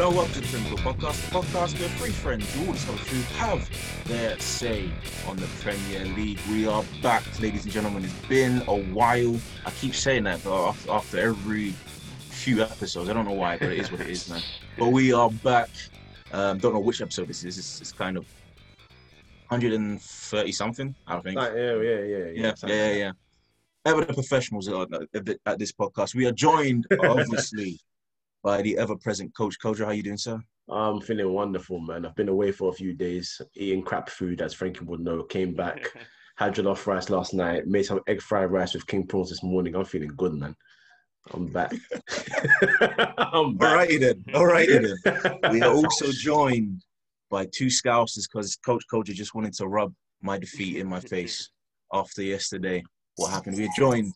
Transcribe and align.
Hello, 0.00 0.10
welcome 0.10 0.34
to 0.34 0.40
the 0.42 0.46
Clinical 0.46 0.78
Podcast, 0.78 1.28
the 1.28 1.36
podcast 1.36 1.80
where 1.80 1.88
three 1.88 2.10
friends 2.10 2.54
who 2.54 2.66
all 2.66 2.72
discover 2.72 2.98
food 2.98 3.24
have 3.36 4.04
their 4.04 4.38
say 4.38 4.88
on 5.26 5.36
the 5.36 5.48
Premier 5.60 6.04
League. 6.14 6.38
We 6.48 6.68
are 6.68 6.84
back, 7.02 7.24
ladies 7.40 7.64
and 7.64 7.72
gentlemen. 7.72 8.04
It's 8.04 8.12
been 8.28 8.62
a 8.68 8.76
while. 8.76 9.36
I 9.66 9.72
keep 9.72 9.96
saying 9.96 10.22
that, 10.22 10.44
but 10.44 10.72
after, 10.88 11.18
every 11.18 11.70
few 12.30 12.62
episodes, 12.62 13.10
I 13.10 13.12
don't 13.12 13.24
know 13.24 13.32
why, 13.32 13.58
but 13.58 13.72
it 13.72 13.78
is 13.80 13.90
what 13.90 14.00
it 14.02 14.06
is, 14.06 14.30
man. 14.30 14.40
But 14.78 14.90
we 14.90 15.12
are 15.12 15.30
back. 15.30 15.68
Um, 16.30 16.58
don't 16.58 16.74
know 16.74 16.78
which 16.78 17.00
episode 17.00 17.26
this 17.26 17.42
is. 17.42 17.58
It's, 17.58 17.80
it's 17.80 17.90
kind 17.90 18.16
of 18.16 18.24
130 19.48 20.52
something, 20.52 20.94
I 21.08 21.18
think. 21.18 21.40
Like, 21.40 21.54
yeah, 21.56 21.74
yeah, 21.74 21.80
yeah, 21.82 22.02
Yeah, 22.04 22.32
yeah. 22.34 22.68
yeah, 22.68 22.92
yeah. 22.92 23.12
Ever 23.84 24.04
the 24.04 24.14
professionals 24.14 24.68
at 24.68 25.58
this 25.58 25.72
podcast. 25.72 26.14
We 26.14 26.26
are 26.26 26.32
joined, 26.32 26.86
obviously, 27.02 27.80
by 28.42 28.62
the 28.62 28.78
ever-present 28.78 29.34
Coach 29.36 29.56
Kojo. 29.62 29.84
How 29.84 29.90
you 29.90 30.02
doing, 30.02 30.16
sir? 30.16 30.40
I'm 30.70 31.00
feeling 31.00 31.32
wonderful, 31.32 31.80
man. 31.80 32.04
I've 32.04 32.14
been 32.14 32.28
away 32.28 32.52
for 32.52 32.70
a 32.70 32.74
few 32.74 32.92
days, 32.92 33.40
eating 33.54 33.82
crap 33.82 34.10
food, 34.10 34.42
as 34.42 34.54
Frankie 34.54 34.84
would 34.84 35.00
know. 35.00 35.22
Came 35.22 35.54
back, 35.54 35.90
had 36.36 36.54
jollof 36.54 36.86
rice 36.86 37.10
last 37.10 37.32
night, 37.34 37.66
made 37.66 37.84
some 37.84 38.00
egg 38.06 38.20
fried 38.20 38.50
rice 38.50 38.74
with 38.74 38.86
king 38.86 39.06
prawns 39.06 39.30
this 39.30 39.42
morning. 39.42 39.74
I'm 39.74 39.84
feeling 39.84 40.12
good, 40.16 40.34
man. 40.34 40.54
I'm 41.32 41.46
back. 41.46 41.72
I'm 42.80 43.56
back. 43.56 43.88
Alrighty 43.88 44.00
then. 44.00 44.24
Alrighty 44.28 44.96
then. 45.02 45.52
We 45.52 45.62
are 45.62 45.72
also 45.74 46.10
joined 46.12 46.82
by 47.30 47.46
two 47.46 47.66
scousers 47.66 48.26
because 48.30 48.56
Coach 48.56 48.84
Kojo 48.92 49.12
just 49.12 49.34
wanted 49.34 49.52
to 49.54 49.66
rub 49.66 49.92
my 50.22 50.38
defeat 50.38 50.76
in 50.76 50.86
my 50.86 51.00
face 51.00 51.50
after 51.92 52.22
yesterday. 52.22 52.82
What 53.16 53.30
happened? 53.30 53.56
We 53.56 53.66
are 53.66 53.76
joined 53.76 54.14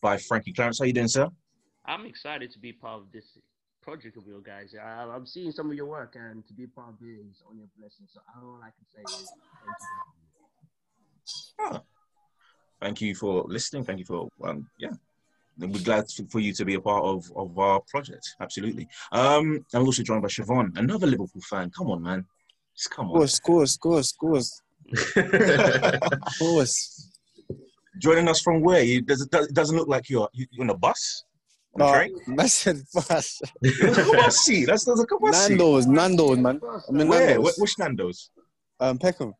by 0.00 0.16
Frankie 0.16 0.52
Clarence. 0.52 0.78
How 0.78 0.86
you 0.86 0.92
doing, 0.92 1.08
sir? 1.08 1.28
I'm 1.84 2.06
excited 2.06 2.50
to 2.52 2.58
be 2.58 2.72
part 2.72 3.00
of 3.00 3.12
this 3.12 3.38
project 3.86 4.16
of 4.16 4.26
your 4.26 4.40
guys. 4.40 4.74
I, 4.74 5.04
I'm 5.14 5.26
seeing 5.26 5.52
some 5.52 5.70
of 5.70 5.76
your 5.76 5.86
work, 5.86 6.16
and 6.16 6.44
to 6.48 6.52
be 6.52 6.66
part 6.66 6.88
of 6.90 6.96
it 7.06 7.20
is 7.30 7.42
only 7.48 7.62
a 7.64 7.70
blessing. 7.78 8.06
So 8.12 8.20
all 8.36 8.58
I 8.62 8.70
can 8.76 8.86
say 8.92 9.02
is 9.22 9.30
thank 9.64 9.80
you. 9.86 11.76
Ah, 11.78 11.82
thank 12.82 13.00
you 13.00 13.14
for 13.14 13.44
listening. 13.46 13.84
Thank 13.84 14.00
you 14.00 14.04
for 14.04 14.28
um, 14.44 14.68
yeah. 14.80 14.90
And 15.60 15.72
We're 15.72 15.82
glad 15.90 16.04
to- 16.08 16.26
for 16.26 16.40
you 16.40 16.52
to 16.52 16.64
be 16.66 16.74
a 16.74 16.80
part 16.80 17.02
of, 17.04 17.32
of 17.34 17.58
our 17.58 17.80
project. 17.92 18.24
Absolutely. 18.40 18.86
Um, 19.12 19.64
I'm 19.72 19.84
also 19.86 20.02
joined 20.02 20.20
by 20.22 20.28
Siobhan, 20.28 20.76
another 20.76 21.06
Liverpool 21.06 21.40
fan. 21.48 21.70
Come 21.70 21.90
on, 21.92 22.02
man. 22.02 22.26
Just 22.76 22.90
come 22.90 23.06
on. 23.06 23.12
course, 23.16 23.38
course, 23.38 23.76
course, 23.78 24.12
course, 24.12 24.62
course. 26.38 27.10
Joining 27.98 28.28
us 28.28 28.42
from 28.42 28.60
where? 28.60 28.82
It 28.82 29.06
does- 29.06 29.22
it 29.32 29.54
doesn't 29.54 29.76
look 29.76 29.88
like 29.88 30.10
you're, 30.10 30.28
you're 30.34 30.64
on 30.64 30.70
a 30.70 30.76
bus? 30.76 31.24
On 31.80 31.80
a 31.80 31.84
No, 31.84 31.92
train? 31.92 32.38
I 32.38 32.46
said 32.46 32.82
bus. 32.94 33.40
There's 33.60 33.98
a 33.98 34.04
bus. 34.12 34.46
That's, 34.66 34.84
there's 34.84 35.00
a 35.00 35.06
bus 35.20 35.46
seat. 35.46 35.50
Nando's, 35.50 35.86
Nando's, 35.86 36.38
man. 36.38 36.60
I 36.64 36.92
mean, 36.92 37.08
Where? 37.08 37.26
Nando's. 37.26 37.58
Which 37.58 37.78
Nando's? 37.78 38.30
Um, 38.80 38.98
Peckham. 38.98 39.34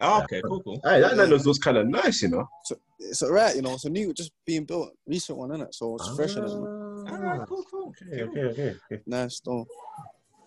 Oh, 0.00 0.22
okay, 0.22 0.42
cool, 0.42 0.60
cool. 0.62 0.80
Hey, 0.84 1.00
that 1.00 1.16
Nando's 1.16 1.46
was 1.46 1.58
kind 1.58 1.76
of 1.76 1.86
nice, 1.86 2.22
you 2.22 2.28
know. 2.28 2.48
So, 2.64 2.76
It's 2.98 3.22
alright, 3.22 3.54
you 3.54 3.62
know. 3.62 3.74
It's 3.74 3.84
a 3.84 3.90
new, 3.90 4.12
just 4.12 4.32
being 4.44 4.64
built, 4.64 4.90
recent 5.06 5.38
one, 5.38 5.50
innit? 5.50 5.72
So 5.72 5.94
it's 5.96 6.08
fresh 6.16 6.36
in 6.36 6.44
it, 6.44 6.48
man. 6.48 7.04
Ah, 7.08 7.44
cool, 7.46 7.64
cool. 7.70 7.94
Okay, 8.02 8.22
okay, 8.22 8.40
okay. 8.44 8.76
okay. 8.92 9.02
Nice, 9.06 9.40
though. 9.40 9.66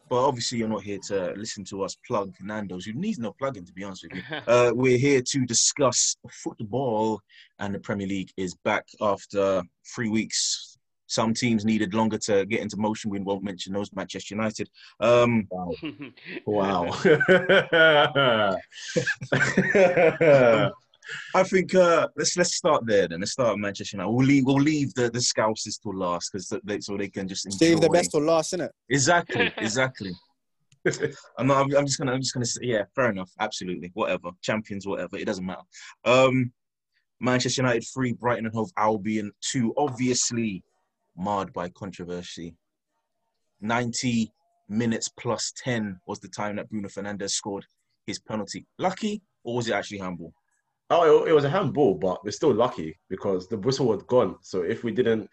But 0.10 0.26
obviously, 0.26 0.60
you're 0.60 0.70
not 0.70 0.84
here 0.84 1.00
to 1.08 1.34
listen 1.36 1.66
to 1.66 1.84
us 1.84 1.98
plug 2.08 2.34
Nando's. 2.42 2.86
You 2.86 2.94
need 2.94 3.20
no 3.20 3.34
plugging, 3.34 3.66
to 3.66 3.74
be 3.74 3.84
honest 3.84 4.04
with 4.04 4.16
you. 4.16 4.24
Uh, 4.48 4.72
we're 4.74 4.98
here 4.98 5.22
to 5.22 5.46
discuss 5.46 6.16
football, 6.32 7.20
and 7.60 7.76
the 7.76 7.80
Premier 7.80 8.08
League 8.08 8.32
is 8.38 8.56
back 8.64 8.86
after 9.02 9.62
three 9.94 10.10
weeks. 10.10 10.67
Some 11.08 11.34
teams 11.34 11.66
needed 11.66 11.94
longer 11.94 12.18
to 12.20 12.46
get 12.46 12.62
into 12.62 12.78
motion. 12.78 13.10
We 13.10 13.20
won't 13.20 13.44
mention 13.44 13.74
those. 13.74 13.92
Manchester 13.94 14.36
United. 14.36 14.70
Um, 15.00 15.48
Wow. 16.46 16.92
I 21.34 21.44
think 21.44 21.74
uh, 21.74 22.08
let's 22.18 22.36
let's 22.38 22.56
start 22.56 22.86
there. 22.86 23.08
Then 23.08 23.22
let's 23.22 23.32
start 23.32 23.52
with 23.52 23.60
Manchester 23.60 23.98
United. 23.98 24.12
We'll 24.12 24.26
leave 24.26 24.46
we'll 24.46 24.58
leave 24.58 24.94
the 24.94 25.10
the 25.10 25.20
Scousers 25.20 25.82
till 25.82 25.96
last 25.96 26.32
because 26.32 26.54
they, 26.64 26.80
so 26.80 26.98
they 26.98 27.10
can 27.10 27.28
just 27.28 27.46
enjoy. 27.46 27.58
Save 27.58 27.82
the 27.82 27.90
best 27.90 28.12
for 28.12 28.22
last, 28.22 28.54
innit? 28.54 28.70
Exactly, 28.90 29.52
exactly. 29.58 30.12
I'm 31.38 31.48
not. 31.48 31.66
I'm, 31.66 31.78
I'm 31.78 31.86
just 31.86 31.98
gonna. 31.98 32.14
I'm 32.14 32.22
just 32.22 32.34
gonna 32.34 32.46
say. 32.46 32.62
Yeah, 32.64 32.84
fair 32.96 33.10
enough. 33.10 33.32
Absolutely. 33.40 33.92
Whatever. 33.94 34.32
Champions. 34.42 34.86
Whatever. 34.86 35.18
It 35.18 35.26
doesn't 35.26 35.46
matter. 35.46 35.62
Um, 36.06 36.52
Manchester 37.20 37.62
United 37.62 37.86
three, 37.94 38.14
Brighton 38.14 38.46
and 38.46 38.54
Hove 38.54 38.72
Albion 38.78 39.32
two. 39.42 39.74
Obviously, 39.78 40.64
marred 41.18 41.52
by 41.54 41.70
controversy. 41.70 42.56
Ninety 43.60 44.32
minutes 44.70 45.10
plus 45.10 45.52
ten 45.56 46.00
was 46.06 46.20
the 46.20 46.28
time 46.28 46.58
that 46.58 46.70
Bruno 46.70 46.90
Fernandes 46.90 47.32
scored 47.32 47.66
his 48.06 48.20
penalty. 48.20 48.66
Lucky, 48.78 49.22
or 49.44 49.56
was 49.56 49.68
it 49.68 49.74
actually 49.74 50.00
handball? 50.00 50.34
Oh, 50.90 51.24
it, 51.24 51.30
it 51.30 51.34
was 51.34 51.44
a 51.44 51.50
handball, 51.50 51.96
but 51.96 52.24
we're 52.24 52.32
still 52.32 52.54
lucky 52.54 52.98
because 53.10 53.48
the 53.48 53.58
whistle 53.58 53.88
was 53.88 54.04
gone. 54.04 54.36
So 54.42 54.62
if 54.62 54.84
we 54.84 54.92
didn't 54.92 55.30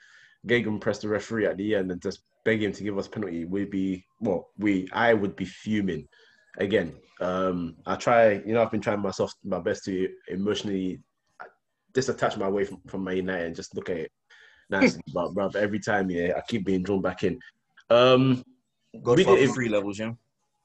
Gagan 0.47 0.81
press 0.81 0.99
the 0.99 1.09
referee 1.09 1.47
at 1.47 1.57
the 1.57 1.77
end 1.77 1.91
and 1.93 2.03
just 2.03 2.21
beg 2.45 2.63
him 2.63 2.73
to 2.73 2.83
give 2.83 2.99
us 2.99 3.09
penalty, 3.09 3.45
we'd 3.45 3.71
be 3.71 4.05
well, 4.21 4.49
we 4.59 4.89
I 4.93 5.15
would 5.15 5.37
be 5.37 5.45
fuming. 5.45 6.09
Again, 6.59 6.95
um, 7.21 7.77
I 7.87 7.97
try, 7.97 8.33
you 8.33 8.53
know, 8.53 8.63
I've 8.63 8.71
been 8.71 8.81
trying 8.81 9.01
myself 9.01 9.33
my 9.45 9.59
best 9.59 9.85
to 9.85 10.09
emotionally 10.29 11.01
disattach 11.93 12.37
my 12.37 12.49
way 12.49 12.65
from, 12.65 12.81
from 12.87 13.05
my 13.05 13.13
United 13.13 13.47
and 13.47 13.57
just 13.57 13.75
look 13.75 13.91
at 13.91 13.97
it 13.97 14.13
nicely. 14.71 15.03
but 15.13 15.35
bruv, 15.35 15.55
every 15.57 15.79
time, 15.81 16.11
yeah, 16.11 16.33
I 16.37 16.41
keep 16.49 16.65
being 16.65 16.83
drawn 16.83 17.01
back 17.03 17.25
in. 17.25 17.39
Um, 17.91 18.45
God, 19.03 19.19
We 19.19 19.25
did- 19.25 19.51
three 19.53 19.69
levels, 19.69 19.99
yeah. 19.99 20.13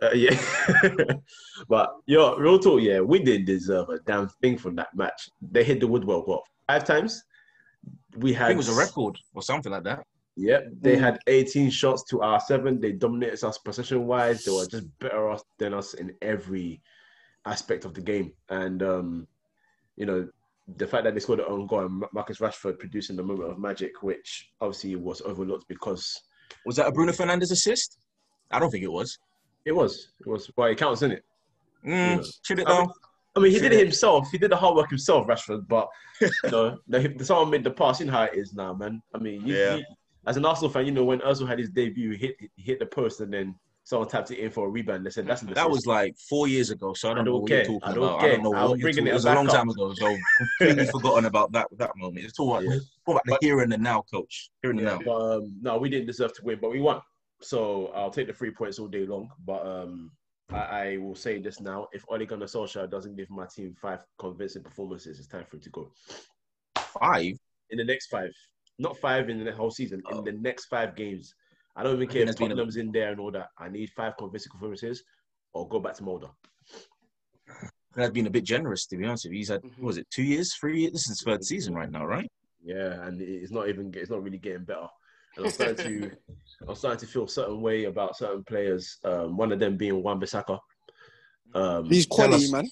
uh, 0.02 0.12
yeah, 0.14 0.40
but 1.68 1.96
yo, 2.06 2.36
real 2.38 2.60
talk, 2.60 2.82
yeah, 2.82 3.00
we 3.02 3.20
didn't 3.20 3.46
deserve 3.46 3.90
a 3.90 4.00
damn 4.00 4.30
thing 4.42 4.58
from 4.58 4.76
that 4.76 4.94
match. 4.96 5.30
They 5.42 5.64
hit 5.64 5.80
the 5.80 5.88
woodwork 5.88 6.28
what 6.28 6.44
five 6.68 6.86
times. 6.86 7.24
We 8.18 8.34
had 8.34 8.52
it 8.52 8.58
was 8.58 8.70
a 8.70 8.74
record 8.76 9.18
or 9.34 9.42
something 9.42 9.72
like 9.72 9.84
that. 9.84 10.06
Yep, 10.38 10.68
they 10.82 10.96
Mm. 10.96 11.00
had 11.02 11.20
18 11.28 11.70
shots 11.70 12.04
to 12.06 12.22
our 12.22 12.40
seven. 12.40 12.80
They 12.80 12.94
dominated 12.94 13.44
us 13.46 13.58
possession 13.58 14.06
wise. 14.08 14.46
They 14.46 14.52
were 14.52 14.66
just 14.66 14.88
better 15.00 15.36
than 15.58 15.74
us 15.74 15.96
in 15.96 16.16
every 16.22 16.82
aspect 17.46 17.84
of 17.84 17.94
the 17.94 18.02
game. 18.02 18.32
And 18.50 18.82
um, 18.84 19.28
you 19.98 20.06
know, 20.06 20.30
the 20.78 20.88
fact 20.88 21.04
that 21.04 21.14
they 21.14 21.20
scored 21.20 21.40
their 21.40 21.50
own 21.50 21.68
goal 21.68 21.86
and 21.86 22.04
Marcus 22.14 22.40
Rashford 22.40 22.80
producing 22.80 23.16
the 23.16 23.24
moment 23.24 23.52
of 23.52 23.60
magic, 23.60 24.02
which 24.04 24.50
obviously 24.62 24.96
was 24.96 25.22
overlooked 25.22 25.68
because 25.68 26.22
Was 26.66 26.76
that 26.78 26.88
a 26.88 26.92
Bruno 26.92 27.12
Fernandes 27.12 27.52
assist? 27.52 27.98
I 28.52 28.60
don't 28.60 28.70
think 28.72 28.84
it 28.84 28.92
was. 28.92 29.18
it 29.66 29.72
was 29.72 30.12
it 30.20 30.28
was 30.28 30.50
well, 30.56 30.68
it 30.70 30.78
counts, 30.78 31.02
isn't 31.02 31.12
it? 31.18 31.26
Mm. 31.86 32.26
Should 32.44 32.60
it 32.60 32.68
I 32.68 32.78
mean, 32.80 32.88
though? 32.88 32.94
I 33.36 33.40
mean, 33.42 33.52
he 33.52 33.60
did 33.60 33.72
it 33.74 33.80
himself. 33.80 34.30
He 34.32 34.38
did 34.38 34.52
the 34.52 34.58
hard 34.58 34.76
work 34.76 34.90
himself, 34.90 35.28
Rashford. 35.28 35.68
But 35.68 35.88
know, 36.52 36.78
the, 36.88 37.08
the 37.08 37.24
someone 37.26 37.50
made 37.52 37.64
the 37.64 37.72
pass. 37.72 38.00
You 38.00 38.08
know 38.08 38.14
how 38.14 38.24
it 38.24 38.36
is 38.36 38.54
now, 38.54 38.74
man. 38.74 39.02
I 39.14 39.20
mean, 39.20 39.46
you, 39.46 39.56
Yeah. 39.56 39.76
you- 39.78 39.86
as 40.28 40.36
an 40.36 40.46
Arsenal 40.46 40.70
fan, 40.70 40.86
you 40.86 40.92
know 40.92 41.06
when 41.06 41.20
Özil 41.20 41.48
had 41.48 41.58
his 41.60 41.70
debut, 41.70 42.12
he 42.12 42.18
hit 42.18 42.36
he 42.56 42.62
hit 42.64 42.80
the 42.80 42.86
post 42.86 43.22
and 43.22 43.32
then 43.34 43.56
someone 43.90 44.08
tapped 44.08 44.30
it 44.30 44.38
in 44.38 44.52
for 44.52 44.68
a 44.68 44.70
rebound. 44.70 45.04
They 45.04 45.10
said 45.10 45.26
that's 45.26 45.42
an 45.42 45.52
That 45.54 45.68
was 45.68 45.88
like 45.88 46.16
four 46.30 46.48
years 46.48 46.70
ago, 46.70 46.94
so 46.94 47.10
I 47.10 47.16
don't, 47.16 47.22
I 47.22 47.24
know 47.24 47.32
don't 47.32 47.42
what 47.42 47.50
care. 47.50 47.64
you're 47.64 47.80
I 47.82 47.88
talking 47.88 47.96
don't 47.96 48.04
about. 48.04 48.24
I 48.24 48.28
don't 48.28 48.44
know 48.44 48.54
I'm 48.56 48.70
what 48.70 48.80
you're 48.80 48.92
talking 48.92 49.08
it 49.08 49.10
It 49.10 49.14
was 49.16 49.26
a 49.26 49.34
long 49.34 49.48
back 49.48 49.56
time 49.56 49.70
ago, 49.70 49.94
so 49.96 50.16
completely 50.60 50.86
forgotten 50.92 51.26
about 51.26 51.52
that 51.54 51.68
that 51.78 51.92
moment. 51.98 52.24
It's 52.26 52.38
all 52.40 52.52
about, 52.52 52.64
Yeah. 52.66 52.78
all 53.08 53.16
about 53.16 53.26
the 53.26 53.32
But- 53.32 53.44
here 53.44 53.62
and 53.62 53.72
the 53.72 53.80
now, 53.80 54.04
coach. 54.14 54.52
Here 54.62 54.70
and 54.70 54.80
the 54.80 54.84
now. 54.84 55.00
but 55.04 55.16
um, 55.38 55.56
no, 55.60 55.80
we 55.80 55.90
didn't 55.90 56.06
deserve 56.06 56.34
to 56.36 56.44
win, 56.44 56.60
but 56.62 56.70
we 56.70 56.80
won. 56.82 57.02
So 57.42 57.88
I'll 57.96 58.12
take 58.12 58.28
the 58.28 58.34
three 58.34 58.52
points 58.52 58.78
all 58.78 58.88
day 58.88 59.08
long. 59.08 59.28
But 59.44 59.66
um, 59.66 60.12
I, 60.52 60.58
I 60.58 60.98
will 60.98 61.16
say 61.16 61.40
this 61.40 61.60
now: 61.60 61.88
if 61.92 62.06
Ole 62.10 62.26
Gunnar 62.28 62.46
Solskjaer 62.46 62.92
doesn't 62.92 63.16
give 63.16 63.32
my 63.32 63.48
team 63.48 63.74
five 63.82 64.02
convincing 64.20 64.62
performances, 64.62 65.18
it's 65.18 65.28
time 65.28 65.46
for 65.50 65.56
him 65.56 65.64
to 65.64 65.70
go. 65.72 65.92
Five. 66.76 67.34
in 67.72 67.78
the 67.80 67.84
next 67.84 68.08
five, 68.08 68.32
not 68.78 68.98
five 68.98 69.30
in 69.30 69.44
the 69.44 69.52
whole 69.52 69.72
season. 69.72 70.04
Oh. 70.12 70.20
In 70.20 70.26
the 70.26 70.32
next 70.34 70.66
five 70.66 70.96
games, 70.96 71.34
I 71.76 71.84
don't 71.84 71.96
even 71.96 72.08
care 72.10 72.22
if 72.24 72.28
that's 72.28 72.38
been 72.40 72.48
a- 72.52 72.56
Tottenham's 72.56 72.78
in 72.78 72.92
there 72.92 73.12
and 73.12 73.20
all 73.20 73.32
that. 73.32 73.50
I 73.58 73.70
need 73.70 73.90
five 73.92 74.14
convincing 74.18 74.52
performances, 74.52 75.04
or 75.54 75.68
go 75.68 75.80
back 75.80 75.96
to 75.96 76.04
Molde. 76.04 76.30
That's 77.96 78.12
been 78.12 78.28
a 78.28 78.30
bit 78.30 78.44
generous, 78.44 78.86
to 78.88 78.98
be 78.98 79.06
honest 79.06 79.26
with 79.26 79.34
you. 79.34 79.40
He's 79.40 79.50
had, 79.50 79.62
Mhm. 79.62 79.80
what 79.80 79.88
was 79.88 79.98
it, 79.98 80.08
two 80.12 80.24
years, 80.24 80.54
three 80.54 80.82
years? 80.82 80.94
This 80.94 81.02
is 81.04 81.08
his 81.10 81.22
third 81.24 81.44
season 81.44 81.74
right 81.74 81.90
now, 81.90 82.06
right? 82.06 82.32
Yeah, 82.64 83.04
and 83.06 83.22
it's 83.22 83.52
not 83.52 83.68
even 83.70 83.92
it's 83.96 84.10
not 84.10 84.22
really 84.22 84.38
getting 84.38 84.66
better. 84.66 84.88
And 85.38 85.46
I'm 85.46 85.52
starting 85.52 85.78
to 85.78 86.12
I'm 86.68 86.76
starting 86.76 87.00
to 87.00 87.08
feel 87.08 87.24
a 87.24 87.30
certain 87.30 87.62
way 87.62 87.86
about 87.86 88.18
certain 88.18 88.44
players. 88.44 88.98
Um, 89.04 89.38
one 89.38 89.52
of 89.52 89.60
them 89.60 89.78
being 89.78 90.04
Wan 90.04 90.20
Bissaka. 90.20 90.60
Um, 91.56 91.86
He's 91.90 92.06
quality, 92.06 92.46
us. 92.46 92.52
man. 92.52 92.70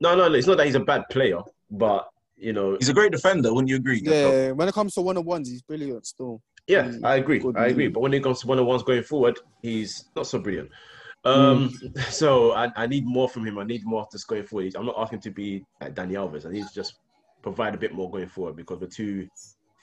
no, 0.00 0.16
no, 0.16 0.28
no, 0.28 0.34
it's 0.34 0.46
not 0.46 0.56
that 0.56 0.66
he's 0.66 0.74
a 0.74 0.80
bad 0.80 1.04
player, 1.10 1.40
but 1.70 2.08
you 2.36 2.52
know, 2.52 2.76
He's 2.78 2.88
a 2.88 2.94
great 2.94 3.12
defender, 3.12 3.52
wouldn't 3.52 3.68
you 3.68 3.76
agree? 3.76 4.00
Yeah, 4.02 4.52
when 4.52 4.66
it 4.68 4.74
comes 4.74 4.94
to 4.94 5.02
one 5.02 5.16
on 5.18 5.24
ones, 5.24 5.48
he's 5.48 5.62
brilliant 5.62 6.06
still. 6.06 6.42
Yeah, 6.68 6.84
Mm, 6.84 7.04
I 7.04 7.16
agree. 7.16 7.42
I 7.56 7.66
agree. 7.68 7.88
But 7.88 8.00
when 8.00 8.14
it 8.14 8.22
comes 8.22 8.40
to 8.40 8.46
one 8.46 8.58
on 8.58 8.66
ones 8.66 8.82
going 8.82 9.02
forward, 9.02 9.38
he's 9.62 10.04
not 10.14 10.26
so 10.26 10.38
brilliant. 10.38 10.70
Um, 11.24 11.72
so 12.10 12.52
I, 12.52 12.70
I 12.76 12.86
need 12.86 13.06
more 13.06 13.28
from 13.28 13.46
him. 13.46 13.58
I 13.58 13.64
need 13.64 13.84
more 13.84 14.06
just 14.12 14.28
going 14.28 14.44
forward. 14.44 14.76
I'm 14.76 14.86
not 14.86 14.96
asking 14.98 15.20
to 15.20 15.30
be 15.30 15.64
like 15.80 15.94
Dani 15.94 16.12
Alves. 16.12 16.46
I 16.46 16.50
need 16.50 16.66
to 16.66 16.74
just 16.74 16.94
provide 17.42 17.74
a 17.74 17.78
bit 17.78 17.94
more 17.94 18.10
going 18.10 18.28
forward 18.28 18.56
because 18.56 18.80
we're 18.80 18.86
too 18.86 19.26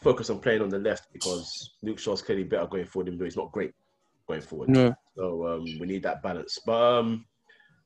focused 0.01 0.29
on 0.29 0.39
playing 0.39 0.61
on 0.61 0.69
the 0.69 0.77
left 0.77 1.07
because 1.11 1.71
Luke 1.81 1.97
Shaw's 1.99 2.21
clearly 2.21 2.43
better 2.43 2.67
going 2.67 2.85
forward, 2.85 3.07
even 3.07 3.17
though 3.17 3.25
he's 3.25 3.37
not 3.37 3.51
great. 3.51 3.71
going 4.27 4.41
forward. 4.41 4.75
Yeah. 4.75 4.93
So 5.15 5.47
um, 5.47 5.65
we 5.79 5.87
need 5.87 6.03
that 6.03 6.21
balance. 6.21 6.59
But 6.65 6.99
um, 6.99 7.25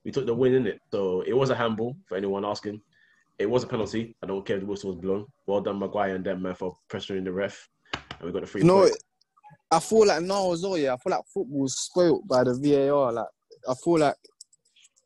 we 0.04 0.12
took 0.12 0.25
the 0.25 0.34
win 0.34 0.56
in 0.56 0.68
it. 0.68 0.80
So 0.92 1.22
it 1.22 1.34
was 1.34 1.50
a 1.50 1.56
handball 1.56 1.96
for 2.07 2.18
anyone 2.18 2.46
asking. 2.46 2.81
It 3.38 3.50
was 3.50 3.63
a 3.63 3.68
penalty. 3.68 4.16
I 4.22 4.28
don't 4.28 4.46
care 4.46 4.57
if 4.57 4.63
the 4.63 4.68
whistle 4.68 4.92
was 4.92 5.00
blown. 5.00 5.25
Well 5.48 5.62
done, 5.62 5.80
Maguire 5.80 6.16
and 6.16 6.25
them 6.25 6.42
man 6.42 6.56
for 6.56 6.75
pressuring 6.92 7.24
the 7.24 7.31
ref, 7.31 7.69
and 8.19 8.27
we 8.27 8.31
got 8.31 8.42
the 8.42 8.48
free. 8.48 8.62
You 8.62 8.68
know, 8.68 8.81
point. 8.81 8.98
I 9.71 9.80
feel 9.80 10.06
like 10.07 10.24
now 10.24 10.51
as 10.51 10.63
well, 10.63 10.77
yeah, 10.77 10.94
I 10.94 10.98
feel 10.98 11.12
like 11.12 11.25
football's 11.33 11.75
spoilt 11.77 12.27
by 12.27 12.44
the 12.44 12.54
VAR. 12.56 13.12
Like, 13.12 13.27
I 13.68 13.74
feel 13.83 14.00
like 14.00 14.16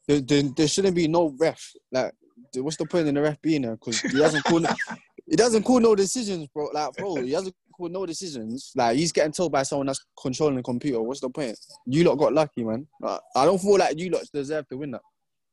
there, 0.07 0.21
there, 0.21 0.44
there 0.56 0.68
shouldn't 0.68 0.95
be 0.95 1.07
no 1.07 1.36
ref. 1.38 1.62
Like, 1.92 2.13
what's 2.56 2.77
the 2.77 2.86
point 2.86 3.07
in 3.07 3.15
the 3.15 3.21
ref 3.21 3.42
being 3.42 3.63
there? 3.63 3.75
Because 3.75 4.00
he 4.01 4.21
hasn't 4.21 4.44
called, 4.45 4.65
he 5.27 5.36
doesn't 5.36 5.63
call 5.63 5.80
no 5.80 5.95
decisions, 5.95 6.48
bro. 6.54 6.69
Like, 6.74 6.94
bro, 6.94 7.15
he 7.15 7.31
hasn't 7.33 7.56
called 7.75 7.92
no 7.92 8.06
decisions. 8.06 8.71
Like, 8.75 8.95
he's 8.95 9.12
getting 9.12 9.33
told 9.33 9.51
by 9.51 9.63
someone 9.63 9.88
that's 9.88 10.06
controlling 10.21 10.56
the 10.56 10.63
computer. 10.63 11.01
What's 11.01 11.19
the 11.19 11.30
point? 11.30 11.57
You 11.86 12.06
lot 12.06 12.16
got 12.16 12.33
lucky, 12.33 12.63
man. 12.63 12.88
Like, 13.01 13.19
I 13.36 13.45
don't 13.45 13.59
feel 13.59 13.77
like 13.77 13.98
you 14.00 14.09
lot 14.09 14.24
deserve 14.33 14.68
to 14.69 14.77
win 14.77 14.92
that. 14.92 15.01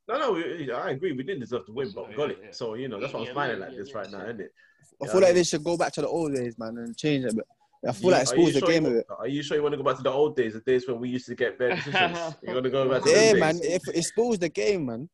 No, 0.08 0.18
no, 0.18 0.74
I 0.74 0.90
agree. 0.90 1.12
We 1.12 1.22
didn't 1.22 1.40
deserve 1.40 1.66
to 1.66 1.72
win, 1.72 1.92
but 1.94 2.08
we 2.08 2.14
got 2.14 2.30
it. 2.30 2.38
Yeah, 2.40 2.46
yeah. 2.46 2.52
So 2.52 2.74
you 2.74 2.88
know 2.88 2.98
that's 2.98 3.12
why 3.12 3.20
I'm 3.20 3.26
Yeah, 3.26 3.32
smiling 3.32 3.60
like 3.60 3.76
this 3.76 3.94
right 3.94 4.10
now, 4.10 4.18
yeah. 4.18 4.24
isn't 4.24 4.40
it? 4.40 4.52
I 5.02 5.06
Yeah, 5.06 5.12
feel 5.12 5.20
like 5.22 5.34
they 5.34 5.44
should 5.44 5.64
go 5.64 5.76
back 5.76 5.92
to 5.94 6.00
the 6.02 6.08
old 6.08 6.34
days, 6.34 6.58
man, 6.58 6.76
and 6.78 6.96
change 6.96 7.24
it. 7.24 7.34
But 7.36 7.46
I 7.88 7.92
feel 7.92 8.04
You- 8.10 8.10
like 8.10 8.22
it 8.22 8.38
are 8.38 8.52
the 8.52 8.58
sure 8.58 8.68
game 8.68 8.84
you, 8.84 8.90
a 8.90 8.94
bit. 8.94 9.06
Are 9.18 9.28
you 9.28 9.42
sure 9.42 9.56
you 9.56 9.62
want 9.62 9.72
to 9.72 9.76
go 9.78 9.82
back 9.84 9.96
to 9.96 10.02
the 10.02 10.10
old 10.10 10.36
days, 10.36 10.52
the 10.54 10.60
days 10.60 10.86
when 10.86 10.98
we 11.00 11.08
used 11.08 11.26
to 11.26 11.34
get 11.34 11.58
better 11.58 11.76
decisions? 11.76 12.34
You're 12.42 12.54
gonna 12.54 12.70
go 12.70 12.88
back 12.88 13.02
to 13.04 13.10
Yeah, 13.10 13.32
those 13.32 13.40
man. 13.40 13.58
days? 13.58 13.72
If 13.88 13.94
it 13.94 14.02
spoils 14.04 14.38
the 14.38 14.48
game, 14.48 14.86
man. 14.86 15.08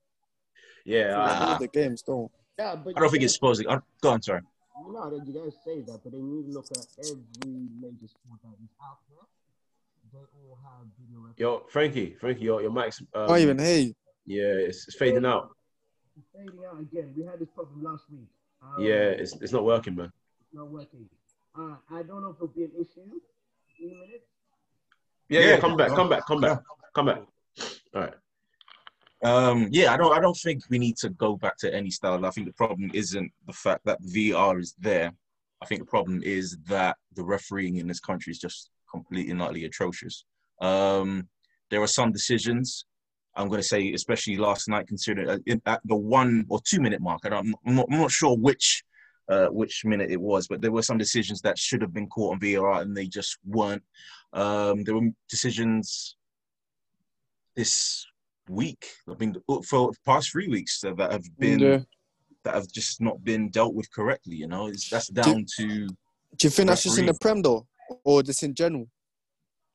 Yeah, 0.84 0.98
It 1.12 1.14
I- 1.16 1.44
spoils 1.44 1.58
the 1.60 1.68
game 1.68 1.96
still. 1.96 2.30
Yeah, 2.58 2.74
but 2.76 2.96
I 2.96 3.00
don't 3.00 3.10
think 3.10 3.20
you 3.20 3.26
it's 3.26 3.34
supposed 3.34 3.60
to. 3.62 3.82
Go 4.02 4.10
on, 4.10 4.22
sorry. 4.22 4.40
You 4.86 4.92
know 4.92 5.10
that 5.10 5.26
you 5.26 5.32
guys 5.32 5.54
say 5.64 5.80
that, 5.82 6.00
but 6.02 6.12
then 6.12 6.20
you 6.20 6.44
look 6.48 6.66
at 6.70 6.86
every 6.98 7.68
major 7.80 8.08
sport 8.08 8.40
that 8.44 8.54
is 8.62 8.70
out 8.82 8.98
there. 9.08 9.18
They 10.12 10.18
all 10.48 10.58
have 10.64 10.86
video 10.98 11.20
referees. 11.20 11.38
yo, 11.38 11.66
Frankie, 11.68 12.14
Frankie, 12.20 12.44
your 12.44 12.62
your 12.62 12.70
mic's 12.70 13.00
um, 13.00 13.06
I 13.14 13.26
don't 13.26 13.38
even 13.40 13.58
hear 13.58 13.92
yeah, 14.26 14.66
it's, 14.68 14.88
it's 14.88 14.96
fading 14.96 15.24
out. 15.26 15.50
It's 16.16 16.26
fading 16.34 16.60
out 16.64 16.80
again. 16.80 17.12
We 17.16 17.24
had 17.24 17.38
this 17.38 17.48
problem 17.50 17.82
last 17.82 18.04
week. 18.10 18.28
Um, 18.62 18.82
Yeah, 18.82 19.10
it's 19.22 19.34
it's 19.40 19.52
not 19.52 19.64
working, 19.64 19.94
man. 19.94 20.12
not 20.52 20.68
working. 20.70 21.08
Uh, 21.58 21.76
I 21.90 22.02
don't 22.02 22.20
know 22.22 22.30
if 22.30 22.36
it'll 22.36 22.48
be 22.48 22.64
an 22.64 22.72
issue 22.78 23.00
in 23.00 23.90
a 23.90 23.94
minute. 23.94 24.26
Yeah, 25.28 25.40
Yeah. 25.40 25.46
yeah, 25.50 25.60
come 25.60 25.76
back, 25.76 25.88
come 25.88 26.08
back, 26.08 26.26
come 26.26 26.40
back, 26.40 26.60
come 26.94 27.06
back. 27.06 27.22
All 27.94 28.00
right. 28.02 28.14
Um, 29.24 29.68
yeah, 29.70 29.92
I 29.92 29.96
don't. 29.96 30.12
I 30.16 30.20
don't 30.20 30.36
think 30.36 30.62
we 30.68 30.78
need 30.78 30.96
to 30.98 31.08
go 31.10 31.36
back 31.36 31.56
to 31.58 31.74
any 31.74 31.90
style. 31.90 32.24
I 32.24 32.30
think 32.30 32.46
the 32.46 32.52
problem 32.52 32.90
isn't 32.94 33.32
the 33.46 33.52
fact 33.52 33.82
that 33.86 33.98
VAR 34.02 34.58
is 34.58 34.74
there. 34.78 35.12
I 35.62 35.66
think 35.66 35.80
the 35.80 35.86
problem 35.86 36.22
is 36.22 36.58
that 36.68 36.96
the 37.14 37.24
refereeing 37.24 37.76
in 37.76 37.86
this 37.86 38.00
country 38.00 38.30
is 38.30 38.38
just 38.38 38.70
completely 38.90 39.32
and 39.32 39.40
utterly 39.40 39.64
atrocious. 39.64 40.24
Um, 40.60 41.28
there 41.70 41.80
are 41.82 41.86
some 41.86 42.12
decisions. 42.12 42.84
I'm 43.36 43.48
going 43.48 43.60
to 43.60 43.66
say, 43.66 43.92
especially 43.92 44.36
last 44.36 44.68
night, 44.68 44.88
considering 44.88 45.28
uh, 45.28 45.56
at 45.66 45.80
the 45.84 45.94
one 45.96 46.46
or 46.48 46.60
two 46.64 46.80
minute 46.80 47.00
mark. 47.00 47.20
I 47.24 47.36
am 47.36 47.54
not, 47.64 47.86
I'm 47.90 47.98
not 47.98 48.10
sure 48.10 48.36
which 48.36 48.82
uh, 49.28 49.48
which 49.48 49.84
minute 49.84 50.10
it 50.10 50.20
was, 50.20 50.46
but 50.46 50.60
there 50.60 50.72
were 50.72 50.82
some 50.82 50.98
decisions 50.98 51.40
that 51.42 51.58
should 51.58 51.82
have 51.82 51.92
been 51.92 52.08
caught 52.08 52.32
on 52.32 52.40
VAR 52.40 52.80
and 52.80 52.96
they 52.96 53.06
just 53.06 53.38
weren't. 53.44 53.82
Um, 54.32 54.84
there 54.84 54.94
were 54.94 55.08
decisions 55.28 56.16
this 57.56 58.06
week. 58.48 58.86
I 59.08 59.14
mean, 59.18 59.36
for 59.64 59.92
the 59.92 59.98
past 60.04 60.30
three 60.30 60.48
weeks 60.48 60.80
that 60.80 60.98
have 60.98 61.24
been 61.38 61.60
Yeah. 61.60 61.80
that 62.44 62.54
have 62.54 62.68
just 62.68 63.00
not 63.00 63.24
been 63.24 63.48
dealt 63.48 63.74
with 63.74 63.90
correctly. 63.92 64.36
You 64.36 64.46
know, 64.46 64.68
it's, 64.68 64.88
that's 64.88 65.08
down 65.08 65.44
to 65.56 65.66
Do 65.88 66.42
you 66.42 66.50
think 66.50 66.68
that's 66.68 66.84
just 66.84 66.98
in 66.98 67.06
the 67.06 67.14
Prem 67.14 67.42
though, 67.42 67.66
or 68.04 68.22
just 68.22 68.42
in 68.42 68.54
general? 68.54 68.88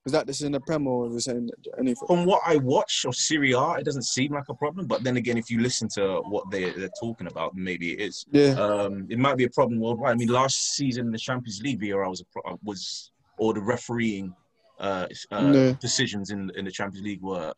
Is 0.06 0.14
that 0.14 0.26
just 0.26 0.42
in 0.42 0.52
the 0.54 0.60
Prem 0.60 0.88
or 0.88 1.10
just 1.10 1.28
in 1.28 1.50
anything? 1.78 2.08
from 2.08 2.26
what 2.26 2.42
I 2.46 2.56
watch 2.58 3.06
of 3.06 3.16
Serie 3.16 3.52
A, 3.54 3.74
it 3.74 3.86
doesn't 3.86 4.06
seem 4.06 4.34
like 4.34 4.50
a 4.50 4.54
problem. 4.56 4.88
But 4.88 5.04
then 5.04 5.18
again, 5.18 5.38
if 5.38 5.52
you 5.52 5.60
listen 5.60 5.88
to 5.90 6.22
what 6.28 6.50
they 6.50 6.72
they're 6.72 6.90
talking 7.00 7.28
about, 7.28 7.56
maybe 7.56 7.94
it 7.94 8.00
is. 8.00 8.26
Yeah, 8.32 8.54
Um, 8.54 9.06
it 9.12 9.20
might 9.20 9.38
be 9.38 9.44
a 9.44 9.50
problem 9.50 9.80
worldwide. 9.80 10.14
I 10.14 10.16
mean, 10.16 10.30
last 10.30 10.76
season 10.76 11.06
in 11.08 11.12
the 11.12 11.20
Champions 11.20 11.62
League, 11.62 11.80
VAR 11.80 12.10
was 12.10 12.22
a 12.22 12.26
pro- 12.34 12.58
was 12.64 13.12
or 13.38 13.54
the 13.54 13.62
refereeing 13.62 14.34
uh, 14.80 15.06
uh, 15.30 15.42
No. 15.52 15.74
decisions 15.74 16.32
in 16.32 16.50
in 16.56 16.66
the 16.66 16.72
Champions 16.72 17.06
League 17.06 17.22
were 17.22 17.54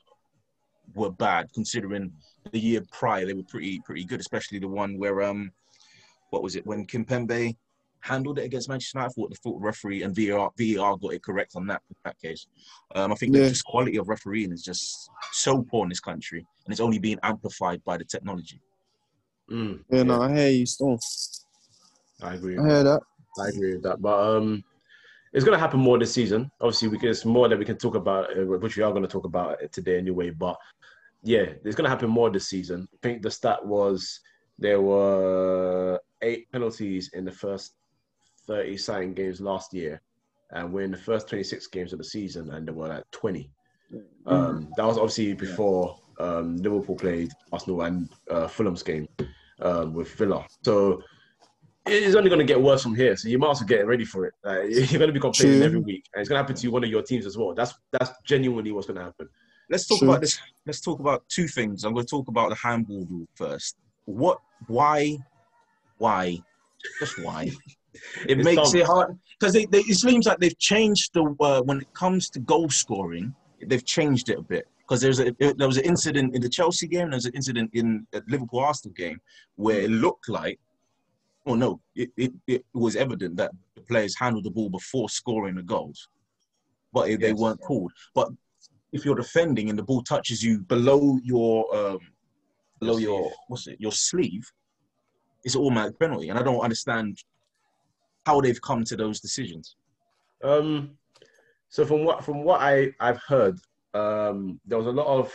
were 0.95 1.12
bad, 1.12 1.48
considering 1.54 2.12
the 2.51 2.60
year 2.60 2.81
prior 2.92 3.25
they 3.25 3.34
were 3.34 3.44
pretty 3.44 3.80
pretty 3.86 4.04
good, 4.04 4.19
especially 4.19 4.60
the 4.60 4.68
one 4.68 4.98
where 4.98 5.22
um, 5.24 5.50
what 6.31 6.44
was 6.44 6.57
it 6.57 6.66
when 6.66 6.86
Kimpembe 6.86 7.56
handled 8.03 8.38
it 8.38 8.44
against 8.44 8.69
Manchester 8.69 9.00
United? 9.00 9.11
I 9.11 9.13
thought 9.13 9.29
the 9.29 9.35
thought 9.38 9.61
referee 9.61 10.03
and 10.03 10.15
VAR 10.15 10.51
VAR 10.57 10.97
got 10.97 11.13
it 11.13 11.23
correct 11.23 11.53
on 11.55 11.65
that 11.67 11.81
that 12.03 12.19
case. 12.19 12.47
Um, 12.95 13.11
I 13.11 13.15
think 13.15 13.33
Yeah. 13.33 13.44
the 13.44 13.50
just 13.50 13.65
quality 13.65 13.97
of 13.97 14.09
refereeing 14.09 14.51
is 14.51 14.61
just 14.61 15.09
so 15.31 15.63
poor 15.63 15.83
in 15.83 15.89
this 15.89 16.00
country, 16.01 16.45
and 16.65 16.71
it's 16.71 16.81
only 16.81 17.00
being 17.00 17.17
amplified 17.23 17.83
by 17.83 17.97
the 17.97 18.03
technology. 18.03 18.61
Mm, 19.50 19.83
yeah, 19.89 20.03
no, 20.03 20.21
I 20.21 20.33
hear 20.35 20.50
you 20.50 20.65
still. 20.65 21.00
I 22.21 22.35
agree. 22.35 22.57
I 22.57 22.67
hear 22.67 22.83
that. 22.83 23.01
I 23.39 23.47
agree 23.47 23.73
with 23.75 23.83
that. 23.83 24.01
But 24.01 24.38
um, 24.38 24.63
it's 25.31 25.45
gonna 25.45 25.57
happen 25.57 25.79
more 25.79 25.97
this 25.97 26.13
season. 26.13 26.51
Obviously, 26.61 26.89
we 26.89 26.99
can, 26.99 27.09
it's 27.09 27.25
more 27.25 27.47
that 27.49 27.57
we 27.57 27.65
can 27.65 27.77
talk 27.77 27.95
about, 27.95 28.38
uh, 28.38 28.44
which 28.44 28.77
we 28.77 28.83
are 28.83 28.94
gonna 28.94 29.07
talk 29.07 29.25
about 29.25 29.61
it 29.61 29.71
today 29.71 29.97
anyway. 29.97 30.29
But 30.29 30.57
yeah, 31.23 31.45
it's 31.63 31.75
gonna 31.75 31.89
happen 31.89 32.09
more 32.09 32.29
this 32.29 32.47
season. 32.49 32.88
I 32.94 32.97
think 33.01 33.21
the 33.21 33.31
stat 33.31 33.65
was 33.65 34.19
there 34.59 34.81
were 34.81 35.99
eight 36.21 36.51
penalties 36.51 37.09
in 37.13 37.25
the 37.25 37.31
first 37.31 37.75
thirty 38.48 38.78
signing 38.78 39.13
games 39.13 39.42
last 39.42 39.74
year, 39.74 40.01
and 40.51 40.72
we're 40.72 40.84
in 40.84 40.92
the 40.92 40.98
first 40.98 41.28
twenty-six 41.28 41.68
games 41.68 41.94
of 41.94 42.00
the 42.00 42.06
season, 42.06 42.51
and 42.51 42.68
there 42.68 42.75
were 42.75 42.88
like 42.88 43.10
twenty. 43.12 43.50
Um, 44.25 44.72
that 44.78 44.86
was 44.86 44.98
obviously 44.98 45.34
before 45.34 46.00
um, 46.19 46.57
Liverpool 46.57 46.95
played 46.95 47.31
Arsenal 47.51 47.81
and 47.84 48.10
uh, 48.30 48.48
Fulham's 48.48 48.84
game 48.84 49.07
um, 49.62 49.94
with 49.94 50.13
Villa. 50.16 50.45
So 50.63 51.01
it's 51.86 52.16
only 52.16 52.30
going 52.30 52.40
to 52.40 52.45
get 52.45 52.62
worse 52.62 52.81
from 52.81 52.95
here. 52.95 53.16
So 53.18 53.28
you 53.28 53.38
might 53.38 53.51
as 53.51 53.60
well 53.60 53.68
get 53.68 53.86
ready 53.86 54.06
for 54.06 54.25
it. 54.25 54.34
Like, 54.44 54.63
you're 54.69 55.00
going 55.00 55.10
to 55.10 55.13
be 55.13 55.19
complaining 55.19 55.60
True. 55.60 55.66
every 55.66 55.80
week, 55.80 56.06
and 56.13 56.22
it's 56.22 56.30
going 56.30 56.38
to 56.40 56.44
happen 56.44 56.56
to 56.56 56.68
one 56.69 56.84
of 56.84 56.90
your 56.90 57.01
teams 57.01 57.25
as 57.25 57.38
well. 57.38 57.54
That's 57.54 57.74
that's 57.92 58.12
genuinely 58.26 58.71
what's 58.71 58.88
going 58.88 58.97
to 58.97 59.04
happen. 59.04 59.30
Let's 59.69 59.88
talk 59.88 60.00
Sure. 60.00 60.09
about 60.09 60.21
this. 60.21 60.40
Let's 60.66 60.81
talk 60.81 61.00
about 61.00 61.28
two 61.30 61.47
things. 61.47 61.83
I'm 61.83 61.94
going 61.94 62.06
to 62.06 62.09
talk 62.09 62.28
about 62.28 62.50
the 62.50 62.56
handball 62.56 63.06
rule 63.09 63.28
first. 63.35 63.78
What? 64.06 64.40
Why? 64.68 65.18
Why? 65.97 66.40
Just 67.00 67.19
why? 67.19 67.50
It 68.28 68.38
It's 68.38 68.45
makes 68.45 68.73
it 68.73 68.85
hard 68.85 69.19
because 69.40 69.54
they, 69.54 69.66
they, 69.66 69.80
it 69.80 69.97
seems 69.97 70.26
like 70.26 70.40
they've 70.40 70.57
changed 70.57 71.12
the 71.14 71.23
uh, 71.40 71.62
when 71.64 71.81
it 71.81 71.88
comes 71.94 72.30
to 72.31 72.40
goal 72.40 72.69
scoring. 72.69 73.35
They've 73.66 73.85
changed 73.85 74.30
it 74.30 74.40
a 74.40 74.42
bit 74.42 74.66
because 74.80 75.02
there's 75.02 75.19
a 75.19 75.33
there 75.40 75.68
was 75.68 75.78
an 75.78 75.85
incident 75.85 76.35
in 76.35 76.42
the 76.42 76.50
Chelsea 76.50 76.88
game. 76.88 77.09
There 77.09 77.18
was 77.18 77.26
an 77.26 77.35
incident 77.35 77.71
in 77.73 78.06
the 78.12 78.23
Liverpool 78.28 78.59
Arsenal 78.59 78.94
game 78.94 79.19
where 79.56 79.81
it 79.81 79.90
looked 79.90 80.28
like, 80.30 80.59
well, 81.45 81.56
no, 81.56 81.81
it, 81.95 82.09
it, 82.18 82.33
it 82.47 82.66
was 82.73 82.95
evident 82.95 83.38
that 83.38 83.52
the 83.76 83.81
players 83.81 84.18
handled 84.18 84.45
the 84.45 84.52
ball 84.52 84.69
before 84.69 85.09
scoring 85.09 85.56
the 85.56 85.64
goals, 85.64 86.07
but 86.92 87.07
they 87.07 87.18
Yes. 87.18 87.40
weren't 87.40 87.62
called. 87.62 87.92
But 88.16 88.30
if 88.92 89.06
you're 89.06 89.16
defending 89.16 89.69
and 89.69 89.78
the 89.78 89.83
ball 89.83 90.04
touches 90.04 90.44
you 90.44 90.59
below 90.59 91.18
your 91.23 91.76
um, 91.76 92.00
below 92.80 92.97
Your 92.97 93.31
what's 93.47 93.68
it 93.68 93.78
your 93.80 93.92
sleeve, 93.92 94.50
it's 95.44 95.56
an 95.56 95.62
automatic 95.62 96.00
penalty, 96.00 96.30
and 96.30 96.40
I 96.40 96.44
don't 96.44 96.59
understand 96.62 97.18
how 98.25 98.42
they've 98.42 98.61
come 98.61 98.83
to 98.85 98.95
those 98.95 99.19
decisions. 99.19 99.75
Um, 100.44 100.97
so 101.69 101.85
from 101.85 102.03
what 102.06 102.23
from 102.23 102.44
what 102.44 102.61
I 102.61 102.92
I've 102.99 103.21
heard, 103.27 103.59
um, 103.94 104.59
there 104.65 104.77
was 104.77 104.87
a 104.87 104.92
lot 104.92 105.07
of 105.07 105.33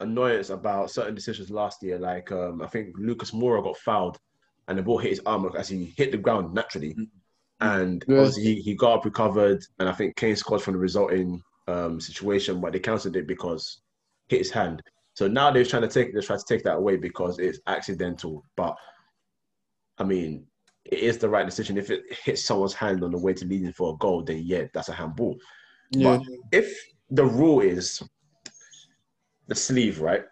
annoyance 0.00 0.50
about 0.50 0.90
certain 0.90 1.14
decisions 1.14 1.50
last 1.50 1.82
year. 1.82 1.98
Like 1.98 2.30
um, 2.32 2.62
I 2.62 2.66
think 2.66 2.94
Lucas 2.98 3.30
Moura 3.32 3.62
got 3.62 3.76
fouled, 3.78 4.18
and 4.68 4.78
the 4.78 4.82
ball 4.82 4.98
hit 4.98 5.10
his 5.10 5.22
arm 5.26 5.50
as 5.56 5.68
he 5.68 5.92
hit 5.96 6.12
the 6.12 6.18
ground 6.18 6.54
naturally, 6.54 6.94
Mhm. 6.94 7.08
and 7.60 8.04
Yeah. 8.08 8.18
obviously 8.18 8.42
he, 8.44 8.54
he 8.62 8.74
got 8.74 8.98
up 8.98 9.04
recovered, 9.04 9.62
and 9.78 9.88
I 9.88 9.92
think 9.92 10.16
Kane 10.16 10.36
scored 10.36 10.62
from 10.62 10.74
the 10.74 10.80
resulting 10.80 11.42
um, 11.66 12.00
situation, 12.00 12.60
but 12.60 12.72
they 12.72 12.80
counted 12.80 13.14
it 13.16 13.26
because 13.26 13.82
hit 14.28 14.38
his 14.38 14.50
hand. 14.50 14.82
So 15.14 15.28
now 15.28 15.50
they're 15.50 15.64
trying 15.64 15.82
to 15.82 15.88
take 15.88 16.12
they're 16.12 16.22
trying 16.22 16.38
to 16.38 16.44
take 16.48 16.64
that 16.64 16.76
away 16.76 16.96
because 16.96 17.38
it's 17.38 17.60
accidental. 17.66 18.42
But 18.56 18.74
I 19.98 20.04
mean, 20.04 20.46
it 20.90 21.00
is 21.00 21.18
the 21.18 21.28
right 21.28 21.44
decision. 21.46 21.76
If 21.76 21.90
it 21.90 22.02
hits 22.24 22.44
someone's 22.44 22.74
hand 22.74 23.04
on 23.04 23.10
the 23.10 23.18
way 23.18 23.34
to 23.34 23.44
leading 23.44 23.72
for 23.72 23.92
a 23.94 23.96
goal, 23.98 24.22
then 24.22 24.42
yeah, 24.44 24.64
that's 24.72 24.88
a 24.88 24.92
handball. 24.94 25.36
Yeah, 25.90 26.18
If 26.52 26.74
the 27.10 27.24
rule 27.24 27.60
is 27.60 28.02
the 29.46 29.54
sleeve, 29.54 30.00
right? 30.00 30.24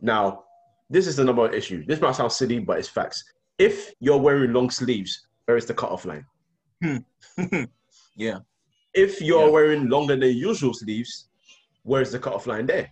Now, 0.00 0.44
this 0.88 1.06
is 1.06 1.16
the 1.16 1.24
number 1.24 1.42
one 1.42 1.54
issue. 1.54 1.84
This 1.86 2.00
might 2.00 2.16
sound 2.16 2.32
silly, 2.32 2.58
but 2.58 2.78
it's 2.78 2.88
facts. 2.88 3.22
If 3.58 3.92
you're 4.00 4.18
wearing 4.18 4.52
long 4.52 4.70
sleeves, 4.70 5.26
where 5.44 5.56
is 5.56 5.66
the 5.66 5.74
cutoff 5.74 6.04
line? 6.04 6.24
yeah, 8.16 8.38
If 8.94 9.20
you're 9.20 9.46
Yeah. 9.46 9.50
wearing 9.50 9.88
longer 9.88 10.16
than 10.16 10.36
usual 10.36 10.74
sleeves, 10.74 11.28
where's 11.82 12.10
the 12.12 12.18
cutoff 12.18 12.46
line 12.46 12.66
there? 12.66 12.90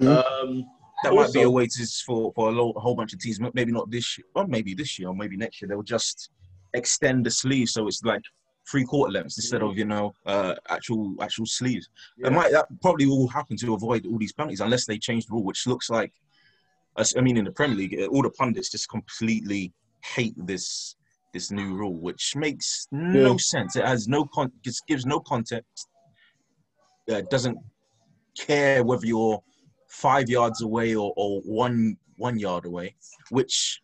True. 0.00 0.18
Um, 0.18 0.64
that 1.04 1.14
might 1.14 1.32
be 1.32 1.42
a 1.42 1.50
way 1.50 1.66
to 1.66 1.86
for 2.06 2.32
for 2.34 2.48
a, 2.48 2.52
lo- 2.52 2.72
a 2.76 2.80
whole 2.80 2.94
bunch 2.94 3.12
of 3.12 3.18
teams. 3.20 3.38
Maybe 3.54 3.72
not 3.72 3.90
this 3.90 4.18
year, 4.18 4.26
or 4.34 4.46
maybe 4.46 4.74
this 4.74 4.98
year, 4.98 5.08
or 5.08 5.14
maybe 5.14 5.36
next 5.36 5.60
year. 5.60 5.68
They'll 5.68 5.82
just 5.82 6.30
extend 6.74 7.24
the 7.24 7.30
sleeve 7.30 7.68
so 7.68 7.86
it's 7.86 8.02
like 8.02 8.22
three 8.68 8.84
quarter 8.84 9.12
lengths 9.12 9.36
instead 9.38 9.62
of 9.62 9.76
you 9.78 9.84
know 9.84 10.12
uh, 10.26 10.54
actual 10.68 11.14
actual 11.20 11.46
sleeves. 11.46 11.88
Yeah. 12.18 12.30
Might 12.30 12.50
that 12.52 12.66
probably 12.82 13.06
will 13.06 13.28
happen 13.28 13.56
to 13.58 13.74
avoid 13.74 14.06
all 14.06 14.18
these 14.18 14.32
penalties 14.32 14.60
unless 14.60 14.86
they 14.86 14.98
change 14.98 15.26
the 15.26 15.32
rule, 15.34 15.44
which 15.44 15.66
looks 15.66 15.88
like. 15.90 16.12
I 16.96 17.20
mean, 17.20 17.36
in 17.36 17.44
the 17.44 17.50
Premier 17.50 17.76
League, 17.76 18.00
all 18.12 18.22
the 18.22 18.30
pundits 18.30 18.70
just 18.70 18.88
completely 18.88 19.72
hate 20.14 20.34
this 20.36 20.96
this 21.32 21.50
new 21.50 21.74
rule, 21.74 21.94
which 21.94 22.36
makes 22.36 22.86
no 22.92 23.32
Yeah. 23.32 23.36
sense. 23.38 23.74
It 23.74 23.84
has 23.84 24.06
no 24.06 24.24
con. 24.26 24.52
It 24.64 24.76
gives 24.86 25.04
no 25.04 25.18
context. 25.18 25.88
Uh, 27.10 27.20
doesn't 27.30 27.58
care 28.38 28.82
whether 28.84 29.04
you're 29.06 29.42
five 29.94 30.28
yards 30.28 30.60
away 30.62 30.94
or, 30.94 31.12
or 31.16 31.40
one 31.42 31.96
one 32.16 32.38
yard 32.38 32.64
away, 32.66 32.94
which 33.30 33.80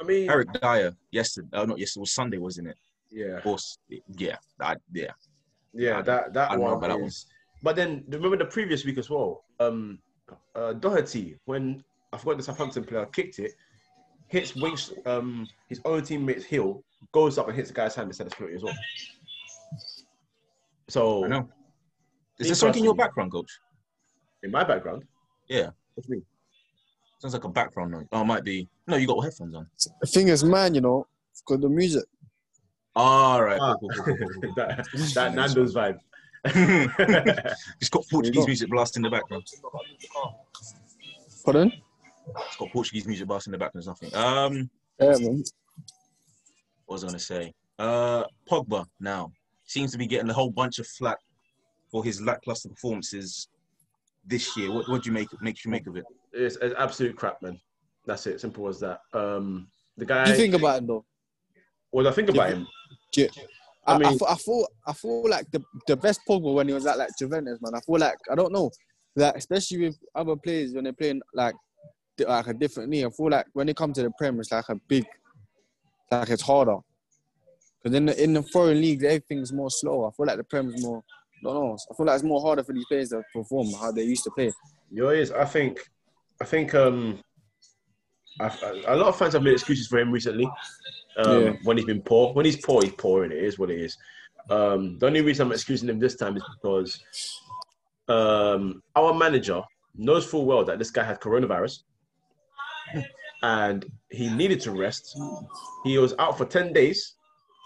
I 0.00 0.04
mean, 0.04 0.30
Eric 0.30 0.48
Dier 0.60 0.92
yesterday, 1.10 1.48
uh, 1.52 1.66
not 1.66 1.78
yesterday, 1.78 2.00
it 2.00 2.06
was 2.06 2.10
Sunday, 2.12 2.38
wasn't 2.38 2.68
it? 2.68 2.78
yeah, 3.10 3.36
Of 3.36 3.42
course, 3.42 3.78
yeah, 4.16 4.36
I, 4.60 4.76
yeah. 4.92 5.12
yeah, 5.74 6.00
that 6.02 6.32
that 6.32 6.50
I 6.52 6.56
know 6.56 6.62
one 6.62 6.80
that 6.80 6.90
one. 6.98 7.04
is. 7.04 7.26
But 7.62 7.76
then 7.76 8.04
remember 8.08 8.38
the 8.38 8.46
previous 8.46 8.84
week 8.84 8.98
as 8.98 9.10
well. 9.10 9.44
Um, 9.58 9.98
uh, 10.54 10.72
Doherty 10.72 11.36
when 11.44 11.84
I 12.12 12.16
forgot 12.16 12.38
the 12.38 12.44
Southampton 12.44 12.84
player 12.84 13.06
kicked 13.06 13.38
it, 13.38 13.52
hits 14.28 14.56
Winks, 14.56 14.92
um, 15.04 15.46
his 15.68 15.80
own 15.84 16.02
teammate's 16.02 16.44
heel, 16.44 16.82
goes 17.12 17.36
up 17.36 17.48
and 17.48 17.56
hits 17.56 17.68
the 17.68 17.74
guy's 17.74 17.94
hand 17.94 18.08
instead 18.08 18.26
of 18.26 18.32
penalty 18.32 18.56
as 18.56 18.62
well. 18.62 18.74
So 20.88 21.24
I 21.24 21.28
know. 21.28 21.48
Is 22.38 22.46
there 22.46 22.54
something 22.54 22.80
in 22.80 22.84
your 22.84 22.94
background, 22.94 23.32
coach? 23.32 23.50
In 24.42 24.50
my 24.50 24.64
background, 24.64 25.04
Yeah. 25.48 25.70
what's 25.94 26.08
me? 26.08 26.22
Sounds 27.18 27.34
like 27.34 27.44
a 27.44 27.48
background 27.48 27.90
noise. 27.92 28.06
Oh, 28.12 28.22
it 28.22 28.24
might 28.24 28.44
be. 28.44 28.68
No, 28.86 28.96
you 28.96 29.06
got 29.06 29.20
headphones 29.20 29.54
on. 29.54 29.66
The 30.00 30.06
thing 30.06 30.28
is, 30.28 30.42
man, 30.42 30.74
you 30.74 30.80
know, 30.80 31.06
got 31.46 31.60
the 31.60 31.68
music. 31.68 32.04
All 32.96 33.42
right. 33.42 33.58
Ah. 33.60 33.74
Cool, 33.76 33.90
cool, 33.90 34.04
cool, 34.04 34.16
cool, 34.16 34.40
cool. 34.42 34.54
that, 34.56 34.86
that 35.14 35.34
Nando's 35.34 35.74
vibe. 35.74 35.98
it's 37.80 37.90
got 37.90 38.04
Portuguese 38.10 38.40
go. 38.44 38.46
music 38.46 38.70
blasting 38.70 39.04
in 39.04 39.10
the 39.10 39.16
background. 39.16 39.46
Pardon? 41.44 41.72
It's 42.46 42.56
got 42.56 42.70
Portuguese 42.70 43.06
music 43.06 43.26
blasting 43.26 43.52
in 43.52 43.58
the 43.58 43.64
background. 43.64 43.84
There's 43.84 43.86
nothing. 43.86 44.14
Um, 44.14 44.70
Yeah, 44.98 45.16
man. 45.18 45.44
what 46.86 46.94
was 46.94 47.04
I 47.04 47.08
gonna 47.08 47.18
say? 47.18 47.52
Uh, 47.78 48.24
Pogba 48.50 48.86
now 48.98 49.32
seems 49.64 49.92
to 49.92 49.98
be 49.98 50.06
getting 50.06 50.30
a 50.30 50.32
whole 50.34 50.50
bunch 50.50 50.78
of 50.78 50.86
flack 50.86 51.18
for 51.90 52.02
his 52.02 52.20
lackluster 52.22 52.68
performances 52.70 53.48
this 54.26 54.56
year. 54.56 54.72
What 54.72 54.88
what 54.88 55.02
do 55.02 55.08
you 55.10 55.12
make 55.14 55.28
make 55.40 55.64
you 55.64 55.70
make 55.70 55.86
of 55.86 55.96
it? 55.96 56.04
It's, 56.32 56.56
it's 56.56 56.74
absolute 56.78 57.16
crap, 57.16 57.42
man. 57.42 57.58
That's 58.06 58.26
it. 58.26 58.40
Simple 58.40 58.68
as 58.68 58.80
that. 58.80 59.00
Um, 59.12 59.68
the 59.96 60.04
guy. 60.04 60.18
What 60.20 60.24
do 60.26 60.30
you 60.32 60.36
think 60.36 60.54
about 60.54 60.82
it 60.82 60.86
though? 60.86 61.04
What 61.90 62.04
do 62.04 62.08
I 62.08 62.12
think 62.12 62.28
about 62.30 62.50
him? 62.50 62.66
I, 63.18 63.28
I 63.86 63.94
I, 63.94 63.98
mean- 63.98 64.18
thought, 64.18 64.30
I 64.30 64.34
thought 64.34 64.68
I 64.86 64.92
feel 64.92 65.28
like 65.28 65.50
the, 65.50 65.62
the 65.86 65.96
best 65.96 66.20
Pogba 66.28 66.54
when 66.54 66.68
he 66.68 66.74
was 66.74 66.86
at 66.86 66.98
like 66.98 67.10
Juventus, 67.18 67.58
man. 67.60 67.74
I 67.74 67.80
feel 67.80 67.98
like 67.98 68.18
I 68.30 68.34
don't 68.34 68.52
know, 68.52 68.70
like 69.16 69.36
especially 69.36 69.78
with 69.86 69.98
other 70.14 70.36
players 70.36 70.74
when 70.74 70.84
they're 70.84 70.92
playing 70.92 71.20
like 71.34 71.54
like 72.18 72.46
a 72.46 72.54
different 72.54 72.90
league. 72.90 73.06
I 73.06 73.10
feel 73.10 73.30
like 73.30 73.46
when 73.52 73.66
they 73.66 73.74
come 73.74 73.92
to 73.94 74.02
the 74.02 74.10
Prem, 74.18 74.38
it's 74.38 74.52
like 74.52 74.68
a 74.68 74.76
big, 74.88 75.04
like 76.10 76.28
it's 76.28 76.42
harder. 76.42 76.76
Because 77.82 77.96
in 77.96 78.06
the 78.06 78.22
in 78.22 78.34
the 78.34 78.42
foreign 78.42 78.80
leagues, 78.80 79.04
everything's 79.04 79.52
more 79.52 79.70
slow. 79.70 80.06
I 80.06 80.10
feel 80.16 80.26
like 80.26 80.36
the 80.36 80.44
Prem's 80.44 80.82
more. 80.82 81.02
I 81.40 81.44
don't 81.44 81.54
know. 81.54 81.78
I 81.90 81.94
feel 81.94 82.06
like 82.06 82.14
it's 82.16 82.24
more 82.24 82.40
harder 82.40 82.62
for 82.62 82.72
these 82.72 82.84
players 82.86 83.08
to 83.10 83.22
perform 83.32 83.68
how 83.80 83.90
they 83.92 84.02
used 84.02 84.24
to 84.24 84.30
play. 84.30 84.52
You 84.90 85.02
know, 85.04 85.08
it 85.10 85.20
is. 85.20 85.32
I 85.32 85.44
think. 85.44 85.78
I 86.40 86.44
think. 86.44 86.74
Um, 86.74 87.20
I, 88.40 88.46
a 88.86 88.96
lot 88.96 89.08
of 89.08 89.16
fans 89.16 89.34
have 89.34 89.42
made 89.42 89.52
excuses 89.52 89.86
for 89.86 89.98
him 89.98 90.10
recently. 90.10 90.46
Um, 91.18 91.42
Yeah. 91.42 91.52
When 91.64 91.76
he's 91.76 91.86
been 91.86 92.02
poor, 92.02 92.32
when 92.32 92.44
he's 92.46 92.56
poor, 92.64 92.82
he's 92.82 92.92
poor, 92.94 93.24
and 93.24 93.32
it 93.32 93.42
is 93.42 93.58
what 93.58 93.70
it 93.70 93.80
is. 93.80 93.96
Um, 94.48 94.98
the 94.98 95.06
only 95.06 95.20
reason 95.20 95.46
I'm 95.46 95.52
excusing 95.52 95.88
him 95.88 95.98
this 95.98 96.16
time 96.16 96.36
is 96.36 96.42
because 96.56 96.98
um, 98.08 98.82
our 98.96 99.12
manager 99.14 99.62
knows 99.94 100.24
full 100.26 100.46
well 100.46 100.64
that 100.64 100.78
this 100.78 100.90
guy 100.90 101.04
had 101.04 101.20
coronavirus, 101.20 101.80
and 103.42 103.84
he 104.10 104.28
needed 104.30 104.60
to 104.62 104.72
rest. 104.72 105.18
He 105.84 105.98
was 105.98 106.14
out 106.18 106.36
for 106.38 106.44
ten 106.46 106.72
days, 106.72 107.16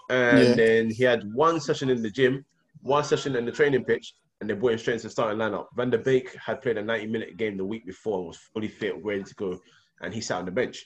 and 0.09 0.49
Yeah. 0.49 0.55
then 0.55 0.89
he 0.89 1.03
had 1.03 1.23
one 1.33 1.59
session 1.59 1.89
in 1.89 2.01
the 2.01 2.09
gym, 2.11 2.45
one 2.85 3.03
session 3.03 3.35
in 3.35 3.45
the 3.45 3.51
training 3.51 3.83
pitch, 3.83 4.13
and 4.39 4.49
they 4.49 4.53
brought 4.53 4.73
him 4.73 4.77
straight 4.77 4.93
into 4.93 5.07
the 5.07 5.09
starting 5.09 5.39
lineup. 5.39 5.65
Van 5.75 5.89
der 5.89 5.97
Beek 5.97 6.35
had 6.35 6.61
played 6.61 6.77
a 6.77 6.83
90 6.83 7.07
minute 7.07 7.35
game 7.35 7.57
the 7.57 7.65
week 7.65 7.83
before 7.85 8.19
and 8.19 8.27
was 8.27 8.37
fully 8.53 8.67
fit, 8.67 9.03
ready 9.03 9.23
to 9.23 9.33
go, 9.35 9.59
and 10.01 10.13
he 10.13 10.21
sat 10.21 10.37
on 10.37 10.45
the 10.45 10.51
bench. 10.51 10.85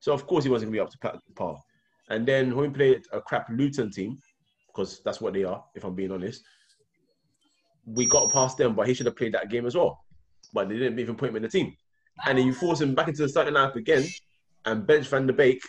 So 0.00 0.14
of 0.14 0.26
course 0.26 0.44
he 0.44 0.50
wasn't 0.50 0.72
going 0.72 0.88
to 0.88 0.92
be 0.98 1.08
up 1.08 1.14
to 1.14 1.34
par. 1.34 1.56
And 2.08 2.26
then 2.26 2.56
when 2.56 2.70
we 2.70 2.74
played 2.74 3.02
a 3.12 3.20
crap 3.20 3.48
Luton 3.50 3.90
team, 3.90 4.18
because 4.68 5.02
that's 5.04 5.20
what 5.20 5.34
they 5.34 5.44
are, 5.44 5.62
if 5.74 5.84
I'm 5.84 5.94
being 5.94 6.10
honest, 6.10 6.42
we 7.84 8.06
got 8.06 8.32
past 8.32 8.56
them, 8.56 8.74
but 8.74 8.88
he 8.88 8.94
should 8.94 9.06
have 9.06 9.16
played 9.16 9.34
that 9.34 9.50
game 9.50 9.66
as 9.66 9.76
well. 9.76 9.98
But 10.54 10.70
they 10.70 10.78
didn't 10.78 10.98
even 10.98 11.16
put 11.16 11.28
him 11.28 11.36
in 11.36 11.42
the 11.42 11.48
team. 11.48 11.74
And 12.26 12.38
then 12.38 12.46
you 12.46 12.54
force 12.54 12.80
him 12.80 12.94
back 12.94 13.08
into 13.08 13.22
the 13.22 13.28
starting 13.28 13.54
lineup 13.54 13.76
again 13.76 14.06
and 14.64 14.86
bench 14.86 15.06
Van 15.08 15.26
der 15.26 15.34
Beek. 15.34 15.60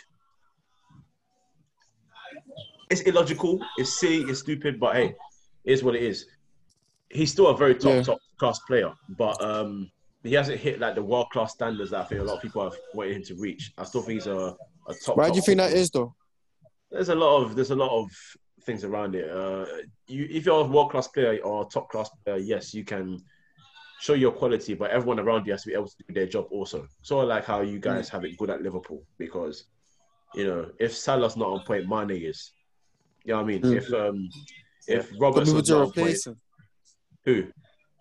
It's 2.88 3.02
illogical, 3.02 3.60
it's 3.76 4.00
silly, 4.00 4.22
it's 4.30 4.40
stupid, 4.40 4.80
but 4.80 4.96
hey, 4.96 5.14
is 5.68 5.82
what 5.84 5.94
it 5.94 6.02
is. 6.02 6.26
He's 7.10 7.30
still 7.30 7.48
a 7.48 7.56
very 7.56 7.74
top, 7.74 7.94
Yeah. 7.94 8.02
top 8.02 8.18
class 8.38 8.58
player, 8.60 8.92
but 9.10 9.42
um, 9.42 9.90
he 10.22 10.34
hasn't 10.34 10.58
hit 10.60 10.80
like 10.80 10.94
the 10.94 11.02
world 11.02 11.28
class 11.30 11.52
standards 11.52 11.90
that 11.90 12.00
I 12.00 12.04
think 12.04 12.20
a 12.20 12.24
lot 12.24 12.36
of 12.36 12.42
people 12.42 12.62
have 12.62 12.76
wanted 12.94 13.16
him 13.16 13.22
to 13.24 13.34
reach. 13.36 13.72
I 13.78 13.84
still 13.84 14.02
think 14.02 14.20
he's 14.20 14.26
a, 14.26 14.56
a 14.88 14.94
top. 15.04 15.16
Why 15.16 15.24
top 15.24 15.32
do 15.32 15.36
you 15.36 15.42
think 15.42 15.58
that 15.58 15.70
footballer. 15.70 15.88
though? 15.92 16.14
There's 16.90 17.08
a 17.10 17.14
lot 17.14 17.42
of 17.42 17.54
there's 17.54 17.70
a 17.70 17.76
lot 17.76 17.90
of 17.90 18.10
things 18.64 18.84
around 18.84 19.14
it. 19.14 19.30
Uh, 19.30 19.66
you, 20.08 20.26
if 20.30 20.46
you're 20.46 20.60
a 20.60 20.64
world 20.64 20.90
class 20.90 21.08
player 21.08 21.38
or 21.42 21.68
top 21.68 21.90
class 21.90 22.10
player, 22.24 22.38
yes, 22.38 22.74
you 22.74 22.84
can 22.84 23.22
show 24.00 24.14
your 24.14 24.32
quality, 24.32 24.74
but 24.74 24.90
everyone 24.90 25.18
around 25.18 25.46
you 25.46 25.52
has 25.52 25.62
to 25.62 25.68
be 25.68 25.74
able 25.74 25.88
to 25.88 25.96
do 26.06 26.14
their 26.14 26.26
job 26.26 26.46
also. 26.50 26.86
Sort 27.02 27.24
of 27.24 27.28
like 27.28 27.44
how 27.44 27.60
you 27.60 27.78
guys 27.78 28.08
have 28.08 28.24
it 28.24 28.36
good 28.38 28.50
at 28.50 28.62
Liverpool, 28.62 29.02
because 29.18 29.64
you 30.34 30.46
know 30.46 30.70
if 30.78 30.96
Salah's 30.96 31.36
not 31.36 31.48
on 31.48 31.60
point, 31.64 31.88
Mane 31.88 32.10
is. 32.10 32.52
You 33.24 33.34
know 33.34 33.42
what 33.42 33.44
I 33.44 33.46
mean? 33.46 33.62
Mm. 33.62 33.76
If 33.76 33.92
um 33.92 34.28
if 34.86 34.96
Got 35.02 35.08
people 35.10 35.20
Robertson's 35.28 35.66
to 35.68 35.72
not 35.72 35.78
on 35.80 35.84
point, 35.86 35.96
replace 35.98 36.26
him. 36.26 36.40
who? 37.24 37.44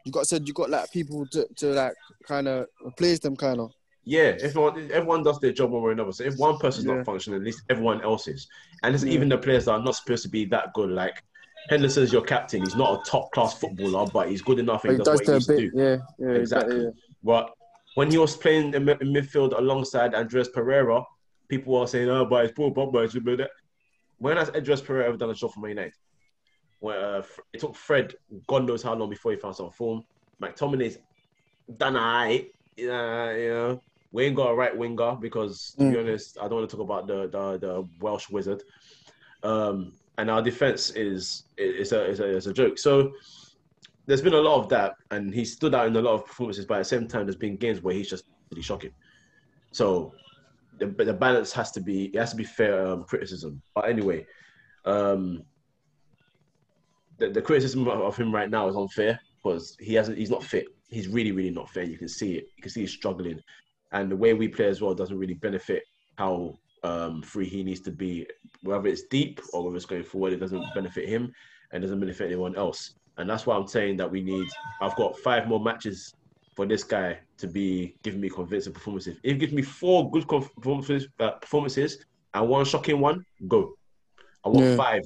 You 0.06 0.12
got 0.12 0.28
said 0.28 0.48
you 0.48 0.54
got 0.54 0.70
like 0.70 0.92
people 0.92 1.26
to, 1.32 1.46
to 1.58 1.68
like 1.74 1.94
kind 2.26 2.48
of 2.48 2.68
replace 2.86 3.20
them, 3.20 3.36
kind 3.36 3.60
of. 3.60 3.72
Yeah, 4.06 4.38
everyone 4.42 4.90
everyone 4.94 5.24
does 5.24 5.38
their 5.40 5.52
job 5.52 5.72
one 5.72 5.82
way 5.82 5.90
or 5.90 5.92
another. 5.92 6.14
So 6.14 6.24
if 6.24 6.36
one 6.38 6.58
person's 6.60 6.86
Yeah. 6.86 6.96
not 6.96 7.06
functioning, 7.06 7.40
at 7.42 7.46
least 7.46 7.62
everyone 7.70 8.02
else 8.02 8.28
is. 8.30 8.48
And 8.84 8.96
it's 8.96 9.04
Yeah. 9.04 9.12
even 9.14 9.28
the 9.28 9.38
players 9.38 9.66
that 9.66 9.72
are 9.72 9.84
not 9.84 9.96
supposed 9.96 10.24
to 10.24 10.30
be 10.30 10.46
that 10.46 10.72
good. 10.74 10.92
Like 10.92 11.22
Henderson's 11.70 12.14
your 12.14 12.22
captain. 12.22 12.62
He's 12.62 12.76
not 12.78 13.02
a 13.02 13.10
top 13.10 13.30
class 13.34 13.60
footballer, 13.60 14.08
but 14.14 14.30
he's 14.30 14.42
good 14.42 14.60
enough 14.60 14.86
and 14.86 14.94
He 14.94 14.98
he 15.00 15.04
does 15.04 15.20
does 15.20 15.20
what 15.20 15.22
he 15.22 15.26
the 15.26 15.34
needs 15.34 15.48
to 15.48 15.58
do. 15.58 15.72
yeah, 15.76 15.98
yeah, 16.20 16.36
Exactly. 16.40 16.76
exactly. 16.78 17.02
But 17.24 17.52
when 17.96 18.10
he 18.10 18.18
was 18.18 18.38
playing 18.38 18.74
in, 18.76 18.86
mid- 18.86 19.02
in 19.02 19.10
midfield 19.10 19.58
alongside 19.58 20.16
Andreas 20.16 20.48
Pereira, 20.48 21.04
people 21.50 21.78
were 21.78 21.88
saying, 21.88 22.08
"Oh, 22.08 22.24
but 22.26 22.46
it's 22.46 22.54
poor 22.54 22.72
Pogba." 22.72 23.04
It's 23.04 23.14
blah, 23.18 23.36
blah." 23.36 23.46
When 24.20 24.38
has 24.38 24.50
Andreas 24.52 24.80
Pereira 24.82 25.08
ever 25.10 25.18
done 25.18 25.32
a 25.32 25.34
job 25.34 25.52
for 25.52 25.60
Man 25.60 25.72
United? 25.72 25.94
Where 26.80 27.18
uh, 27.18 27.24
it 27.54 27.60
took 27.60 27.76
Fred, 27.76 28.14
God 28.48 28.68
knows 28.68 28.84
how 28.84 28.94
long 28.94 29.10
before 29.10 29.32
he 29.32 29.38
found 29.38 29.56
some 29.56 29.72
form. 29.72 30.04
McTominay's 30.42 30.98
done. 31.78 31.96
Uh, 31.96 32.28
you 32.78 32.88
know, 32.88 33.82
we 34.12 34.26
ain't 34.26 34.36
got 34.36 34.52
a 34.52 34.56
right 34.56 34.78
winger 34.78 35.16
because, 35.20 35.74
to 35.80 35.90
be 35.90 35.96
Mm. 35.96 36.00
honest, 36.00 36.38
I 36.40 36.48
don't 36.48 36.60
want 36.60 36.70
to 36.70 36.76
talk 36.76 36.86
about 36.86 37.08
the 37.08 37.28
the, 37.28 37.58
the 37.58 37.90
Welsh 38.00 38.30
wizard. 38.30 38.62
Um, 39.44 39.94
and 40.18 40.30
our 40.30 40.42
defense 40.42 40.92
is 40.92 41.44
is 41.58 41.92
a, 41.92 42.06
is 42.10 42.20
a 42.20 42.28
is 42.38 42.48
a 42.48 42.54
joke. 42.54 42.78
So 42.78 43.12
there's 44.06 44.22
been 44.22 44.34
a 44.34 44.40
lot 44.42 44.60
of 44.60 44.70
that, 44.70 44.94
and 45.12 45.34
he 45.34 45.44
stood 45.46 45.76
out 45.76 45.88
in 45.88 45.96
a 45.96 46.02
lot 46.02 46.14
of 46.14 46.26
performances. 46.26 46.66
But 46.66 46.76
at 46.76 46.80
the 46.80 46.86
same 46.86 47.08
time, 47.08 47.26
there's 47.26 47.36
been 47.36 47.58
games 47.58 47.82
where 47.82 47.94
he's 47.94 48.10
just 48.10 48.24
really 48.52 48.62
shocking. 48.64 48.92
So 49.72 50.14
the 50.80 50.88
the 50.88 51.14
balance 51.14 51.52
has 51.54 51.72
to 51.72 51.82
be 51.82 52.06
it 52.06 52.20
has 52.20 52.32
to 52.32 52.36
be 52.38 52.44
fair 52.44 52.88
um, 52.88 53.04
criticism. 53.04 53.62
But 53.76 53.90
anyway, 53.90 54.26
um, 54.86 55.44
the, 57.20 57.30
the 57.30 57.42
criticism 57.42 57.88
of, 57.88 58.00
of 58.02 58.18
him 58.18 58.34
right 58.34 58.50
now 58.50 58.68
is 58.68 58.76
unfair 58.76 59.20
because 59.44 59.76
he 59.80 59.94
hasn't 59.94 60.18
he's 60.18 60.30
not 60.30 60.44
fit. 60.44 60.66
He's 60.90 61.08
really 61.08 61.32
really 61.32 61.50
not 61.52 61.70
fit. 61.70 61.90
You 61.90 61.98
can 61.98 62.08
see 62.08 62.36
it. 62.38 62.46
You 62.56 62.64
can 62.64 62.72
see 62.72 62.82
he's 62.82 62.92
struggling, 62.92 63.40
and 63.92 64.12
the 64.12 64.16
way 64.16 64.34
we 64.34 64.48
play 64.48 64.66
as 64.66 64.82
well 64.82 64.94
doesn't 64.94 65.18
really 65.18 65.34
benefit 65.36 65.84
how 66.18 66.56
um, 66.84 67.22
free 67.22 67.48
he 67.48 67.64
needs 67.64 67.82
to 67.82 67.92
be. 67.92 68.28
Whether 68.62 68.88
it's 68.88 69.04
deep 69.04 69.42
or 69.54 69.64
whether 69.64 69.76
it's 69.76 69.86
going 69.86 70.04
forward, 70.04 70.34
it 70.34 70.40
doesn't 70.40 70.64
benefit 70.74 71.08
him 71.08 71.32
and 71.72 71.82
doesn't 71.82 72.00
benefit 72.00 72.28
anyone 72.28 72.56
else. 72.56 72.94
And 73.18 73.30
that's 73.30 73.46
why 73.46 73.56
I'm 73.56 73.68
saying 73.68 73.98
that 73.98 74.10
we 74.10 74.22
need. 74.22 74.48
I've 74.82 74.96
got 74.96 75.18
five 75.20 75.48
more 75.48 75.60
matches 75.60 76.14
for 76.56 76.66
this 76.66 76.84
guy 76.84 77.20
to 77.38 77.48
be 77.48 77.96
giving 78.04 78.22
me 78.22 78.30
convincing 78.30 78.74
performances. 78.74 79.18
If 79.24 79.34
he 79.34 79.38
gives 79.38 79.54
me 79.54 79.62
four 79.62 80.10
good 80.12 80.28
performances, 80.28 81.08
uh, 81.20 81.32
performances 81.32 82.04
and 82.34 82.48
one 82.50 82.66
shocking 82.66 83.00
one, 83.00 83.24
go. 83.48 83.74
I 84.44 84.50
want 84.50 84.66
Yeah. 84.66 84.76
five. 84.76 85.04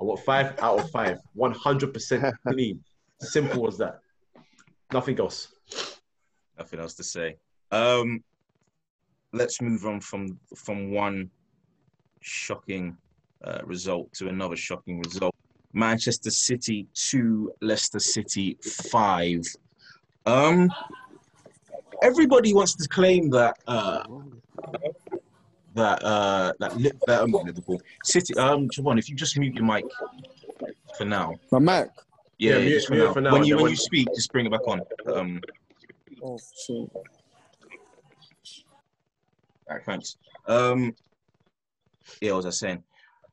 I 0.00 0.04
want 0.04 0.20
five 0.20 0.58
out 0.60 0.80
of 0.80 0.90
five. 0.90 1.18
One 1.34 1.52
hundred 1.52 1.92
percent 1.92 2.34
clean. 2.46 2.82
Simple 3.20 3.66
as 3.66 3.76
that. 3.78 4.00
Nothing 4.92 5.18
else. 5.18 5.48
Nothing 6.56 6.80
else 6.80 6.94
to 6.94 7.04
say. 7.04 7.36
Um, 7.72 8.22
let's 9.32 9.60
move 9.60 9.84
on 9.86 10.00
from 10.00 10.38
from 10.56 10.90
one 10.90 11.30
shocking 12.20 12.96
uh, 13.44 13.60
result 13.64 14.12
to 14.14 14.28
another 14.28 14.56
shocking 14.56 15.00
result. 15.00 15.34
Manchester 15.72 16.30
City 16.30 16.86
two, 16.94 17.52
Leicester 17.60 18.00
City 18.00 18.56
five. 18.90 19.42
Um, 20.26 20.72
everybody 22.02 22.54
wants 22.54 22.74
to 22.76 22.88
claim 22.88 23.30
that 23.30 23.56
uh, 23.66 24.04
that 25.78 26.02
uh, 26.04 26.52
that, 26.60 26.76
Li- 26.76 26.92
that 27.06 27.22
um, 27.22 27.32
Liverpool 27.32 27.80
City. 28.04 28.34
Um, 28.36 28.68
Siobhan, 28.68 28.98
if 28.98 29.08
you 29.08 29.16
just 29.16 29.38
mute 29.38 29.54
your 29.54 29.64
mic 29.64 29.84
for 30.96 31.04
now. 31.04 31.34
My 31.50 31.58
Mac. 31.58 31.88
Yeah, 32.38 32.52
Yeah, 32.52 32.58
mute- 32.64 32.70
just 32.74 32.88
for 32.88 32.94
mute 32.94 33.04
now. 33.06 33.12
for 33.12 33.20
now, 33.20 33.32
When 33.32 33.44
you 33.44 33.56
when 33.56 33.62
when- 33.64 33.70
you 33.72 33.76
speak, 33.76 34.08
just 34.14 34.30
bring 34.32 34.46
it 34.46 34.52
back 34.52 34.66
on. 34.66 34.80
Um, 35.14 35.40
Oh 36.22 36.36
shit. 36.66 36.76
all 36.76 37.04
right, 39.70 39.84
thanks. 39.84 40.16
Um, 40.46 40.94
yeah, 42.20 42.32
what 42.32 42.44
was 42.44 42.46
I 42.46 42.50
saying? 42.50 42.82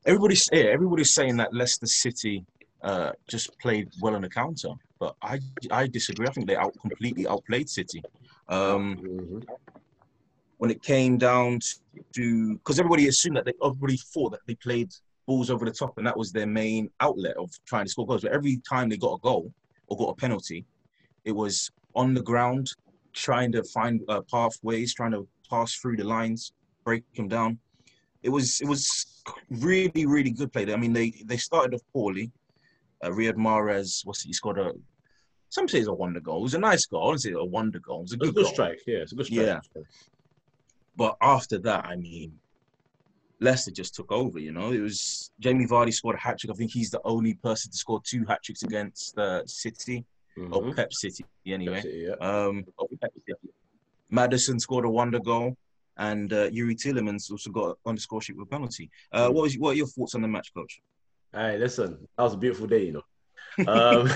Everybody's 0.06 0.48
yeah, 0.52 0.66
everybody's 0.66 1.14
saying 1.14 1.38
that 1.38 1.54
Leicester 1.54 1.88
City 1.88 2.46
uh, 2.84 3.12
just 3.28 3.58
played 3.60 3.90
well 4.02 4.16
on 4.16 4.22
the 4.22 4.30
counter, 4.30 4.70
but 5.00 5.16
I 5.22 5.40
I 5.72 5.88
disagree. 5.88 6.28
I 6.28 6.32
think 6.32 6.48
they 6.48 6.56
out 6.56 6.76
completely 6.80 7.28
outplayed 7.28 7.70
City. 7.70 8.04
Um, 8.50 8.98
Mhm. 8.98 9.46
When 10.58 10.72
it 10.72 10.82
came 10.82 11.18
down 11.18 11.60
to 12.14 12.54
because 12.58 12.80
everybody 12.80 13.08
assumed 13.08 13.38
that 13.38 13.46
they 13.46 13.54
everybody 13.64 13.98
thought 13.98 14.32
that 14.32 14.40
they 14.48 14.56
played 14.56 14.90
balls 15.28 15.50
over 15.50 15.66
the 15.66 15.72
top 15.72 15.98
and 15.98 16.06
that 16.06 16.16
was 16.18 16.32
their 16.32 16.46
main 16.46 16.90
outlet 17.00 17.36
of 17.38 17.50
trying 17.66 17.86
to 17.86 17.92
score 17.92 18.06
goals. 18.06 18.22
But 18.22 18.32
every 18.32 18.62
time 18.70 18.90
they 18.90 18.98
got 18.98 19.14
a 19.16 19.20
goal 19.20 19.52
or 19.88 19.98
got 19.98 20.10
a 20.10 20.16
penalty, 20.16 20.66
it 21.24 21.32
was 21.32 21.72
on 21.96 22.14
the 22.14 22.22
ground 22.22 22.70
trying 23.14 23.52
to 23.54 23.64
find 23.64 24.02
uh, 24.08 24.22
pathways, 24.32 24.94
trying 24.94 25.12
to 25.12 25.28
pass 25.50 25.74
through 25.76 25.98
the 25.98 26.04
lines, 26.04 26.54
break 26.84 27.04
them 27.16 27.28
down. 27.28 27.58
It 28.24 28.30
was 28.30 28.60
it 28.62 28.68
was 28.68 29.24
really 29.50 30.06
really 30.06 30.32
good 30.32 30.52
play. 30.54 30.72
I 30.72 30.78
mean 30.78 30.94
they 30.94 31.12
they 31.26 31.38
started 31.38 31.74
off 31.76 31.82
poorly. 31.94 32.32
Uh, 33.04 33.10
Riyad 33.10 33.36
Mahrez, 33.36 34.06
what's 34.06 34.22
he? 34.22 34.30
He 34.30 34.34
scored 34.34 34.58
a 34.58 34.72
some 35.50 35.68
say 35.68 35.80
it's 35.80 35.88
a 35.88 35.94
wonder 35.94 36.20
goal. 36.20 36.40
It 36.40 36.44
was 36.44 36.54
a 36.56 36.60
nice 36.60 36.86
goal. 36.86 37.14
I 37.14 37.16
say 37.18 37.32
a 37.32 37.44
wonder 37.44 37.80
goal. 37.80 38.00
It 38.00 38.02
was 38.04 38.12
a 38.14 38.16
It's 38.16 38.24
a 38.24 38.26
good, 38.26 38.36
good 38.36 38.44
goal. 38.46 38.54
strike. 38.54 38.80
Yeah, 38.88 38.98
it's 38.98 39.12
a 39.12 39.16
good 39.16 39.26
strike. 39.28 39.46
Yeah. 39.46 39.60
But 40.96 41.18
after 41.22 41.58
that, 41.60 41.86
I 41.86 41.96
mean, 41.96 42.34
Leicester 43.42 43.72
just 43.72 43.96
took 43.96 44.12
over. 44.12 44.40
You 44.40 44.52
know, 44.52 44.72
it 44.72 44.80
was 44.80 45.32
Jamie 45.40 45.66
Vardy 45.68 45.94
scored 45.94 46.16
a 46.16 46.20
hat 46.20 46.40
trick. 46.40 46.52
I 46.52 46.56
think 46.56 46.72
he's 46.72 46.90
the 46.90 47.02
only 47.04 47.34
person 47.36 47.72
to 47.72 47.78
score 47.78 48.02
two 48.04 48.24
hat 48.26 48.42
tricks 48.44 48.64
against 48.64 49.18
uh, 49.18 49.46
City 49.46 50.06
or 50.38 50.62
Mhm. 50.64 50.76
Pep 50.76 50.94
City 50.94 51.26
anyway. 51.46 51.76
That's 51.76 51.86
it, 51.86 52.18
yeah. 52.20 52.28
Um, 52.28 52.64
or 52.78 52.88
Pep 53.02 53.12
City. 53.28 53.34
Maddison 54.10 54.60
scored 54.60 54.86
a 54.86 54.90
wonder 54.90 55.20
goal, 55.20 55.58
and 55.98 56.32
uh, 56.32 56.50
Youri 56.50 56.76
Tielemans 56.76 57.30
also 57.32 57.50
got 57.50 57.78
on 57.86 57.96
the 57.96 58.02
score 58.02 58.22
sheet 58.22 58.38
with 58.38 58.48
a 58.48 58.50
penalty. 58.50 58.90
Uh, 59.12 59.30
what 59.30 59.42
was 59.44 59.56
what 59.58 59.72
are 59.72 59.74
your 59.76 59.88
thoughts 59.88 60.16
on 60.16 60.22
the 60.22 60.28
match, 60.28 60.54
coach? 60.54 60.80
Hey, 61.34 61.58
listen, 61.58 62.08
that 62.18 62.24
was 62.24 62.34
a 62.34 62.38
beautiful 62.38 62.68
day, 62.68 62.86
you 62.86 62.92
know. 62.94 63.02
um, 63.68 64.10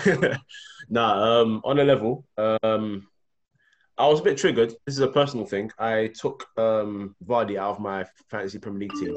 nah, 0.90 1.42
um, 1.42 1.62
on 1.66 1.80
a 1.80 1.84
level, 1.84 2.26
um, 2.38 3.08
I 4.00 4.08
was 4.08 4.22
a 4.22 4.24
bit 4.24 4.38
triggered. 4.38 4.70
This 4.86 4.96
is 4.96 5.02
a 5.02 5.10
personal 5.10 5.46
thing. 5.46 5.70
I 5.78 6.08
took 6.08 6.48
um, 6.58 7.18
Vardy 7.28 7.58
out 7.58 7.72
of 7.72 7.80
my 7.82 8.06
fantasy 8.30 8.58
Premier 8.58 8.80
League 8.80 8.94
team 8.94 9.14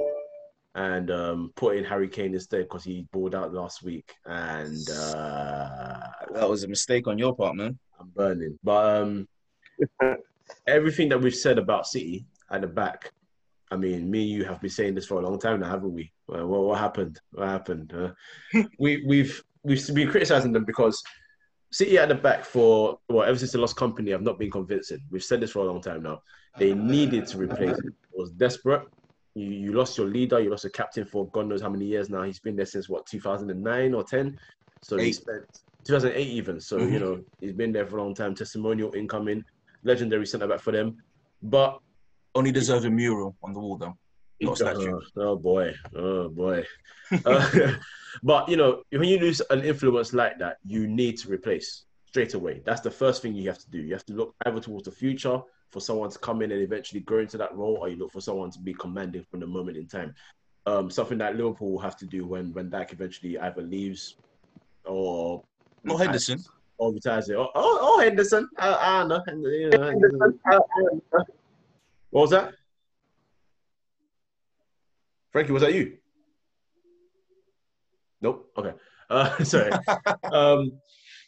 and 0.75 1.09
um, 1.09 1.53
put 1.55 1.77
in 1.77 1.85
Harry 1.85 2.09
Kane 2.09 2.35
instead 2.35 2.65
because 2.65 2.83
he 2.83 3.07
balled 3.13 3.37
out 3.37 3.55
last 3.55 3.85
week, 3.85 4.13
and 4.27 4.91
uh, 4.91 6.01
That 6.33 6.51
was 6.51 6.65
a 6.65 6.69
mistake 6.69 7.07
on 7.07 7.17
your 7.17 7.33
part, 7.33 7.55
man. 7.55 7.79
I'm 8.01 8.09
burning. 8.09 8.59
But 8.65 9.03
um, 9.03 9.29
everything 10.67 11.11
that 11.11 11.21
we've 11.21 11.33
said 11.33 11.59
about 11.59 11.87
City 11.87 12.27
at 12.51 12.63
the 12.63 12.67
back, 12.67 13.13
I 13.71 13.77
mean, 13.77 14.11
me 14.11 14.23
and 14.23 14.31
you 14.31 14.45
have 14.47 14.61
been 14.61 14.71
saying 14.71 14.97
this 14.97 15.07
for 15.07 15.21
a 15.21 15.25
long 15.25 15.39
time 15.39 15.61
now, 15.61 15.71
haven't 15.71 15.95
we? 15.95 16.11
Well, 16.27 16.49
what, 16.49 16.63
what 16.65 16.79
happened? 16.81 17.21
What 17.31 17.47
happened? 17.47 17.95
Uh, 17.95 18.63
we, 18.81 19.05
we've 19.07 19.45
we've 19.63 19.95
been 19.95 20.11
criticizing 20.11 20.53
them 20.53 20.65
because 20.65 21.01
City 21.73 21.99
at 21.99 22.09
the 22.09 22.15
back 22.15 22.45
for 22.45 22.99
well 23.09 23.25
ever 23.27 23.39
since 23.39 23.53
they 23.53 23.59
lost 23.59 23.77
Kompany 23.77 24.15
I've 24.15 24.23
not 24.23 24.39
been 24.39 24.51
convincing. 24.51 24.99
We've 25.11 25.25
said 25.25 25.41
this 25.41 25.53
for 25.53 25.61
a 25.61 25.65
long 25.65 25.81
time 25.81 26.03
now. 26.03 26.21
They 26.59 26.75
needed 26.75 27.27
to 27.29 27.39
replace 27.39 27.79
it. 27.79 27.87
It 27.87 27.95
was 28.13 28.31
desperate. 28.33 28.83
You, 29.35 29.47
you 29.47 29.73
lost 29.73 29.97
your 29.97 30.07
leader, 30.07 30.39
you 30.39 30.51
lost 30.51 30.65
your 30.65 30.71
captain 30.73 31.07
for 31.07 31.31
God 31.31 31.47
knows 31.49 31.63
how 31.63 31.71
many 31.71 31.87
years 31.87 32.11
now. 32.11 32.23
He's 32.23 32.41
been 32.41 32.57
there 32.57 32.67
since 32.67 32.89
what 32.91 33.07
2009 33.07 33.95
or 33.95 34.05
10. 34.05 34.37
So 34.81 34.99
he 34.99 35.13
spent 35.13 35.45
2008 35.87 36.27
even. 36.29 36.61
So 36.61 36.79
Mhm. 36.79 36.93
you 36.93 36.99
know 37.01 37.21
he's 37.41 37.55
been 37.55 37.73
there 37.73 37.87
for 37.87 37.97
a 37.99 38.03
long 38.03 38.15
time. 38.15 38.35
Testimonial 38.35 38.93
incoming, 38.95 39.43
legendary 39.83 40.27
centre 40.27 40.47
back 40.47 40.61
for 40.61 40.73
them. 40.73 40.97
But 41.43 41.79
Only 42.35 42.53
deserves 42.53 42.85
a 42.87 42.91
mural 42.91 43.37
on 43.43 43.53
the 43.53 43.61
wall, 43.61 43.77
though. 43.77 43.95
Not 44.43 44.55
a 44.55 44.57
statue. 44.57 45.01
Oh, 45.17 45.23
oh, 45.23 45.37
boy, 45.37 45.75
oh 45.97 46.29
boy. 46.29 46.65
Uh, 47.25 47.73
but 48.23 48.49
you 48.49 48.57
know, 48.57 48.83
when 48.91 49.05
you 49.05 49.19
lose 49.19 49.41
an 49.51 49.63
influence 49.63 50.13
like 50.13 50.39
that, 50.39 50.59
you 50.65 50.87
need 50.87 51.19
to 51.19 51.29
replace 51.31 51.85
straight 52.07 52.35
away. 52.35 52.61
That's 52.65 52.81
the 52.81 52.91
first 52.91 53.23
thing 53.23 53.35
you 53.35 53.49
have 53.49 53.59
to 53.59 53.71
do. 53.71 53.79
You 53.79 53.93
have 53.95 54.07
to 54.07 54.13
look 54.13 54.35
either 54.47 54.61
towards 54.61 54.85
the 54.85 54.93
future 54.93 55.41
for 55.71 55.81
someone 55.81 56.11
to 56.11 56.19
come 56.19 56.43
in 56.43 56.53
and 56.53 56.61
eventually 56.61 57.01
grow 57.01 57.21
into 57.21 57.39
that 57.39 57.55
role, 57.57 57.79
or 57.81 57.89
you 57.89 57.97
look 57.97 58.13
for 58.13 58.21
someone 58.21 58.51
to 58.51 58.59
be 58.59 58.75
commanding 58.75 59.25
from 59.31 59.41
the 59.41 59.47
moment 59.47 59.77
in 59.77 59.87
time. 59.87 60.15
Um, 60.67 60.91
something 60.91 61.19
that 61.19 61.37
Liverpool 61.37 61.73
will 61.73 61.79
have 61.79 61.97
to 61.99 62.07
do 62.07 62.27
when 62.27 62.53
when 62.53 62.71
Dak 62.71 62.93
eventually 62.93 63.39
either 63.39 63.63
leaves 63.63 64.17
or 64.85 65.43
Not 65.83 66.01
Henderson. 66.01 66.39
or 66.79 66.93
retires 66.93 67.29
it. 67.29 67.37
Oh, 67.37 67.51
oh, 67.55 67.79
oh 67.81 68.01
Henderson. 68.01 68.49
I, 68.59 68.75
I 68.75 68.99
don't 69.01 69.09
know. 69.09 69.23
Hen- 69.27 69.43
you 69.43 69.71
know, 69.71 69.83
Henderson. 69.83 70.41
What 72.11 72.21
was 72.21 72.31
that? 72.31 72.53
Frankie, 75.33 75.53
was 75.53 75.63
that 75.63 75.75
you? 75.75 75.97
Nope. 78.21 78.53
Okay. 78.57 78.73
Uh, 79.11 79.45
sorry. 79.45 79.73
um, 80.31 80.73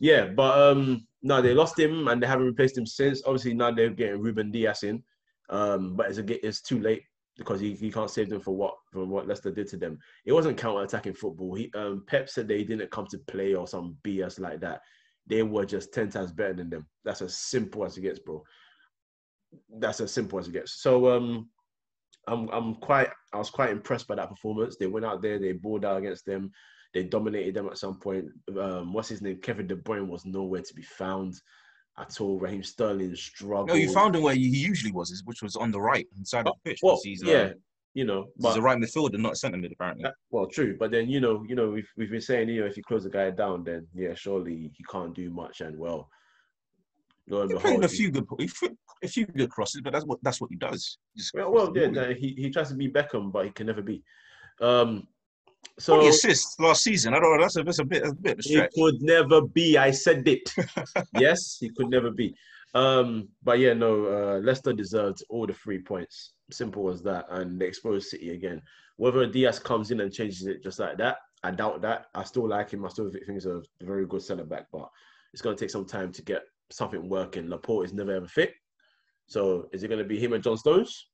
yeah, 0.00 0.26
but 0.26 0.58
um, 0.58 1.06
no, 1.22 1.40
they 1.40 1.54
lost 1.54 1.78
him 1.78 2.08
and 2.08 2.22
they 2.22 2.26
haven't 2.26 2.46
replaced 2.46 2.78
him 2.78 2.86
since. 2.86 3.22
Obviously, 3.26 3.54
now 3.54 3.70
they're 3.70 3.90
getting 3.90 4.20
Ruben 4.20 4.50
Dias 4.50 4.82
in, 4.82 5.02
um, 5.48 5.96
but 5.96 6.08
it's 6.08 6.18
a, 6.18 6.46
it's 6.46 6.60
too 6.60 6.80
late 6.80 7.02
because 7.36 7.60
he, 7.60 7.72
he 7.74 7.90
can't 7.90 8.10
save 8.10 8.28
them 8.28 8.40
for 8.40 8.54
what 8.54 8.74
for 8.92 9.04
what 9.04 9.26
Leicester 9.26 9.50
did 9.50 9.68
to 9.68 9.76
them. 9.76 9.98
It 10.24 10.32
wasn't 10.32 10.58
counter 10.58 10.82
attacking 10.82 11.14
football. 11.14 11.54
He 11.54 11.70
um, 11.74 12.04
Pep 12.06 12.28
said 12.28 12.46
they 12.46 12.62
didn't 12.64 12.90
come 12.90 13.06
to 13.10 13.18
play 13.18 13.54
or 13.54 13.66
some 13.66 13.96
BS 14.04 14.38
like 14.38 14.60
that. 14.60 14.82
They 15.26 15.42
were 15.42 15.64
just 15.64 15.92
ten 15.92 16.10
times 16.10 16.32
better 16.32 16.54
than 16.54 16.70
them. 16.70 16.86
That's 17.04 17.22
as 17.22 17.36
simple 17.36 17.84
as 17.84 17.96
it 17.96 18.02
gets, 18.02 18.18
bro. 18.18 18.42
That's 19.78 20.00
as 20.00 20.12
simple 20.12 20.38
as 20.38 20.48
it 20.48 20.52
gets. 20.52 20.82
So 20.82 21.08
um, 21.08 21.48
I'm 22.28 22.48
I'm 22.50 22.74
quite 22.76 23.08
I 23.32 23.38
was 23.38 23.50
quite 23.50 23.70
impressed 23.70 24.06
by 24.08 24.14
that 24.16 24.30
performance. 24.30 24.76
They 24.76 24.86
went 24.86 25.06
out 25.06 25.22
there, 25.22 25.38
they 25.38 25.52
balled 25.52 25.84
out 25.84 25.98
against 25.98 26.26
them, 26.26 26.50
they 26.92 27.02
dominated 27.02 27.54
them 27.54 27.66
at 27.68 27.78
some 27.78 27.98
point. 27.98 28.26
Um, 28.58 28.92
what's 28.92 29.08
his 29.08 29.22
name? 29.22 29.38
Kevin 29.42 29.66
De 29.66 29.76
Bruyne 29.76 30.08
was 30.08 30.24
nowhere 30.24 30.62
to 30.62 30.74
be 30.74 30.82
found 30.82 31.34
at 31.98 32.20
all. 32.20 32.38
Raheem 32.38 32.62
Sterling 32.62 33.14
struggled. 33.16 33.68
No, 33.68 33.74
you 33.74 33.92
found 33.92 34.16
him 34.16 34.22
where 34.22 34.34
he 34.34 34.46
usually 34.46 34.92
was, 34.92 35.22
which 35.24 35.42
was 35.42 35.56
on 35.56 35.70
the 35.70 35.80
right 35.80 36.06
side 36.22 36.46
of 36.46 36.54
the 36.64 36.70
pitch. 36.70 36.80
well, 36.82 37.00
he's, 37.02 37.22
yeah, 37.22 37.52
you 37.94 38.04
know, 38.04 38.26
he's 38.40 38.56
a 38.56 38.62
right 38.62 38.78
midfielder, 38.78 39.18
not 39.18 39.32
a 39.32 39.36
centre 39.36 39.58
mid, 39.58 39.72
apparently. 39.72 40.04
Uh, 40.04 40.12
well, 40.30 40.46
true, 40.46 40.76
but 40.78 40.90
then 40.90 41.08
you 41.08 41.20
know, 41.20 41.44
you 41.48 41.54
know, 41.54 41.70
we've 41.70 41.88
we've 41.96 42.10
been 42.10 42.20
saying, 42.20 42.48
you 42.48 42.60
know, 42.60 42.66
if 42.66 42.76
you 42.76 42.82
close 42.82 43.04
the 43.04 43.10
guy 43.10 43.30
down, 43.30 43.64
then 43.64 43.86
yeah, 43.94 44.14
surely 44.14 44.72
he 44.76 44.84
can't 44.90 45.14
do 45.14 45.30
much. 45.30 45.60
And 45.60 45.78
well, 45.78 46.08
lo 47.28 47.42
and 47.42 47.52
He 47.52 47.58
played 47.58 47.84
a 47.84 47.88
few 47.88 48.10
good, 48.10 48.26
a 49.02 49.08
few 49.08 49.26
good 49.26 49.50
crosses, 49.50 49.80
but 49.82 49.92
that's 49.92 50.04
what 50.04 50.18
that's 50.22 50.40
what 50.40 50.50
he 50.50 50.56
does. 50.56 50.98
Just 51.16 51.34
well, 51.34 51.52
well, 51.52 51.72
yeah, 51.74 51.86
no, 51.86 52.12
he 52.12 52.34
he 52.36 52.50
tries 52.50 52.68
to 52.68 52.74
be 52.74 52.90
Beckham, 52.90 53.32
but 53.32 53.46
he 53.46 53.50
can 53.50 53.66
never 53.66 53.82
be. 53.82 54.02
Um, 54.60 55.06
so 55.78 55.96
Twenty 55.96 56.10
assists 56.10 56.58
last 56.60 56.82
season. 56.82 57.14
I 57.14 57.20
don't 57.20 57.36
know. 57.36 57.42
That's 57.42 57.56
a 57.56 57.62
that's 57.62 57.78
a 57.78 57.84
bit 57.84 58.06
a 58.06 58.14
bit 58.14 58.38
of 58.38 58.44
a 58.44 58.48
he 58.48 58.68
could 58.74 59.02
never 59.02 59.40
be. 59.40 59.76
I 59.78 59.90
said 59.90 60.26
it. 60.28 60.54
yes, 61.18 61.58
he 61.60 61.70
could 61.70 61.88
never 61.90 62.10
be. 62.10 62.34
Um, 62.74 63.28
but 63.42 63.58
yeah, 63.58 63.72
no, 63.72 64.06
uh, 64.06 64.40
Leicester 64.40 64.72
deserved 64.72 65.22
all 65.30 65.46
the 65.46 65.54
three 65.54 65.80
points. 65.80 66.32
Simple 66.50 66.90
as 66.90 67.02
that, 67.02 67.26
and 67.30 67.60
they 67.60 67.66
exposed 67.66 68.08
City 68.08 68.30
again. 68.30 68.60
Whether 68.96 69.26
Dias 69.26 69.58
comes 69.58 69.90
in 69.90 70.00
and 70.00 70.12
changes 70.12 70.46
it 70.46 70.62
just 70.62 70.78
like 70.78 70.98
that, 70.98 71.18
I 71.42 71.50
doubt 71.50 71.82
that. 71.82 72.06
I 72.14 72.24
still 72.24 72.48
like 72.48 72.70
him. 72.70 72.84
I 72.84 72.88
still 72.88 73.10
think 73.10 73.24
he's 73.28 73.46
a 73.46 73.62
very 73.80 74.06
good 74.06 74.22
centre 74.22 74.44
back, 74.44 74.66
but 74.72 74.88
it's 75.32 75.42
going 75.42 75.56
to 75.56 75.60
take 75.60 75.70
some 75.70 75.84
time 75.84 76.12
to 76.12 76.22
get 76.22 76.42
something 76.70 77.08
working. 77.08 77.48
Laporte 77.48 77.86
is 77.86 77.92
never 77.92 78.14
ever 78.14 78.28
fit. 78.28 78.52
So 79.26 79.68
is 79.72 79.82
it 79.82 79.88
going 79.88 80.02
to 80.02 80.08
be 80.08 80.18
him 80.18 80.32
and 80.32 80.42
John 80.42 80.56
Stones? 80.56 81.08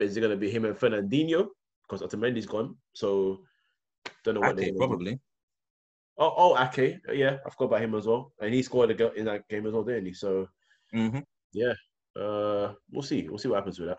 Is 0.00 0.16
it 0.16 0.20
going 0.20 0.30
to 0.30 0.36
be 0.36 0.50
him 0.50 0.64
and 0.64 0.76
Fernandinho? 0.76 1.48
Because 1.88 2.02
Otamendi's 2.02 2.46
gone. 2.46 2.76
So 2.94 3.42
don't 4.24 4.34
know 4.34 4.40
what 4.40 4.56
they're 4.56 4.70
do. 4.70 4.78
probably. 4.78 5.20
Oh, 6.18 6.32
oh, 6.36 6.62
Ake. 6.62 6.98
Yeah, 7.12 7.38
I 7.46 7.50
forgot 7.50 7.64
about 7.66 7.82
him 7.82 7.94
as 7.94 8.06
well. 8.06 8.32
And 8.40 8.52
he 8.52 8.62
scored 8.62 8.90
a 8.90 8.94
goal 8.94 9.10
in 9.16 9.24
that 9.26 9.48
game 9.48 9.66
as 9.66 9.72
well, 9.72 9.84
didn't 9.84 10.06
he? 10.06 10.12
So, 10.12 10.48
hmm 10.92 11.18
uh, 12.14 12.74
we'll 12.90 13.02
see. 13.02 13.26
We'll 13.28 13.38
see 13.38 13.48
what 13.48 13.56
happens 13.56 13.78
with 13.78 13.88
that. 13.88 13.98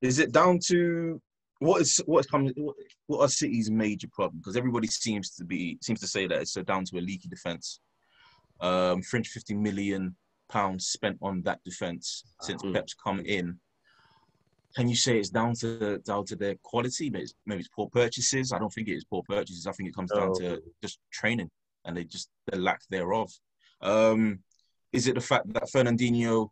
Is 0.00 0.20
it 0.20 0.32
down 0.32 0.60
to 0.66 1.20
what 1.58 1.82
is 1.82 2.00
what 2.06 2.20
is 2.20 2.26
coming? 2.26 2.52
What, 2.56 2.76
what 3.06 3.20
are 3.20 3.28
City's 3.28 3.70
major 3.70 4.08
problem? 4.12 4.38
Because 4.38 4.56
everybody 4.56 4.86
seems 4.86 5.30
to 5.36 5.44
be 5.44 5.78
seems 5.82 6.00
to 6.00 6.06
say 6.06 6.26
that 6.28 6.40
it's 6.40 6.54
down 6.54 6.84
to 6.84 6.98
a 6.98 7.00
leaky 7.00 7.28
defense. 7.28 7.80
Um, 8.60 9.02
350 9.02 9.54
million 9.54 10.16
pounds 10.48 10.86
spent 10.86 11.18
on 11.22 11.42
that 11.42 11.62
defense 11.64 12.24
since 12.40 12.62
Mm. 12.62 12.74
Pep's 12.74 12.94
come 12.94 13.20
in. 13.20 13.58
can 14.76 14.88
you 14.88 14.96
say 14.96 15.18
it's 15.18 15.30
down 15.30 15.54
to 15.54 15.98
down 15.98 16.24
to 16.26 16.36
their 16.36 16.54
quality? 16.62 17.08
Maybe 17.10 17.24
it's, 17.24 17.34
maybe 17.46 17.60
it's 17.60 17.68
poor 17.68 17.88
purchases. 17.88 18.52
I 18.52 18.58
don't 18.58 18.72
think 18.72 18.88
it 18.88 18.96
is 18.96 19.04
poor 19.04 19.22
purchases. 19.28 19.66
I 19.66 19.72
think 19.72 19.88
it 19.88 19.94
comes 19.94 20.12
down 20.12 20.34
to 20.34 20.60
just 20.82 20.98
training 21.10 21.50
and 21.84 21.96
they 21.96 22.04
just 22.04 22.28
the 22.46 22.58
lack 22.58 22.80
thereof. 22.90 23.30
Um, 23.80 24.40
is 24.92 25.06
it 25.08 25.14
the 25.14 25.20
fact 25.20 25.52
that 25.54 25.70
Fernandinho 25.74 26.50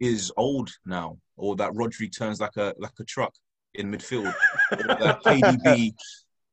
is 0.00 0.32
old 0.36 0.70
now, 0.84 1.18
or 1.36 1.56
that 1.56 1.72
Rodri 1.72 2.08
turns 2.16 2.40
like 2.40 2.56
a 2.56 2.74
like 2.78 2.98
a 3.00 3.04
truck 3.04 3.34
in 3.74 3.90
midfield? 3.92 4.34
that 4.70 5.20
KDB 5.24 5.92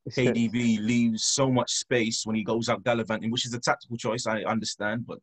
KDB 0.09 0.85
leaves 0.85 1.23
so 1.23 1.49
much 1.49 1.71
space 1.71 2.25
when 2.25 2.35
he 2.35 2.43
goes 2.43 2.69
out 2.69 2.83
gallivanting, 2.83 3.31
which 3.31 3.45
is 3.45 3.53
a 3.53 3.59
tactical 3.59 3.97
choice. 3.97 4.27
I 4.27 4.41
understand, 4.43 5.05
but 5.07 5.19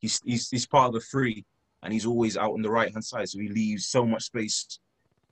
he's 0.00 0.20
he's, 0.24 0.50
he's 0.50 0.66
part 0.66 0.88
of 0.88 0.94
the 0.94 1.00
three, 1.00 1.44
and 1.82 1.92
he's 1.92 2.06
always 2.06 2.36
out 2.36 2.52
on 2.52 2.62
the 2.62 2.70
right 2.70 2.92
hand 2.92 3.04
side, 3.04 3.28
so 3.28 3.38
he 3.38 3.48
leaves 3.48 3.86
so 3.86 4.04
much 4.04 4.24
space 4.24 4.80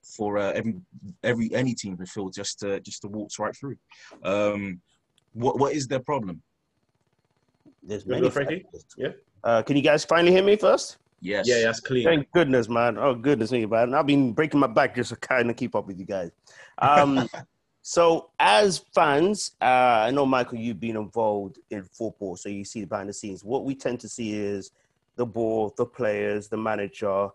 for 0.02 0.38
uh, 0.38 0.52
every 0.52 0.74
every 1.22 1.52
any 1.54 1.74
team 1.74 1.96
midfield 1.96 2.34
just 2.34 2.60
to 2.60 2.80
just 2.80 3.02
to 3.02 3.08
waltz 3.08 3.38
right 3.38 3.56
through. 3.56 3.76
Um, 4.22 4.80
what 5.32 5.58
what 5.58 5.72
is 5.74 5.88
their 5.88 6.00
problem? 6.00 6.42
There's 7.82 8.04
You 8.04 8.12
many 8.12 8.30
Frankie? 8.30 8.64
Yeah. 8.96 9.08
Uh, 9.42 9.62
can 9.62 9.76
you 9.76 9.82
guys 9.82 10.04
finally 10.04 10.32
hear 10.32 10.44
me 10.44 10.56
first? 10.56 10.98
Yes. 11.20 11.46
Yeah, 11.48 11.62
that's 11.62 11.80
clean. 11.80 12.04
Thank 12.04 12.30
goodness, 12.32 12.68
man. 12.68 12.98
Oh 12.98 13.14
goodness 13.14 13.52
me, 13.52 13.66
man. 13.66 13.94
I've 13.94 14.06
been 14.06 14.32
breaking 14.32 14.60
my 14.60 14.66
back 14.66 14.94
just 14.94 15.10
to 15.10 15.16
kind 15.16 15.50
of 15.50 15.56
keep 15.56 15.74
up 15.74 15.86
with 15.86 15.98
you 15.98 16.04
guys. 16.04 16.30
Um, 16.78 17.28
so 17.83 18.31
as 18.38 18.79
fans, 18.95 19.53
uh, 19.61 20.05
I 20.07 20.12
know 20.12 20.25
Michael, 20.25 20.59
you've 20.59 20.79
been 20.79 20.97
involved 20.97 21.59
in 21.71 21.83
football, 21.83 22.37
so 22.37 22.49
you 22.49 22.64
see 22.64 22.85
behind 22.85 23.09
the 23.09 23.12
scenes. 23.12 23.45
What 23.45 23.64
we 23.64 23.75
tend 23.75 23.99
to 24.01 24.09
see 24.09 24.35
is 24.35 24.71
the 25.16 25.27
ball, 25.27 25.75
the 25.77 25.85
players, 25.85 26.47
the 26.47 26.57
manager, 26.57 27.29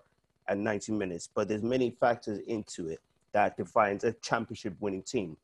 and 0.48 0.64
90 0.64 0.94
minutes. 0.94 1.28
But 1.34 1.50
there's 1.50 1.64
many 1.64 1.92
factors 1.92 2.40
into 2.48 2.88
it 2.88 3.02
that 3.34 3.58
defines 3.58 4.06
a 4.06 4.14
championship 4.14 4.74
winning 4.80 5.04
team. 5.04 5.36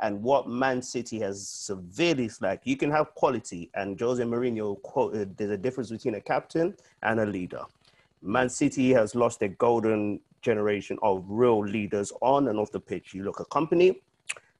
And 0.00 0.22
what 0.22 0.48
Man 0.48 0.80
City 0.80 1.18
has 1.20 1.46
severely 1.46 2.28
slacked, 2.28 2.66
you 2.66 2.76
can 2.76 2.90
have 2.92 3.14
quality, 3.16 3.68
and 3.74 3.98
Jose 3.98 4.22
Mourinho 4.22 4.80
quoted, 4.82 5.36
there's 5.36 5.50
a 5.50 5.56
difference 5.56 5.90
between 5.90 6.14
a 6.14 6.20
captain 6.20 6.74
and 7.02 7.18
a 7.18 7.26
leader. 7.26 7.62
Man 8.20 8.48
City 8.48 8.92
has 8.92 9.16
lost 9.16 9.40
their 9.40 9.48
golden 9.48 10.20
generation 10.40 10.98
of 11.02 11.24
real 11.28 11.64
leaders 11.64 12.12
on 12.20 12.46
and 12.46 12.58
off 12.58 12.70
the 12.70 12.80
pitch. 12.80 13.12
You 13.12 13.24
look 13.24 13.40
at 13.40 13.48
Kompany, 13.48 13.96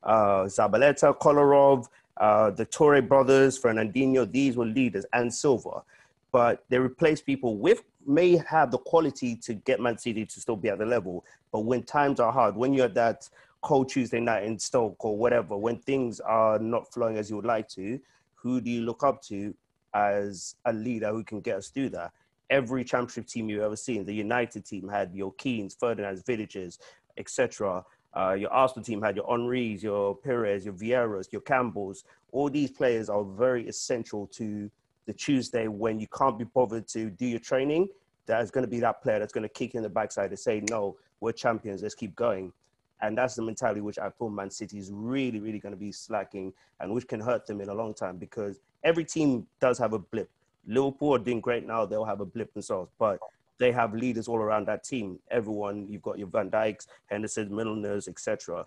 uh, 0.03 0.45
Zabaleta, 0.45 1.17
Kolarov, 1.19 1.89
uh, 2.17 2.51
the 2.51 2.67
Touré 2.67 3.07
brothers, 3.07 3.59
Fernandinho, 3.59 4.31
these 4.31 4.57
were 4.57 4.67
leaders, 4.67 5.05
and 5.13 5.33
Silva. 5.33 5.83
But 6.31 6.65
they 6.69 6.79
replace 6.79 7.21
people 7.21 7.57
with, 7.57 7.83
may 8.07 8.37
have 8.49 8.71
the 8.71 8.79
quality 8.79 9.37
to 9.37 9.55
get 9.55 9.81
Man 9.81 9.99
City 9.99 10.25
to 10.27 10.41
still 10.41 10.57
be 10.57 10.69
at 10.69 10.79
the 10.79 10.87
level. 10.87 11.25
But 11.51 11.61
when 11.61 11.83
times 11.83 12.21
are 12.21 12.33
hard, 12.33 12.57
when 12.57 12.73
you're 12.73 12.87
at 12.87 12.95
that 12.95 13.29
cold 13.61 13.89
Tuesday 13.89 14.21
night 14.21 14.45
in 14.45 14.59
Stoke 14.59 15.05
or 15.05 15.17
whatever, 15.17 15.57
when 15.57 15.79
things 15.79 16.21
are 16.21 16.59
not 16.59 16.93
flowing 16.93 17.17
as 17.17 17.31
you 17.31 17.37
would 17.37 17.45
like 17.45 17.69
to, 17.71 18.01
who 18.35 18.61
do 18.61 18.71
you 18.71 18.83
look 18.83 19.03
up 19.03 19.23
to 19.23 19.55
as 19.95 20.57
a 20.65 20.73
leader 20.73 21.11
who 21.11 21.23
can 21.23 21.41
get 21.41 21.57
us 21.57 21.69
through 21.69 21.91
that? 21.91 22.13
Every 22.51 22.85
championship 22.85 23.27
team 23.27 23.49
you've 23.49 23.63
ever 23.63 23.77
seen, 23.77 24.05
the 24.05 24.15
United 24.15 24.65
team 24.65 24.89
had 24.89 25.15
your 25.15 25.33
Keanes, 25.35 25.75
Ferdinands, 25.75 26.23
Vidićs, 26.23 26.79
etc. 27.17 27.85
Uh, 28.15 28.33
your 28.33 28.51
Arsenal 28.51 28.85
team 28.85 29.01
had 29.01 29.17
your 29.17 29.27
Henrys, 29.27 29.83
your 29.83 30.15
Pires, 30.15 30.65
your 30.65 30.75
Vieiras, 30.75 31.33
your 31.33 31.41
Campbells. 31.41 32.05
All 32.31 32.51
these 32.51 32.71
players 32.71 33.09
are 33.09 33.25
very 33.25 33.67
essential 33.69 34.27
to 34.29 34.71
the 35.07 35.13
Tuesday 35.13 35.67
when 35.69 35.99
you 35.99 36.07
can't 36.09 36.39
be 36.39 36.45
bothered 36.45 36.87
to 36.89 37.11
do 37.11 37.27
your 37.27 37.41
training. 37.41 37.89
That 38.27 38.43
is 38.43 38.51
going 38.51 38.65
to 38.65 38.71
be 38.71 38.81
that 38.81 39.03
player 39.03 39.19
that's 39.19 39.33
going 39.33 39.43
to 39.43 39.49
kick 39.49 39.75
in 39.75 39.83
the 39.83 39.89
backside 39.89 40.31
and 40.31 40.39
say, 40.39 40.61
"No, 40.69 40.97
we're 41.21 41.33
champions. 41.33 41.83
Let's 41.83 41.95
keep 41.95 42.15
going." 42.15 42.53
And 43.01 43.19
that's 43.19 43.35
the 43.35 43.43
mentality 43.43 43.81
which 43.81 43.99
I 43.99 44.11
feel 44.11 44.31
Man 44.31 44.51
City 44.51 44.79
is 44.79 44.93
really, 44.93 45.41
really 45.41 45.59
going 45.59 45.73
to 45.73 45.81
be 45.81 45.91
slacking, 45.91 46.53
and 46.81 46.93
which 46.93 47.09
can 47.09 47.21
hurt 47.21 47.47
them 47.47 47.61
in 47.61 47.69
a 47.69 47.75
long 47.75 47.95
time 47.95 48.17
because 48.17 48.61
every 48.85 49.05
team 49.05 49.47
does 49.59 49.79
have 49.79 49.93
a 49.93 49.99
blip. 49.99 50.31
Liverpool 50.67 51.17
are 51.17 51.19
doing 51.19 51.41
great 51.41 51.67
now; 51.67 51.85
they'll 51.87 52.05
have 52.05 52.21
a 52.21 52.27
blip 52.27 52.53
themselves, 52.53 52.91
but 52.99 53.19
they 53.63 53.71
have 53.71 53.95
leaders 53.95 54.27
all 54.27 54.39
around 54.39 54.67
that 54.67 54.83
team. 54.83 55.21
Everyone, 55.31 55.87
you've 55.89 56.03
got 56.03 56.19
your 56.19 56.27
Van 56.27 56.51
Dijks, 56.51 56.89
Henderson, 57.07 57.49
Milners, 57.49 58.09
etc. 58.09 58.67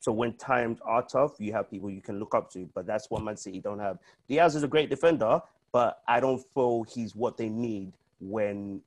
So 0.00 0.10
when 0.10 0.32
times 0.38 0.78
are 0.86 1.02
tough, 1.02 1.32
you 1.38 1.52
have 1.52 1.70
people 1.70 1.90
you 1.90 2.00
can 2.00 2.18
look 2.18 2.34
up 2.34 2.50
to, 2.52 2.66
but 2.74 2.86
that's 2.86 3.10
what 3.10 3.22
Man 3.22 3.36
City 3.36 3.60
don't 3.60 3.78
have. 3.78 3.98
Dias 4.28 4.54
is 4.54 4.62
a 4.62 4.68
great 4.68 4.88
defender, 4.88 5.38
but 5.70 6.02
I 6.08 6.18
don't 6.18 6.42
feel 6.54 6.82
he's 6.84 7.14
what 7.14 7.36
they 7.36 7.50
need 7.50 7.92
when 8.20 8.80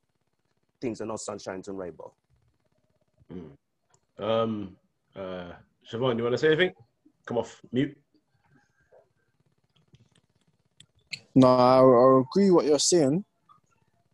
things 0.82 1.00
are 1.00 1.06
not 1.06 1.20
sunshine 1.20 1.62
and 1.68 1.78
rainbow. 1.78 2.12
Um, 4.18 4.76
uh, 5.16 5.52
Siobhan, 5.88 6.18
you 6.18 6.24
want 6.24 6.34
to 6.34 6.40
say 6.40 6.48
anything? 6.48 6.72
Come 7.28 7.38
off 7.38 7.62
mute. 7.72 7.96
No, 11.36 11.48
I, 11.48 11.82
I 11.82 12.22
agree 12.22 12.50
what 12.50 12.66
you're 12.66 12.80
saying. 12.80 13.24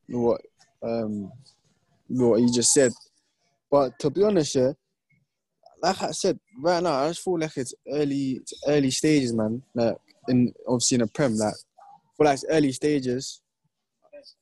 What 0.09 0.41
um 0.83 1.31
what 2.07 2.41
you 2.41 2.51
just 2.51 2.73
said. 2.73 2.91
But 3.69 3.97
to 3.99 4.09
be 4.09 4.23
honest, 4.23 4.55
yeah, 4.55 4.71
like 5.81 6.01
I 6.01 6.11
said, 6.11 6.39
right 6.61 6.83
now 6.83 6.93
I 6.93 7.07
just 7.09 7.23
feel 7.23 7.39
like 7.39 7.55
it's 7.55 7.73
early 7.91 8.39
it's 8.41 8.53
early 8.67 8.91
stages, 8.91 9.33
man. 9.33 9.61
Like 9.73 9.95
in 10.27 10.53
obviously 10.67 10.95
in 10.95 11.01
a 11.01 11.07
prem, 11.07 11.35
like 11.35 11.53
for 12.17 12.25
like 12.25 12.35
it's 12.35 12.45
early 12.49 12.71
stages. 12.71 13.41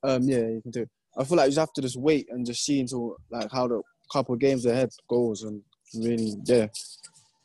Um 0.04 0.24
yeah, 0.24 0.40
you 0.40 0.62
can 0.62 0.72
do 0.72 0.82
it. 0.82 0.90
I 1.18 1.24
feel 1.24 1.38
like 1.38 1.46
you 1.46 1.52
just 1.52 1.60
have 1.60 1.74
to 1.74 1.82
just 1.82 1.98
wait 1.98 2.28
and 2.30 2.46
just 2.46 2.64
see 2.66 2.80
until 2.80 3.18
like 3.30 3.52
how 3.52 3.68
the 3.68 3.82
couple 4.12 4.34
of 4.34 4.40
games 4.40 4.66
ahead 4.66 4.90
goes 5.10 5.44
and 5.44 5.62
really 5.96 6.36
yeah. 6.46 6.68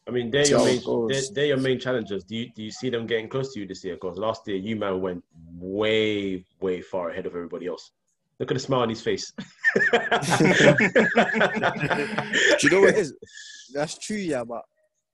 I 0.07 0.11
mean, 0.11 0.31
they're 0.31 0.47
your 0.47 0.65
main, 0.65 0.83
they're, 1.09 1.23
they're 1.33 1.47
your 1.47 1.57
main 1.57 1.81
challengers. 1.81 2.25
Do 2.25 2.37
you 2.37 2.51
do 2.55 2.63
you 2.63 2.71
see 2.71 2.91
them 2.91 3.07
getting 3.07 3.29
close 3.29 3.55
to 3.55 3.61
you 3.61 3.67
this 3.67 3.83
year? 3.85 3.95
Because 3.95 4.19
last 4.19 4.47
year 4.47 4.57
you 4.57 4.77
man 4.77 5.01
went 5.01 5.25
way 5.59 6.45
way 6.61 6.83
far 6.83 7.11
ahead 7.11 7.27
of 7.27 7.35
everybody 7.35 7.67
else. 7.67 7.91
Look 8.41 8.51
at 8.51 8.55
the 8.55 8.61
smile 8.61 8.81
on 8.81 8.89
his 8.89 9.01
face. 9.01 9.33
Do 9.39 9.43
you 12.63 12.71
know 12.71 12.81
what 12.81 12.91
it 12.91 12.99
is? 12.99 13.15
That's 13.73 13.97
true, 13.99 14.17
yeah, 14.17 14.43
but 14.45 14.63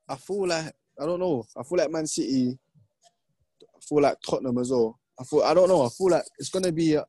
I 0.09 0.17
feel 0.17 0.47
like 0.49 0.73
I 1.01 1.05
don't 1.07 1.21
know. 1.21 1.45
I 1.57 1.63
feel 1.63 1.79
like 1.79 1.91
Man 1.91 2.07
City. 2.07 2.59
I 3.63 3.81
feel 3.89 4.01
like 4.01 4.17
Tottenham 4.29 4.59
as 4.59 4.71
well. 4.71 4.99
I 5.21 5.25
feel 5.25 5.43
I 5.43 5.55
don't 5.55 5.69
know. 5.69 5.85
I 5.85 5.89
feel 5.91 6.11
like 6.11 6.25
it's 6.39 6.49
gonna 6.51 6.73
be. 6.73 6.95
A, 6.95 7.05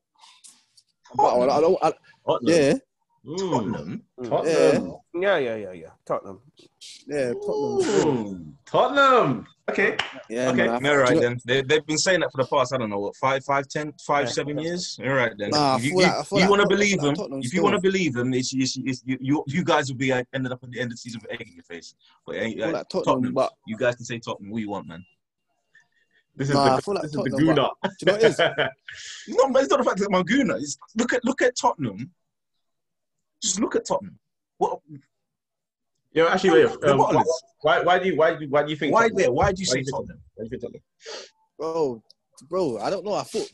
battle. 1.16 1.50
I 1.50 1.62
don't. 1.62 1.78
I, 1.82 1.94
Tottenham. 2.26 2.54
yeah, 2.56 2.74
Mm. 3.26 3.50
Tottenham. 3.52 4.04
Tottenham. 4.24 4.96
Yeah, 5.14 5.38
yeah, 5.38 5.56
yeah, 5.56 5.72
yeah. 5.74 5.90
Tottenham. 6.06 6.42
yeah, 7.08 7.34
Tottenham. 7.34 8.08
Ooh, 8.08 8.54
Tottenham. 8.66 9.46
Okay. 9.70 9.96
Yeah, 10.30 10.50
Okay, 10.50 10.68
man. 10.68 10.70
I- 10.70 10.74
All 10.74 10.80
do 10.80 10.86
you 10.88 10.98
right 11.02 11.14
know- 11.16 11.20
then. 11.22 11.40
They, 11.46 11.62
they've 11.62 11.86
been 11.86 11.98
saying 11.98 12.20
that 12.22 12.32
for 12.32 12.42
the 12.44 12.48
past, 12.48 12.74
I 12.74 12.78
don't 12.78 12.90
know, 12.90 13.00
what, 13.00 13.16
five, 13.16 13.44
five, 13.46 13.68
ten, 13.68 13.94
five, 14.06 14.26
Yeah. 14.26 14.32
seven 14.32 14.58
years? 14.60 15.00
All 15.02 15.10
right 15.14 15.32
then. 15.38 15.52
Nah, 15.52 15.78
if 15.78 15.84
you, 15.86 15.92
feel 15.92 16.00
like- 16.10 16.44
you 16.44 16.50
want 16.50 16.62
to 16.62 16.68
believe 16.68 17.00
them, 17.00 17.16
Tottenham 17.16 17.42
if 17.44 17.54
you 17.54 17.64
want 17.64 17.76
to 17.76 17.82
believe 17.82 18.14
them, 18.14 18.34
it's, 18.34 18.54
it's, 18.54 18.78
it's, 18.84 19.02
you, 19.06 19.18
you, 19.22 19.44
you 19.48 19.64
guys 19.64 19.90
will 19.90 19.98
be 19.98 20.12
uh, 20.12 20.24
ended 20.34 20.52
up 20.52 20.64
at 20.64 20.72
the 20.72 20.80
end 20.80 20.88
of 20.92 20.94
the 20.94 20.98
season 20.98 21.22
with 21.24 21.32
egg 21.32 21.48
in 21.48 21.54
your 21.54 21.64
face. 21.64 21.96
But 22.26 22.36
uh, 22.38 22.40
I 22.40 22.54
feel 22.54 22.64
uh, 22.64 22.72
like 22.72 22.90
Tottenham, 22.90 23.06
Tottenham, 23.06 23.34
but 23.34 23.54
you 23.68 23.78
guys 23.78 23.96
can 23.96 24.06
say 24.06 24.20
Tottenham, 24.20 24.52
what 24.52 24.62
you 24.62 24.70
want, 24.70 24.88
man. 24.88 25.06
This 26.36 26.48
is 26.50 26.56
Nah, 26.56 26.64
I 26.64 26.76
the 26.78 26.82
feel 26.82 26.94
like 26.96 27.04
this 27.04 27.12
is 27.12 27.18
the 27.24 27.30
Guna. 27.30 27.38
do 27.38 27.46
you 27.46 27.54
know 27.54 27.72
what 28.14 28.24
it 28.24 28.24
is? 28.24 28.40
No, 29.28 29.50
but 29.52 29.62
it's 29.64 29.70
not 29.70 29.78
the 29.80 29.84
fact 29.86 30.00
that 30.00 30.10
Maguna. 30.10 30.56
It's, 30.58 30.78
look 30.96 31.14
at 31.14 31.24
look 31.26 31.42
at 31.42 31.56
Tottenham. 31.56 32.10
Just 33.44 33.60
look 33.60 33.76
at 33.76 33.86
Tottenham. 33.86 34.18
What? 34.58 34.80
Yo, 36.14 36.28
actually, 36.28 36.66
wait. 36.66 36.84
Um, 36.84 36.98
why, 37.62 37.82
why, 37.84 38.00
do 38.00 38.08
you 38.10 38.18
why 38.18 38.34
do 38.36 38.44
you, 38.44 38.50
why 38.50 38.64
do 38.64 38.70
you 38.72 38.76
think? 38.76 38.94
Why 38.94 39.04
Tottenham? 39.04 39.18
there? 39.18 39.32
Why 39.32 39.52
do 39.52 39.62
you 39.62 39.68
Why 39.70 39.74
say 39.74 39.80
you 39.80 39.86
Tottenham? 39.92 40.20
Why 40.36 40.44
do 40.44 40.46
you 40.46 40.50
think 40.50 40.62
Tottenham? 40.62 40.82
bro, 41.58 42.04
bro. 42.50 42.78
I 42.80 42.90
don't 42.90 43.06
know. 43.06 43.14
I 43.14 43.24
thought 43.24 43.50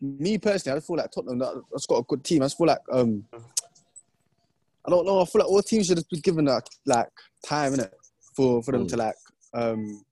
me 0.00 0.38
personally, 0.38 0.74
I 0.74 0.78
just 0.78 0.86
feel 0.88 0.96
like 0.96 1.10
Tottenham 1.12 1.38
that- 1.38 1.62
that's 1.70 1.86
got 1.86 1.98
a 1.98 2.02
good 2.04 2.24
team. 2.24 2.42
I 2.42 2.46
just 2.46 2.56
feel 2.58 2.66
like 2.66 2.80
um, 2.90 3.24
I 3.32 4.90
don't 4.90 5.06
know. 5.06 5.20
I 5.20 5.24
feel 5.26 5.40
like 5.42 5.48
all 5.50 5.62
teams 5.62 5.86
should 5.86 5.98
have 5.98 6.08
been 6.08 6.20
given 6.20 6.44
that 6.46 6.66
like 6.86 7.08
time 7.46 7.74
in 7.74 7.80
it 7.80 7.94
for 8.34 8.62
for 8.62 8.72
them 8.72 8.86
Mm. 8.86 8.88
to 8.90 8.96
like 8.96 9.14
um. 9.54 10.04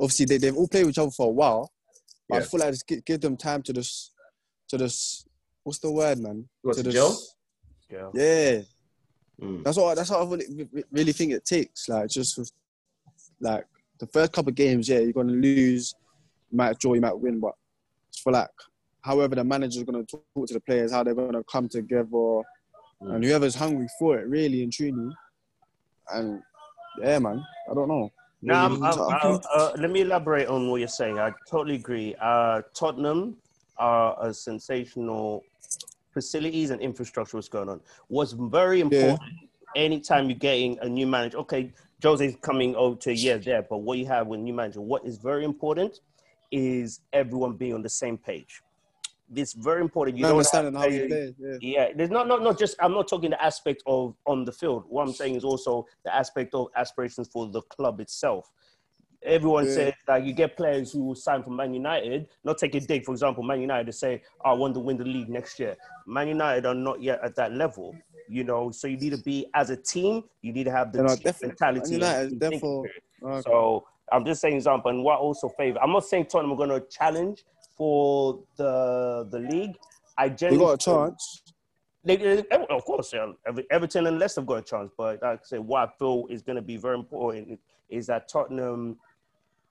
Obviously, 0.00 0.26
they 0.26 0.38
they've 0.38 0.56
all 0.56 0.66
played 0.68 0.86
with 0.86 0.94
each 0.94 0.98
other 0.98 1.10
for 1.12 1.28
a 1.28 1.30
while, 1.30 1.70
but 2.28 2.36
I 2.36 2.38
Yeah. 2.40 2.44
feel 2.46 2.60
like 2.60 2.70
just 2.72 2.86
give, 2.86 3.04
give 3.04 3.20
them 3.20 3.36
time 3.36 3.62
to 3.62 3.72
just 3.72 4.10
to 4.68 4.78
just 4.78 5.28
what's 5.62 5.78
the 5.78 5.90
word, 5.92 6.18
man? 6.18 6.48
What, 6.62 6.76
to 6.78 6.82
to 6.82 6.90
just- 6.90 7.36
gel? 7.90 8.10
Yeah. 8.14 8.20
Yeah, 8.22 8.62
Mm. 9.40 9.64
that's 9.64 9.76
what 9.76 9.96
that's 9.96 10.10
what 10.10 10.20
I 10.20 10.24
really, 10.24 10.68
really 10.92 11.12
think 11.12 11.32
it 11.32 11.44
takes. 11.44 11.88
Like 11.88 12.08
just 12.08 12.38
with, 12.38 12.52
like 13.40 13.64
the 13.98 14.06
first 14.06 14.32
couple 14.32 14.50
of 14.50 14.54
games, 14.54 14.88
yeah, 14.88 15.00
you're 15.00 15.12
gonna 15.12 15.32
lose, 15.32 15.94
you 16.50 16.56
might 16.56 16.78
draw, 16.78 16.94
you 16.94 17.00
might 17.00 17.18
win, 17.18 17.40
but 17.40 17.54
it's 18.08 18.20
for 18.20 18.32
like 18.32 18.48
however 19.00 19.34
the 19.34 19.44
manager's 19.44 19.82
gonna 19.82 20.04
talk 20.04 20.46
to 20.46 20.54
the 20.54 20.60
players, 20.60 20.92
how 20.92 21.02
they're 21.02 21.14
gonna 21.14 21.44
come 21.44 21.68
together, 21.68 22.40
and 23.00 23.24
whoever's 23.24 23.54
hungry 23.54 23.88
for 23.98 24.18
it, 24.18 24.26
really 24.28 24.62
and 24.62 24.72
truly. 24.72 25.12
And 26.12 26.40
yeah, 27.00 27.18
man, 27.18 27.44
I 27.70 27.74
don't 27.74 27.88
know. 27.88 28.12
No, 28.42 28.54
I'm, 28.54 28.84
I'm, 28.84 28.98
uh, 29.00 29.38
uh, 29.54 29.72
let 29.78 29.90
me 29.90 30.02
elaborate 30.02 30.48
on 30.48 30.70
what 30.70 30.78
you're 30.78 30.86
saying. 30.86 31.18
I 31.18 31.32
totally 31.48 31.76
agree. 31.76 32.14
Uh, 32.20 32.60
Tottenham 32.74 33.38
are 33.78 34.16
a 34.20 34.34
sensational 34.34 35.42
facilities 36.14 36.70
and 36.70 36.80
infrastructure 36.80 37.36
was 37.36 37.48
going 37.48 37.68
on. 37.68 37.80
was 38.08 38.32
very 38.32 38.80
important 38.80 39.20
anytime 39.76 40.28
you're 40.30 40.38
getting 40.38 40.78
a 40.80 40.88
new 40.88 41.06
manager, 41.06 41.38
okay, 41.38 41.72
Jose's 42.02 42.36
coming 42.40 42.74
over 42.76 42.96
to 43.00 43.10
a 43.10 43.14
year 43.14 43.38
there, 43.38 43.62
but 43.62 43.78
what 43.78 43.98
you 43.98 44.06
have 44.06 44.26
with 44.26 44.40
new 44.40 44.54
manager, 44.54 44.80
what 44.80 45.04
is 45.04 45.18
very 45.18 45.44
important 45.44 46.00
is 46.50 47.00
everyone 47.12 47.54
being 47.54 47.74
on 47.74 47.82
the 47.82 47.88
same 47.88 48.16
page. 48.16 48.62
It's 49.34 49.54
very 49.54 49.80
important. 49.80 50.16
You 50.16 50.22
don't 50.22 50.32
understanding 50.32 50.74
how 50.74 50.88
he 50.88 51.06
plays. 51.08 51.34
Yeah. 51.38 51.56
yeah, 51.60 51.88
there's 51.96 52.10
not, 52.10 52.28
not 52.28 52.42
not 52.42 52.58
just 52.58 52.76
I'm 52.78 52.92
not 52.92 53.08
talking 53.08 53.30
the 53.30 53.42
aspect 53.42 53.82
of 53.86 54.14
on 54.26 54.44
the 54.44 54.52
field. 54.52 54.84
What 54.86 55.08
I'm 55.08 55.14
saying 55.14 55.34
is 55.34 55.44
also 55.44 55.86
the 56.04 56.14
aspect 56.14 56.54
of 56.54 56.68
aspirations 56.76 57.28
for 57.28 57.48
the 57.48 57.62
club 57.62 58.00
itself. 58.00 58.52
Everyone 59.24 59.64
Yeah. 59.64 59.72
says 59.72 59.92
that 60.06 60.24
you 60.24 60.32
get 60.34 60.56
players 60.56 60.92
who 60.92 61.04
will 61.04 61.14
sign 61.14 61.42
for 61.42 61.50
Man 61.50 61.72
United, 61.72 62.28
not 62.44 62.58
take 62.58 62.74
a 62.74 62.80
dig, 62.80 63.04
for 63.04 63.12
example, 63.12 63.42
Man 63.42 63.60
United 63.60 63.86
to 63.86 63.92
say, 63.92 64.22
"Oh, 64.44 64.50
I 64.50 64.52
want 64.52 64.74
to 64.74 64.80
win 64.80 64.96
the 64.98 65.04
league 65.04 65.28
next 65.30 65.58
year. 65.58 65.76
Man 66.06 66.28
United 66.28 66.66
are 66.66 66.74
not 66.74 67.00
yet 67.02 67.20
at 67.24 67.34
that 67.36 67.52
level, 67.52 67.94
you 68.28 68.44
know. 68.44 68.70
So 68.70 68.86
you 68.86 68.98
need 68.98 69.10
to 69.10 69.22
be 69.22 69.46
as 69.54 69.70
a 69.70 69.76
team, 69.76 70.24
you 70.42 70.52
need 70.52 70.64
to 70.64 70.70
have 70.70 70.92
the 70.92 70.98
team 71.16 71.32
mentality. 71.42 71.92
United, 71.94 72.40
therefore- 72.40 72.86
Okay. 73.22 73.40
So 73.40 73.86
I'm 74.12 74.24
just 74.26 74.42
saying 74.42 74.56
example, 74.56 74.90
and 74.90 75.02
what 75.02 75.18
also 75.18 75.48
favor. 75.48 75.78
I'm 75.80 75.92
not 75.92 76.04
saying 76.04 76.26
Tottenham 76.26 76.52
are 76.52 76.56
going 76.66 76.68
to 76.78 76.86
challenge 76.88 77.44
for 77.76 78.40
the 78.56 79.26
the 79.30 79.38
league. 79.38 79.76
I 80.18 80.28
genuinely 80.28 80.66
got 80.66 80.74
a 80.74 80.76
chance. 81.08 81.42
they, 82.04 82.42
of 82.68 82.84
course, 82.84 83.14
Everton 83.70 84.06
and 84.06 84.18
Leicester 84.18 84.42
have 84.42 84.46
got 84.46 84.56
a 84.56 84.62
chance. 84.62 84.90
But 84.98 85.22
like 85.22 85.40
I 85.40 85.42
say, 85.42 85.58
what 85.58 85.88
I 85.88 85.92
feel 85.98 86.26
is 86.28 86.42
going 86.42 86.56
to 86.56 86.62
be 86.62 86.76
very 86.76 86.96
important 86.96 87.58
is 87.88 88.06
that 88.08 88.28
Tottenham. 88.28 88.98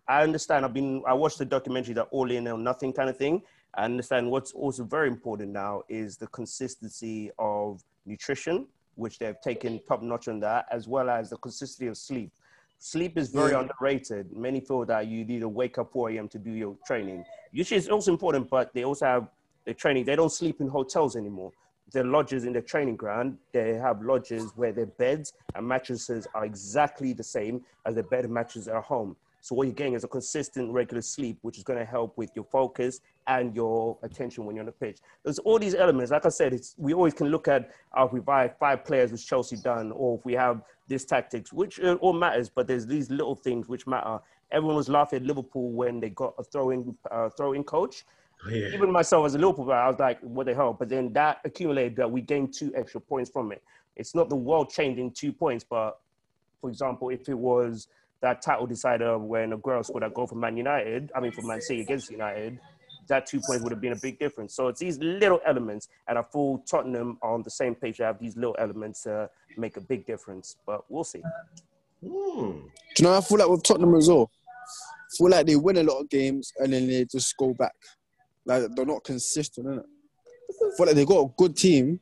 I 0.08 0.24
understand. 0.24 0.66
I've 0.66 0.74
been. 0.74 1.02
I 1.08 1.14
watched 1.14 1.38
the 1.38 1.46
documentary, 1.46 1.94
that 1.96 2.08
all 2.12 2.30
in 2.30 2.48
or 2.48 2.58
nothing 2.58 2.94
kind 2.94 3.10
of 3.10 3.18
thing. 3.18 3.42
I 3.74 3.86
understand. 3.86 4.30
What's 4.30 4.52
also 4.52 4.84
very 4.84 5.08
important 5.08 5.52
now 5.52 5.84
is 5.88 6.18
the 6.18 6.28
consistency 6.28 7.32
of 7.40 7.82
nutrition, 8.06 8.68
which 8.96 9.18
they've 9.20 9.40
taken 9.42 9.80
top 9.88 10.02
notch 10.02 10.28
on 10.28 10.40
that, 10.42 10.66
as 10.72 10.88
well 10.88 11.10
as 11.10 11.30
the 11.30 11.38
consistency 11.38 11.88
of 11.88 11.98
sleep. 11.98 12.32
Sleep 12.80 13.18
is 13.18 13.30
very 13.30 13.52
Yeah. 13.52 13.62
underrated. 13.62 14.36
Many 14.36 14.60
feel 14.60 14.84
that 14.86 15.08
you 15.08 15.24
need 15.24 15.40
to 15.40 15.48
wake 15.50 15.78
up 15.78 15.94
4 15.94 16.10
a.m. 16.12 16.28
to 16.30 16.38
do 16.38 16.52
your 16.52 16.76
training. 16.86 17.24
Usually, 17.52 17.78
it's 17.78 17.88
also 17.88 18.12
important, 18.12 18.50
but 18.50 18.74
they 18.74 18.84
also 18.84 19.06
have 19.06 19.28
the 19.64 19.74
training. 19.74 20.04
They 20.04 20.18
don't 20.18 20.32
sleep 20.32 20.60
in 20.60 20.68
hotels 20.68 21.16
anymore 21.16 21.54
their 21.94 22.04
lodges 22.04 22.44
in 22.44 22.54
the 22.54 22.62
training 22.62 22.96
ground, 22.96 23.38
they 23.52 23.76
have 23.76 24.02
lodges 24.02 24.52
where 24.56 24.72
their 24.72 24.88
beds 24.88 25.34
and 25.56 25.68
mattresses 25.68 26.28
are 26.34 26.44
exactly 26.44 27.14
the 27.14 27.24
same 27.24 27.62
as 27.86 27.96
the 27.96 28.04
bed 28.04 28.26
and 28.26 28.34
mattresses 28.34 28.68
at 28.68 28.84
home. 28.84 29.16
So 29.44 29.56
what 29.56 29.68
you're 29.68 29.76
getting 29.76 29.94
is 29.94 30.06
a 30.06 30.08
consistent, 30.08 30.72
regular 30.72 31.02
sleep, 31.02 31.38
which 31.42 31.58
is 31.58 31.66
going 31.66 31.78
to 31.78 31.84
help 31.84 32.18
with 32.18 32.32
your 32.34 32.46
focus 32.46 33.02
and 33.28 33.54
your 33.54 33.98
attention 34.02 34.46
when 34.46 34.56
you're 34.56 34.62
on 34.62 34.68
the 34.68 34.72
pitch. 34.72 35.00
There's 35.26 35.38
all 35.40 35.60
these 35.60 35.76
elements. 35.76 36.12
Like 36.12 36.26
I 36.26 36.30
said, 36.30 36.54
it's, 36.54 36.76
we 36.78 36.94
always 36.94 37.14
can 37.14 37.28
look 37.28 37.50
at 37.50 37.72
uh, 37.98 38.06
if 38.06 38.14
we 38.14 38.22
buy 38.22 38.48
five 38.58 38.86
players, 38.86 39.12
which 39.12 39.28
Chelsea 39.28 39.58
done, 39.58 39.92
or 39.92 40.18
if 40.18 40.24
we 40.24 40.32
have 40.32 40.62
this 40.88 41.04
tactics, 41.04 41.52
which 41.52 41.78
uh, 41.82 41.96
all 41.96 42.14
matters. 42.14 42.48
But 42.48 42.68
there's 42.70 42.88
these 42.88 43.10
little 43.10 43.36
things 43.36 43.68
which 43.68 43.86
matter. 43.86 44.18
Everyone 44.50 44.78
was 44.78 44.88
laughing 44.88 45.18
at 45.18 45.26
Liverpool 45.26 45.72
when 45.72 46.00
they 46.00 46.12
got 46.12 46.36
a 46.40 46.44
throw-in 46.46 46.96
uh, 47.12 47.28
throw-in 47.36 47.66
coach 47.66 48.06
Yeah. 48.50 48.68
even 48.70 48.92
myself 48.94 49.26
as 49.26 49.36
a 49.36 49.40
Liverpool 49.40 49.66
fan, 49.66 49.76
I 49.76 49.88
was 49.90 50.00
like, 50.00 50.22
what 50.22 50.46
the 50.46 50.56
hell? 50.56 50.72
But 50.72 50.88
then 50.88 51.12
that 51.14 51.40
accumulated 51.44 51.98
that 51.98 52.10
we 52.10 52.22
gained 52.22 52.54
two 52.54 52.72
extra 52.76 53.02
points 53.02 53.30
from 53.30 53.52
it. 53.52 53.62
It's 53.98 54.16
not 54.16 54.30
the 54.30 54.38
world 54.38 54.70
changing 54.70 55.12
two 55.12 55.34
points, 55.34 55.66
but 55.70 56.00
for 56.62 56.70
example, 56.70 57.10
if 57.10 57.28
it 57.28 57.38
was 57.38 57.90
that 58.24 58.42
title 58.42 58.66
decider 58.66 59.20
when 59.20 59.52
Aguero 59.52 59.86
scored 59.86 60.02
that 60.02 60.14
goal 60.14 60.26
for 60.26 60.36
Man 60.36 60.56
United, 60.58 61.12
I 61.14 61.20
mean 61.20 61.34
for 61.34 61.42
Man 61.44 61.62
City 61.62 61.82
against 61.82 62.10
United, 62.10 62.58
that 63.10 63.26
two 63.28 63.42
points 63.46 63.64
would 63.64 63.72
have 63.72 63.82
been 63.82 63.92
a 63.92 64.00
big 64.00 64.18
difference. 64.18 64.56
So 64.56 64.70
it's 64.70 64.80
these 64.80 64.98
little 64.98 65.42
elements, 65.46 65.90
and 66.08 66.18
I 66.18 66.24
feel 66.32 66.64
Tottenham 66.66 67.18
are 67.22 67.34
on 67.34 67.44
the 67.44 67.52
same 67.52 67.76
page 67.76 67.98
to 67.98 68.06
have 68.06 68.20
these 68.20 68.38
little 68.38 68.56
elements 68.58 69.04
to 69.04 69.30
make 69.58 69.76
a 69.76 69.82
big 69.82 70.06
difference. 70.08 70.56
But 70.66 70.90
we'll 70.90 71.04
see. 71.04 71.22
Hmm. 72.02 72.10
Do 72.10 72.70
you 72.98 73.04
know? 73.04 73.18
I 73.18 73.22
feel 73.22 73.38
like 73.40 73.50
with 73.50 73.64
Tottenham 73.64 73.94
as 73.96 74.08
well. 74.08 74.32
I 74.32 75.18
feel 75.18 75.30
like 75.30 75.46
they 75.46 75.58
win 75.58 75.78
a 75.78 75.84
lot 75.84 76.00
of 76.00 76.10
games 76.10 76.54
and 76.58 76.72
then 76.74 76.88
they 76.88 77.06
just 77.06 77.36
go 77.38 77.54
back. 77.54 77.76
Like 78.46 78.64
they're 78.74 78.86
not 78.86 79.04
consistent, 79.04 79.68
innit? 79.68 79.84
I 79.84 80.78
feel 80.78 80.86
like 80.86 80.96
they 80.96 81.06
got 81.06 81.26
a 81.26 81.34
good 81.38 81.58
team, 81.58 82.00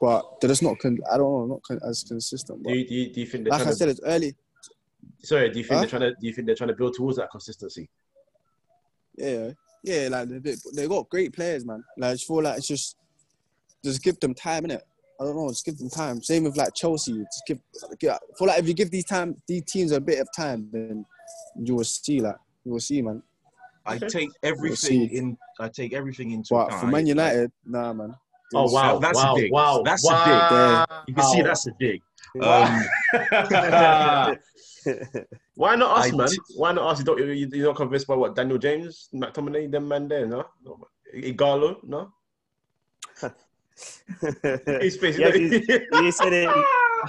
but 0.00 0.40
they're 0.40 0.48
just 0.48 0.62
not. 0.62 0.78
Con- 0.78 0.98
I 1.12 1.16
don't 1.16 1.48
know, 1.48 1.54
not 1.54 1.62
con- 1.64 1.80
as 1.88 2.04
consistent. 2.04 2.62
Do 2.62 2.72
you, 2.72 2.86
do 2.86 2.94
you, 2.94 3.12
do 3.12 3.20
you 3.20 3.26
think 3.26 3.48
like 3.48 3.60
I 3.60 3.64
trying 3.64 3.74
said, 3.74 3.86
to, 3.86 3.90
it's 3.90 4.00
early. 4.04 4.36
Sorry? 5.22 5.50
Do 5.50 5.58
you 5.58 5.64
think 5.64 5.74
Huh? 5.74 5.80
they're 5.80 5.88
trying 5.88 6.02
to? 6.02 6.10
Do 6.20 6.26
you 6.26 6.32
think 6.32 6.46
they're 6.46 6.54
trying 6.56 6.68
to 6.68 6.74
build 6.74 6.94
towards 6.94 7.16
that 7.18 7.30
consistency? 7.30 7.88
Yeah, 9.16 9.50
yeah. 9.82 10.08
Like 10.10 10.28
they, 10.28 10.54
they 10.74 10.86
got 10.88 11.08
great 11.08 11.32
players, 11.32 11.64
man. 11.64 11.82
Like 11.98 12.10
I 12.10 12.14
just 12.14 12.26
feel 12.26 12.42
like 12.42 12.58
it's 12.58 12.68
just 12.68 12.96
just 13.84 14.02
give 14.02 14.18
them 14.20 14.34
time, 14.34 14.64
innit? 14.64 14.80
I 15.18 15.24
don't 15.24 15.36
know, 15.36 15.48
just 15.48 15.64
give 15.64 15.78
them 15.78 15.88
time. 15.88 16.22
Same 16.22 16.44
with 16.44 16.56
like 16.56 16.74
Chelsea. 16.74 17.12
Just 17.12 17.42
give, 17.46 17.58
give 17.98 18.10
I 18.10 18.18
feel 18.38 18.48
like 18.48 18.58
if 18.58 18.68
you 18.68 18.74
give 18.74 18.90
these 18.90 19.04
time 19.06 19.34
these 19.48 19.64
teams 19.64 19.92
a 19.92 20.00
bit 20.00 20.18
of 20.18 20.28
time, 20.36 20.68
then 20.72 21.06
you 21.56 21.74
will 21.76 21.84
see 21.84 22.20
like 22.20 22.36
you 22.64 22.72
will 22.72 22.80
see, 22.80 23.00
man. 23.00 23.22
I 23.86 23.98
take 23.98 24.28
everything 24.42 25.08
in. 25.10 25.38
I 25.60 25.68
take 25.68 25.92
everything 25.94 26.32
into 26.32 26.48
But 26.50 26.66
account. 26.66 26.80
for 26.80 26.86
Man 26.88 27.06
United, 27.06 27.52
nah, 27.64 27.92
man. 27.92 28.14
Oh 28.54 28.70
wow! 28.70 28.98
That's 28.98 29.18
a 29.18 29.22
wow! 29.26 29.34
dig. 29.36 29.52
Wow! 29.52 29.82
That's 29.84 30.04
a 30.04 30.12
wow. 30.12 30.86
You 31.08 31.14
can 31.14 31.24
see 31.24 31.42
that's 31.42 31.66
a 31.66 31.70
dig. 31.80 32.02
Wow. 32.34 32.64
Um, 32.64 32.86
Why 35.54 35.76
not 35.76 35.98
us, 35.98 36.12
I 36.12 36.16
man? 36.16 36.28
d- 36.28 36.38
Why 36.56 36.72
not 36.72 36.90
us? 36.90 36.98
You 37.00 37.04
don't, 37.04 37.18
you, 37.18 37.48
you're 37.52 37.66
not 37.68 37.76
convinced 37.76 38.06
by 38.06 38.14
what 38.14 38.34
Daniel 38.34 38.58
James, 38.58 39.08
McTominay, 39.14 39.70
them 39.70 39.88
man 39.88 40.08
there, 40.08 40.26
no? 40.26 40.44
Ighalo, 41.14 41.82
no? 41.84 42.12
He's. 44.80 45.00
Yeah, 45.02 45.34
you, 45.34 45.62
you 46.04 46.12
said 46.12 46.32
it. 46.32 46.48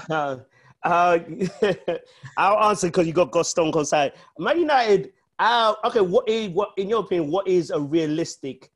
Uh, 0.09 0.37
uh, 0.83 1.19
I'll 2.37 2.69
answer 2.69 2.87
because 2.87 3.07
you 3.07 3.13
got 3.13 3.31
got 3.31 3.45
Stone 3.45 3.71
Cold 3.71 3.87
side. 3.87 4.13
Man 4.37 4.59
United. 4.59 5.13
Uh, 5.39 5.75
okay, 5.85 6.01
what 6.01 6.27
is 6.27 6.49
what 6.49 6.71
in 6.77 6.89
your 6.89 7.01
opinion? 7.01 7.29
What 7.31 7.47
is 7.47 7.69
a 7.69 7.79
realistic 7.79 8.71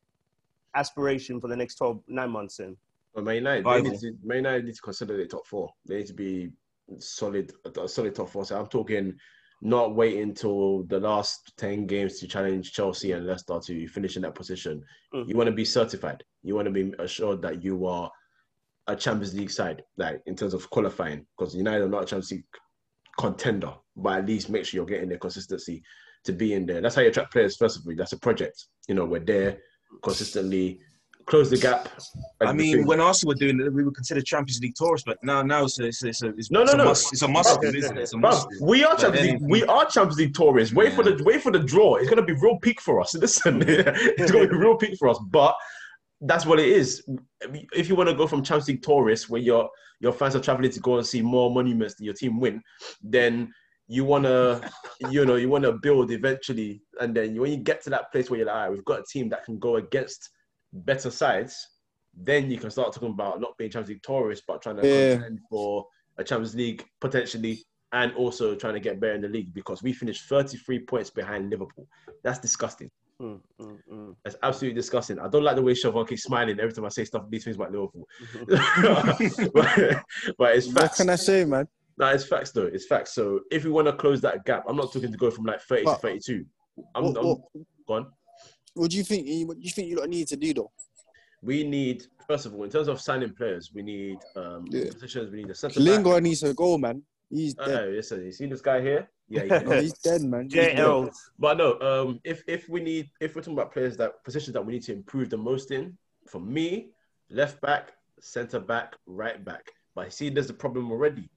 aspiration 0.75 1.39
for 1.41 1.47
the 1.47 1.55
next 1.55 1.75
12, 1.75 2.01
nine 2.07 2.29
months? 2.29 2.59
In 2.59 2.77
But 3.13 3.23
Man 3.23 3.35
United, 3.35 3.65
they 3.65 3.81
need 3.81 3.99
to, 3.99 4.13
Man 4.23 4.37
United 4.37 4.65
need 4.65 4.75
to 4.75 4.81
consolidate 4.81 5.29
top 5.31 5.45
four. 5.47 5.73
They 5.85 5.97
need 5.97 6.07
to 6.07 6.13
be 6.13 6.51
solid, 6.99 7.51
a 7.65 7.87
solid 7.87 8.15
top 8.15 8.29
four. 8.29 8.45
So 8.45 8.59
I'm 8.59 8.67
talking 8.67 9.15
not 9.61 9.95
waiting 9.95 10.33
till 10.33 10.83
the 10.83 10.99
last 10.99 11.53
10 11.57 11.85
games 11.85 12.19
to 12.19 12.27
challenge 12.27 12.73
Chelsea 12.73 13.11
and 13.11 13.27
Leicester 13.27 13.59
to 13.63 13.87
finish 13.87 14.15
in 14.15 14.23
that 14.23 14.33
position. 14.33 14.83
Mhm. 15.13 15.29
You 15.29 15.37
want 15.37 15.47
to 15.47 15.55
be 15.55 15.65
certified. 15.65 16.23
You 16.41 16.55
want 16.55 16.65
to 16.65 16.71
be 16.71 16.93
assured 16.97 17.43
that 17.43 17.63
you 17.63 17.85
are 17.85 18.11
a 18.87 18.95
Champions 18.95 19.35
League 19.35 19.51
side, 19.51 19.83
like 19.97 20.21
in 20.25 20.35
terms 20.35 20.55
of 20.55 20.67
qualifying, 20.71 21.27
because 21.37 21.55
United 21.55 21.83
are 21.83 21.89
not 21.89 22.03
a 22.03 22.05
Champions 22.07 22.31
League 22.31 22.45
contender, 23.19 23.73
but 23.95 24.19
at 24.19 24.25
least 24.25 24.49
make 24.49 24.65
sure 24.65 24.79
you're 24.79 24.85
getting 24.85 25.09
the 25.09 25.17
consistency 25.17 25.83
to 26.23 26.33
be 26.33 26.53
in 26.53 26.65
there. 26.65 26.81
That's 26.81 26.95
how 26.95 27.01
you 27.01 27.09
attract 27.09 27.31
players, 27.31 27.55
first 27.55 27.77
of 27.77 27.83
all. 27.85 27.93
That's 27.95 28.13
a 28.13 28.19
project. 28.19 28.65
You 28.87 28.95
know, 28.95 29.05
we're 29.05 29.19
there 29.19 29.59
consistently, 30.01 30.79
close 31.25 31.49
the 31.49 31.57
gap. 31.57 31.89
I 32.41 32.53
mean, 32.53 32.85
when 32.85 32.99
Arsenal 32.99 33.31
were 33.31 33.35
doing 33.35 33.59
it, 33.59 33.73
we 33.73 33.83
would 33.83 33.95
consider 33.95 34.21
Champions 34.21 34.59
League 34.61 34.75
tourists, 34.75 35.05
but 35.05 35.17
now, 35.23 35.41
now 35.41 35.65
it's 35.65 35.79
a, 35.79 35.85
it's 35.85 36.03
it's 36.03 36.21
it's, 36.21 36.51
No, 36.51 36.63
no, 36.63 36.73
no. 36.73 36.85
must. 36.85 37.11
It's 37.13 37.21
a 37.21 37.27
must, 37.27 37.63
isn't 37.63 37.97
it? 37.97 38.01
It's 38.01 38.13
a 38.13 38.17
Bruv, 38.17 38.21
must. 38.21 38.47
we 38.61 38.83
are 38.83 38.95
But 38.95 39.01
Champions 39.01 39.41
League. 39.41 39.51
We 39.51 39.63
are 39.65 39.85
Champions 39.85 40.17
League 40.17 40.33
tourists. 40.33 40.73
Wait 40.73 40.93
for 40.93 41.03
the 41.03 41.21
wait 41.23 41.41
for 41.41 41.51
the 41.51 41.59
draw. 41.59 41.95
It's 41.95 42.09
gonna 42.09 42.25
be 42.25 42.33
real 42.33 42.57
peak 42.59 42.81
for 42.81 43.01
us. 43.01 43.13
Listen, 43.15 43.61
mm. 43.61 43.93
it's 44.17 44.31
gonna 44.31 44.47
be 44.47 44.55
real 44.55 44.75
peak 44.75 44.97
for 44.97 45.09
us. 45.09 45.19
But 45.29 45.55
that's 46.21 46.45
what 46.45 46.59
it 46.59 46.67
is. 46.67 47.03
If 47.73 47.89
you 47.89 47.95
want 47.95 48.09
to 48.09 48.15
go 48.15 48.27
from 48.27 48.43
Champions 48.43 48.67
League 48.67 48.83
tourists, 48.83 49.29
where 49.29 49.41
your 49.41 49.69
your 49.99 50.13
fans 50.13 50.35
are 50.35 50.41
traveling 50.41 50.71
to 50.71 50.79
go 50.79 50.97
and 50.97 51.05
see 51.05 51.21
more 51.21 51.53
monuments 51.53 51.95
than 51.95 52.05
your 52.05 52.13
team 52.13 52.39
win, 52.39 52.61
then 53.01 53.51
you 53.87 54.05
wanna 54.05 54.61
you 55.09 55.25
know 55.25 55.35
you 55.35 55.49
wanna 55.49 55.71
build 55.73 56.11
eventually, 56.11 56.81
and 56.99 57.15
then 57.15 57.35
when 57.39 57.51
you 57.51 57.57
get 57.57 57.83
to 57.83 57.89
that 57.89 58.11
place 58.11 58.29
where 58.29 58.39
you're 58.39 58.47
like, 58.47 58.55
all 58.55 58.61
right, 58.61 58.71
we've 58.71 58.85
got 58.85 58.99
a 58.99 59.05
team 59.11 59.29
that 59.29 59.45
can 59.45 59.59
go 59.59 59.77
against 59.77 60.29
better 60.73 61.11
sides. 61.11 61.67
Then 62.13 62.51
you 62.51 62.57
can 62.57 62.69
start 62.71 62.93
talking 62.93 63.09
about 63.11 63.39
not 63.39 63.57
being 63.57 63.71
Champions 63.71 63.89
League 63.89 64.03
tourists, 64.03 64.43
but 64.47 64.61
trying 64.61 64.77
to 64.77 64.87
Yeah. 64.87 65.13
contend 65.15 65.39
for 65.49 65.85
a 66.17 66.23
Champions 66.23 66.55
League 66.55 66.85
potentially, 66.99 67.59
and 67.93 68.13
also 68.15 68.55
trying 68.55 68.73
to 68.73 68.79
get 68.79 68.99
better 68.99 69.13
in 69.13 69.21
the 69.21 69.27
league 69.29 69.53
because 69.53 69.81
we 69.83 69.91
finished 69.93 70.27
33 70.27 70.79
points 70.79 71.09
behind 71.09 71.49
Liverpool. 71.49 71.87
That's 72.23 72.39
disgusting. 72.39 72.89
Mm, 73.21 73.39
mm, 73.59 73.77
mm. 73.91 74.15
That's 74.23 74.35
absolutely 74.43 74.75
disgusting. 74.75 75.19
I 75.19 75.27
don't 75.27 75.43
like 75.43 75.55
the 75.55 75.61
way 75.61 75.73
Siobhan 75.73 76.07
keeps 76.07 76.23
smiling 76.23 76.59
every 76.59 76.73
time 76.73 76.85
I 76.85 76.89
say 76.89 77.05
stuff 77.05 77.25
these 77.29 77.43
things 77.43 77.55
about 77.55 77.71
Liverpool. 77.71 78.07
but, 79.53 80.03
but 80.37 80.55
it's 80.55 80.67
What 80.67 80.81
facts. 80.81 80.97
can 80.97 81.09
I 81.09 81.15
say, 81.15 81.45
man? 81.45 81.67
No, 81.97 82.07
it's 82.07 82.25
facts 82.25 82.51
though. 82.51 82.65
It's 82.65 82.87
facts. 82.87 83.13
So 83.13 83.41
if 83.51 83.63
we 83.63 83.69
want 83.69 83.87
to 83.87 83.93
close 83.93 84.21
that 84.21 84.43
gap, 84.45 84.63
I'm 84.67 84.75
not 84.77 84.91
talking 84.91 85.11
to 85.11 85.17
go 85.17 85.29
from 85.29 85.45
like 85.45 85.61
30 85.61 85.83
But- 85.83 85.95
to 85.95 86.01
32. 86.01 86.45
I'm, 86.95 87.03
What, 87.03 87.17
I'm 87.17 87.25
what, 87.25 87.39
gone. 87.87 88.07
What 88.73 88.91
do 88.91 88.97
you 88.97 89.03
think? 89.03 89.27
What 89.47 89.57
do 89.57 89.63
you 89.63 89.69
think 89.71 89.89
you 89.89 89.97
lot 89.97 90.09
need 90.09 90.27
to 90.27 90.37
do 90.37 90.53
though? 90.53 90.71
We 91.41 91.63
need, 91.63 92.05
first 92.27 92.45
of 92.45 92.53
all, 92.53 92.63
in 92.63 92.69
terms 92.69 92.87
of 92.87 93.01
signing 93.01 93.33
players, 93.33 93.71
we 93.73 93.81
need 93.81 94.19
um, 94.35 94.65
Yeah. 94.69 94.91
positions. 94.91 95.31
We 95.31 95.41
need 95.41 95.49
a 95.49 95.55
centre 95.55 95.79
back. 95.79 95.85
Lingard 95.87 96.23
needs 96.23 96.41
to 96.41 96.53
go, 96.53 96.77
man. 96.77 97.03
He's 97.29 97.57
Uh, 97.57 97.65
dead. 97.65 97.89
listen, 97.93 98.25
you 98.25 98.31
see 98.31 98.45
this 98.45 98.61
guy 98.61 98.81
here? 98.81 99.09
Yeah, 99.27 99.43
he's 99.43 99.49
No, 99.65 99.79
he's 99.81 99.93
dead, 99.99 100.21
man. 100.21 100.43
He's 100.43 100.53
dead. 100.53 100.75
JL. 100.77 101.11
But 101.39 101.57
no, 101.57 101.79
um, 101.79 102.19
if 102.23 102.43
if 102.47 102.69
we 102.69 102.81
need 102.81 103.09
if 103.19 103.35
we're 103.35 103.41
talking 103.41 103.53
about 103.57 103.71
players 103.73 103.97
that 103.97 104.23
positions 104.23 104.53
that 104.53 104.65
we 104.65 104.73
need 104.73 104.83
to 104.83 104.93
improve 104.93 105.29
the 105.29 105.37
most 105.37 105.71
in, 105.71 105.97
for 106.27 106.39
me, 106.39 106.91
left 107.29 107.59
back, 107.61 107.93
centre 108.19 108.59
back, 108.59 108.95
right 109.05 109.43
back. 109.43 109.71
But 109.95 110.05
I 110.07 110.09
see, 110.09 110.29
there's 110.29 110.49
a 110.49 110.53
problem 110.53 110.91
already. 110.91 111.29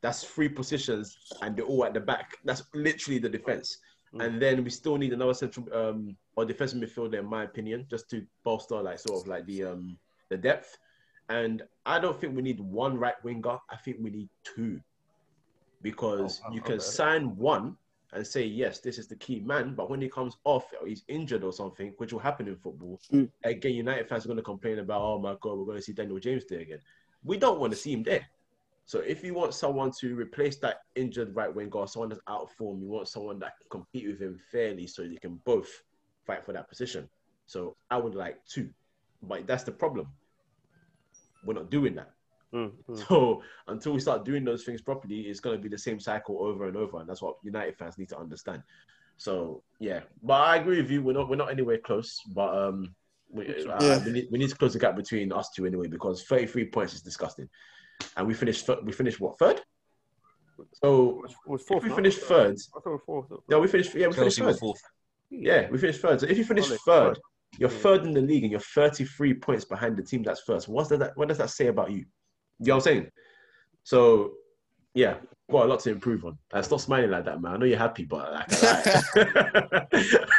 That's 0.00 0.24
three 0.24 0.48
positions, 0.48 1.16
and 1.42 1.56
they're 1.56 1.64
all 1.66 1.84
at 1.84 1.94
the 1.94 2.00
back. 2.00 2.36
That's 2.44 2.62
literally 2.74 3.18
the 3.18 3.28
defense. 3.28 3.78
Mm. 4.14 4.24
And 4.24 4.42
then 4.42 4.64
we 4.64 4.70
still 4.70 4.96
need 4.96 5.12
another 5.12 5.34
central 5.34 5.66
um, 5.74 6.16
or 6.36 6.44
defensive 6.44 6.78
midfielder, 6.80 7.18
in 7.20 7.26
my 7.26 7.44
opinion, 7.44 7.86
just 7.88 8.10
to 8.10 8.24
bolster 8.44 8.80
like 8.82 8.98
sort 8.98 9.22
of 9.22 9.28
like 9.28 9.46
the 9.46 9.64
um 9.64 9.96
the 10.28 10.36
depth. 10.36 10.78
And 11.28 11.62
I 11.86 11.98
don't 11.98 12.20
think 12.20 12.36
we 12.36 12.42
need 12.42 12.60
one 12.60 12.98
right 12.98 13.14
winger. 13.24 13.58
I 13.70 13.76
think 13.76 13.98
we 14.00 14.10
need 14.10 14.28
two, 14.44 14.80
because 15.80 16.40
Oh, 16.46 16.52
you 16.52 16.60
can 16.60 16.74
okay. 16.74 16.82
sign 16.82 17.36
one 17.36 17.76
and 18.12 18.26
say 18.26 18.44
yes, 18.44 18.80
this 18.80 18.98
is 18.98 19.06
the 19.08 19.16
key 19.16 19.40
man. 19.40 19.74
But 19.74 19.88
when 19.88 20.00
he 20.02 20.08
comes 20.08 20.36
off 20.44 20.64
or 20.80 20.86
he's 20.86 21.04
injured 21.08 21.42
or 21.44 21.52
something, 21.52 21.94
which 21.96 22.12
will 22.12 22.20
happen 22.20 22.46
in 22.48 22.56
football, 22.56 23.00
Mm. 23.10 23.30
again, 23.44 23.72
United 23.74 24.08
fans 24.08 24.24
are 24.24 24.28
going 24.28 24.36
to 24.36 24.42
complain 24.42 24.78
about, 24.80 25.00
oh 25.00 25.18
my 25.18 25.34
god, 25.40 25.56
we're 25.58 25.64
going 25.64 25.78
to 25.78 25.82
see 25.82 25.92
Daniel 25.94 26.18
James 26.18 26.44
there 26.46 26.60
again. 26.60 26.80
We 27.24 27.38
don't 27.38 27.58
want 27.60 27.72
to 27.72 27.78
see 27.78 27.92
him 27.92 28.02
there. 28.02 28.26
So 28.92 28.98
if 28.98 29.24
you 29.24 29.32
want 29.32 29.54
someone 29.54 29.90
to 30.00 30.14
replace 30.14 30.56
that 30.56 30.82
injured 30.96 31.34
right 31.34 31.52
wing 31.52 31.70
or 31.72 31.88
someone 31.88 32.10
that's 32.10 32.20
out 32.28 32.42
of 32.42 32.50
form, 32.50 32.82
you 32.82 32.90
want 32.90 33.08
someone 33.08 33.38
that 33.38 33.56
can 33.56 33.70
compete 33.70 34.06
with 34.06 34.20
him 34.20 34.38
fairly, 34.50 34.86
so 34.86 35.00
you 35.00 35.18
can 35.18 35.40
both 35.46 35.70
fight 36.26 36.44
for 36.44 36.52
that 36.52 36.68
position. 36.68 37.08
So 37.46 37.74
I 37.90 37.96
would 37.96 38.14
like 38.14 38.44
two, 38.44 38.68
but 39.22 39.46
that's 39.46 39.64
the 39.64 39.72
problem. 39.72 40.08
We're 41.42 41.54
not 41.54 41.70
doing 41.70 41.94
that. 41.94 42.10
Mm, 42.52 42.72
mm. 42.86 43.08
So 43.08 43.42
until 43.66 43.94
we 43.94 44.00
start 44.00 44.26
doing 44.26 44.44
those 44.44 44.62
things 44.64 44.82
properly, 44.82 45.20
it's 45.20 45.40
going 45.40 45.56
to 45.56 45.62
be 45.62 45.70
the 45.70 45.78
same 45.78 45.98
cycle 45.98 46.44
over 46.44 46.68
and 46.68 46.76
over, 46.76 47.00
and 47.00 47.08
that's 47.08 47.22
what 47.22 47.36
United 47.42 47.78
fans 47.78 47.96
need 47.96 48.10
to 48.10 48.18
understand. 48.18 48.62
So 49.16 49.62
yeah, 49.80 50.00
but 50.22 50.34
I 50.34 50.56
agree 50.56 50.82
with 50.82 50.90
you. 50.90 51.02
We're 51.02 51.14
not 51.14 51.30
we're 51.30 51.36
not 51.36 51.50
anywhere 51.50 51.78
close, 51.78 52.20
but 52.34 52.54
um, 52.54 52.94
we, 53.30 53.64
uh, 53.66 54.00
we, 54.04 54.12
need, 54.12 54.28
we 54.30 54.38
need 54.38 54.50
to 54.50 54.56
close 54.56 54.74
the 54.74 54.78
gap 54.78 54.96
between 54.96 55.32
us 55.32 55.48
two 55.56 55.64
anyway 55.64 55.88
because 55.88 56.24
33 56.24 56.66
points 56.66 56.92
is 56.92 57.00
disgusting, 57.00 57.48
and 58.16 58.26
we 58.26 58.34
finished 58.34 58.66
thir- 58.66 58.80
we 58.82 58.92
finished 58.92 59.20
what 59.20 59.38
third? 59.38 59.60
So 60.74 61.20
Was- 61.22 61.34
was 61.46 61.60
if 61.62 61.66
fourth, 61.66 61.82
we 61.84 61.88
no? 61.90 61.96
finished 61.96 62.20
third, 62.20 62.56
I 62.76 62.80
thought 62.80 62.90
it 62.90 62.90
was 62.90 63.00
fourth. 63.06 63.26
no, 63.48 63.60
we 63.60 63.68
finished 63.68 63.94
yeah 63.94 64.06
we 64.08 64.12
finished 64.14 64.38
Chelsea 64.38 64.42
were 64.42 64.52
third. 64.52 64.60
fourth. 64.60 64.80
Yeah, 65.30 65.68
we 65.70 65.78
finished 65.78 66.00
third. 66.02 66.20
So 66.20 66.26
if 66.26 66.36
you 66.38 66.44
finish 66.44 66.66
Solid. 66.66 66.80
third, 66.86 67.18
you're 67.58 67.70
Mm. 67.70 67.80
third 67.80 68.06
in 68.06 68.12
the 68.12 68.20
league 68.20 68.42
and 68.44 68.50
you're 68.50 68.60
33 68.60 69.34
points 69.34 69.64
behind 69.64 69.96
the 69.96 70.02
team 70.02 70.22
that's 70.22 70.42
first. 70.42 70.68
What's 70.68 70.90
that? 70.90 71.12
What 71.16 71.28
does 71.28 71.38
that 71.38 71.50
say 71.50 71.66
about 71.68 71.90
you? 71.90 71.98
You 71.98 72.66
know 72.68 72.74
what 72.76 72.76
I'm 72.76 72.80
saying? 72.82 73.10
So, 73.82 74.32
yeah, 74.94 75.16
got 75.50 75.64
a 75.66 75.68
lot 75.68 75.80
to 75.80 75.90
improve 75.90 76.24
on. 76.24 76.38
Uh, 76.52 76.62
stop 76.62 76.80
smiling 76.80 77.10
like 77.10 77.24
that, 77.24 77.40
man. 77.42 77.54
I 77.54 77.56
know 77.56 77.64
you're 77.66 77.78
happy, 77.78 78.04
but 78.04 78.30
like, 78.32 78.46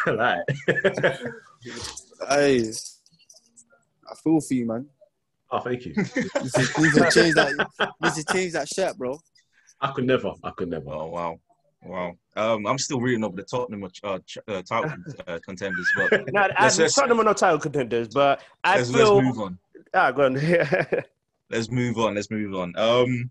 I 0.05 0.11
lie. 0.11 0.43
Hey, 2.29 2.61
I 4.09 4.15
feel 4.23 4.39
for 4.39 4.53
you, 4.53 4.65
man. 4.67 4.87
Oh, 5.53 5.59
thank 5.59 5.85
you. 5.85 5.93
You 5.95 6.03
need 6.03 6.93
to 6.93 7.09
change 7.13 7.35
that. 7.35 7.49
You 7.79 7.87
need 8.09 8.13
to 8.15 8.23
change 8.33 8.53
that 8.53 8.67
shirt, 8.67 8.97
bro. 8.97 9.17
I 9.79 9.91
could 9.91 10.05
never. 10.05 10.31
I 10.43 10.51
could 10.51 10.69
never. 10.69 10.89
Oh 10.89 11.07
wow, 11.07 11.39
wow. 11.83 12.13
Um, 12.35 12.65
I'm 12.65 12.77
still 12.77 12.99
reading 12.99 13.23
over 13.23 13.35
the 13.35 13.43
Tottenham 13.43 13.83
uh, 13.83 14.19
ch- 14.25 14.37
uh, 14.47 14.61
title 14.63 14.91
uh, 15.27 15.39
contenders, 15.45 15.87
but 15.95 16.23
No, 16.33 16.41
I, 16.41 16.63
Let's- 16.63 16.79
let's- 16.79 16.95
Tottenham 16.95 17.19
are 17.21 17.23
not 17.25 17.37
title 17.37 17.59
contenders, 17.59 18.07
but 18.09 18.41
I 18.63 18.77
let's, 18.77 18.91
feel. 18.91 19.15
let's 19.15 19.25
move 19.27 19.39
on. 19.39 19.59
Ah, 19.93 20.11
go 20.11 20.25
on. 20.25 20.35
Let's 21.51 21.69
move 21.69 21.99
on. 21.99 22.15
Let's 22.15 22.31
move 22.31 22.55
on. 22.55 22.73
Um, 22.77 23.29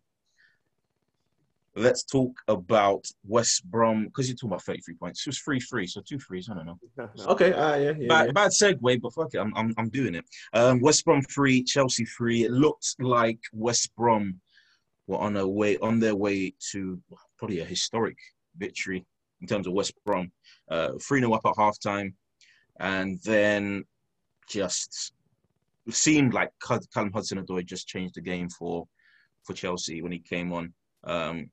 let's 1.74 2.04
talk 2.04 2.32
about 2.48 3.06
West 3.26 3.64
Brom 3.70 4.04
because 4.04 4.28
you're 4.28 4.36
talking 4.36 4.50
about 4.50 4.62
33 4.62 4.94
points. 4.94 5.26
It 5.26 5.30
was 5.30 5.38
three 5.38 5.60
three, 5.60 5.86
so 5.86 6.00
two 6.00 6.18
threes. 6.18 6.48
I 6.50 6.54
don't 6.54 6.66
know. 6.66 6.78
Okay. 7.26 7.52
Uh, 7.52 7.76
yeah. 7.76 7.92
yeah, 7.98 8.08
Bad, 8.08 8.26
yeah. 8.26 8.32
bad 8.32 8.50
segue, 8.50 9.00
but 9.00 9.12
fuck 9.14 9.34
it, 9.34 9.38
I'm, 9.38 9.54
I'm, 9.56 9.74
I'm 9.78 9.88
doing 9.88 10.14
it. 10.14 10.24
Um, 10.52 10.80
West 10.80 11.04
Brom 11.04 11.22
three, 11.22 11.62
Chelsea 11.62 12.04
three. 12.04 12.44
It 12.44 12.50
looked 12.50 12.96
like 13.00 13.40
West 13.52 13.94
Brom 13.96 14.40
were 15.06 15.18
on 15.18 15.36
a 15.36 15.46
way 15.46 15.78
on 15.78 15.98
their 15.98 16.14
way 16.14 16.54
to 16.72 17.00
probably 17.38 17.60
a 17.60 17.64
historic 17.64 18.16
victory 18.56 19.04
in 19.40 19.46
terms 19.46 19.66
of 19.66 19.72
West 19.72 19.94
Brom. 20.04 20.30
Uh, 20.70 20.92
three 21.02 21.20
0 21.20 21.32
up 21.32 21.46
at 21.46 21.54
halftime, 21.54 22.12
and 22.80 23.18
then 23.24 23.84
just 24.48 25.12
seemed 25.90 26.34
like 26.34 26.50
Cal- 26.64 26.80
Callum 26.92 27.12
Hudson-Odoi 27.12 27.64
just 27.64 27.88
changed 27.88 28.14
the 28.14 28.20
game 28.20 28.48
for 28.48 28.86
for 29.44 29.54
Chelsea 29.54 30.02
when 30.02 30.12
he 30.12 30.18
came 30.18 30.52
on. 30.52 30.72
Um, 31.04 31.50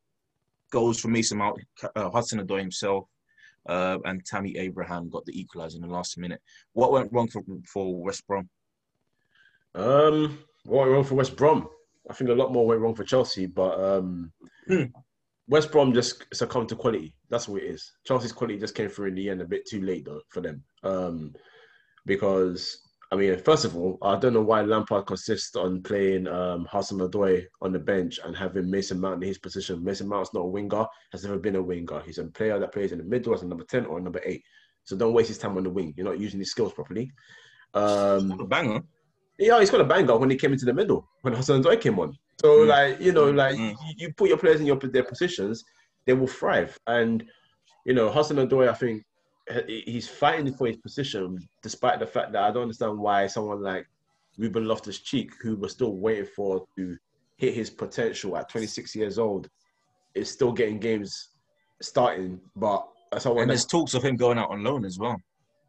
goals 0.72 1.00
for 1.00 1.08
Mason 1.10 1.38
Mount, 1.38 1.60
uh, 1.96 2.10
Hudson-Odoi 2.10 2.60
himself, 2.60 3.06
uh, 3.68 3.98
and 4.06 4.26
Tammy 4.26 4.58
Abraham 4.58 5.10
got 5.10 5.26
the 5.26 5.34
equaliser 5.34 5.76
in 5.76 5.82
the 5.82 5.88
last 5.88 6.18
minute. 6.18 6.42
What 6.74 6.92
went 6.92 7.12
wrong 7.12 7.28
for, 7.28 7.42
for 7.66 8.04
West 8.04 8.26
Brom? 8.28 8.50
Um, 9.76 10.40
what 10.66 10.82
went 10.82 10.92
wrong 10.92 11.04
for 11.04 11.16
West 11.16 11.36
Brom? 11.36 11.68
I 12.10 12.14
think 12.14 12.30
a 12.30 12.34
lot 12.34 12.52
more 12.52 12.66
went 12.66 12.82
wrong 12.82 12.96
for 12.96 13.04
Chelsea, 13.04 13.46
but 13.46 13.80
um, 13.80 14.32
Hmm. 14.70 14.84
West 15.48 15.72
Brom 15.72 15.94
just 15.94 16.26
succumbed 16.32 16.70
to 16.70 16.76
quality. 16.76 17.16
That's 17.30 17.48
what 17.48 17.64
it 17.64 17.66
is. 17.66 17.92
Chelsea's 18.06 18.32
quality 18.32 18.60
just 18.60 18.76
came 18.76 18.88
through 18.88 19.08
in 19.08 19.16
the 19.16 19.30
end 19.30 19.42
a 19.42 19.46
bit 19.46 19.68
too 19.68 19.82
late 19.82 20.06
though 20.06 20.22
for 20.30 20.42
them. 20.42 20.64
Um, 20.84 21.34
because 22.06 22.80
I 23.12 23.16
mean, 23.16 23.36
first 23.40 23.66
of 23.66 23.76
all, 23.76 23.98
I 24.04 24.18
don't 24.18 24.34
know 24.34 24.42
why 24.44 24.62
Lampard 24.62 25.08
consists 25.08 25.56
on 25.56 25.82
playing 25.82 26.28
um, 26.28 26.66
Hudson-Odoi 26.66 27.44
on 27.62 27.72
the 27.74 27.80
bench 27.80 28.20
and 28.24 28.36
having 28.36 28.70
Mason 28.70 29.00
Mount 29.00 29.24
in 29.24 29.28
his 29.28 29.40
position. 29.40 29.84
Mason 29.84 30.08
Mount's 30.08 30.34
not 30.34 30.42
a 30.42 30.46
winger, 30.48 30.86
has 31.12 31.24
never 31.24 31.40
been 31.40 31.56
a 31.56 31.62
winger. 31.62 32.02
He's 32.06 32.20
a 32.20 32.26
player 32.26 32.60
that 32.60 32.72
plays 32.72 32.92
in 32.92 33.00
the 33.00 33.04
middle 33.04 33.34
as 33.34 33.42
a 33.42 33.48
number 33.48 33.64
10 33.64 33.88
or 33.88 33.98
a 33.98 34.02
number 34.02 34.22
8. 34.24 34.44
So 34.84 34.96
don't 34.96 35.14
waste 35.14 35.30
his 35.30 35.40
time 35.40 35.58
on 35.58 35.64
the 35.64 35.72
wing. 35.72 35.94
You're 35.98 36.06
not 36.06 36.20
using 36.20 36.40
his 36.40 36.52
skills 36.52 36.72
properly. 36.74 37.12
Um, 37.74 38.48
Banger. 38.48 38.82
yeah, 39.40 39.60
he's 39.60 39.72
got 39.72 39.82
a 39.82 39.86
banger 39.86 40.18
when 40.18 40.30
he 40.30 40.36
came 40.36 40.54
into 40.54 40.66
the 40.66 40.74
middle 40.74 41.08
when 41.22 41.34
Hudson-Odoi 41.34 41.82
came 41.82 42.00
on. 42.00 42.16
So 42.42 42.60
Mm. 42.60 42.68
like 42.68 43.02
you 43.02 43.12
know, 43.12 43.30
like 43.32 43.56
Mm. 43.58 43.76
you, 43.88 43.94
you 43.98 44.14
put 44.14 44.30
your 44.30 44.38
players 44.38 44.60
in 44.60 44.66
your 44.66 44.78
their 44.78 45.04
positions, 45.04 45.64
they 46.06 46.14
will 46.14 46.28
thrive. 46.28 46.78
And 46.88 47.24
you 47.86 47.94
know, 47.94 48.10
Hudson-Odoi, 48.10 48.70
I 48.70 48.74
think 48.74 49.04
he's 49.68 50.08
fighting 50.08 50.54
for 50.54 50.68
his 50.68 50.78
position, 50.78 51.38
despite 51.62 52.00
the 52.00 52.06
fact 52.08 52.32
that 52.34 52.44
I 52.44 52.52
don't 52.52 52.64
understand 52.64 52.98
why 52.98 53.28
someone 53.28 53.62
like 53.62 53.88
Ruben 54.38 54.66
Loftus 54.66 55.00
Cheek, 55.00 55.32
who 55.42 55.56
we're 55.56 55.68
still 55.70 55.96
waiting 55.96 56.26
for 56.36 56.66
to 56.78 56.98
hit 57.38 57.54
his 57.54 57.70
potential 57.70 58.38
at 58.38 58.50
26 58.50 58.96
years 58.96 59.18
old, 59.18 59.50
is 60.16 60.30
still 60.30 60.52
getting 60.52 60.80
games 60.80 61.30
starting. 61.82 62.40
But 62.56 62.88
someone 63.18 63.44
And 63.44 63.52
that's 63.52 63.64
there's 63.64 63.72
talks 63.72 63.94
of 63.94 64.04
him 64.04 64.16
going 64.16 64.38
out 64.38 64.50
on 64.52 64.64
loan 64.64 64.86
as 64.86 65.00
well. 65.00 65.18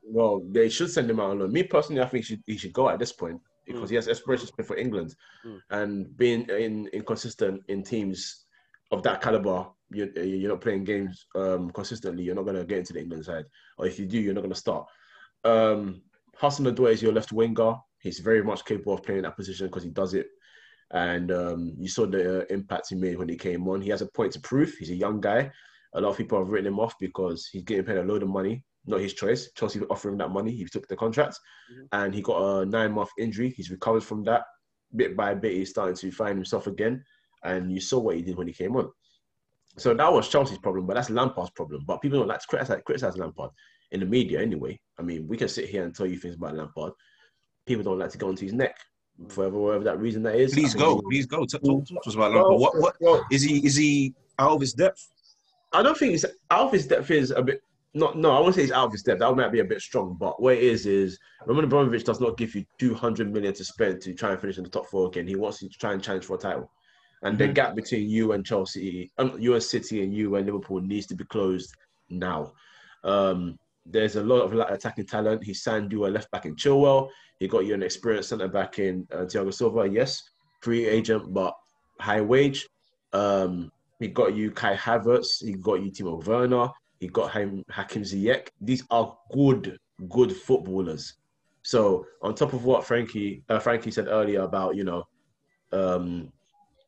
well, 0.03 0.43
they 0.51 0.69
should 0.69 0.91
send 0.91 1.09
him 1.11 1.21
out 1.21 1.31
on 1.31 1.39
loan. 1.41 1.53
Me 1.53 1.63
personally, 1.63 2.03
I 2.03 2.07
think 2.07 2.25
he 2.25 2.35
should, 2.35 2.43
he 2.47 2.57
should 2.57 2.73
go 2.73 2.89
at 2.89 2.99
this 2.99 3.13
point 3.13 3.41
because 3.67 3.89
he 3.89 3.95
has 3.97 4.09
aspirations 4.09 4.51
for 4.67 4.77
England, 4.77 5.15
Mm. 5.47 5.61
and 5.71 6.17
being 6.17 6.43
in 6.51 6.89
inconsistent 6.89 7.63
in 7.69 7.83
teams 7.85 8.45
of 8.91 9.03
that 9.05 9.21
caliber, 9.23 9.67
you, 9.91 10.11
you're 10.17 10.51
not 10.51 10.61
playing 10.61 10.85
games 10.85 11.27
um, 11.35 11.71
consistently. 11.71 12.25
You're 12.25 12.35
not 12.35 12.45
going 12.45 12.57
to 12.57 12.65
get 12.65 12.79
into 12.79 12.93
the 12.93 13.01
England 13.01 13.25
side, 13.25 13.45
or 13.79 13.87
if 13.87 13.99
you 13.99 14.07
do, 14.07 14.19
you're 14.19 14.35
not 14.35 14.43
going 14.43 14.53
to 14.53 14.59
start. 14.59 14.87
Um, 15.45 16.03
Hudson-Odoi 16.37 16.93
is 16.93 17.03
your 17.03 17.13
left 17.13 17.33
winger. 17.33 17.75
He's 18.01 18.21
very 18.21 18.43
much 18.43 18.65
capable 18.65 18.95
of 18.95 19.03
playing 19.03 19.23
that 19.23 19.37
position 19.37 19.67
because 19.67 19.83
he 19.83 19.91
does 19.91 20.15
it. 20.15 20.27
And 20.93 21.31
um, 21.31 21.75
you 21.79 21.89
saw 21.89 22.07
the 22.07 22.43
uh, 22.43 22.45
impact 22.51 22.89
he 22.91 22.97
made 22.97 23.19
when 23.19 23.29
he 23.29 23.37
came 23.37 23.69
on. 23.69 23.81
He 23.81 23.91
has 23.91 24.03
a 24.03 24.07
point 24.07 24.33
to 24.33 24.41
prove. 24.41 24.75
He's 24.79 24.91
a 24.91 24.95
young 24.95 25.21
guy. 25.21 25.51
A 25.95 26.01
lot 26.01 26.11
of 26.11 26.17
people 26.17 26.39
have 26.39 26.49
written 26.49 26.67
him 26.73 26.81
off 26.81 26.95
because 26.99 27.49
he's 27.53 27.63
getting 27.63 27.85
paid 27.85 27.99
a 27.99 28.03
load 28.03 28.23
of 28.23 28.29
money 28.29 28.65
not 28.87 29.01
his 29.01 29.15
choice. 29.15 29.51
Chelsea 29.53 29.81
offering 29.91 30.15
him 30.15 30.19
that 30.19 30.31
money. 30.31 30.53
He 30.53 30.65
took 30.65 30.87
the 30.89 30.97
contract, 30.97 31.39
Mhm. 31.71 31.89
and 31.93 32.15
he 32.15 32.23
got 32.23 32.43
a 32.43 32.67
nine-month 32.67 33.11
injury. 33.19 33.51
He's 33.51 33.71
recovered 33.71 34.05
from 34.05 34.25
that 34.25 34.45
bit 34.95 35.17
by 35.17 35.35
bit. 35.35 35.53
He's 35.53 35.71
starting 35.71 35.97
to 35.97 36.11
find 36.11 36.37
himself 36.37 36.67
again, 36.67 37.05
and 37.45 37.71
you 37.73 37.81
saw 37.81 37.99
what 38.01 38.17
he 38.17 38.23
did 38.23 38.37
when 38.37 38.47
he 38.47 38.53
came 38.53 38.77
on. 38.77 38.91
So 39.77 39.95
that 39.95 40.13
was 40.13 40.29
Chelsea's 40.29 40.59
problem, 40.59 40.87
but 40.87 40.95
that's 40.95 41.11
Lampard's 41.11 41.51
problem. 41.51 41.85
But 41.87 42.03
people 42.03 42.19
don't 42.19 42.29
like 42.29 42.41
to 42.41 42.47
criticize, 42.47 42.81
criticize 42.85 43.17
Lampard 43.17 43.51
in 43.93 44.01
the 44.01 44.07
media 44.07 44.41
anyway. 44.41 44.79
I 44.99 45.03
mean, 45.03 45.27
we 45.29 45.37
can 45.37 45.49
sit 45.49 45.69
here 45.69 45.85
and 45.85 45.95
tell 45.95 46.07
you 46.07 46.19
things 46.19 46.37
about 46.37 46.57
Lampard. 46.57 46.93
People 47.67 47.85
don't 47.85 47.99
like 47.99 48.11
to 48.11 48.19
go 48.19 48.29
onto 48.29 48.45
his 48.45 48.53
neck 48.53 48.77
for 49.29 49.49
whatever, 49.51 49.85
that 49.85 49.99
reason 49.99 50.23
that 50.25 50.37
is. 50.37 50.55
Please 50.55 50.75
go, 50.75 51.01
please 51.03 51.27
go. 51.27 51.45
Talk, 51.45 51.63
talk, 51.63 51.87
talk 51.87 52.03
to 52.03 52.09
us 52.09 52.15
about 52.15 52.33
Lampard. 52.33 52.61
What, 52.61 52.95
what 52.99 53.23
is 53.31 53.43
he? 53.43 53.65
Is 53.65 53.77
he 53.77 54.15
out 54.39 54.53
of 54.53 54.61
his 54.61 54.73
depth? 54.73 55.09
I 55.73 55.83
don't 55.83 55.97
think 55.97 56.13
he's 56.13 56.25
out 56.51 56.67
of 56.67 56.73
his 56.73 56.87
depth 56.87 57.11
is 57.11 57.31
a 57.31 57.43
bit 57.43 57.63
not 57.93 58.17
no, 58.17 58.31
I 58.31 58.41
won't 58.41 58.55
say 58.55 58.63
he's 58.63 58.73
out 58.73 58.87
of 58.87 58.93
his 58.93 59.03
depth. 59.03 59.21
That 59.21 59.35
might 59.35 59.51
be 59.53 59.61
a 59.61 59.65
bit 59.65 59.81
strong, 59.81 60.17
but 60.19 60.41
what 60.41 60.55
it 60.55 60.63
is 60.63 60.87
is 60.87 61.19
Roman 61.47 61.65
Abramovich 61.65 62.05
does 62.05 62.21
not 62.21 62.37
give 62.37 62.55
you 62.55 62.65
two 62.79 62.95
hundred 62.95 63.33
million 63.33 63.53
to 63.55 63.65
spend 63.65 64.01
to 64.03 64.15
try 64.15 64.31
and 64.31 64.41
finish 64.41 64.59
in 64.59 64.65
the 64.65 64.71
top 64.71 64.87
four 64.87 65.09
again. 65.09 65.27
He 65.27 65.37
wants 65.37 65.61
you 65.63 65.69
to 65.69 65.79
try 65.79 65.93
and 65.93 66.03
challenge 66.03 66.25
for 66.25 66.37
a 66.37 66.39
title. 66.39 66.71
And 67.23 67.37
the 67.39 67.49
Mhm. 67.49 67.55
gap 67.55 67.75
between 67.75 68.09
you 68.09 68.33
and 68.33 68.45
Chelsea, 68.45 69.11
um, 69.19 69.39
you 69.39 69.55
and 69.55 69.63
City 69.63 70.03
and 70.03 70.15
you 70.15 70.37
and 70.37 70.47
Liverpool 70.47 70.81
needs 70.81 71.07
to 71.09 71.15
be 71.15 71.25
closed 71.25 71.75
now. 72.09 72.53
Um, 73.05 73.59
there's 73.87 74.17
a 74.17 74.23
lot 74.23 74.43
of 74.43 74.53
attacking 74.55 75.07
talent. 75.07 75.45
He 75.45 75.55
signed 75.55 75.93
you 75.93 76.07
a 76.07 76.09
left 76.09 76.31
back 76.31 76.47
in 76.47 76.57
Chilwell. 76.57 77.11
He 77.39 77.49
got 77.49 77.67
you 77.67 77.75
an 77.75 77.83
experienced 77.83 78.29
centre 78.31 78.49
back 78.49 78.79
in 78.79 79.07
uh, 79.13 79.25
Thiago 79.25 79.53
Silva. 79.53 79.89
Yes, 79.89 80.23
free 80.61 80.87
agent, 80.87 81.33
but 81.33 81.55
high 81.99 82.21
wage. 82.21 82.69
Um, 83.13 83.73
he 83.99 84.09
got 84.09 84.35
you 84.35 84.51
Kai 84.51 84.77
Havertz. 84.77 85.45
He 85.45 85.53
got 85.55 85.83
you 85.83 85.91
Timo 85.91 86.25
Werner. 86.25 86.69
He 87.01 87.09
got 87.09 87.33
him 87.33 87.65
Hakim 87.71 88.03
Ziyech. 88.03 88.49
These 88.61 88.85
are 88.91 89.17
good, 89.33 89.79
good 90.09 90.35
footballers. 90.35 91.15
So 91.63 92.07
on 92.23 92.35
top 92.35 92.53
of 92.53 92.65
what 92.65 92.85
Frankie 92.85 93.43
uh, 93.49 93.59
Frankie 93.59 93.91
said 93.91 94.07
earlier 94.09 94.43
about 94.43 94.77
you 94.77 94.85
know 94.85 95.05
um, 95.73 96.33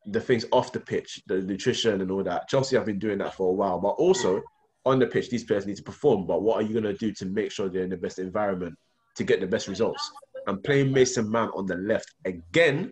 the 0.07 0.21
things 0.21 0.45
off 0.53 0.73
the 0.73 0.81
pitch, 0.81 1.23
the 1.27 1.41
nutrition 1.43 2.01
and 2.01 2.11
all 2.11 2.25
that, 2.25 2.49
Chelsea 2.49 2.77
have 2.77 2.87
been 2.87 2.99
doing 2.99 3.19
that 3.19 3.35
for 3.35 3.51
a 3.51 3.53
while. 3.53 3.79
But 3.79 3.91
also 3.91 4.43
on 4.85 4.99
the 4.99 5.07
pitch, 5.07 5.31
these 5.31 5.45
players 5.45 5.67
need 5.67 5.77
to 5.77 5.83
perform. 5.83 6.27
But 6.27 6.43
what 6.43 6.57
are 6.57 6.63
you 6.63 6.73
going 6.73 6.85
to 6.85 6.95
do 6.95 7.13
to 7.13 7.27
make 7.27 7.53
sure 7.53 7.69
they're 7.69 7.85
in 7.85 7.91
the 7.91 7.97
best 7.97 8.19
environment 8.19 8.77
to 9.17 9.25
get 9.25 9.41
the 9.41 9.47
best 9.47 9.69
results? 9.69 10.11
And 10.47 10.63
playing 10.63 10.93
Mason 10.93 11.31
Mount 11.31 11.53
on 11.55 11.67
the 11.67 11.77
left 11.77 12.15
again 12.25 12.91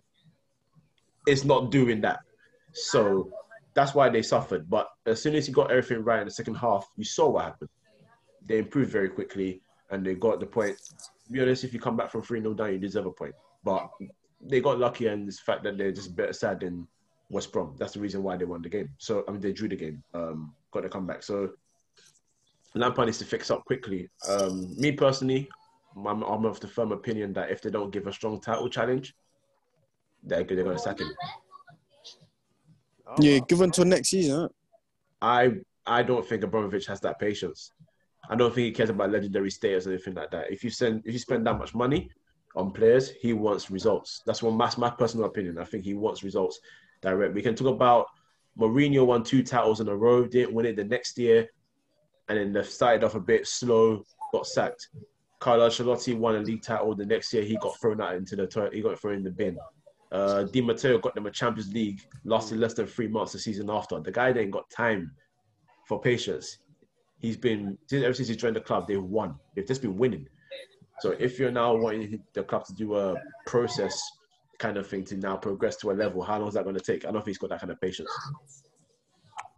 is 1.27 1.43
not 1.43 1.69
doing 1.69 1.99
that. 2.01 2.19
So 2.73 3.31
that's 3.73 3.93
why 3.93 4.09
they 4.09 4.21
suffered. 4.21 4.69
But 4.69 4.87
as 5.05 5.21
soon 5.21 5.35
as 5.35 5.47
he 5.47 5.51
got 5.51 5.69
everything 5.69 6.03
right 6.03 6.21
in 6.21 6.27
the 6.27 6.33
second 6.33 6.55
half, 6.55 6.87
you 6.95 7.03
saw 7.03 7.29
what 7.29 7.45
happened. 7.45 7.69
They 8.47 8.59
improved 8.59 8.91
very 8.91 9.09
quickly 9.09 9.61
and 9.91 10.05
they 10.05 10.15
got 10.15 10.39
the 10.39 10.45
point. 10.45 10.77
To 11.25 11.31
be 11.31 11.41
honest, 11.41 11.63
if 11.63 11.73
you 11.73 11.79
come 11.79 11.97
back 11.97 12.09
from 12.09 12.21
3 12.21 12.41
0 12.41 12.53
down, 12.53 12.71
you 12.71 12.79
deserve 12.79 13.05
a 13.05 13.11
point. 13.11 13.35
But 13.63 13.89
they 14.41 14.61
got 14.61 14.79
lucky 14.79 15.07
and 15.07 15.27
the 15.27 15.33
fact 15.33 15.63
that 15.63 15.77
they're 15.77 15.91
just 15.91 16.15
better 16.15 16.33
sad 16.33 16.61
than 16.61 16.87
West 17.31 17.51
Brom. 17.51 17.75
That's 17.79 17.93
the 17.93 17.99
reason 17.99 18.21
why 18.23 18.37
they 18.37 18.45
won 18.45 18.61
the 18.61 18.69
game. 18.69 18.89
So, 18.97 19.23
I 19.27 19.31
mean, 19.31 19.41
they 19.41 19.53
drew 19.53 19.69
the 19.69 19.75
game, 19.75 20.03
um, 20.13 20.53
got 20.71 20.83
the 20.83 20.89
comeback. 20.89 21.23
So, 21.23 21.51
Lampard 22.75 23.07
needs 23.07 23.17
to 23.19 23.25
fix 23.25 23.49
up 23.49 23.65
quickly. 23.65 24.09
Um, 24.29 24.75
me 24.77 24.91
personally, 24.91 25.49
I'm, 25.97 26.21
I'm 26.23 26.45
of 26.45 26.59
the 26.59 26.67
firm 26.67 26.91
opinion 26.91 27.33
that 27.33 27.49
if 27.49 27.61
they 27.61 27.69
don't 27.69 27.91
give 27.91 28.07
a 28.07 28.13
strong 28.13 28.39
title 28.39 28.69
challenge, 28.69 29.13
they're, 30.23 30.43
they're 30.43 30.63
going 30.63 30.77
to 30.77 30.81
sack 30.81 30.99
him. 30.99 31.09
Yeah, 33.19 33.39
give 33.47 33.61
until 33.61 33.85
next 33.85 34.09
season. 34.09 34.47
I 35.21 35.53
I 35.85 36.03
don't 36.03 36.25
think 36.25 36.43
Abramovich 36.43 36.85
has 36.85 37.01
that 37.01 37.19
patience. 37.19 37.71
I 38.29 38.35
don't 38.35 38.53
think 38.53 38.65
he 38.65 38.71
cares 38.71 38.89
about 38.89 39.11
legendary 39.11 39.51
status 39.51 39.87
or 39.87 39.91
anything 39.91 40.13
like 40.13 40.31
that. 40.31 40.51
If 40.51 40.63
you 40.63 40.69
send 40.69 41.01
if 41.05 41.11
you 41.11 41.19
spend 41.19 41.45
that 41.47 41.57
much 41.57 41.75
money 41.75 42.09
on 42.55 42.71
players, 42.71 43.09
he 43.09 43.33
wants 43.33 43.69
results. 43.69 44.21
That's 44.25 44.41
one 44.41 44.57
that's 44.57 44.77
my 44.77 44.89
personal 44.89 45.25
opinion. 45.25 45.57
I 45.57 45.65
think 45.65 45.83
he 45.83 45.93
wants 45.93 46.23
results 46.23 46.59
direct. 47.01 47.33
We 47.33 47.41
can 47.41 47.55
talk 47.55 47.67
about 47.67 48.07
Mourinho 48.57 49.05
won 49.05 49.23
two 49.23 49.43
titles 49.43 49.79
in 49.79 49.87
a 49.87 49.95
row, 49.95 50.25
didn't 50.25 50.53
win 50.53 50.65
it 50.65 50.75
the 50.75 50.83
next 50.83 51.17
year, 51.17 51.47
and 52.29 52.37
then 52.37 52.53
they 52.53 52.63
started 52.63 53.03
off 53.03 53.15
a 53.15 53.19
bit 53.19 53.47
slow, 53.47 54.03
got 54.31 54.47
sacked. 54.47 54.89
Carlo 55.39 55.67
Ancelotti 55.67 56.15
won 56.15 56.35
a 56.35 56.39
league 56.39 56.61
title. 56.61 56.95
The 56.95 57.05
next 57.05 57.33
year, 57.33 57.43
he 57.43 57.57
got 57.57 57.79
thrown 57.79 57.99
out 57.99 58.15
into 58.15 58.35
the 58.35 58.45
toilet. 58.45 58.73
He 58.73 58.81
got 58.81 58.99
thrown 58.99 59.15
in 59.15 59.23
the 59.23 59.31
bin. 59.31 59.57
Uh, 60.11 60.43
Di 60.43 60.61
Matteo 60.61 60.99
got 60.99 61.15
them 61.15 61.25
a 61.25 61.31
Champions 61.31 61.73
League, 61.73 62.01
lasted 62.25 62.59
less 62.59 62.73
than 62.73 62.85
three 62.85 63.07
months 63.07 63.31
the 63.31 63.39
season 63.39 63.69
after. 63.69 63.99
The 63.99 64.11
guy 64.11 64.29
ain't 64.31 64.51
got 64.51 64.69
time 64.69 65.11
for 65.87 65.99
patience. 65.99 66.59
He's 67.19 67.37
been 67.37 67.77
since 67.87 68.03
ever 68.03 68.13
since 68.13 68.27
he 68.27 68.35
joined 68.35 68.55
the 68.55 68.61
club, 68.61 68.87
they've 68.87 69.01
won. 69.01 69.35
They've 69.55 69.67
just 69.67 69.81
been 69.81 69.97
winning. 69.97 70.27
So 70.99 71.15
if 71.17 71.39
you're 71.39 71.51
now 71.51 71.75
wanting 71.75 72.21
the 72.33 72.43
club 72.43 72.65
to 72.65 72.73
do 72.73 72.95
a 72.95 73.15
process 73.47 74.01
kind 74.61 74.77
of 74.77 74.87
thing 74.87 75.03
to 75.05 75.17
now 75.17 75.35
progress 75.35 75.75
to 75.77 75.91
a 75.91 75.93
level, 75.93 76.21
how 76.21 76.37
long 76.39 76.47
is 76.47 76.53
that 76.53 76.63
going 76.63 76.75
to 76.75 76.81
take? 76.81 77.03
I 77.03 77.11
don't 77.11 77.15
think 77.15 77.27
he's 77.27 77.37
got 77.39 77.49
that 77.49 77.59
kind 77.59 77.71
of 77.71 77.81
patience. 77.81 78.09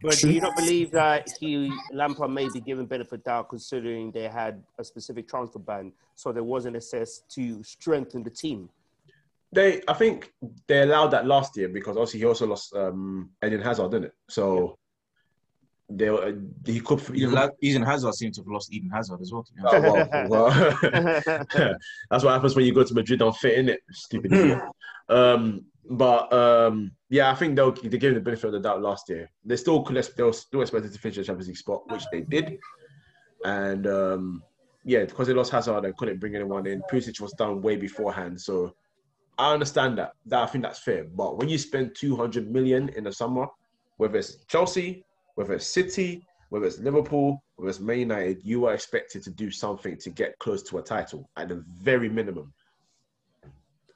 But 0.02 0.18
do 0.18 0.32
you 0.32 0.40
not 0.40 0.56
believe 0.56 0.90
that 0.92 1.28
he 1.40 1.70
Lampard 1.92 2.30
may 2.30 2.48
be 2.52 2.60
given 2.60 2.86
benefit 2.86 3.12
of 3.12 3.24
doubt 3.24 3.48
considering 3.50 4.10
they 4.10 4.28
had 4.28 4.62
a 4.78 4.84
specific 4.84 5.28
transfer 5.28 5.58
ban, 5.58 5.92
so 6.14 6.32
there 6.32 6.42
wasn't 6.42 6.76
access 6.76 7.22
to 7.30 7.62
strengthen 7.62 8.22
the 8.22 8.30
team? 8.30 8.68
They, 9.52 9.82
I 9.86 9.94
think 9.94 10.32
they 10.66 10.82
allowed 10.82 11.08
that 11.08 11.26
last 11.26 11.56
year 11.56 11.68
because 11.68 11.96
obviously 11.96 12.20
he 12.20 12.26
also 12.26 12.46
lost 12.46 12.74
um, 12.74 13.30
Eden 13.44 13.60
Hazard, 13.60 13.92
didn't 13.92 14.06
it? 14.06 14.14
So 14.28 14.78
they 15.90 16.08
uh, 16.08 16.32
he 16.64 16.80
could. 16.80 17.00
He 17.00 17.24
Eden, 17.24 17.50
Eden 17.60 17.82
Hazard 17.82 18.14
seems 18.14 18.36
to 18.36 18.42
have 18.42 18.48
lost 18.48 18.72
Eden 18.72 18.90
Hazard 18.90 19.20
as 19.20 19.32
well. 19.32 19.42
To 19.42 19.52
be 19.52 19.60
Oh, 19.64 19.80
well, 19.80 20.28
well. 20.28 20.78
That's 22.10 22.24
what 22.24 22.32
happens 22.32 22.56
when 22.56 22.64
you 22.64 22.74
go 22.74 22.84
to 22.84 22.94
Madrid 22.94 23.20
on 23.22 23.32
fit, 23.34 23.58
in 23.58 23.68
it? 23.68 23.80
Stupid 23.90 24.60
um, 25.08 25.64
but 25.88 26.32
um, 26.32 26.92
yeah, 27.10 27.30
I 27.30 27.34
think 27.34 27.56
they'll 27.56 27.72
they 27.72 27.98
gave 27.98 28.14
the 28.14 28.20
benefit 28.20 28.46
of 28.46 28.52
the 28.52 28.60
doubt 28.60 28.80
last 28.80 29.08
year. 29.10 29.30
They 29.44 29.56
still 29.56 29.82
could 29.82 29.96
they 30.16 30.22
were 30.22 30.32
still 30.32 30.62
expected 30.62 30.92
to 30.92 30.98
finish 30.98 31.16
the 31.16 31.24
Champions 31.24 31.48
League 31.48 31.58
spot, 31.58 31.82
which 31.90 32.04
they 32.10 32.22
did. 32.22 32.58
And 33.44 33.86
um, 33.86 34.42
yeah, 34.84 35.04
because 35.04 35.26
they 35.26 35.34
lost 35.34 35.52
Hazard 35.52 35.84
and 35.84 35.96
couldn't 35.96 36.18
bring 36.18 36.34
anyone 36.34 36.66
in, 36.66 36.82
Pulisic 36.90 37.20
was 37.20 37.32
done 37.34 37.60
way 37.60 37.76
beforehand. 37.76 38.40
So 38.40 38.74
I 39.36 39.52
understand 39.52 39.98
that. 39.98 40.12
That 40.26 40.42
I 40.42 40.46
think 40.46 40.64
that's 40.64 40.78
fair. 40.78 41.04
But 41.04 41.36
when 41.36 41.50
you 41.50 41.58
spend 41.58 41.94
200 41.94 42.50
million 42.50 42.88
in 42.90 43.04
the 43.04 43.12
summer, 43.12 43.46
whether 43.98 44.16
it's 44.16 44.44
Chelsea, 44.46 45.04
whether 45.34 45.54
it's 45.54 45.66
City, 45.66 46.26
whether 46.50 46.66
it's 46.66 46.78
Liverpool, 46.78 47.42
whether 47.56 47.70
it's 47.70 47.80
Man 47.80 48.00
United, 48.00 48.40
you 48.44 48.66
are 48.66 48.74
expected 48.74 49.22
to 49.24 49.30
do 49.30 49.50
something 49.50 49.96
to 49.98 50.10
get 50.10 50.38
close 50.38 50.62
to 50.64 50.78
a 50.78 50.82
title 50.82 51.28
at 51.36 51.48
the 51.48 51.64
very 51.68 52.08
minimum. 52.08 52.52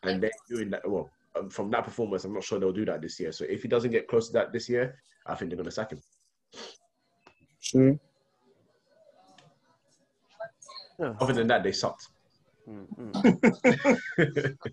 And 0.02 0.22
they're 0.22 0.30
doing 0.48 0.70
that. 0.70 0.88
Well, 0.88 1.10
um, 1.36 1.50
from 1.50 1.70
that 1.70 1.84
performance, 1.84 2.24
I'm 2.24 2.32
not 2.32 2.44
sure 2.44 2.58
they'll 2.58 2.72
do 2.72 2.84
that 2.86 3.02
this 3.02 3.18
year. 3.20 3.32
So 3.32 3.44
if 3.44 3.62
he 3.62 3.68
doesn't 3.68 3.90
get 3.90 4.08
close 4.08 4.28
to 4.28 4.32
that 4.34 4.52
this 4.52 4.68
year, 4.68 4.96
I 5.26 5.34
think 5.34 5.50
they're 5.50 5.56
going 5.56 5.66
to 5.66 5.70
sack 5.70 5.92
him. 5.92 6.00
True. 7.62 7.98
Other 11.20 11.32
than 11.32 11.46
that, 11.48 11.62
they 11.62 11.72
sucked. 11.72 12.08
Mm, 12.68 13.12
mm. 13.12 14.58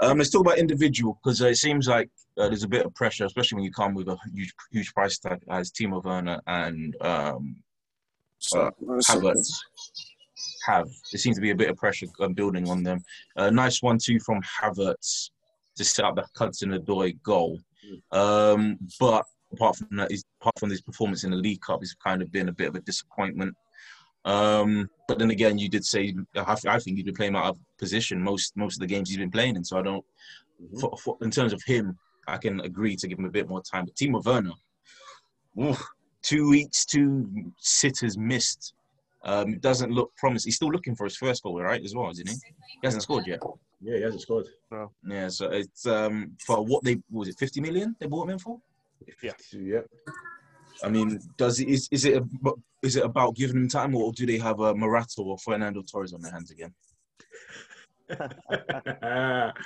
Um, 0.00 0.18
let's 0.18 0.30
talk 0.30 0.40
about 0.40 0.58
individual 0.58 1.18
because 1.22 1.42
uh, 1.42 1.48
it 1.48 1.56
seems 1.56 1.86
like 1.86 2.08
uh, 2.38 2.48
there's 2.48 2.62
a 2.62 2.68
bit 2.68 2.86
of 2.86 2.94
pressure, 2.94 3.26
especially 3.26 3.56
when 3.56 3.64
you 3.64 3.72
come 3.72 3.94
with 3.94 4.08
a 4.08 4.16
huge, 4.34 4.52
huge 4.72 4.94
price 4.94 5.18
tag 5.18 5.40
as 5.50 5.70
Timo 5.70 6.02
Werner 6.02 6.40
and 6.46 6.96
um, 7.02 7.56
So, 8.38 8.70
Havertz 8.80 9.52
have. 10.66 10.88
There 11.12 11.18
seems 11.18 11.36
to 11.36 11.42
be 11.42 11.50
a 11.50 11.54
bit 11.54 11.70
of 11.70 11.76
pressure 11.76 12.06
um, 12.20 12.32
building 12.32 12.68
on 12.68 12.82
them. 12.82 13.02
Uh, 13.36 13.50
nice 13.50 13.82
one 13.82 13.98
too 13.98 14.18
from 14.20 14.40
Havertz 14.42 15.30
to 15.76 15.84
set 15.84 16.04
up 16.04 16.16
the 16.16 16.26
Hudson 16.36 16.70
Odoi 16.70 17.20
goal. 17.22 17.58
Um, 18.12 18.78
but 18.98 19.24
apart 19.52 19.76
from 19.76 19.96
that, 19.96 20.10
he's, 20.10 20.24
apart 20.40 20.58
from 20.58 20.70
his 20.70 20.80
performance 20.80 21.24
in 21.24 21.30
the 21.30 21.36
League 21.36 21.60
Cup, 21.60 21.80
it's 21.82 21.94
kind 21.94 22.22
of 22.22 22.32
been 22.32 22.48
a 22.48 22.52
bit 22.52 22.68
of 22.68 22.74
a 22.74 22.80
disappointment. 22.80 23.54
Um, 24.24 24.88
but 25.08 25.18
then 25.18 25.30
again, 25.30 25.58
you 25.58 25.68
did 25.68 25.84
say 25.84 26.14
I, 26.36 26.56
I 26.68 26.78
think 26.78 26.96
he's 26.96 27.04
been 27.04 27.14
playing 27.14 27.36
out 27.36 27.46
of 27.46 27.58
position 27.78 28.22
most 28.22 28.56
most 28.56 28.76
of 28.76 28.80
the 28.80 28.86
games 28.86 29.08
he's 29.08 29.18
been 29.18 29.30
playing 29.30 29.56
in. 29.56 29.64
So 29.64 29.78
I 29.78 29.82
don't, 29.82 30.04
for, 30.80 30.96
for, 30.98 31.16
in 31.22 31.30
terms 31.30 31.52
of 31.52 31.62
him, 31.64 31.98
I 32.28 32.36
can 32.36 32.60
agree 32.60 32.96
to 32.96 33.08
give 33.08 33.18
him 33.18 33.24
a 33.24 33.30
bit 33.30 33.48
more 33.48 33.62
time. 33.62 33.86
But 33.86 33.94
Timo 33.94 34.22
Werner, 34.24 34.52
oof, 35.60 35.82
two 36.22 36.50
weeks, 36.50 36.84
two 36.84 37.52
sitters 37.58 38.18
missed. 38.18 38.74
Um, 39.22 39.58
doesn't 39.58 39.90
look 39.90 40.12
promising. 40.16 40.48
He's 40.48 40.56
still 40.56 40.70
looking 40.70 40.96
for 40.96 41.04
his 41.04 41.16
first 41.16 41.42
goal, 41.42 41.60
right? 41.60 41.84
As 41.84 41.94
well, 41.94 42.10
isn't 42.10 42.26
he? 42.26 42.34
He 42.34 42.86
hasn't 42.86 43.02
scored 43.02 43.26
yet. 43.26 43.40
Yeah, 43.82 43.96
he 43.96 44.02
hasn't 44.02 44.22
scored. 44.22 44.46
Yeah, 45.06 45.28
so 45.28 45.50
it's 45.50 45.86
um 45.86 46.32
for 46.46 46.64
what 46.64 46.84
they 46.84 46.94
what 47.10 47.20
was 47.20 47.28
it 47.28 47.38
fifty 47.38 47.60
million 47.60 47.96
they 47.98 48.06
bought 48.06 48.24
him 48.24 48.30
in 48.30 48.38
for? 48.38 48.60
Yeah. 49.22 49.32
Yeah. 49.52 49.80
I 50.82 50.88
mean, 50.88 51.20
does 51.36 51.60
is 51.60 51.88
is 51.90 52.04
it 52.04 52.22
is 52.82 52.96
it 52.96 53.04
about 53.04 53.36
giving 53.36 53.56
him 53.56 53.68
time, 53.68 53.94
or 53.94 54.12
do 54.12 54.26
they 54.26 54.38
have 54.38 54.60
a 54.60 54.74
Morata 54.74 55.20
or 55.20 55.38
Fernando 55.38 55.82
Torres 55.82 56.12
on 56.12 56.22
their 56.22 56.32
hands 56.32 56.50
again? 56.50 56.74
Ah. 59.02 59.52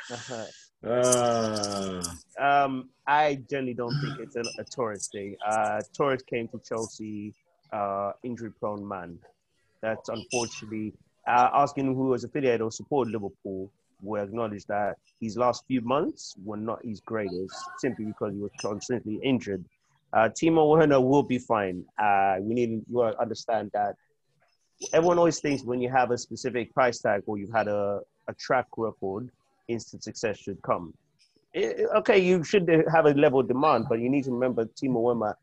Um, 2.39 2.91
I 3.07 3.37
generally 3.49 3.73
don't 3.73 3.99
think 4.03 4.19
it's 4.21 4.37
a, 4.37 4.43
a 4.61 4.65
Torres 4.65 5.09
thing. 5.11 5.35
Uh, 5.47 5.81
Torres 5.97 6.23
came 6.23 6.47
to 6.49 6.61
Chelsea, 6.69 7.33
uh, 7.73 8.13
injury-prone 8.23 8.87
man. 8.87 9.19
That's 9.81 10.11
unfortunately 10.11 10.93
uh, 11.27 11.51
asking 11.55 11.87
who 11.95 12.09
was 12.09 12.25
affiliated 12.25 12.61
or 12.61 12.71
supported 12.71 13.13
Liverpool 13.13 13.71
will 14.03 14.23
acknowledge 14.23 14.67
that 14.67 14.97
his 15.21 15.37
last 15.37 15.65
few 15.67 15.81
months 15.81 16.35
were 16.45 16.57
not 16.57 16.85
his 16.85 17.01
greatest, 17.01 17.55
simply 17.79 18.05
because 18.05 18.35
he 18.35 18.41
was 18.41 18.51
constantly 18.61 19.19
injured. 19.23 19.65
Uh, 20.15 20.29
Timo 20.29 20.71
Werner 20.71 21.01
will 21.01 21.25
be 21.25 21.39
fine. 21.39 21.85
Uh, 22.01 22.37
we 22.41 22.55
need 22.55 22.83
to 22.93 23.03
understand 23.21 23.71
that 23.75 23.97
everyone 24.93 25.19
always 25.19 25.41
thinks 25.41 25.65
when 25.65 25.81
you 25.81 25.91
have 25.91 26.11
a 26.13 26.19
specific 26.19 26.73
price 26.73 27.01
tag 27.01 27.23
or 27.27 27.37
you've 27.37 27.53
had 27.53 27.67
a, 27.69 28.01
a 28.29 28.35
track 28.35 28.67
record, 28.77 29.31
instant 29.69 30.05
success 30.05 30.39
should 30.39 30.61
come. 30.63 30.95
It- 31.53 31.89
okay, 31.97 32.19
you 32.19 32.45
should 32.45 32.69
have 32.93 33.07
a 33.07 33.15
level 33.15 33.41
of 33.41 33.49
demand, 33.49 33.87
but 33.89 33.99
you 33.99 34.09
need 34.09 34.25
to 34.25 34.31
remember 34.31 34.67
Timo 34.67 35.01
Werner 35.03 35.37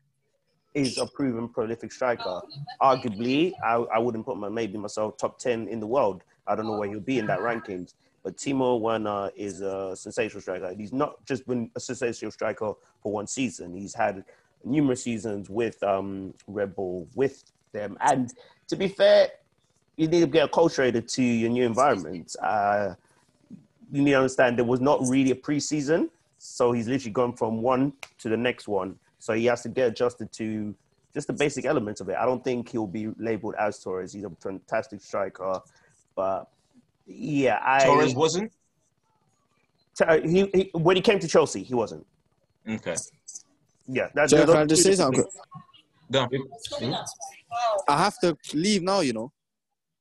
is 0.74 0.96
a 0.96 1.06
proven 1.06 1.48
prolific 1.50 1.92
striker. 1.92 2.40
Arguably, 2.80 3.52
I, 3.62 3.74
I 3.74 3.98
wouldn't 3.98 4.24
put 4.24 4.38
my 4.38 4.48
maybe 4.48 4.78
myself 4.78 5.18
top 5.18 5.38
ten 5.38 5.68
in 5.68 5.80
the 5.80 5.86
world. 5.86 6.22
I 6.46 6.54
don't 6.56 6.66
know 6.66 6.78
where 6.78 6.88
he'll 6.88 7.00
be 7.00 7.18
in 7.18 7.26
that 7.26 7.40
rankings. 7.40 7.92
But 8.24 8.36
Timo 8.36 8.80
Werner 8.80 9.30
is 9.36 9.60
a 9.60 9.94
sensational 9.96 10.40
striker. 10.40 10.72
He's 10.74 10.92
not 10.92 11.22
just 11.26 11.46
been 11.46 11.70
a 11.76 11.80
sensational 11.80 12.30
striker 12.30 12.72
for 13.02 13.12
one 13.12 13.26
season. 13.26 13.74
He's 13.74 13.94
had 13.94 14.24
numerous 14.64 15.02
seasons 15.02 15.50
with 15.50 15.82
um, 15.82 16.34
Red 16.46 16.74
Bull, 16.74 17.08
with 17.14 17.44
them. 17.72 17.96
And 18.00 18.32
to 18.68 18.76
be 18.76 18.88
fair, 18.88 19.28
you 19.96 20.08
need 20.08 20.20
to 20.20 20.26
get 20.26 20.50
acculturated 20.50 21.10
to 21.14 21.22
your 21.22 21.50
new 21.50 21.64
environment. 21.64 22.34
Uh, 22.40 22.94
you 23.92 24.02
need 24.02 24.12
to 24.12 24.16
understand 24.16 24.58
there 24.58 24.64
was 24.64 24.80
not 24.80 25.00
really 25.06 25.30
a 25.32 25.34
preseason, 25.34 26.08
so 26.38 26.72
he's 26.72 26.88
literally 26.88 27.12
gone 27.12 27.34
from 27.34 27.62
one 27.62 27.92
to 28.18 28.28
the 28.28 28.36
next 28.36 28.68
one. 28.68 28.98
So 29.18 29.34
he 29.34 29.44
has 29.46 29.62
to 29.62 29.68
get 29.68 29.88
adjusted 29.88 30.32
to 30.32 30.74
just 31.14 31.26
the 31.26 31.32
basic 31.34 31.66
elements 31.66 32.00
of 32.00 32.08
it. 32.08 32.16
I 32.18 32.24
don't 32.24 32.42
think 32.42 32.70
he'll 32.70 32.86
be 32.86 33.08
labeled 33.18 33.54
as 33.58 33.78
Torres. 33.78 34.12
He's 34.12 34.24
a 34.24 34.30
fantastic 34.40 35.02
striker, 35.02 35.60
but 36.16 36.48
Yeah, 37.06 37.60
I. 37.62 37.84
Torres 37.84 38.14
wasn't. 38.14 38.52
he, 40.24 40.50
he 40.54 40.70
when 40.72 40.96
he 40.96 41.02
came 41.02 41.18
to 41.18 41.28
Chelsea, 41.28 41.62
he 41.62 41.74
wasn't. 41.74 42.06
Okay. 42.68 42.96
Yeah, 43.88 44.08
that, 44.14 44.28
Jack, 44.28 44.46
those 44.46 44.54
can 44.54 44.62
I 44.62 44.66
just 44.66 44.82
two 44.84 44.90
say 44.90 44.96
something? 44.96 45.24
Go. 46.10 46.28
I 47.88 47.98
have 48.02 48.18
to 48.20 48.36
leave 48.54 48.82
now, 48.82 49.00
you 49.00 49.12
know. 49.12 49.32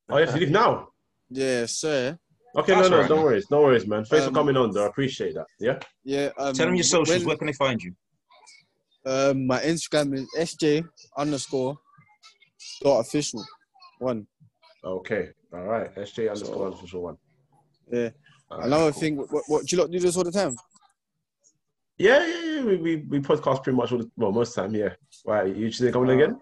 Oh, 0.10 0.18
you 0.18 0.26
have 0.26 0.34
to 0.34 0.40
leave 0.40 0.52
now. 0.52 0.90
Yeah, 1.30 1.66
sir. 1.66 2.18
Okay, 2.56 2.74
That's 2.74 2.90
no, 2.90 2.90
no, 2.90 2.96
alright, 2.98 3.10
don't 3.10 3.18
man. 3.20 3.26
worry, 3.26 3.44
no 3.50 3.62
worries, 3.62 3.88
man. 3.88 4.04
Thanks 4.06 4.26
Um, 4.26 4.34
for 4.34 4.40
coming 4.40 4.58
on, 4.58 4.72
though. 4.72 4.84
I 4.84 4.88
appreciate 4.88 5.34
that. 5.36 5.46
Yeah. 5.60 5.80
Yeah. 6.04 6.30
Um, 6.38 6.54
Tell 6.54 6.66
them 6.66 6.76
your 6.76 6.84
socials. 6.84 7.20
when- 7.20 7.28
Where 7.28 7.38
can 7.38 7.48
they 7.48 7.54
find 7.54 7.82
you? 7.82 7.96
Um, 9.06 9.48
my 9.48 9.60
Instagram 9.62 10.14
is 10.14 10.28
sj 10.38 10.84
underscore 11.18 11.78
dot 12.84 13.00
official 13.06 13.44
one. 14.00 14.28
Okay. 14.84 15.30
All 15.54 15.64
right. 15.64 15.96
SJ 15.96 16.30
underscore 16.30 16.68
official 16.68 17.02
one. 17.04 17.18
Yeah. 17.92 18.10
All 18.52 18.58
right, 18.58 18.68
Another 18.68 18.92
cool. 18.92 19.02
thing, 19.02 19.18
what, 19.18 19.44
what 19.48 19.66
do 19.66 19.76
you 19.76 19.82
lot 19.82 19.90
do 19.92 20.00
this 20.00 20.16
all 20.18 20.24
the 20.24 20.32
time? 20.32 20.56
Yeah, 22.02 22.26
yeah, 22.26 22.52
yeah. 22.56 22.64
We, 22.64 22.76
we, 22.78 22.96
we 23.12 23.20
podcast 23.20 23.64
pretty 23.64 23.78
much 23.78 23.92
all 23.92 24.00
the, 24.00 24.10
well, 24.18 24.32
most 24.32 24.58
of 24.58 24.72
the 24.72 24.80
time, 24.80 24.88
yeah. 24.88 24.94
Why, 25.24 25.44
you 25.44 25.70
just 25.70 25.94
coming 25.94 26.20
again? 26.20 26.40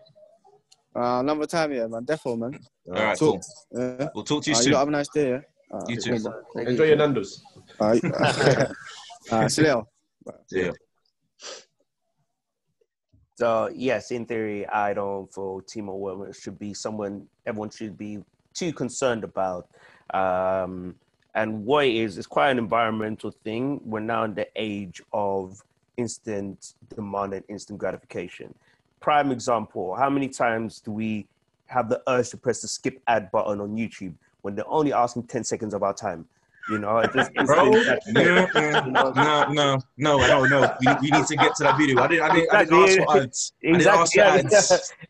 Uh, 0.95 1.19
another 1.19 1.45
time, 1.45 1.73
yeah, 1.73 1.87
man. 1.87 2.05
Defo, 2.05 2.37
man. 2.37 2.57
All 2.87 2.97
All 2.97 3.03
right, 3.03 3.17
So- 3.17 3.31
cool. 3.33 3.41
Yeah. 3.71 4.07
We'll 4.15 4.23
talk 4.23 4.43
to 4.43 4.49
you 4.51 4.55
Uh, 4.55 4.59
soon. 4.59 4.73
lot 4.73 4.79
have 4.79 4.87
a 4.87 4.91
nice 4.91 5.09
day, 5.09 5.29
yeah. 5.31 5.41
Uh, 5.71 5.85
You 5.87 5.97
too. 6.01 6.17
cool, 6.19 6.33
man. 6.55 6.67
Enjoy 6.67 6.83
your 6.85 6.95
Nando's. 6.95 7.43
Uh, 7.79 7.97
uh, 9.31 9.47
see 9.49 9.63
you 9.63 9.83
later. 10.25 10.39
Yeah. 10.51 10.71
So 13.35 13.69
yes, 13.73 14.11
in 14.11 14.25
theory, 14.25 14.67
I 14.67 14.93
don't 14.93 15.33
feel 15.33 15.61
Timo 15.61 15.97
Werner 15.97 16.33
should 16.33 16.59
be 16.59 16.73
someone 16.73 17.27
everyone 17.45 17.69
should 17.69 17.97
be 17.97 18.19
too 18.53 18.73
concerned 18.73 19.23
about. 19.23 19.69
Um, 20.13 20.95
and 21.35 21.65
what 21.65 21.85
it 21.85 21.95
is, 21.95 22.17
it's 22.17 22.27
quite 22.27 22.49
an 22.49 22.57
environmental 22.57 23.31
thing. 23.31 23.81
We're 23.85 23.99
now 23.99 24.23
in 24.23 24.33
the 24.33 24.47
age 24.55 25.01
of 25.13 25.63
instant 25.97 26.73
demand 26.95 27.33
and 27.33 27.43
instant 27.47 27.79
gratification. 27.79 28.53
Prime 28.99 29.31
example: 29.31 29.95
How 29.95 30.09
many 30.09 30.27
times 30.27 30.79
do 30.79 30.91
we 30.91 31.27
have 31.67 31.89
the 31.89 32.01
urge 32.07 32.29
to 32.29 32.37
press 32.37 32.61
the 32.61 32.67
skip 32.67 33.01
ad 33.07 33.31
button 33.31 33.61
on 33.61 33.75
YouTube 33.75 34.13
when 34.41 34.55
they're 34.55 34.69
only 34.69 34.91
asking 34.91 35.23
ten 35.23 35.43
seconds 35.43 35.73
of 35.73 35.83
our 35.83 35.93
time? 35.93 36.27
You 36.69 36.77
know, 36.77 36.99
it 36.99 37.11
just 37.13 37.33
Bro, 37.33 37.71
no, 38.07 38.47
no, 38.53 39.11
no, 39.15 39.79
no, 39.97 40.17
no, 40.17 40.45
no. 40.45 40.75
We, 40.79 40.87
we 41.01 41.09
need 41.11 41.25
to 41.25 41.35
get 41.35 41.55
to 41.55 41.63
that 41.63 41.77
video. 41.77 41.99
I 41.99 42.07
didn't, 42.07 42.23
I 42.23 42.35
didn't, 42.35 42.53
I 42.53 42.63
didn't 42.63 42.83
ask 42.83 42.97
for 42.97 43.17
ads. 43.17 43.53
I 43.63 43.71
didn't 43.71 43.87
ask 43.87 44.13
for 44.13 44.21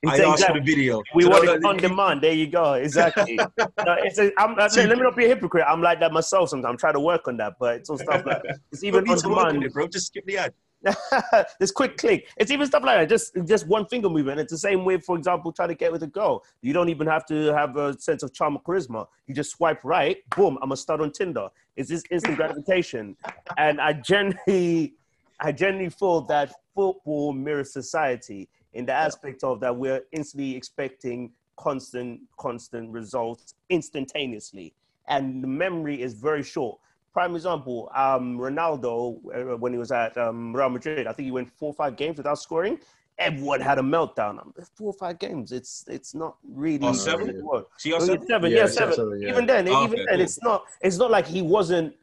Exactly. 0.02 0.08
I 0.08 0.32
asked 0.32 0.46
for 0.46 0.54
the 0.54 0.62
video. 0.62 1.02
We 1.14 1.24
So 1.24 1.30
want 1.30 1.50
it 1.50 1.66
on 1.66 1.78
demand. 1.78 2.22
There 2.22 2.32
you 2.32 2.48
go. 2.48 2.74
Exactly. 2.74 3.36
no, 3.58 3.96
it's 4.00 4.20
a, 4.20 4.32
I'm, 4.38 4.56
let, 4.56 4.74
let 4.76 4.98
me 4.98 5.04
not 5.04 5.18
be 5.18 5.26
a 5.26 5.28
hypocrite. 5.28 5.66
I'm 5.68 5.82
like 5.82 6.00
that 6.00 6.14
myself 6.14 6.50
sometimes. 6.50 6.72
I'm 6.72 6.78
trying 6.78 6.94
to 6.94 7.02
work 7.02 7.28
on 7.28 7.36
that, 7.38 7.56
but 7.60 7.76
it's 7.76 7.90
all 7.90 7.98
stuff 7.98 8.26
like 8.26 8.42
it's 8.72 8.84
even 8.84 9.08
on 9.10 9.18
demand. 9.18 9.64
it, 9.64 9.74
bro. 9.74 9.88
Just 9.88 10.08
skip 10.08 10.26
the 10.26 10.38
ad. 10.38 10.54
This 11.60 11.72
quick 11.72 11.98
click. 11.98 12.28
It's 12.38 12.52
even 12.52 12.68
stuff 12.68 12.84
like 12.84 12.98
that. 12.98 13.10
Just 13.10 13.36
just 13.46 13.68
one 13.68 13.86
finger 13.86 14.10
movement. 14.10 14.40
It's 14.40 14.52
the 14.52 14.58
same 14.58 14.86
way, 14.86 14.98
for 14.98 15.18
example, 15.18 15.52
trying 15.52 15.70
to 15.70 15.76
get 15.76 15.92
with 15.92 16.04
a 16.04 16.08
girl. 16.08 16.44
You 16.62 16.74
don't 16.74 16.90
even 16.90 17.08
have 17.08 17.26
to 17.28 17.54
have 17.54 17.76
a 17.76 18.00
sense 18.00 18.24
of 18.24 18.34
charm 18.34 18.56
or 18.56 18.62
charisma. 18.62 19.08
You 19.28 19.36
just 19.36 19.52
swipe 19.52 19.84
right, 19.84 20.18
boom, 20.36 20.58
I'm 20.62 20.72
a 20.72 20.78
stud 20.78 21.02
on 21.02 21.12
Tinder. 21.12 21.50
It's 21.76 21.90
this 21.90 22.04
instant 22.12 22.38
gratification. 22.38 23.18
And 23.58 23.82
I 23.82 23.94
generally 23.94 24.96
I 25.40 25.52
generally 25.52 25.90
feel 25.90 26.22
that 26.22 26.54
football 26.76 27.34
mirrors 27.34 27.72
society 27.74 28.50
in 28.74 28.86
the 28.86 28.94
aspect 28.94 29.44
of 29.44 29.60
that 29.62 29.76
we're 29.76 30.02
instantly 30.12 30.56
expecting 30.56 31.32
constant, 31.58 32.22
constant 32.38 32.90
results 32.92 33.54
instantaneously. 33.70 34.74
And 35.08 35.44
the 35.44 35.48
memory 35.48 36.02
is 36.02 36.14
very 36.14 36.44
short. 36.44 36.80
Prime 37.14 37.36
example, 37.36 37.90
um, 37.96 38.38
Ronaldo, 38.38 39.18
uh, 39.54 39.58
when 39.58 39.72
he 39.74 39.80
was 39.80 39.92
at 39.92 40.16
um, 40.18 40.56
Real 40.56 40.70
Madrid, 40.70 41.08
I 41.08 41.14
think 41.14 41.26
he 41.26 41.32
went 41.32 41.50
four 41.58 41.70
or 41.70 41.74
five 41.74 41.96
games 41.96 42.18
without 42.18 42.40
scoring. 42.40 42.80
Everyone 43.18 43.60
had 43.60 43.80
a 43.80 43.82
meltdown. 43.82 44.40
Um, 44.40 44.54
Four 44.76 44.88
or 44.92 44.94
five 44.94 45.20
games. 45.20 45.52
It's 45.52 45.84
it's 45.90 46.16
not 46.16 46.38
really. 46.48 46.88
Oh, 46.88 46.94
seven? 46.94 47.28
what 47.28 47.36
it 47.36 47.44
was. 47.44 47.66
See, 47.78 47.92
Oh, 47.94 48.00
yeah, 48.00 48.16
seven, 48.28 48.52
Yeah, 48.52 48.58
yeah, 48.60 48.66
seven, 48.68 48.94
seven. 48.94 48.96
seven, 48.96 49.22
yeah. 49.22 49.30
Even 49.30 49.46
then, 49.46 49.68
Oh, 49.68 49.84
even 49.84 49.94
okay, 50.00 50.06
then, 50.08 50.16
cool. 50.16 50.22
it's 50.22 50.42
not. 50.42 50.64
It's 50.82 50.98
not 50.98 51.12
like 51.12 51.28
he 51.28 51.42
wasn't. 51.42 51.96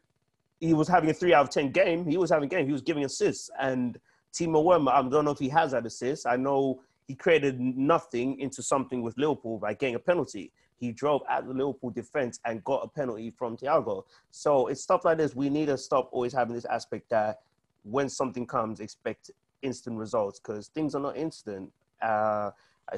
He 0.60 0.74
was 0.74 0.88
having 0.88 1.08
a 1.08 1.14
three 1.14 1.32
out 1.32 1.44
of 1.46 1.50
ten 1.50 1.70
game. 1.70 2.04
He 2.06 2.18
was 2.18 2.30
having 2.30 2.48
game. 2.50 2.66
He 2.66 2.72
was 2.72 2.82
giving 2.82 3.04
assists. 3.04 3.48
And 3.58 3.98
Timo 4.34 4.62
Werner, 4.62 4.90
I 4.90 5.00
don't 5.08 5.24
know 5.24 5.30
if 5.30 5.38
he 5.38 5.48
has 5.48 5.70
that 5.72 5.86
assist. 5.86 6.26
I 6.26 6.36
know 6.36 6.82
he 7.08 7.14
created 7.14 7.58
nothing 7.60 8.38
into 8.40 8.62
something 8.62 9.00
with 9.00 9.16
Liverpool 9.16 9.58
by 9.58 9.72
getting 9.72 9.94
a 9.94 9.98
penalty. 9.98 10.52
He 10.78 10.92
drove 10.92 11.22
at 11.28 11.46
the 11.46 11.52
Liverpool 11.52 11.90
defense 11.90 12.38
and 12.44 12.62
got 12.64 12.84
a 12.84 12.88
penalty 12.88 13.30
from 13.30 13.56
Thiago. 13.56 14.04
So 14.30 14.66
it's 14.66 14.82
stuff 14.82 15.04
like 15.04 15.18
this. 15.18 15.34
We 15.34 15.48
need 15.48 15.66
to 15.66 15.78
stop 15.78 16.08
always 16.12 16.32
having 16.32 16.54
this 16.54 16.66
aspect 16.66 17.08
that 17.10 17.40
when 17.82 18.08
something 18.08 18.46
comes, 18.46 18.80
expect 18.80 19.30
instant 19.62 19.98
results 19.98 20.38
because 20.38 20.68
things 20.68 20.94
are 20.94 21.00
not 21.00 21.16
instant. 21.16 21.72
Uh, 22.02 22.50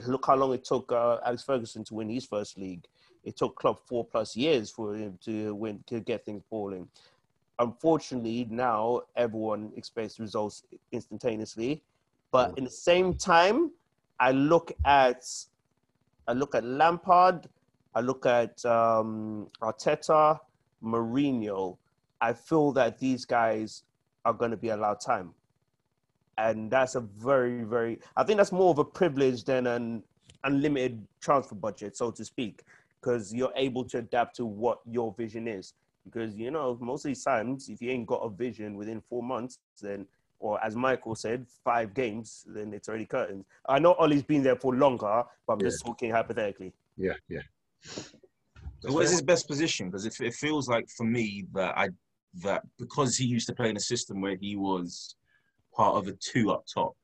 look 0.07 0.27
how 0.27 0.37
long 0.37 0.53
it 0.55 0.65
took 0.65 0.91
uh, 0.93 1.19
Alex 1.25 1.45
Ferguson 1.45 1.85
to 1.85 1.95
win 1.95 2.09
his 2.09 2.27
first 2.27 2.59
league. 2.59 2.85
It 3.25 3.37
took 3.37 3.57
Klopp 3.57 3.87
four 3.87 4.05
plus 4.05 4.37
years 4.37 4.71
for 4.71 4.95
him 4.95 5.19
to 5.25 5.55
win 5.55 5.83
to 5.87 6.01
get 6.01 6.25
things 6.25 6.43
balling. 6.51 6.89
Unfortunately, 7.59 8.47
now 8.51 9.03
everyone 9.17 9.73
expects 9.77 10.21
results 10.21 10.63
instantaneously, 10.93 11.83
but 12.31 12.57
in 12.57 12.65
the 12.65 12.71
same 12.71 13.15
time, 13.15 13.73
I 14.21 14.31
look 14.33 14.73
at 14.85 15.25
I 16.29 16.33
look 16.33 16.55
at 16.55 16.63
Lampard, 16.65 17.49
I 17.95 18.01
look 18.01 18.27
at 18.27 18.65
um, 18.65 19.49
Arteta, 19.61 20.39
Mourinho. 20.83 21.77
I 22.21 22.33
feel 22.33 22.73
that 22.73 22.99
these 22.99 23.25
guys 23.25 23.85
are 24.25 24.33
going 24.33 24.51
to 24.51 24.57
be 24.57 24.69
allowed 24.71 25.01
time, 25.01 25.35
and 26.37 26.71
that's 26.71 26.95
a 26.95 27.01
very, 27.01 27.65
very. 27.65 28.01
I 28.17 28.25
think 28.25 28.39
that's 28.39 28.53
more 28.53 28.71
of 28.71 28.79
a 28.79 28.85
privilege 28.85 29.45
than 29.45 29.67
an 29.67 30.03
unlimited 30.45 31.07
transfer 31.21 31.55
budget, 31.55 31.97
so 31.97 32.11
to 32.11 32.25
speak, 32.25 32.63
because 33.01 33.33
you're 33.33 33.53
able 33.57 33.85
to 33.85 33.99
adapt 33.99 34.37
to 34.37 34.47
what 34.47 34.81
your 34.87 35.15
vision 35.17 35.49
is. 35.49 35.75
Because 36.05 36.37
you 36.37 36.51
know, 36.51 36.77
most 36.81 37.05
of 37.05 37.11
these 37.11 37.23
times, 37.23 37.69
if 37.69 37.81
you 37.81 37.91
ain't 37.91 38.07
got 38.07 38.21
a 38.21 38.31
vision 38.31 38.77
within 38.77 39.01
four 39.09 39.23
months, 39.23 39.59
then 39.81 40.07
or 40.41 40.63
as 40.65 40.77
Michael 40.77 41.15
said, 41.15 41.47
five 41.65 41.95
games, 41.95 42.45
then 42.49 42.73
it's 42.73 42.89
already 42.89 43.07
curtains. 43.07 43.45
I 43.69 43.79
know 43.79 43.95
Ollie's 43.95 44.23
been 44.23 44.43
there 44.43 44.57
for 44.57 44.75
longer, 44.75 45.25
but 45.47 45.53
I'm 45.53 45.61
just 45.61 45.85
talking 45.85 46.11
hypothetically. 46.11 46.73
Yeah, 46.97 47.15
yeah. 47.29 47.41
So 48.81 48.93
what 48.93 49.05
is 49.05 49.11
his 49.11 49.23
best 49.23 49.49
position? 49.49 49.91
Because 49.91 50.07
it, 50.07 50.21
it 50.21 50.35
feels 50.35 50.69
like 50.69 50.89
for 50.89 51.05
me 51.05 51.47
that 51.53 51.77
I 51.77 51.91
that 52.43 52.63
because 52.79 53.17
he 53.17 53.25
used 53.25 53.49
to 53.49 53.55
play 53.55 53.71
in 53.71 53.77
a 53.77 53.81
system 53.81 54.21
where 54.21 54.37
he 54.37 54.55
was 54.55 55.17
part 55.75 55.97
of 55.97 56.07
a 56.07 56.13
two 56.13 56.51
up 56.51 56.65
top, 56.73 56.95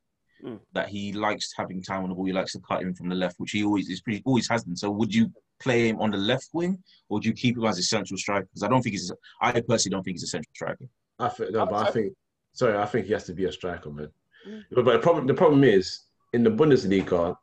Mm. 0.44 0.60
that 0.72 0.88
he 0.88 1.12
likes 1.12 1.54
having 1.56 1.82
time 1.82 2.02
on 2.02 2.10
the 2.10 2.14
ball. 2.14 2.26
He 2.26 2.32
likes 2.32 2.52
to 2.52 2.60
cut 2.60 2.82
in 2.82 2.94
from 2.94 3.08
the 3.08 3.14
left, 3.14 3.36
which 3.38 3.52
he 3.52 3.64
always 3.64 3.88
is 3.88 4.02
pretty 4.02 4.22
always 4.26 4.48
has 4.48 4.62
been. 4.64 4.76
So 4.76 4.90
would 4.90 5.14
you 5.14 5.32
play 5.58 5.88
him 5.88 5.98
on 6.00 6.10
the 6.10 6.18
left 6.18 6.48
wing, 6.52 6.82
or 7.08 7.18
do 7.18 7.28
you 7.28 7.34
keep 7.34 7.56
him 7.56 7.64
as 7.64 7.78
a 7.78 7.82
central 7.82 8.18
striker? 8.18 8.46
Because 8.46 8.62
I 8.62 8.68
don't 8.68 8.82
think 8.82 8.92
he's. 8.92 9.10
I 9.40 9.52
personally 9.60 9.94
don't 9.94 10.02
think 10.02 10.16
he's 10.16 10.24
a 10.24 10.26
central 10.26 10.52
striker. 10.54 10.84
I 11.18 11.28
think 11.30 11.52
no, 11.52 11.64
but 11.64 11.88
I 11.88 11.90
think 11.90 12.12
sorry, 12.52 12.76
I 12.76 12.84
think 12.84 13.06
he 13.06 13.12
has 13.14 13.24
to 13.24 13.32
be 13.32 13.46
a 13.46 13.52
striker, 13.52 13.90
man. 13.90 14.10
Mm. 14.46 14.64
But, 14.72 14.84
but 14.84 14.92
the 14.94 14.98
problem 14.98 15.26
the 15.26 15.34
problem 15.34 15.64
is 15.64 16.00
in 16.34 16.42
the 16.44 16.50
Bundesliga, 16.50 17.36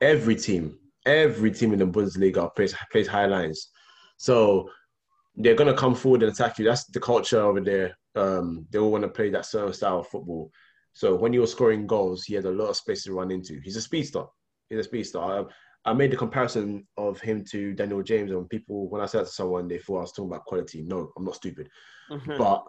every 0.00 0.34
team, 0.34 0.76
every 1.06 1.50
team 1.50 1.72
in 1.72 1.78
the 1.78 1.86
Bundesliga 1.86 2.54
plays 2.54 2.74
plays 2.92 3.06
high 3.06 3.26
lines. 3.26 3.68
So 4.16 4.68
they're 5.36 5.54
gonna 5.54 5.74
come 5.74 5.94
forward 5.94 6.22
and 6.22 6.32
attack 6.32 6.58
you. 6.58 6.64
That's 6.64 6.84
the 6.84 7.00
culture 7.00 7.40
over 7.40 7.60
there. 7.60 7.96
Um, 8.14 8.66
they 8.70 8.78
all 8.78 8.90
want 8.90 9.04
to 9.04 9.08
play 9.08 9.30
that 9.30 9.46
certain 9.46 9.72
style 9.72 10.00
of 10.00 10.08
football. 10.08 10.50
So 10.92 11.14
when 11.14 11.32
you're 11.32 11.46
scoring 11.46 11.86
goals, 11.86 12.24
he 12.24 12.34
had 12.34 12.44
a 12.44 12.50
lot 12.50 12.68
of 12.68 12.76
space 12.76 13.04
to 13.04 13.12
run 13.12 13.30
into. 13.30 13.60
He's 13.62 13.76
a 13.76 13.80
speedster. 13.80 14.24
He's 14.68 14.80
a 14.80 14.84
speedster. 14.84 15.18
I, 15.20 15.44
I 15.84 15.92
made 15.94 16.10
the 16.10 16.16
comparison 16.16 16.86
of 16.96 17.20
him 17.20 17.44
to 17.52 17.72
Daniel 17.72 18.02
James, 18.02 18.32
and 18.32 18.50
people, 18.50 18.88
when 18.90 19.00
I 19.00 19.06
said 19.06 19.20
that 19.20 19.26
to 19.26 19.32
someone, 19.32 19.68
they 19.68 19.78
thought 19.78 19.98
I 19.98 20.00
was 20.02 20.12
talking 20.12 20.30
about 20.30 20.44
quality. 20.44 20.82
No, 20.82 21.12
I'm 21.16 21.24
not 21.24 21.36
stupid. 21.36 21.70
But 22.36 22.64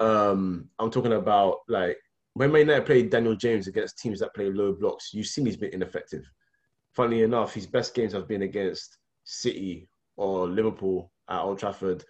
um, 0.00 0.68
I'm 0.78 0.90
talking 0.90 1.12
about 1.12 1.58
like 1.68 1.98
when 2.34 2.50
Man 2.52 2.62
United 2.62 2.86
played 2.86 3.10
Daniel 3.10 3.36
James 3.36 3.68
against 3.68 3.98
teams 3.98 4.20
that 4.20 4.34
play 4.34 4.50
low 4.50 4.72
blocks, 4.72 5.14
you've 5.14 5.26
seen 5.26 5.46
he's 5.46 5.56
been 5.56 5.72
ineffective. 5.72 6.24
Funnily 6.96 7.22
enough, 7.22 7.52
his 7.52 7.66
best 7.66 7.94
games 7.94 8.12
have 8.14 8.26
been 8.26 8.42
against 8.42 8.96
City 9.24 9.88
or 10.16 10.48
Liverpool 10.48 11.12
at 11.28 11.42
Old 11.42 11.58
Trafford 11.58 12.02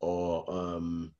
or 0.00 0.44
um, 0.52 1.12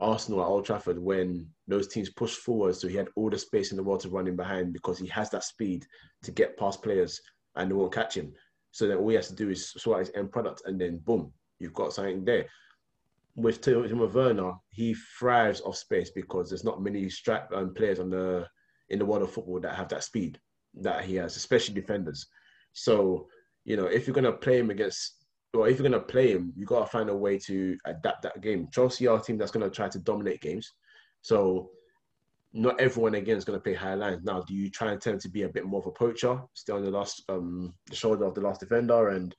Arsenal 0.00 0.42
at 0.42 0.48
Old 0.48 0.66
Trafford 0.66 0.98
when 0.98 1.48
those 1.66 1.88
teams 1.88 2.10
pushed 2.10 2.40
forward. 2.40 2.76
So 2.76 2.88
he 2.88 2.96
had 2.96 3.08
all 3.16 3.30
the 3.30 3.38
space 3.38 3.70
in 3.70 3.78
the 3.78 3.82
world 3.82 4.00
to 4.00 4.10
run 4.10 4.28
in 4.28 4.36
behind 4.36 4.74
because 4.74 4.98
he 4.98 5.06
has 5.08 5.30
that 5.30 5.44
speed 5.44 5.86
to 6.24 6.30
get 6.30 6.58
past 6.58 6.82
players 6.82 7.18
and 7.56 7.70
they 7.70 7.74
won't 7.74 7.94
catch 7.94 8.16
him. 8.16 8.32
So 8.70 8.86
then 8.86 8.98
all 8.98 9.08
he 9.08 9.16
has 9.16 9.28
to 9.28 9.34
do 9.34 9.48
is 9.48 9.70
sort 9.70 9.96
out 9.96 10.06
his 10.06 10.12
end 10.14 10.30
product 10.30 10.62
and 10.66 10.78
then 10.78 10.98
boom, 10.98 11.32
you've 11.58 11.74
got 11.74 11.92
something 11.92 12.24
there 12.24 12.46
with 13.34 13.62
Timo 13.62 14.12
Werner, 14.12 14.52
he 14.70 14.94
thrives 15.18 15.60
off 15.62 15.76
space 15.76 16.10
because 16.10 16.50
there's 16.50 16.64
not 16.64 16.82
many 16.82 17.08
strap 17.08 17.50
um, 17.54 17.72
players 17.74 17.98
on 17.98 18.10
the 18.10 18.46
in 18.90 18.98
the 18.98 19.06
world 19.06 19.22
of 19.22 19.32
football 19.32 19.58
that 19.60 19.74
have 19.74 19.88
that 19.88 20.04
speed 20.04 20.38
that 20.74 21.04
he 21.04 21.16
has, 21.16 21.36
especially 21.36 21.74
defenders. 21.74 22.26
So 22.72 23.28
you 23.64 23.76
know, 23.76 23.86
if 23.86 24.06
you're 24.06 24.14
gonna 24.14 24.32
play 24.32 24.58
him 24.58 24.70
against 24.70 25.24
well, 25.54 25.64
if 25.64 25.78
you're 25.78 25.88
gonna 25.88 26.02
play 26.02 26.32
him, 26.32 26.52
you 26.56 26.64
gotta 26.64 26.86
find 26.86 27.10
a 27.10 27.16
way 27.16 27.38
to 27.38 27.76
adapt 27.84 28.22
that 28.22 28.40
game. 28.40 28.68
Chelsea 28.72 29.06
are 29.06 29.18
a 29.18 29.22
team 29.22 29.38
that's 29.38 29.50
gonna 29.50 29.70
try 29.70 29.88
to 29.88 29.98
dominate 29.98 30.40
games, 30.40 30.72
so 31.20 31.70
not 32.54 32.80
everyone 32.80 33.14
again 33.14 33.36
is 33.36 33.44
gonna 33.44 33.60
play 33.60 33.74
high 33.74 33.94
lines. 33.94 34.22
Now, 34.24 34.42
do 34.42 34.54
you 34.54 34.70
try 34.70 34.92
and 34.92 35.00
tend 35.00 35.20
to 35.20 35.28
be 35.28 35.42
a 35.42 35.48
bit 35.48 35.64
more 35.64 35.80
of 35.80 35.86
a 35.86 35.90
poacher, 35.90 36.40
stay 36.54 36.72
on 36.72 36.82
the 36.84 36.90
last 36.90 37.22
um 37.28 37.74
the 37.88 37.96
shoulder 37.96 38.24
of 38.24 38.34
the 38.34 38.40
last 38.40 38.60
defender, 38.60 39.10
and 39.10 39.34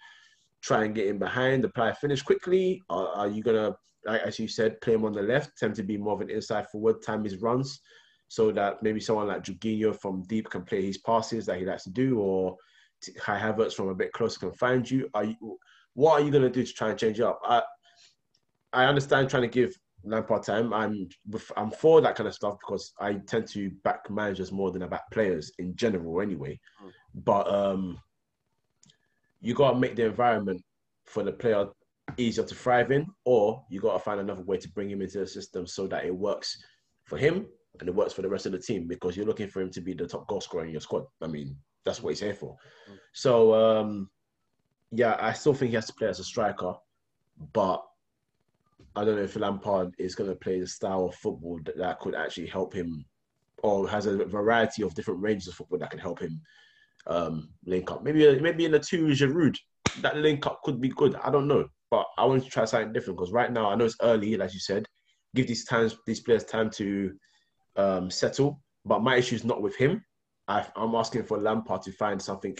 try 0.61 0.85
and 0.85 0.95
get 0.95 1.07
in 1.07 1.19
behind, 1.19 1.65
apply 1.65 1.93
finish 1.93 2.21
quickly? 2.21 2.81
Or 2.89 3.09
are 3.09 3.27
you 3.27 3.43
gonna, 3.43 3.75
like, 4.05 4.21
as 4.21 4.39
you 4.39 4.47
said, 4.47 4.79
play 4.81 4.93
him 4.93 5.05
on 5.05 5.13
the 5.13 5.21
left, 5.21 5.57
tend 5.57 5.75
to 5.75 5.83
be 5.83 5.97
more 5.97 6.13
of 6.13 6.21
an 6.21 6.29
inside 6.29 6.69
forward, 6.69 7.01
time 7.01 7.23
his 7.23 7.37
runs, 7.37 7.81
so 8.29 8.51
that 8.51 8.81
maybe 8.81 8.99
someone 8.99 9.27
like 9.27 9.43
Jorginho 9.43 9.99
from 9.99 10.23
deep 10.23 10.49
can 10.49 10.63
play 10.63 10.85
his 10.85 10.99
passes 10.99 11.45
that 11.47 11.59
he 11.59 11.65
likes 11.65 11.83
to 11.83 11.91
do, 11.91 12.19
or 12.19 12.55
Kai 13.17 13.39
Havertz 13.39 13.73
from 13.73 13.89
a 13.89 13.95
bit 13.95 14.11
closer 14.13 14.39
can 14.39 14.51
find 14.53 14.89
you? 14.89 15.09
Are 15.13 15.25
you 15.25 15.59
what 15.95 16.13
are 16.13 16.25
you 16.25 16.31
going 16.31 16.43
to 16.43 16.49
do 16.49 16.65
to 16.65 16.73
try 16.73 16.89
and 16.89 16.99
change 16.99 17.19
it 17.19 17.25
up? 17.25 17.39
I 17.43 17.61
I 18.71 18.85
understand 18.85 19.29
trying 19.29 19.43
to 19.43 19.47
give 19.47 19.75
Lampard 20.03 20.43
time. 20.43 20.73
I'm 20.73 21.07
I'm 21.55 21.71
for 21.71 22.01
that 22.01 22.15
kind 22.15 22.27
of 22.27 22.33
stuff 22.33 22.57
because 22.59 22.93
I 22.99 23.13
tend 23.13 23.47
to 23.49 23.71
back 23.83 24.09
managers 24.09 24.51
more 24.51 24.71
than 24.71 24.83
I 24.83 24.87
back 24.87 25.09
players 25.11 25.51
in 25.59 25.75
general, 25.75 26.21
anyway. 26.21 26.59
Mm. 26.83 26.91
But 27.23 27.47
um, 27.47 27.97
you 29.39 29.53
got 29.53 29.71
to 29.71 29.79
make 29.79 29.95
the 29.95 30.05
environment 30.05 30.61
for 31.05 31.23
the 31.23 31.31
player 31.31 31.67
easier 32.17 32.43
to 32.43 32.55
thrive 32.55 32.91
in, 32.91 33.07
or 33.23 33.63
you 33.69 33.79
got 33.79 33.93
to 33.93 33.99
find 33.99 34.19
another 34.19 34.43
way 34.43 34.57
to 34.57 34.69
bring 34.69 34.89
him 34.89 35.01
into 35.01 35.19
the 35.19 35.27
system 35.27 35.65
so 35.65 35.87
that 35.87 36.05
it 36.05 36.15
works 36.15 36.61
for 37.05 37.17
him 37.17 37.45
and 37.79 37.87
it 37.87 37.95
works 37.95 38.13
for 38.13 38.21
the 38.21 38.29
rest 38.29 38.45
of 38.45 38.51
the 38.51 38.59
team 38.59 38.87
because 38.87 39.15
you're 39.15 39.25
looking 39.25 39.47
for 39.47 39.61
him 39.61 39.69
to 39.71 39.81
be 39.81 39.93
the 39.93 40.07
top 40.07 40.27
goal 40.27 40.41
scorer 40.41 40.65
in 40.65 40.71
your 40.71 40.81
squad. 40.81 41.05
I 41.21 41.27
mean, 41.27 41.55
that's 41.85 42.01
what 42.01 42.09
he's 42.09 42.19
here 42.19 42.33
for. 42.33 42.55
Mm. 42.89 42.97
So 43.13 43.53
um, 43.53 44.09
yeah, 44.91 45.17
I 45.19 45.33
still 45.33 45.53
think 45.53 45.69
he 45.69 45.75
has 45.75 45.87
to 45.87 45.93
play 45.93 46.07
as 46.07 46.19
a 46.19 46.23
striker, 46.23 46.73
but 47.53 47.83
I 48.95 49.03
don't 49.03 49.15
know 49.15 49.23
if 49.23 49.35
Lampard 49.35 49.93
is 49.97 50.15
going 50.15 50.29
to 50.29 50.35
play 50.35 50.59
the 50.59 50.67
style 50.67 51.05
of 51.05 51.15
football 51.15 51.59
that, 51.65 51.77
that 51.77 51.99
could 51.99 52.15
actually 52.15 52.47
help 52.47 52.73
him, 52.73 53.05
or 53.63 53.89
has 53.89 54.05
a 54.05 54.23
variety 54.25 54.83
of 54.83 54.93
different 54.93 55.21
ranges 55.21 55.47
of 55.47 55.55
football 55.55 55.79
that 55.79 55.89
can 55.89 55.99
help 55.99 56.19
him 56.19 56.39
um, 57.07 57.49
link 57.65 57.91
up. 57.91 58.03
Maybe 58.03 58.39
maybe 58.39 58.65
in 58.65 58.71
the 58.71 58.79
two 58.79 59.07
Giroud, 59.07 59.57
that 60.01 60.17
link 60.17 60.45
up 60.45 60.61
could 60.63 60.79
be 60.79 60.89
good. 60.89 61.15
I 61.15 61.31
don't 61.31 61.47
know, 61.47 61.67
but 61.89 62.05
I 62.17 62.25
want 62.25 62.43
to 62.43 62.49
try 62.49 62.65
something 62.65 62.93
different 62.93 63.17
because 63.17 63.31
right 63.31 63.51
now 63.51 63.69
I 63.69 63.75
know 63.75 63.85
it's 63.85 63.97
early, 64.01 64.37
like 64.37 64.53
you 64.53 64.59
said. 64.59 64.85
Give 65.35 65.47
these 65.47 65.65
times 65.65 65.97
these 66.05 66.19
players 66.19 66.43
time 66.43 66.69
to 66.71 67.13
um, 67.75 68.11
settle. 68.11 68.61
But 68.85 69.01
my 69.01 69.15
issue 69.15 69.35
is 69.35 69.43
not 69.43 69.61
with 69.61 69.75
him. 69.75 70.03
I, 70.53 70.65
I'm 70.75 70.93
asking 70.93 71.23
for 71.23 71.39
Lampard 71.39 71.81
to 71.83 71.91
find 71.91 72.21
something 72.21 72.55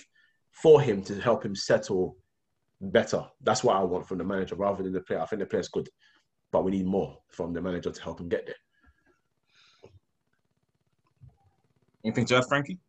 for 0.49 0.81
him 0.81 1.03
to 1.03 1.21
help 1.21 1.45
him 1.45 1.55
settle 1.55 2.17
better. 2.81 3.23
That's 3.41 3.63
what 3.63 3.75
I 3.75 3.83
want 3.83 4.07
from 4.07 4.17
the 4.17 4.23
manager 4.23 4.55
rather 4.55 4.81
than 4.81 4.93
the 4.93 5.01
player. 5.01 5.21
I 5.21 5.27
think 5.27 5.41
the 5.41 5.45
player's 5.45 5.67
good, 5.67 5.87
but 6.51 6.63
we 6.63 6.71
need 6.71 6.87
more 6.87 7.19
from 7.29 7.53
the 7.53 7.61
manager 7.61 7.91
to 7.91 8.01
help 8.01 8.19
him 8.19 8.29
get 8.29 8.47
there. 8.47 8.55
Anything 12.03 12.25
to 12.25 12.37
add, 12.37 12.45
Frankie? 12.49 12.79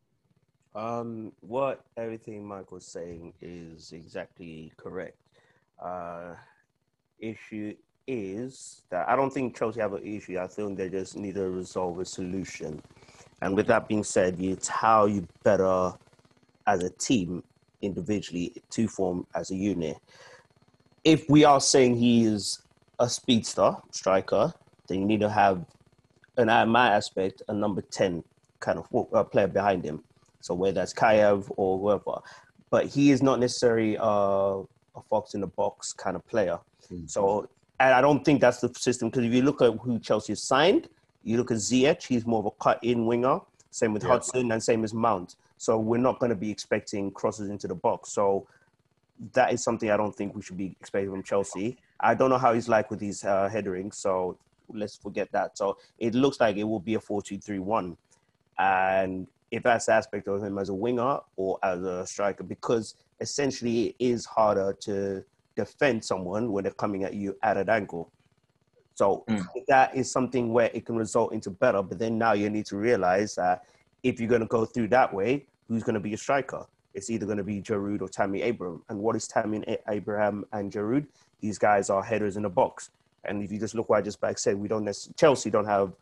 Um, 0.74 1.32
what 1.40 1.84
everything 1.96 2.44
Michael's 2.44 2.86
saying 2.86 3.34
is 3.42 3.92
exactly 3.92 4.72
correct. 4.76 5.18
Uh, 5.80 6.34
issue 7.18 7.74
is 8.06 8.82
that 8.90 9.08
I 9.08 9.16
don't 9.16 9.32
think 9.32 9.56
Chelsea 9.56 9.80
have 9.80 9.92
an 9.92 10.04
issue. 10.04 10.38
I 10.38 10.46
think 10.46 10.78
they 10.78 10.88
just 10.88 11.14
need 11.16 11.34
to 11.34 11.48
resolve 11.50 12.00
a 12.00 12.04
solution. 12.04 12.82
And 13.42 13.56
with 13.56 13.66
that 13.66 13.88
being 13.88 14.04
said, 14.04 14.40
it's 14.40 14.68
how 14.68 15.06
you 15.06 15.26
better 15.42 15.92
as 16.66 16.82
a 16.82 16.90
team 16.90 17.42
individually 17.82 18.54
to 18.70 18.88
form 18.88 19.26
as 19.34 19.50
a 19.50 19.54
unit. 19.54 19.98
If 21.04 21.28
we 21.28 21.44
are 21.44 21.60
saying 21.60 21.96
he 21.96 22.24
is 22.24 22.60
a 22.98 23.08
speedster 23.08 23.76
striker, 23.90 24.52
then 24.88 25.00
you 25.00 25.06
need 25.06 25.20
to 25.20 25.28
have, 25.28 25.64
and 26.36 26.50
at 26.50 26.68
my 26.68 26.88
aspect, 26.90 27.42
a 27.48 27.52
number 27.52 27.82
10 27.82 28.24
kind 28.60 28.78
of 28.78 29.06
uh, 29.12 29.24
player 29.24 29.46
behind 29.46 29.84
him. 29.84 30.02
So 30.40 30.54
whether 30.54 30.74
that's 30.74 30.94
Kayev 30.94 31.50
or 31.56 31.78
whoever. 31.78 32.20
But 32.70 32.86
he 32.86 33.10
is 33.10 33.22
not 33.22 33.40
necessarily 33.40 33.96
a, 33.96 34.02
a 34.02 35.02
fox 35.08 35.34
in 35.34 35.40
the 35.40 35.46
box 35.46 35.92
kind 35.92 36.16
of 36.16 36.26
player. 36.26 36.58
Mm. 36.90 37.08
So, 37.08 37.48
and 37.80 37.94
I 37.94 38.00
don't 38.00 38.24
think 38.24 38.40
that's 38.40 38.60
the 38.60 38.72
system 38.74 39.10
because 39.10 39.24
if 39.24 39.32
you 39.32 39.42
look 39.42 39.62
at 39.62 39.74
who 39.78 39.98
Chelsea 39.98 40.34
signed, 40.34 40.88
you 41.24 41.36
look 41.38 41.50
at 41.50 41.56
Ziyech, 41.56 42.02
he's 42.06 42.26
more 42.26 42.40
of 42.40 42.46
a 42.46 42.50
cut-in 42.52 43.06
winger. 43.06 43.40
Same 43.70 43.92
with 43.92 44.04
Yeah. 44.04 44.10
Hudson 44.10 44.52
and 44.52 44.62
same 44.62 44.84
as 44.84 44.94
Mount. 44.94 45.36
So 45.56 45.78
we're 45.78 45.98
not 45.98 46.20
going 46.20 46.30
to 46.30 46.36
be 46.36 46.50
expecting 46.50 47.10
crosses 47.10 47.48
into 47.48 47.66
the 47.66 47.74
box. 47.74 48.12
So 48.12 48.46
that 49.32 49.52
is 49.52 49.62
something 49.62 49.90
I 49.90 49.96
don't 49.96 50.14
think 50.14 50.34
we 50.34 50.42
should 50.42 50.56
be 50.56 50.76
expecting 50.80 51.10
from 51.10 51.22
Chelsea. 51.22 51.78
I 52.00 52.14
don't 52.14 52.30
know 52.30 52.38
how 52.38 52.52
he's 52.52 52.68
like 52.68 52.90
with 52.90 53.00
his 53.00 53.24
uh, 53.24 53.48
headering, 53.48 53.90
so 53.90 54.36
let's 54.72 54.96
forget 54.96 55.30
that. 55.32 55.56
So 55.56 55.78
it 55.98 56.14
looks 56.14 56.40
like 56.40 56.56
it 56.56 56.64
will 56.64 56.80
be 56.80 56.94
a 56.94 56.98
4-2-3-1. 56.98 57.96
And 58.58 59.26
if 59.50 59.62
that's 59.62 59.86
the 59.86 59.92
aspect 59.92 60.28
of 60.28 60.42
him 60.42 60.58
as 60.58 60.68
a 60.68 60.74
winger 60.74 61.20
or 61.36 61.58
as 61.62 61.82
a 61.82 62.06
striker, 62.06 62.42
because 62.44 62.94
essentially 63.20 63.86
it 63.86 63.96
is 63.98 64.26
harder 64.26 64.72
to 64.80 65.24
defend 65.56 66.04
someone 66.04 66.52
when 66.52 66.64
they're 66.64 66.72
coming 66.72 67.04
at 67.04 67.14
you 67.14 67.36
at 67.42 67.56
an 67.56 67.68
angle. 67.68 68.10
So 68.94 69.24
Mm. 69.28 69.44
that 69.68 69.94
is 69.96 70.10
something 70.10 70.52
where 70.52 70.70
it 70.72 70.86
can 70.86 70.96
result 70.96 71.32
into 71.32 71.50
better. 71.50 71.82
But 71.82 71.98
then 71.98 72.16
now 72.18 72.32
you 72.32 72.48
need 72.50 72.66
to 72.66 72.76
realize 72.76 73.34
that 73.34 73.64
if 74.02 74.20
you're 74.20 74.28
going 74.28 74.40
to 74.40 74.46
go 74.46 74.64
through 74.64 74.88
that 74.88 75.12
way, 75.12 75.46
who's 75.68 75.82
going 75.82 75.94
to 75.94 76.00
be 76.00 76.14
a 76.14 76.16
striker? 76.16 76.66
It's 76.94 77.10
either 77.10 77.26
going 77.26 77.38
to 77.38 77.44
be 77.44 77.60
Giroud 77.60 78.02
or 78.02 78.08
Tammy 78.08 78.42
Abraham. 78.42 78.82
And 78.88 79.00
what 79.00 79.16
is 79.16 79.26
Tammy 79.26 79.64
Abraham 79.88 80.44
and 80.52 80.70
Giroud? 80.70 81.06
These 81.40 81.58
guys 81.58 81.90
are 81.90 82.02
headers 82.02 82.36
in 82.36 82.44
the 82.44 82.48
box. 82.50 82.90
And 83.24 83.42
if 83.42 83.50
you 83.50 83.58
just 83.58 83.74
look 83.74 83.88
what 83.88 83.98
I 83.98 84.02
just 84.02 84.20
back 84.20 84.38
said, 84.38 84.56
we 84.56 84.68
don't 84.68 84.84
necessarily, 84.84 85.14
Chelsea 85.16 85.50
don't 85.50 85.64
have 85.64 85.92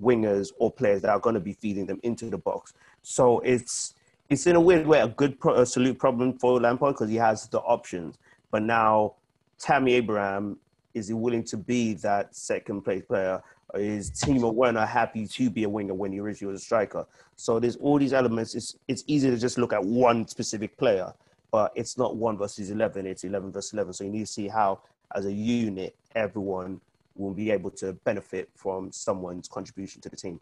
wingers 0.00 0.52
or 0.58 0.70
players 0.70 1.02
that 1.02 1.10
are 1.10 1.18
going 1.20 1.34
to 1.34 1.40
be 1.40 1.52
feeding 1.52 1.84
them 1.86 2.00
into 2.02 2.30
the 2.30 2.38
box. 2.38 2.72
So 3.02 3.40
it's 3.40 3.94
it's 4.30 4.46
in 4.46 4.56
a 4.56 4.60
weird 4.60 4.86
way 4.86 5.00
a 5.00 5.08
good 5.08 5.38
pro, 5.38 5.54
a 5.54 5.66
salute 5.66 5.98
problem 5.98 6.38
for 6.38 6.58
Lampard 6.58 6.94
because 6.94 7.10
he 7.10 7.16
has 7.16 7.46
the 7.48 7.58
options. 7.60 8.16
But 8.50 8.62
now 8.62 9.14
Tammy 9.58 9.92
Abraham 9.94 10.58
is 10.94 11.08
he 11.08 11.14
willing 11.14 11.44
to 11.44 11.56
be 11.56 11.94
that 11.94 12.34
second 12.34 12.82
place 12.82 13.02
player? 13.02 13.42
Is 13.74 14.10
Timo 14.10 14.52
Werner 14.52 14.84
happy 14.84 15.26
to 15.26 15.50
be 15.50 15.64
a 15.64 15.68
winger 15.68 15.94
when 15.94 16.12
he 16.12 16.20
originally 16.20 16.52
was 16.52 16.60
a 16.60 16.64
striker? 16.64 17.06
So 17.36 17.58
there's 17.58 17.76
all 17.76 17.98
these 17.98 18.12
elements. 18.12 18.54
It's 18.54 18.76
it's 18.86 19.02
easy 19.06 19.30
to 19.30 19.38
just 19.38 19.56
look 19.56 19.72
at 19.72 19.82
one 19.82 20.28
specific 20.28 20.76
player, 20.76 21.12
but 21.50 21.72
it's 21.74 21.96
not 21.96 22.16
one 22.16 22.36
versus 22.36 22.70
eleven. 22.70 23.06
It's 23.06 23.24
eleven 23.24 23.50
versus 23.50 23.72
eleven. 23.72 23.92
So 23.94 24.04
you 24.04 24.10
need 24.10 24.26
to 24.26 24.32
see 24.32 24.48
how, 24.48 24.80
as 25.14 25.24
a 25.24 25.32
unit, 25.32 25.96
everyone 26.14 26.80
will 27.16 27.32
be 27.32 27.50
able 27.50 27.70
to 27.70 27.94
benefit 28.04 28.50
from 28.54 28.92
someone's 28.92 29.48
contribution 29.48 30.00
to 30.02 30.08
the 30.08 30.16
team. 30.16 30.38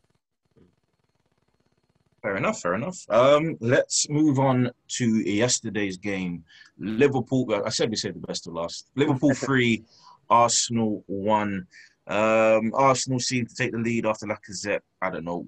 Fair 2.22 2.36
enough, 2.36 2.60
fair 2.60 2.74
enough. 2.74 3.06
Um, 3.08 3.56
let's 3.60 4.08
move 4.10 4.38
on 4.38 4.70
to 4.88 5.06
yesterday's 5.20 5.96
game. 5.96 6.44
Liverpool, 6.78 7.62
I 7.64 7.70
said 7.70 7.88
we 7.88 7.96
said 7.96 8.14
the 8.14 8.26
best 8.26 8.46
of 8.46 8.52
last. 8.52 8.88
Liverpool 8.94 9.32
three, 9.34 9.84
Arsenal 10.30 11.04
one. 11.06 11.66
Um, 12.06 12.72
Arsenal 12.74 13.20
seemed 13.20 13.48
to 13.50 13.54
take 13.54 13.72
the 13.72 13.78
lead 13.78 14.06
after 14.06 14.26
Lacazette. 14.26 14.80
I 15.02 15.10
don't 15.10 15.24
know. 15.24 15.46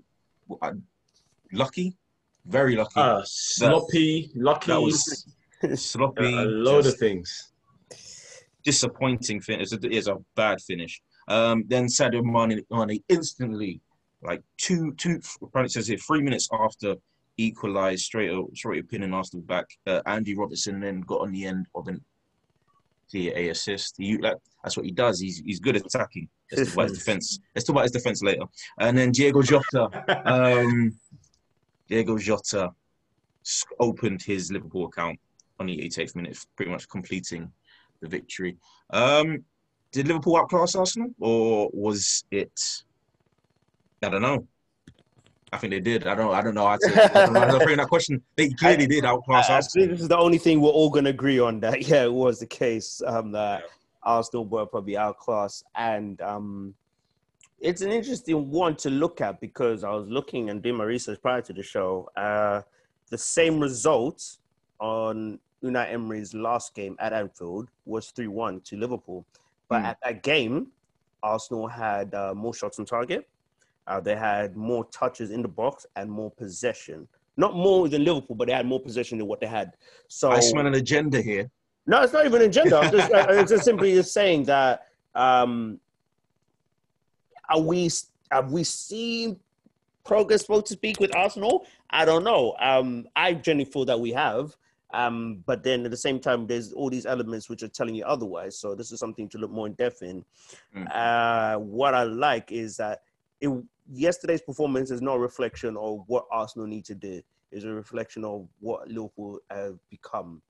Lucky? 1.53 1.97
Very 2.47 2.77
lucky. 2.77 2.93
Uh, 2.97 3.23
sloppy, 3.25 4.31
lucky, 4.35 4.73
that 4.73 4.81
was 4.81 5.27
sloppy. 5.77 6.35
a 6.35 6.43
load 6.45 6.87
of 6.87 6.97
things. 6.97 7.53
disappointing 8.65 9.41
finish. 9.41 9.73
It 9.73 9.85
is 9.85 10.09
a 10.09 10.17
bad 10.35 10.61
finish. 10.61 11.01
Um, 11.29 11.65
then 11.69 11.87
Sadio 11.87 12.23
Mane, 12.25 12.63
Mane 12.71 13.03
instantly, 13.09 13.81
like 14.23 14.43
two, 14.59 14.93
two, 14.97 15.21
apparently 15.43 15.71
says 15.73 15.87
here, 15.89 15.99
three 15.99 16.21
minutes 16.23 16.49
after 16.53 16.97
equalised, 17.37 18.05
straight, 18.05 18.31
straight 18.55 18.89
pinning 18.89 19.15
Arsenal 19.15 19.45
back. 19.47 19.67
Uh, 19.87 20.01
Andy 20.07 20.37
Robertson 20.37 20.81
then 20.81 21.01
got 21.03 21.21
on 21.21 21.33
the 21.33 21.45
end 21.45 21.67
of 21.75 21.89
an 21.89 22.01
a 23.15 23.49
assist. 23.51 23.95
He, 23.99 24.17
like, 24.19 24.37
that's 24.63 24.77
what 24.77 24.87
he 24.87 24.93
does. 24.93 25.21
He's 25.21 25.39
he's 25.45 25.61
good 25.61 25.77
at 25.77 25.87
attacking. 25.87 26.29
Let's 26.51 26.69
talk 26.69 26.75
about 26.75 26.89
his 26.91 26.99
defense. 26.99 27.39
Let's 27.55 27.67
talk 27.67 27.75
about 27.75 27.83
his 27.85 27.93
defense 27.93 28.23
later. 28.23 28.45
And 28.79 28.97
then 28.97 29.13
Diego 29.13 29.43
Jota, 29.43 29.89
um, 30.25 30.95
Diego 31.89 32.19
Jota 32.19 32.73
opened 33.81 34.23
his 34.23 34.53
Liverpool 34.53 34.87
account 34.87 35.19
on 35.59 35.67
the 35.67 35.77
88th 35.79 36.17
minute, 36.17 36.39
pretty 36.57 36.71
much 36.71 36.89
completing 36.89 37.51
the 38.01 38.09
victory. 38.09 38.57
Um, 38.91 39.45
did 39.93 40.09
Liverpool 40.09 40.37
outclass 40.37 40.75
Arsenal, 40.75 41.11
or 41.21 41.71
was 41.73 42.25
it? 42.31 42.59
I 44.03 44.09
don't 44.09 44.23
know. 44.23 44.47
I 45.53 45.59
think 45.59 45.71
they 45.73 45.81
did. 45.81 46.07
I 46.07 46.15
don't. 46.15 46.33
I 46.35 46.41
don't 46.43 46.55
know. 46.55 46.67
how 46.67 46.77
to- 46.81 47.11
I 47.15 47.25
don't 47.27 47.33
know 47.35 47.41
how 47.41 47.59
to 47.59 47.65
frame 47.65 47.77
that 47.77 47.89
question. 47.89 48.23
They 48.37 48.49
clearly 48.51 48.87
did 48.87 49.05
outclass 49.05 49.51
I, 49.51 49.53
I 49.53 49.57
Arsenal. 49.57 49.83
think 49.87 49.93
this 49.93 50.01
is 50.03 50.09
the 50.09 50.17
only 50.19 50.39
thing 50.39 50.61
we're 50.61 50.71
all 50.71 50.89
going 50.91 51.05
to 51.05 51.11
agree 51.11 51.39
on 51.39 51.61
that, 51.61 51.87
yeah, 51.89 52.05
it 52.05 52.13
was 52.13 52.39
the 52.41 52.47
case 52.47 53.03
um, 53.07 53.33
that 53.33 53.65
Arsenal 54.03 54.47
were 54.47 54.65
probably 54.67 54.97
outclassed. 54.97 55.65
And 55.75 56.21
um, 56.23 56.75
it's 57.61 57.83
an 57.83 57.91
interesting 57.93 58.51
one 58.51 58.77
to 58.77 58.91
look 58.91 59.21
at 59.21 59.41
because 59.41 59.85
I 59.85 59.91
was 59.91 60.09
looking 60.09 60.49
and 60.51 60.63
doing 60.63 60.77
my 60.77 60.85
research 60.85 61.21
prior 61.21 61.43
to 61.43 61.53
the 61.53 61.63
show. 61.63 62.09
Uh, 62.17 62.63
the 63.11 63.19
same 63.19 63.61
result 63.61 64.39
on 64.81 65.39
Unai 65.63 65.93
Emery's 65.93 66.33
last 66.35 66.75
game 66.75 66.97
at 66.99 67.13
Anfield 67.13 67.69
was 67.85 68.11
3 68.11 68.27
1 68.27 68.63
to 68.63 68.77
Liverpool. 68.77 69.27
But 69.69 69.83
Mm. 69.83 69.85
at 69.85 69.99
that 70.03 70.23
game, 70.23 70.69
Arsenal 71.23 71.69
had 71.69 72.15
uh, 72.15 72.35
more 72.35 72.55
shots 72.55 72.79
on 72.79 72.85
target. 72.87 73.29
Uh, 73.87 74.01
they 74.01 74.15
had 74.15 74.57
more 74.57 74.85
touches 74.87 75.31
in 75.31 75.43
the 75.43 75.49
box 75.49 75.87
and 75.97 76.11
more 76.11 76.31
possession. 76.31 77.09
Not 77.37 77.55
more 77.55 77.89
than 77.89 78.05
Liverpool, 78.05 78.37
but 78.37 78.49
they 78.49 78.55
had 78.55 78.67
more 78.67 78.81
possession 78.81 79.19
than 79.19 79.27
what 79.27 79.41
they 79.41 79.47
had. 79.47 79.73
So 80.09 80.31
I 80.31 80.41
smell 80.41 80.67
an 80.67 80.75
agenda 80.75 81.21
here. 81.21 81.51
no, 81.87 82.03
it's 82.03 82.13
not 82.13 82.27
even 82.27 82.43
an 82.43 82.49
agenda. 82.49 82.79
I'm 82.79 82.93
just, 82.93 83.15
I'm 83.15 83.47
just 83.47 83.65
simply 83.65 83.95
just 83.95 84.13
saying 84.13 84.45
that 84.45 84.87
um, 85.15 85.81
are 87.49 87.61
we 87.61 87.91
have 88.31 88.51
we 88.53 88.65
seen 88.65 89.39
progress, 90.05 90.47
so 90.47 90.61
to 90.61 90.73
speak, 90.73 91.01
with 91.01 91.15
Arsenal? 91.15 91.67
I 91.91 92.05
don't 92.05 92.25
know. 92.25 92.55
Um, 92.61 93.07
I 93.15 93.35
genuinely 93.35 93.71
feel 93.71 93.85
that 93.87 94.01
we 94.01 94.11
have. 94.13 94.57
Um, 94.95 95.43
but 95.47 95.63
then 95.63 95.85
at 95.85 95.91
the 95.91 95.97
same 95.97 96.21
time, 96.21 96.47
there's 96.47 96.73
all 96.73 96.91
these 96.91 97.07
elements 97.07 97.49
which 97.49 97.63
are 97.63 97.69
telling 97.69 97.95
you 97.95 98.05
otherwise. 98.05 98.59
So 98.59 98.75
this 98.75 98.93
is 98.93 99.01
something 99.01 99.29
to 99.31 99.39
look 99.39 99.51
more 99.51 99.67
in 99.67 99.73
depth 99.75 100.03
in. 100.03 100.25
Mm. 100.77 100.95
Uh, 100.95 101.59
what 101.59 101.95
I 101.95 102.03
like 102.03 102.53
is 102.53 102.77
that 102.77 103.03
it, 103.41 103.49
yesterday's 103.91 104.43
performance 104.43 104.91
is 104.91 105.03
not 105.03 105.17
a 105.17 105.21
reflection 105.21 105.77
of 105.77 106.05
what 106.07 106.27
Arsenal 106.31 106.67
need 106.67 106.85
to 106.87 106.95
do. 106.95 107.23
It's 107.51 107.65
a 107.65 107.73
reflection 107.73 108.25
of 108.25 108.49
what 108.61 108.89
Liverpool 108.89 109.41
have 109.51 109.79
become 109.91 110.43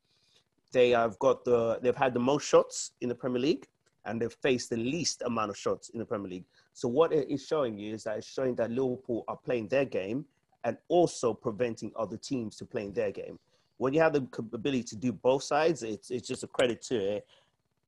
they 0.72 0.90
have 0.90 1.18
got 1.18 1.44
the 1.44 1.78
they've 1.82 1.96
had 1.96 2.14
the 2.14 2.20
most 2.20 2.46
shots 2.46 2.92
in 3.00 3.08
the 3.08 3.14
Premier 3.14 3.40
League 3.40 3.68
and 4.04 4.20
they've 4.20 4.32
faced 4.42 4.70
the 4.70 4.76
least 4.76 5.22
amount 5.24 5.50
of 5.50 5.56
shots 5.56 5.90
in 5.90 6.00
the 6.00 6.04
Premier 6.04 6.28
League. 6.28 6.44
So 6.72 6.88
what 6.88 7.12
it 7.12 7.30
is 7.30 7.46
showing 7.46 7.78
you 7.78 7.94
is 7.94 8.04
that 8.04 8.18
it's 8.18 8.26
showing 8.26 8.56
that 8.56 8.70
Liverpool 8.70 9.24
are 9.28 9.36
playing 9.36 9.68
their 9.68 9.84
game 9.84 10.24
and 10.64 10.76
also 10.88 11.32
preventing 11.34 11.92
other 11.94 12.16
teams 12.16 12.56
to 12.56 12.64
playing 12.64 12.94
their 12.94 13.12
game. 13.12 13.38
When 13.76 13.94
you 13.94 14.00
have 14.00 14.12
the 14.12 14.26
ability 14.52 14.84
to 14.84 14.96
do 14.96 15.12
both 15.12 15.44
sides, 15.44 15.82
it's 15.82 16.10
it's 16.10 16.26
just 16.26 16.42
a 16.42 16.48
credit 16.48 16.82
to 16.82 16.96
it. 16.96 17.26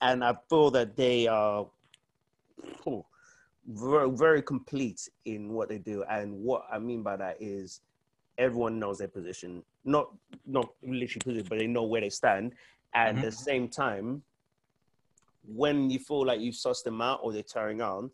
And 0.01 0.23
I 0.23 0.35
feel 0.49 0.71
that 0.73 0.97
they 0.97 1.27
are 1.27 1.67
oh, 2.87 3.07
very, 3.67 4.11
very 4.11 4.43
complete 4.43 5.09
in 5.25 5.53
what 5.53 5.69
they 5.69 5.79
do. 5.79 6.05
And 6.11 6.33
what 6.43 6.65
I 6.73 6.79
mean 6.79 7.03
by 7.03 7.17
that 7.17 7.37
is 7.41 7.81
everyone 8.39 8.79
knows 8.79 8.99
their 8.99 9.09
position. 9.09 9.63
Not 9.85 10.11
not 10.47 10.69
literally 10.83 11.23
position, 11.25 11.47
but 11.49 11.59
they 11.59 11.67
know 11.67 11.85
where 11.85 12.01
they 12.01 12.11
stand. 12.11 12.53
And 12.95 13.19
at 13.19 13.25
the 13.25 13.33
same 13.33 13.69
time, 13.69 14.23
when 15.47 15.91
you 15.91 15.99
feel 15.99 16.25
like 16.25 16.41
you've 16.41 16.55
sussed 16.55 16.85
them 16.85 17.01
out 17.01 17.21
or 17.23 17.33
they're 17.33 17.43
tearing 17.43 17.81
on, 17.81 18.11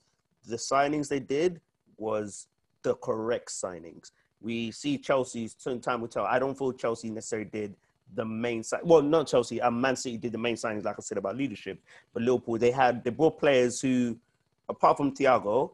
the 0.46 0.56
signings 0.56 1.08
they 1.08 1.20
did 1.20 1.60
was 1.96 2.48
the 2.82 2.94
correct 2.94 3.50
signings. 3.50 4.10
We 4.40 4.70
see 4.70 4.96
Chelsea's 4.96 5.54
turn 5.54 5.80
time 5.80 6.00
will 6.00 6.08
tell. 6.08 6.24
I 6.24 6.38
don't 6.38 6.56
feel 6.56 6.72
Chelsea 6.72 7.10
necessarily 7.10 7.48
did 7.50 7.74
the 8.14 8.24
main 8.24 8.62
side. 8.62 8.80
Well, 8.82 9.02
not 9.02 9.26
Chelsea. 9.26 9.60
Um, 9.60 9.80
Man 9.80 9.96
City 9.96 10.16
did 10.16 10.32
the 10.32 10.38
main 10.38 10.56
signings, 10.56 10.84
like 10.84 10.96
I 10.98 11.02
said 11.02 11.18
about 11.18 11.36
leadership. 11.36 11.78
But 12.12 12.22
Liverpool, 12.22 12.58
they 12.58 12.70
had 12.70 13.04
they 13.04 13.10
brought 13.10 13.38
players 13.38 13.80
who, 13.80 14.16
apart 14.70 14.96
from 14.96 15.14
Thiago, 15.14 15.72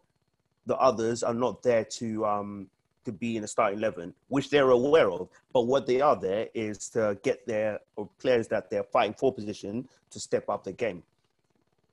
the 0.66 0.76
others 0.78 1.22
are 1.22 1.34
not 1.34 1.62
there 1.62 1.84
to 1.84 2.24
um 2.26 2.66
to 3.04 3.12
be 3.12 3.36
in 3.36 3.42
the 3.42 3.48
starting 3.48 3.78
eleven, 3.78 4.12
which 4.28 4.50
they're 4.50 4.70
aware 4.70 5.10
of. 5.12 5.28
But 5.52 5.62
what 5.62 5.86
they 5.86 6.00
are 6.00 6.16
there 6.16 6.48
is 6.54 6.88
to 6.90 7.16
get 7.22 7.46
their 7.46 7.78
or 7.94 8.08
players 8.18 8.48
that 8.48 8.68
they're 8.68 8.82
fighting 8.82 9.14
for 9.14 9.32
position 9.32 9.88
to 10.10 10.18
step 10.18 10.48
up 10.48 10.64
the 10.64 10.72
game. 10.72 11.04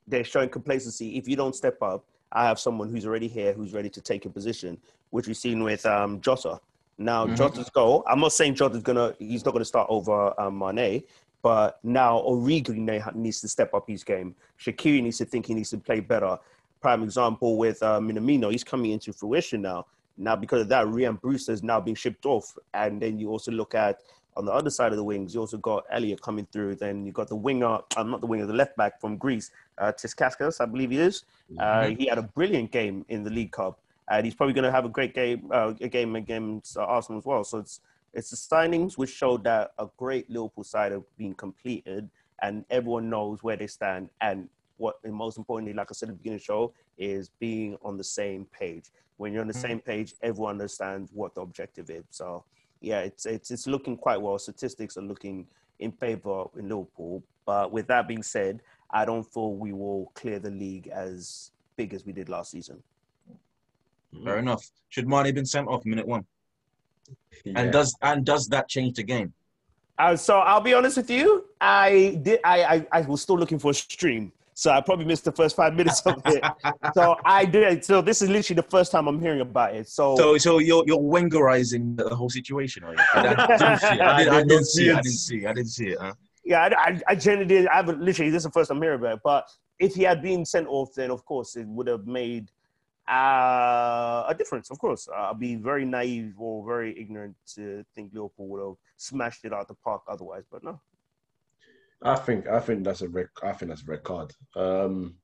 They're 0.07 0.23
showing 0.23 0.49
complacency. 0.49 1.17
If 1.17 1.27
you 1.27 1.35
don't 1.35 1.55
step 1.55 1.81
up, 1.83 2.03
I 2.31 2.45
have 2.45 2.59
someone 2.59 2.89
who's 2.89 3.05
already 3.05 3.27
here 3.27 3.53
who's 3.53 3.73
ready 3.73 3.89
to 3.91 4.01
take 4.01 4.25
a 4.25 4.29
position, 4.29 4.79
which 5.11 5.27
we've 5.27 5.37
seen 5.37 5.63
with 5.63 5.85
um, 5.85 6.19
Jota. 6.19 6.59
Now 6.97 7.27
Mhm. 7.27 7.35
Jota's 7.37 7.69
goal. 7.69 8.03
I'm 8.07 8.19
not 8.19 8.33
saying 8.33 8.55
Jota's 8.55 8.81
gonna. 8.83 9.13
He's 9.19 9.45
not 9.45 9.51
gonna 9.51 9.65
start 9.65 9.87
over 9.89 10.33
um, 10.41 10.57
Mane, 10.57 11.03
but 11.43 11.79
now 11.83 12.19
Origi 12.21 13.13
needs 13.15 13.39
to 13.41 13.47
step 13.47 13.73
up 13.73 13.87
his 13.87 14.03
game. 14.03 14.35
Shaqiri 14.59 15.01
needs 15.03 15.17
to 15.19 15.25
think 15.25 15.45
he 15.45 15.53
needs 15.53 15.69
to 15.71 15.77
play 15.77 15.99
better. 15.99 16.39
Prime 16.83 17.01
example 17.01 17.57
with 17.57 17.81
uh, 17.81 18.01
Minamino. 18.01 18.51
He's 18.51 18.65
coming 18.65 18.91
into 18.91 19.13
fruition 19.13 19.61
now. 19.61 19.85
Now 20.17 20.35
because 20.35 20.63
of 20.63 20.67
that, 20.67 20.85
Rian 20.85 21.19
Brewster 21.19 21.53
is 21.53 21.63
now 21.63 21.79
being 21.79 21.95
shipped 21.95 22.25
off, 22.25 22.57
and 22.73 23.01
then 23.01 23.17
you 23.17 23.29
also 23.29 23.53
look 23.53 23.73
at 23.73 24.01
on 24.35 24.43
the 24.43 24.51
other 24.51 24.69
side 24.69 24.91
of 24.91 24.97
the 24.97 25.03
wings. 25.03 25.33
You 25.33 25.39
also 25.39 25.57
got 25.57 25.85
Elliot 25.89 26.21
coming 26.21 26.45
through. 26.51 26.75
Then 26.75 27.05
you 27.05 27.13
got 27.13 27.29
the 27.29 27.37
winger. 27.37 27.79
I'm 27.95 28.11
not 28.11 28.19
the 28.19 28.27
winger, 28.27 28.45
the 28.45 28.53
left 28.53 28.75
back 28.75 28.99
from 28.99 29.15
Greece, 29.15 29.49
uh, 29.77 29.93
Tiskaskas, 29.93 30.59
I 30.59 30.65
believe 30.65 30.91
he 30.91 30.97
is. 30.99 31.23
Uh, 31.57 31.87
he 31.87 32.07
had 32.07 32.17
a 32.17 32.23
brilliant 32.23 32.71
game 32.71 33.05
in 33.07 33.23
the 33.23 33.29
League 33.29 33.53
Cup, 33.53 33.79
and 34.11 34.25
he's 34.25 34.35
probably 34.35 34.53
going 34.53 34.65
to 34.65 34.71
have 34.71 34.83
a 34.83 34.89
great 34.89 35.13
game, 35.15 35.49
uh, 35.53 35.73
a 35.79 35.87
game 35.87 36.17
against 36.17 36.75
uh, 36.75 36.81
Arsenal 36.81 37.19
as 37.19 37.25
well. 37.25 37.45
So 37.45 37.59
it's 37.59 37.79
it's 38.13 38.29
the 38.29 38.35
signings 38.35 38.97
which 38.97 39.09
showed 39.09 39.45
that 39.45 39.71
a 39.79 39.87
great 39.97 40.29
Liverpool 40.29 40.65
side 40.65 40.91
have 40.91 41.05
been 41.17 41.33
completed, 41.33 42.09
and 42.41 42.65
everyone 42.69 43.09
knows 43.09 43.41
where 43.41 43.55
they 43.55 43.67
stand. 43.67 44.09
And 44.19 44.49
what, 44.77 44.95
and 45.03 45.13
most 45.13 45.37
importantly, 45.37 45.73
like 45.73 45.87
I 45.89 45.93
said 45.93 46.09
at 46.09 46.15
the 46.15 46.17
beginning 46.17 46.37
of 46.37 46.41
the 46.41 46.45
show, 46.45 46.73
is 46.97 47.29
being 47.39 47.77
on 47.83 47.97
the 47.97 48.03
same 48.03 48.45
page. 48.45 48.91
When 49.17 49.31
you're 49.31 49.41
on 49.41 49.47
the 49.47 49.53
same 49.53 49.79
page, 49.79 50.15
everyone 50.21 50.53
understands 50.53 51.11
what 51.13 51.35
the 51.35 51.41
objective 51.41 51.89
is. 51.89 52.03
So 52.09 52.43
yeah, 52.81 52.99
it's 52.99 53.25
it's 53.25 53.51
it's 53.51 53.67
looking 53.67 53.95
quite 53.95 54.21
well. 54.21 54.37
Statistics 54.37 54.97
are 54.97 55.01
looking 55.01 55.47
in 55.79 55.91
favor 55.91 56.45
in 56.57 56.67
Liverpool. 56.69 57.23
But 57.45 57.71
with 57.71 57.87
that 57.87 58.07
being 58.07 58.23
said, 58.23 58.61
I 58.89 59.05
don't 59.05 59.23
feel 59.23 59.55
we 59.55 59.73
will 59.73 60.11
clear 60.15 60.39
the 60.39 60.51
league 60.51 60.87
as 60.87 61.51
big 61.75 61.93
as 61.93 62.05
we 62.05 62.13
did 62.13 62.29
last 62.29 62.51
season. 62.51 62.81
Fair 64.23 64.37
enough. 64.37 64.69
Should 64.89 65.07
Mane 65.07 65.33
been 65.33 65.45
sent 65.45 65.67
off 65.67 65.85
minute 65.85 66.07
one? 66.07 66.25
Yeah. 67.43 67.53
And 67.55 67.71
does 67.71 67.95
and 68.01 68.25
does 68.25 68.47
that 68.49 68.69
change 68.69 68.95
the 68.95 69.03
game? 69.03 69.33
Uh, 69.97 70.15
so 70.15 70.39
I'll 70.39 70.61
be 70.61 70.73
honest 70.73 70.97
with 70.97 71.09
you, 71.09 71.45
I 71.61 72.19
did. 72.21 72.39
I, 72.43 72.63
I 72.63 72.87
I 72.91 73.01
was 73.01 73.21
still 73.21 73.37
looking 73.37 73.59
for 73.59 73.71
a 73.71 73.73
stream, 73.73 74.31
so 74.53 74.71
I 74.71 74.81
probably 74.81 75.05
missed 75.05 75.25
the 75.25 75.31
first 75.31 75.55
five 75.55 75.75
minutes 75.75 76.01
of 76.01 76.21
it. 76.25 76.43
so 76.93 77.15
I 77.25 77.45
did. 77.45 77.83
So 77.83 78.01
this 78.01 78.21
is 78.21 78.29
literally 78.29 78.61
the 78.61 78.69
first 78.69 78.91
time 78.91 79.07
I'm 79.07 79.19
hearing 79.19 79.41
about 79.41 79.75
it. 79.75 79.89
So, 79.89 80.15
So 80.15 80.37
so 80.37 80.59
you're 80.59 80.83
you're 80.87 80.99
Wengerizing 80.99 81.97
the 81.97 82.15
whole 82.15 82.29
situation, 82.29 82.83
are 82.83 82.93
you? 82.93 82.99
I, 83.13 83.23
didn't 83.23 83.79
see 83.79 83.95
it. 83.95 84.01
I, 84.01 84.23
did, 84.23 84.33
I 84.33 84.43
didn't 84.43 84.65
see 84.65 84.89
it. 84.89 84.95
I 84.95 85.01
didn't 85.01 85.17
see 85.17 85.37
it. 85.37 85.45
I 85.47 85.53
didn't 85.53 85.69
see 85.69 85.87
it. 85.89 85.97
Huh? 85.99 86.13
yeah, 86.43 86.61
I, 86.61 86.89
I, 86.89 87.01
I 87.09 87.15
genuinely 87.15 87.55
did. 87.55 87.67
I 87.67 87.77
haven't 87.77 88.01
literally. 88.01 88.31
This 88.31 88.41
is 88.41 88.45
the 88.45 88.51
first 88.51 88.69
I'm 88.71 88.81
hearing 88.81 88.99
about 88.99 89.15
it. 89.15 89.21
But 89.23 89.47
if 89.79 89.95
he 89.95 90.03
had 90.03 90.21
been 90.21 90.45
sent 90.45 90.67
off, 90.67 90.93
then 90.95 91.11
of 91.11 91.25
course 91.25 91.55
it 91.55 91.67
would 91.67 91.87
have 91.87 92.05
made 92.05 92.49
uh, 93.09 94.23
a 94.27 94.35
difference. 94.37 94.69
Of 94.69 94.79
course, 94.79 95.07
uh, 95.07 95.31
I'd 95.31 95.39
be 95.39 95.55
very 95.55 95.85
naive 95.85 96.33
or 96.37 96.65
very 96.65 96.97
ignorant 96.99 97.35
to 97.55 97.83
think 97.95 98.11
Liverpool 98.13 98.47
would 98.49 98.61
have 98.61 98.75
smashed 98.97 99.45
it 99.45 99.53
out 99.53 99.67
the 99.67 99.75
park 99.75 100.01
otherwise. 100.07 100.43
But 100.51 100.63
no, 100.63 100.81
I 102.03 102.15
think 102.15 102.47
I 102.47 102.59
think 102.59 102.83
that's 102.83 103.01
a 103.01 103.09
red. 103.09 103.27
I 103.43 103.53
think 103.53 103.69
that's 103.69 103.83
a 103.83 103.91
red 103.91 104.03
card. 104.03 104.33
Um, 104.55 105.15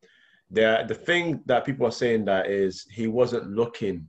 the 0.49 0.85
the 0.87 0.95
thing 0.95 1.41
that 1.45 1.65
people 1.65 1.85
are 1.85 1.91
saying 1.91 2.25
that 2.25 2.47
is 2.47 2.85
he 2.91 3.07
wasn't 3.07 3.51
looking 3.51 4.07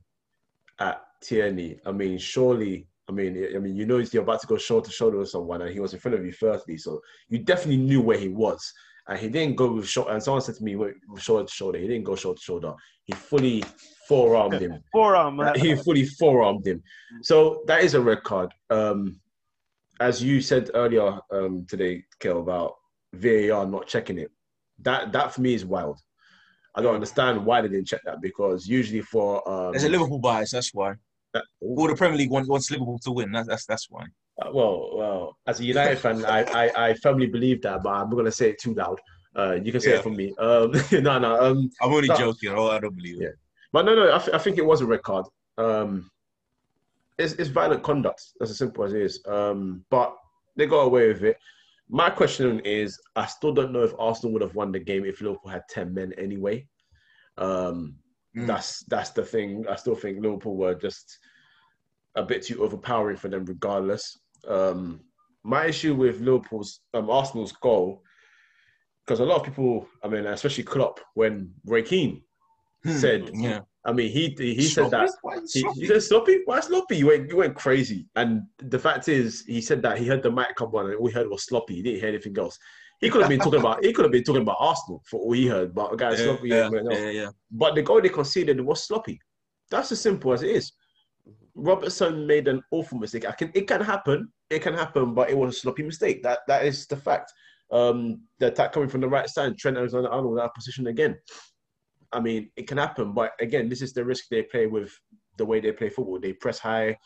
at 0.79 1.03
Tierney. 1.23 1.79
I 1.85 1.93
mean, 1.93 2.19
surely. 2.19 2.87
I 3.09 3.13
mean, 3.13 3.45
I 3.57 3.59
mean, 3.59 3.75
you 3.75 3.87
know, 3.87 3.99
you're 3.99 4.23
about 4.23 4.41
to 4.43 4.47
go 4.47 4.57
shoulder 4.57 4.87
to 4.87 4.93
shoulder 4.93 5.19
with 5.19 5.31
someone, 5.31 5.63
and 5.63 5.73
he 5.73 5.81
was 5.81 5.95
in 5.95 5.99
front 5.99 6.17
of 6.17 6.25
you 6.25 6.31
firstly, 6.33 6.79
so 6.79 7.01
you 7.29 7.41
definitely 7.41 7.79
knew 7.79 8.01
where 8.01 8.19
he 8.19 8.29
was. 8.29 8.73
And 9.09 9.19
he 9.19 9.29
didn't 9.29 9.57
go 9.57 9.73
with 9.73 9.89
shoulder. 9.89 10.13
And 10.13 10.23
someone 10.23 10.43
said 10.43 10.55
to 10.57 10.63
me, 10.63 10.77
"Wait, 10.77 10.95
shoulder 11.19 11.45
to 11.45 11.53
shoulder." 11.53 11.79
He 11.79 11.89
didn't 11.89 12.05
go 12.05 12.15
shoulder 12.15 12.39
to 12.39 12.43
shoulder. 12.43 12.75
He 13.05 13.13
fully 13.15 13.65
forearmed 14.07 14.61
him. 14.61 14.81
forearm. 14.93 15.41
he 15.57 15.75
fully 15.75 16.05
forearmed 16.05 16.67
him. 16.67 16.83
So 17.23 17.65
that 17.67 17.83
is 17.83 17.95
a 17.95 18.01
red 18.01 18.23
card. 18.23 18.55
Um, 18.69 19.20
as 20.01 20.23
you 20.23 20.41
said 20.41 20.71
earlier 20.75 21.19
um, 21.31 21.67
today, 21.69 22.03
Kel, 22.19 22.41
about 22.41 22.75
VAR 23.13 23.67
not 23.67 23.87
checking 23.87 24.19
it. 24.19 24.31
That 24.81 25.13
that 25.13 25.33
for 25.35 25.43
me 25.43 25.55
is 25.55 25.65
wild. 25.65 25.99
I 26.75 26.83
don't 26.83 26.95
understand 26.95 27.45
why 27.45 27.61
they 27.61 27.69
didn't 27.69 27.89
check 27.89 28.01
that 28.07 28.21
because 28.23 28.67
usually 28.67 29.03
for 29.03 29.47
um, 29.49 29.73
There's 29.73 29.85
a 29.85 29.89
Liverpool 29.89 30.19
bias. 30.21 30.53
That's 30.53 30.73
why. 30.73 30.95
that- 31.35 31.45
All 31.61 31.87
the 31.87 31.95
Premier 31.97 32.17
League 32.17 32.31
wants, 32.31 32.49
wants 32.49 32.71
Liverpool 32.71 32.99
to 33.01 33.11
win. 33.13 33.33
That's 33.33 33.49
that's 33.49 33.67
that's 33.67 33.87
why. 33.91 34.05
Uh, 34.41 34.51
well, 34.55 34.91
well, 34.97 35.37
as 35.47 35.61
a 35.61 35.65
United 35.65 35.99
fan, 35.99 36.25
I, 36.25 36.45
I, 36.45 36.89
I 36.89 36.95
firmly 36.95 37.27
believe 37.27 37.61
that, 37.63 37.83
but 37.83 37.91
I'm 37.91 38.09
not 38.09 38.17
gonna 38.17 38.33
say 38.33 38.51
it 38.51 38.59
too 38.61 38.73
loud. 38.75 38.99
Uh, 39.37 39.53
you 39.63 39.71
can 39.71 39.81
say 39.81 39.91
Yeah. 39.91 39.97
it 39.99 40.03
for 40.03 40.11
me. 40.11 40.33
Um, 40.39 40.73
no, 40.93 41.19
no. 41.19 41.41
Um, 41.45 41.71
I'm 41.83 41.93
only 41.93 42.09
No. 42.09 42.17
joking. 42.17 42.51
Oh, 42.51 42.69
I 42.71 42.79
don't 42.81 42.97
believe 42.97 43.17
it. 43.21 43.25
Yeah. 43.25 43.29
But 43.73 43.85
no, 43.85 43.95
no, 43.95 44.15
I, 44.15 44.19
th- 44.19 44.35
I 44.35 44.39
think 44.39 44.57
it 44.59 44.65
was 44.65 44.81
a 44.81 44.87
red 44.87 45.03
card. 45.03 45.27
Um, 45.59 46.11
it's, 47.21 47.35
it's 47.35 47.51
violent 47.51 47.83
conduct. 47.83 48.23
That's 48.39 48.51
as 48.51 48.59
simple 48.59 48.85
as 48.85 48.93
it 48.93 49.03
is. 49.03 49.21
Um, 49.27 49.85
but 49.91 50.17
they 50.57 50.67
got 50.67 50.81
away 50.81 51.09
with 51.09 51.23
it. 51.23 51.37
My 51.89 52.11
question 52.11 52.61
is, 52.61 52.99
I 53.17 53.27
still 53.27 53.53
don't 53.53 53.73
know 53.73 53.83
if 53.83 53.95
Arsenal 53.99 54.33
would 54.33 54.43
have 54.43 54.55
won 54.55 54.73
the 54.73 54.79
game 54.79 55.05
if 55.05 55.21
Liverpool 55.21 55.51
had 55.51 55.63
ten 55.69 55.93
men 55.93 56.13
anyway. 56.19 56.67
Um, 57.39 57.97
Mm. 58.37 58.47
That's 58.47 58.85
that's 58.85 59.11
the 59.11 59.25
thing. 59.25 59.65
I 59.69 59.77
still 59.77 59.97
think 59.97 60.23
Liverpool 60.23 60.57
were 60.57 60.75
just 60.75 61.19
a 62.15 62.23
bit 62.23 62.43
too 62.43 62.63
overpowering 62.63 63.17
for 63.17 63.29
them, 63.29 63.45
regardless. 63.45 64.19
Um, 64.47 65.01
my 65.43 65.67
issue 65.67 65.95
with 65.95 66.21
Liverpool's 66.21 66.81
um, 66.95 67.11
Arsenal's 67.11 67.53
goal, 67.53 68.03
because 69.05 69.21
a 69.21 69.25
lot 69.25 69.41
of 69.41 69.45
people, 69.45 69.89
I 70.05 70.09
mean, 70.09 70.27
especially 70.27 70.65
Klopp, 70.65 71.01
when 71.15 71.53
Roy 71.67 71.83
Keane 71.83 72.23
said, 72.87 73.31
Yeah. 73.35 73.61
I 73.85 73.93
mean, 73.93 74.11
he 74.11 74.35
he 74.39 74.63
said 74.63 74.91
that 74.91 75.11
Why 75.23 75.39
he, 75.53 75.67
he 75.75 75.87
said 75.87 76.03
sloppy. 76.03 76.43
Why 76.45 76.61
sloppy? 76.61 76.99
You 76.99 77.07
went 77.07 77.31
you 77.31 77.37
went 77.37 77.57
crazy. 77.57 78.07
And 78.15 78.43
the 78.59 78.79
fact 78.79 79.09
is, 79.09 79.43
he 79.47 79.63
said 79.63 79.81
that 79.83 79.97
he 79.99 80.07
heard 80.07 80.23
the 80.23 80.31
mic 80.31 80.55
come 80.57 80.75
on, 80.75 80.87
and 80.87 80.97
all 80.97 81.07
he 81.07 81.13
heard 81.13 81.31
was 81.31 81.45
sloppy. 81.45 81.77
He 81.77 81.83
didn't 81.83 82.01
hear 82.01 82.09
anything 82.11 82.39
else. 82.39 82.59
He 83.01 83.09
could 83.09 83.23
have 83.23 83.31
been 83.31 83.41
talking 83.41 83.61
about 83.61 83.83
he 83.83 83.95
could 83.95 84.05
have 84.05 84.13
been 84.13 84.25
talking 84.25 84.43
about 84.43 84.59
Arsenal 84.61 85.03
for 85.09 85.21
all 85.21 85.33
he 85.33 85.47
heard, 85.47 85.75
but 85.75 85.95
a 85.95 85.97
guy 85.97 86.11
yeah, 86.11 86.17
sloppy. 86.17 86.49
yeah, 86.49 86.67
and 86.67 86.93
yeah, 86.93 87.11
yeah. 87.11 87.29
But 87.51 87.75
the 87.75 87.83
goal 87.83 88.03
they 88.03 88.11
conceded 88.11 88.61
was 88.61 88.87
sloppy. 88.87 89.19
That's 89.71 89.91
as 89.93 90.01
simple 90.01 90.35
as 90.35 90.43
it 90.43 90.51
is. 90.51 90.73
Robertson 91.55 92.27
made 92.27 92.49
an 92.49 92.63
awful 92.71 92.99
mistake. 92.99 93.27
I 93.27 93.33
can 93.33 93.51
it 93.55 93.67
can 93.67 93.81
happen. 93.81 94.31
It 94.51 94.61
can 94.61 94.75
happen, 94.75 95.15
but 95.15 95.31
it 95.31 95.39
was 95.39 95.57
a 95.57 95.59
sloppy 95.59 95.85
mistake. 95.85 96.23
That 96.23 96.41
that 96.49 96.67
is 96.67 96.87
the 96.87 96.97
fact. 96.97 97.33
Um, 97.73 98.23
the 98.41 98.49
attack 98.49 98.73
coming 98.73 98.89
from 98.89 99.01
the 99.01 99.09
right 99.09 99.29
side, 99.29 99.57
Trent 99.57 99.77
Alexander 99.77 100.09
Arnold 100.09 100.41
out 100.41 100.47
of 100.47 100.55
position 100.55 100.89
again. 100.89 101.17
I 102.13 102.21
mean, 102.21 102.51
it 102.57 102.67
can 102.67 102.79
happen, 102.79 103.13
but 103.13 103.33
again, 103.41 103.69
this 103.69 103.83
is 103.83 103.93
the 103.93 104.05
risk 104.05 104.25
they 104.29 104.43
play 104.43 104.67
with 104.67 104.93
the 105.37 105.45
way 105.47 105.61
they 105.61 105.73
play 105.73 105.91
football. 105.91 106.19
They 106.19 106.33
press 106.33 106.59
high, 106.59 106.99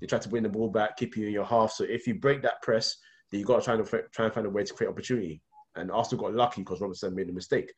they 0.00 0.06
try 0.06 0.18
to 0.18 0.28
bring 0.28 0.44
the 0.44 0.48
ball 0.48 0.68
back, 0.68 0.96
keep 0.96 1.16
you 1.16 1.26
in 1.26 1.32
your 1.32 1.44
half. 1.44 1.72
So 1.72 1.84
if 1.84 2.06
you 2.06 2.14
break 2.14 2.42
that 2.42 2.62
press, 2.62 2.96
then 3.30 3.40
you 3.40 3.46
got 3.46 3.58
to 3.58 3.64
try 3.64 3.74
and 3.74 4.10
try 4.12 4.24
and 4.26 4.34
find 4.34 4.46
a 4.46 4.50
way 4.50 4.64
to 4.64 4.74
create 4.74 4.90
opportunity. 4.90 5.42
And 5.74 5.90
Arsenal 5.90 6.24
got 6.24 6.34
lucky 6.34 6.62
because 6.62 6.80
Robertson 6.80 7.14
made 7.14 7.28
a 7.28 7.32
mistake. 7.32 7.72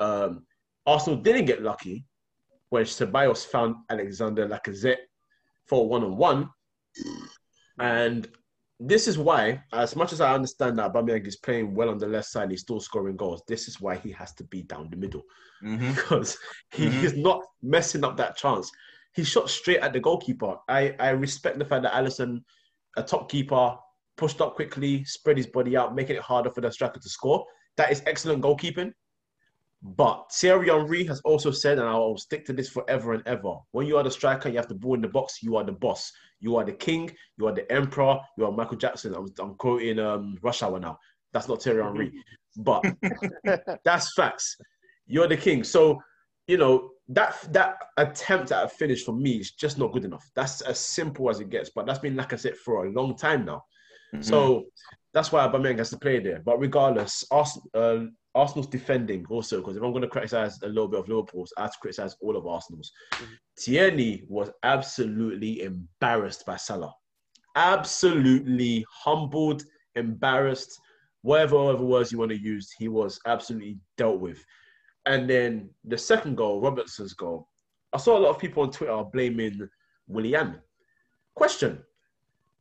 Um, 0.00 0.44
Arsenal 0.86 1.20
didn't 1.20 1.46
get 1.46 1.62
lucky 1.62 2.06
when 2.70 2.84
Ceballos 2.84 3.46
found 3.46 3.76
Alexander 3.90 4.46
Lacazette 4.46 5.06
for 5.66 5.88
one 5.88 6.04
on 6.04 6.16
one, 6.16 6.50
and 7.78 8.28
this 8.80 9.08
is 9.08 9.18
why, 9.18 9.62
as 9.72 9.96
much 9.96 10.12
as 10.12 10.20
I 10.20 10.34
understand 10.34 10.78
that 10.78 10.92
Aubameyang 10.92 11.26
is 11.26 11.36
playing 11.36 11.74
well 11.74 11.90
on 11.90 11.98
the 11.98 12.06
left 12.06 12.28
side, 12.28 12.50
he's 12.50 12.60
still 12.60 12.80
scoring 12.80 13.16
goals. 13.16 13.42
This 13.48 13.66
is 13.66 13.80
why 13.80 13.96
he 13.96 14.12
has 14.12 14.32
to 14.34 14.44
be 14.44 14.62
down 14.62 14.88
the 14.90 14.96
middle 14.96 15.22
hmm 15.60 15.90
because 15.94 16.38
he 16.72 16.86
Mhm. 16.86 17.02
is 17.02 17.16
not 17.16 17.42
messing 17.62 18.04
up 18.04 18.16
that 18.16 18.36
chance. 18.36 18.70
He 19.14 19.24
shot 19.24 19.50
straight 19.50 19.80
at 19.80 19.92
the 19.92 20.00
goalkeeper. 20.00 20.56
I, 20.68 20.94
I 21.00 21.10
respect 21.10 21.58
the 21.58 21.64
fact 21.64 21.82
that 21.82 21.92
Alisson, 21.92 22.44
a 22.96 23.02
top 23.02 23.28
keeper, 23.28 23.76
pushed 24.16 24.40
up 24.40 24.54
quickly, 24.54 25.04
spread 25.04 25.36
his 25.36 25.46
body 25.46 25.76
out, 25.76 25.94
making 25.94 26.16
it 26.16 26.22
harder 26.22 26.50
for 26.50 26.60
the 26.60 26.70
striker 26.70 27.00
to 27.00 27.08
score. 27.08 27.44
That 27.76 27.90
is 27.90 28.02
excellent 28.06 28.42
goalkeeping. 28.42 28.92
But 29.82 30.30
Thierry 30.32 30.68
Henry 30.68 31.04
has 31.04 31.20
also 31.20 31.50
said, 31.52 31.78
and 31.78 31.88
I 31.88 31.94
will 31.94 32.18
stick 32.18 32.44
to 32.46 32.52
this 32.52 32.68
forever 32.68 33.12
and 33.12 33.22
ever: 33.26 33.54
when 33.70 33.86
you 33.86 33.96
are 33.96 34.02
the 34.02 34.10
striker, 34.10 34.48
you 34.48 34.56
have 34.56 34.68
the 34.68 34.74
ball 34.74 34.94
in 34.94 35.00
the 35.00 35.08
box. 35.08 35.42
You 35.42 35.56
are 35.56 35.64
the 35.64 35.72
boss. 35.72 36.12
You 36.40 36.56
are 36.56 36.64
the 36.64 36.72
king. 36.72 37.10
You 37.36 37.46
are 37.48 37.52
the 37.52 37.70
emperor. 37.70 38.18
You 38.36 38.46
are 38.46 38.52
Michael 38.52 38.76
Jackson. 38.76 39.14
I'm, 39.14 39.26
I'm 39.40 39.54
quoting 39.54 39.98
um, 39.98 40.38
Rush 40.42 40.62
Hour 40.62 40.78
now. 40.78 40.98
That's 41.32 41.48
not 41.48 41.62
Thierry 41.62 41.82
Henry, 41.82 42.12
but 42.56 42.84
that's 43.84 44.14
facts. 44.14 44.56
You're 45.06 45.28
the 45.28 45.36
king. 45.36 45.64
So, 45.64 46.00
you 46.46 46.56
know, 46.56 46.90
that 47.08 47.36
that 47.52 47.76
attempt 47.96 48.52
at 48.52 48.64
a 48.64 48.68
finish 48.68 49.04
for 49.04 49.12
me 49.12 49.38
is 49.38 49.52
just 49.52 49.78
not 49.78 49.92
good 49.92 50.04
enough. 50.04 50.30
That's 50.34 50.60
as 50.62 50.78
simple 50.78 51.30
as 51.30 51.40
it 51.40 51.50
gets. 51.50 51.70
But 51.74 51.86
that's 51.86 51.98
been 51.98 52.16
like 52.16 52.32
I 52.32 52.36
said 52.36 52.56
for 52.56 52.86
a 52.86 52.90
long 52.92 53.16
time 53.16 53.44
now. 53.44 53.64
Mm-hmm. 54.14 54.22
So 54.22 54.64
that's 55.12 55.32
why 55.32 55.46
Aubameyang 55.46 55.78
has 55.78 55.90
to 55.90 55.98
play 55.98 56.20
there. 56.20 56.40
But 56.44 56.58
regardless, 56.58 57.24
Ars- 57.30 57.58
uh, 57.74 58.04
Arsenal's 58.38 58.68
defending 58.68 59.26
also 59.28 59.58
because 59.58 59.76
if 59.76 59.82
I'm 59.82 59.90
going 59.90 60.02
to 60.02 60.08
criticize 60.08 60.62
a 60.62 60.68
little 60.68 60.86
bit 60.86 61.00
of 61.00 61.08
Liverpool's, 61.08 61.52
I 61.58 61.62
have 61.62 61.72
to 61.72 61.78
criticize 61.80 62.16
all 62.20 62.36
of 62.36 62.46
Arsenal's. 62.46 62.92
Mm-hmm. 63.14 63.32
Tierney 63.58 64.22
was 64.28 64.50
absolutely 64.62 65.62
embarrassed 65.62 66.46
by 66.46 66.56
Salah. 66.56 66.94
Absolutely 67.56 68.86
humbled, 68.92 69.64
embarrassed, 69.96 70.78
whatever 71.22 71.56
other 71.56 71.84
words 71.84 72.12
you 72.12 72.18
want 72.18 72.30
to 72.30 72.40
use, 72.40 72.70
he 72.78 72.86
was 72.86 73.18
absolutely 73.26 73.76
dealt 73.96 74.20
with. 74.20 74.44
And 75.06 75.28
then 75.28 75.70
the 75.84 75.98
second 75.98 76.36
goal, 76.36 76.60
Robertson's 76.60 77.14
goal, 77.14 77.48
I 77.92 77.98
saw 77.98 78.18
a 78.18 78.20
lot 78.20 78.30
of 78.30 78.38
people 78.38 78.62
on 78.62 78.70
Twitter 78.70 79.02
blaming 79.12 79.68
Willian. 80.06 80.60
Question: 81.34 81.82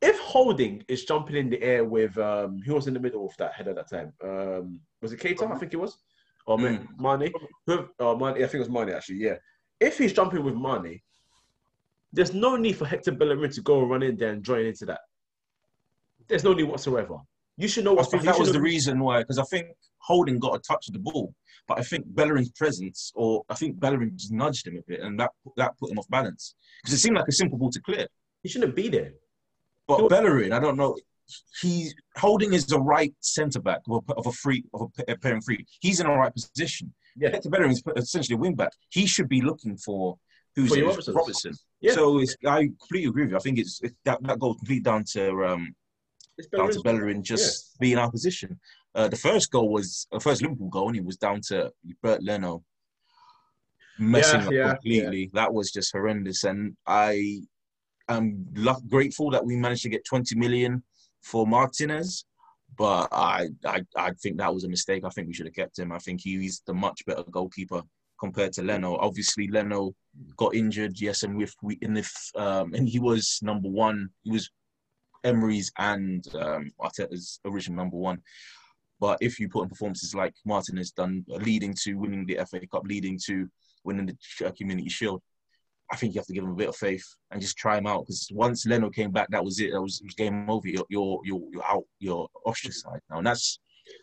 If 0.01 0.19
Holding 0.19 0.83
is 0.87 1.05
jumping 1.05 1.35
in 1.35 1.49
the 1.49 1.61
air 1.61 1.83
with 1.83 2.17
um, 2.17 2.61
who 2.65 2.75
was 2.75 2.87
in 2.87 2.93
the 2.93 2.99
middle 2.99 3.25
of 3.25 3.35
that 3.37 3.53
head 3.53 3.67
at 3.67 3.75
that 3.75 3.89
time? 3.89 4.13
Um, 4.23 4.79
was 5.01 5.11
it 5.11 5.19
Keita? 5.19 5.51
I 5.51 5.57
think 5.57 5.73
it 5.73 5.77
was, 5.77 5.97
or 6.45 6.57
Ma- 6.57 7.17
Mane? 7.17 7.31
Who? 7.65 7.87
Oh, 7.99 8.15
Mane. 8.15 8.35
I 8.35 8.47
think 8.47 8.55
it 8.55 8.59
was 8.59 8.69
Mane 8.69 8.89
actually. 8.89 9.17
Yeah. 9.17 9.37
If 9.79 9.97
he's 9.97 10.13
jumping 10.13 10.43
with 10.43 10.55
Mane, 10.55 11.01
there's 12.13 12.33
no 12.33 12.55
need 12.55 12.73
for 12.77 12.85
Hector 12.85 13.11
Bellerin 13.11 13.51
to 13.51 13.61
go 13.61 13.81
and 13.81 13.89
run 13.89 14.03
in 14.03 14.17
there 14.17 14.31
and 14.31 14.43
join 14.43 14.65
into 14.65 14.85
that. 14.85 15.01
There's 16.27 16.43
no 16.43 16.53
need 16.53 16.63
whatsoever. 16.63 17.17
You 17.57 17.67
should 17.67 17.85
know 17.85 17.97
I 17.97 18.03
think 18.03 18.23
that 18.23 18.37
was 18.37 18.49
should 18.49 18.55
the 18.55 18.61
reason 18.61 18.99
why, 18.99 19.19
because 19.19 19.39
I 19.39 19.43
think 19.43 19.69
Holding 19.97 20.37
got 20.37 20.55
a 20.55 20.59
touch 20.59 20.87
of 20.87 20.93
the 20.93 20.99
ball, 20.99 21.33
but 21.67 21.79
I 21.79 21.81
think 21.81 22.05
Bellerin's 22.07 22.51
presence, 22.51 23.11
or 23.15 23.43
I 23.49 23.55
think 23.55 23.79
Bellerin 23.79 24.11
just 24.15 24.31
nudged 24.31 24.67
him 24.67 24.77
a 24.77 24.81
bit, 24.87 25.01
and 25.01 25.19
that 25.19 25.31
that 25.57 25.77
put 25.79 25.89
him 25.91 25.97
off 25.97 26.07
balance. 26.09 26.53
Because 26.81 26.93
it 26.93 26.99
seemed 26.99 27.17
like 27.17 27.27
a 27.27 27.31
simple 27.31 27.57
ball 27.57 27.71
to 27.71 27.81
clear. 27.81 28.05
He 28.43 28.49
shouldn't 28.49 28.75
be 28.75 28.89
there. 28.89 29.13
But. 29.87 30.09
Bellerin, 30.09 30.51
I 30.51 30.59
don't 30.59 30.77
know. 30.77 30.97
He 31.61 31.91
Holding 32.17 32.53
is 32.53 32.65
the 32.65 32.79
right 32.79 33.13
centre 33.19 33.59
back 33.59 33.81
of 33.89 34.03
a, 34.07 34.13
of 34.13 34.27
a 34.27 34.31
free 34.31 34.63
of 34.73 34.89
a, 35.07 35.17
pairing 35.17 35.41
free. 35.41 35.65
He's 35.81 35.99
in 35.99 36.07
the 36.07 36.13
right 36.13 36.33
position. 36.33 36.93
Yeah. 37.17 37.31
Hector 37.31 37.49
Bellerin 37.49 37.71
is 37.71 37.83
essentially 37.97 38.35
a 38.35 38.37
wing 38.37 38.55
back. 38.55 38.71
He 38.89 39.05
should 39.05 39.27
be 39.27 39.41
looking 39.41 39.75
for 39.77 40.17
who's 40.55 40.69
For 40.69 40.77
It's 40.77 41.09
Robertson. 41.09 41.53
Yeah. 41.81 41.93
So 41.93 42.19
it's, 42.19 42.35
I 42.45 42.69
completely 42.79 43.09
agree 43.09 43.23
with 43.23 43.31
you. 43.31 43.37
I 43.37 43.39
think 43.39 43.59
it's 43.59 43.81
it, 43.83 43.93
that 44.05 44.23
that 44.23 44.39
goes 44.39 44.55
completely 44.57 44.83
down 44.83 45.03
to 45.13 45.45
um, 45.45 45.75
down 46.55 46.71
to 46.71 46.79
Bellerin 46.81 47.23
just 47.23 47.77
being 47.79 47.97
our 47.97 48.09
position. 48.09 48.59
Uh, 48.95 49.07
the 49.07 49.15
first 49.15 49.51
goal 49.51 49.69
was 49.69 50.07
the 50.11 50.19
first 50.19 50.41
Liverpool 50.41 50.69
goal, 50.69 50.87
and 50.87 50.97
it 50.97 51.05
was 51.05 51.17
down 51.17 51.41
to 51.49 51.71
Bernd 52.01 52.23
Leno 52.23 52.63
messing 53.99 54.39
Yeah, 54.39 54.45
up 54.45 54.53
yeah, 54.53 54.73
completely. 54.73 55.29
That 55.33 55.53
was 55.53 55.71
just 55.71 55.91
horrendous, 55.91 56.43
and 56.43 56.75
I 56.85 57.41
luck- 58.09 58.83
grateful 58.87 59.29
that 59.31 59.45
we 59.45 59.55
managed 59.55 59.83
to 59.83 59.89
get 59.89 60.05
20 60.05 60.35
million 60.35 60.83
for 61.21 61.45
Martinez. 61.45 62.25
But 62.77 63.07
I, 63.11 63.47
I, 63.65 63.81
I 63.95 64.11
think 64.11 64.37
that 64.37 64.53
was 64.53 64.63
a 64.63 64.69
mistake. 64.69 65.03
I 65.03 65.09
think 65.09 65.27
we 65.27 65.33
should 65.33 65.47
have 65.47 65.55
kept 65.55 65.79
him. 65.79 65.91
I 65.91 65.99
think 65.99 66.21
he's 66.21 66.61
the 66.67 66.73
much 66.73 67.05
better 67.05 67.23
goalkeeper 67.23 67.81
compared 68.19 68.53
to 68.53 68.63
Leno. 68.63 68.97
Obviously, 68.97 69.47
Leno 69.47 69.95
got 70.35 70.53
injured, 70.53 70.99
yes, 70.99 71.23
and 71.23 71.37
with 71.37 71.55
we 71.61 71.77
in 71.81 71.97
if 71.97 72.13
um, 72.35 72.73
and 72.73 72.87
he 72.87 72.99
was 72.99 73.39
number 73.41 73.69
one. 73.69 74.09
He 74.23 74.31
was 74.31 74.49
Emery's 75.23 75.71
and 75.77 76.23
um, 76.35 76.71
Arteta's 76.79 77.39
original 77.45 77.77
number 77.77 77.97
one. 77.97 78.21
But 78.99 79.17
if 79.21 79.39
you 79.39 79.49
put 79.49 79.63
in 79.63 79.69
performances 79.69 80.15
like 80.15 80.33
Martin 80.45 80.77
has 80.77 80.91
done, 80.91 81.23
leading 81.27 81.75
to 81.83 81.95
winning 81.95 82.25
the 82.25 82.39
FA 82.49 82.65
Cup, 82.67 82.83
leading 82.85 83.19
to 83.25 83.47
winning 83.83 84.07
the 84.07 84.51
Community 84.53 84.89
Shield, 84.89 85.21
I 85.91 85.95
think 85.95 86.13
you 86.13 86.19
have 86.19 86.27
to 86.27 86.33
give 86.33 86.43
him 86.43 86.51
a 86.51 86.55
bit 86.55 86.69
of 86.69 86.75
faith 86.75 87.05
and 87.31 87.41
just 87.41 87.57
try 87.57 87.77
him 87.77 87.87
out. 87.87 88.01
Because 88.01 88.29
once 88.33 88.65
Leno 88.65 88.89
came 88.89 89.11
back, 89.11 89.29
that 89.29 89.43
was 89.43 89.59
it. 89.59 89.71
That 89.71 89.81
was, 89.81 90.01
it 90.01 90.05
was 90.05 90.15
game 90.15 90.49
over. 90.49 90.67
You're, 90.67 90.85
you're 90.89 91.19
you're 91.23 91.43
you're 91.51 91.65
out. 91.65 91.85
You're 91.99 92.27
ostracized 92.45 93.03
now, 93.09 93.17
and 93.19 93.27
that's 93.27 93.59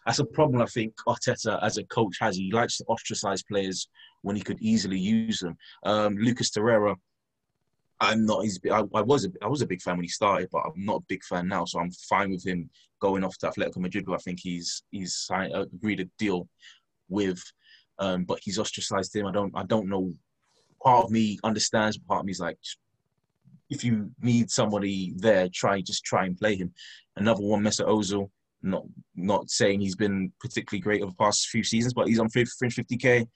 that's 0.06 0.18
a 0.18 0.24
problem. 0.24 0.62
I 0.62 0.66
think 0.66 0.94
Arteta 1.06 1.62
as 1.62 1.78
a 1.78 1.84
coach 1.84 2.16
has. 2.20 2.36
He 2.36 2.50
likes 2.52 2.78
to 2.78 2.84
ostracize 2.88 3.42
players 3.42 3.88
when 4.22 4.36
he 4.36 4.42
could 4.42 4.60
easily 4.60 4.98
use 4.98 5.40
them. 5.40 5.56
Um, 5.84 6.16
Lucas 6.16 6.50
Torreira, 6.50 6.96
I'm 8.00 8.24
not. 8.24 8.44
I, 8.70 8.82
I 8.94 9.02
was 9.02 9.26
a, 9.26 9.28
I 9.42 9.48
was 9.48 9.62
a 9.62 9.66
big 9.66 9.82
fan 9.82 9.96
when 9.96 10.04
he 10.04 10.08
started, 10.08 10.48
but 10.50 10.62
I'm 10.64 10.84
not 10.84 11.02
a 11.02 11.06
big 11.08 11.22
fan 11.24 11.48
now. 11.48 11.64
So 11.64 11.80
I'm 11.80 11.90
fine 12.08 12.30
with 12.30 12.46
him 12.46 12.70
going 13.00 13.24
off 13.24 13.36
to 13.38 13.50
Atletico 13.50 13.78
Madrid. 13.78 14.04
Who 14.06 14.14
I 14.14 14.18
think 14.18 14.40
he's 14.40 14.82
he's 14.90 15.14
signed, 15.16 15.54
agreed 15.54 16.00
a 16.00 16.06
deal 16.18 16.48
with, 17.08 17.42
um, 17.98 18.24
but 18.24 18.40
he's 18.42 18.58
ostracized 18.58 19.14
him. 19.14 19.26
I 19.26 19.32
don't 19.32 19.52
I 19.54 19.64
don't 19.64 19.88
know. 19.88 20.12
Part 20.84 21.06
of 21.06 21.10
me 21.10 21.38
understands. 21.44 21.98
Part 21.98 22.20
of 22.20 22.26
me 22.26 22.32
is 22.32 22.40
like, 22.40 22.58
if 23.70 23.82
you 23.84 24.10
need 24.20 24.50
somebody 24.50 25.14
there, 25.16 25.48
try 25.52 25.80
just 25.80 26.04
try 26.04 26.26
and 26.26 26.38
play 26.38 26.56
him. 26.56 26.72
Another 27.16 27.42
one, 27.42 27.62
Mesut 27.62 27.88
Ozil. 27.88 28.30
Not 28.62 28.84
not 29.14 29.50
saying 29.50 29.80
he's 29.80 29.96
been 29.96 30.32
particularly 30.40 30.80
great 30.80 31.02
over 31.02 31.10
the 31.10 31.16
past 31.16 31.48
few 31.48 31.62
seasons, 31.62 31.92
but 31.92 32.08
he's 32.08 32.18
on 32.18 32.30
fringe 32.30 32.50
50k. 32.58 33.26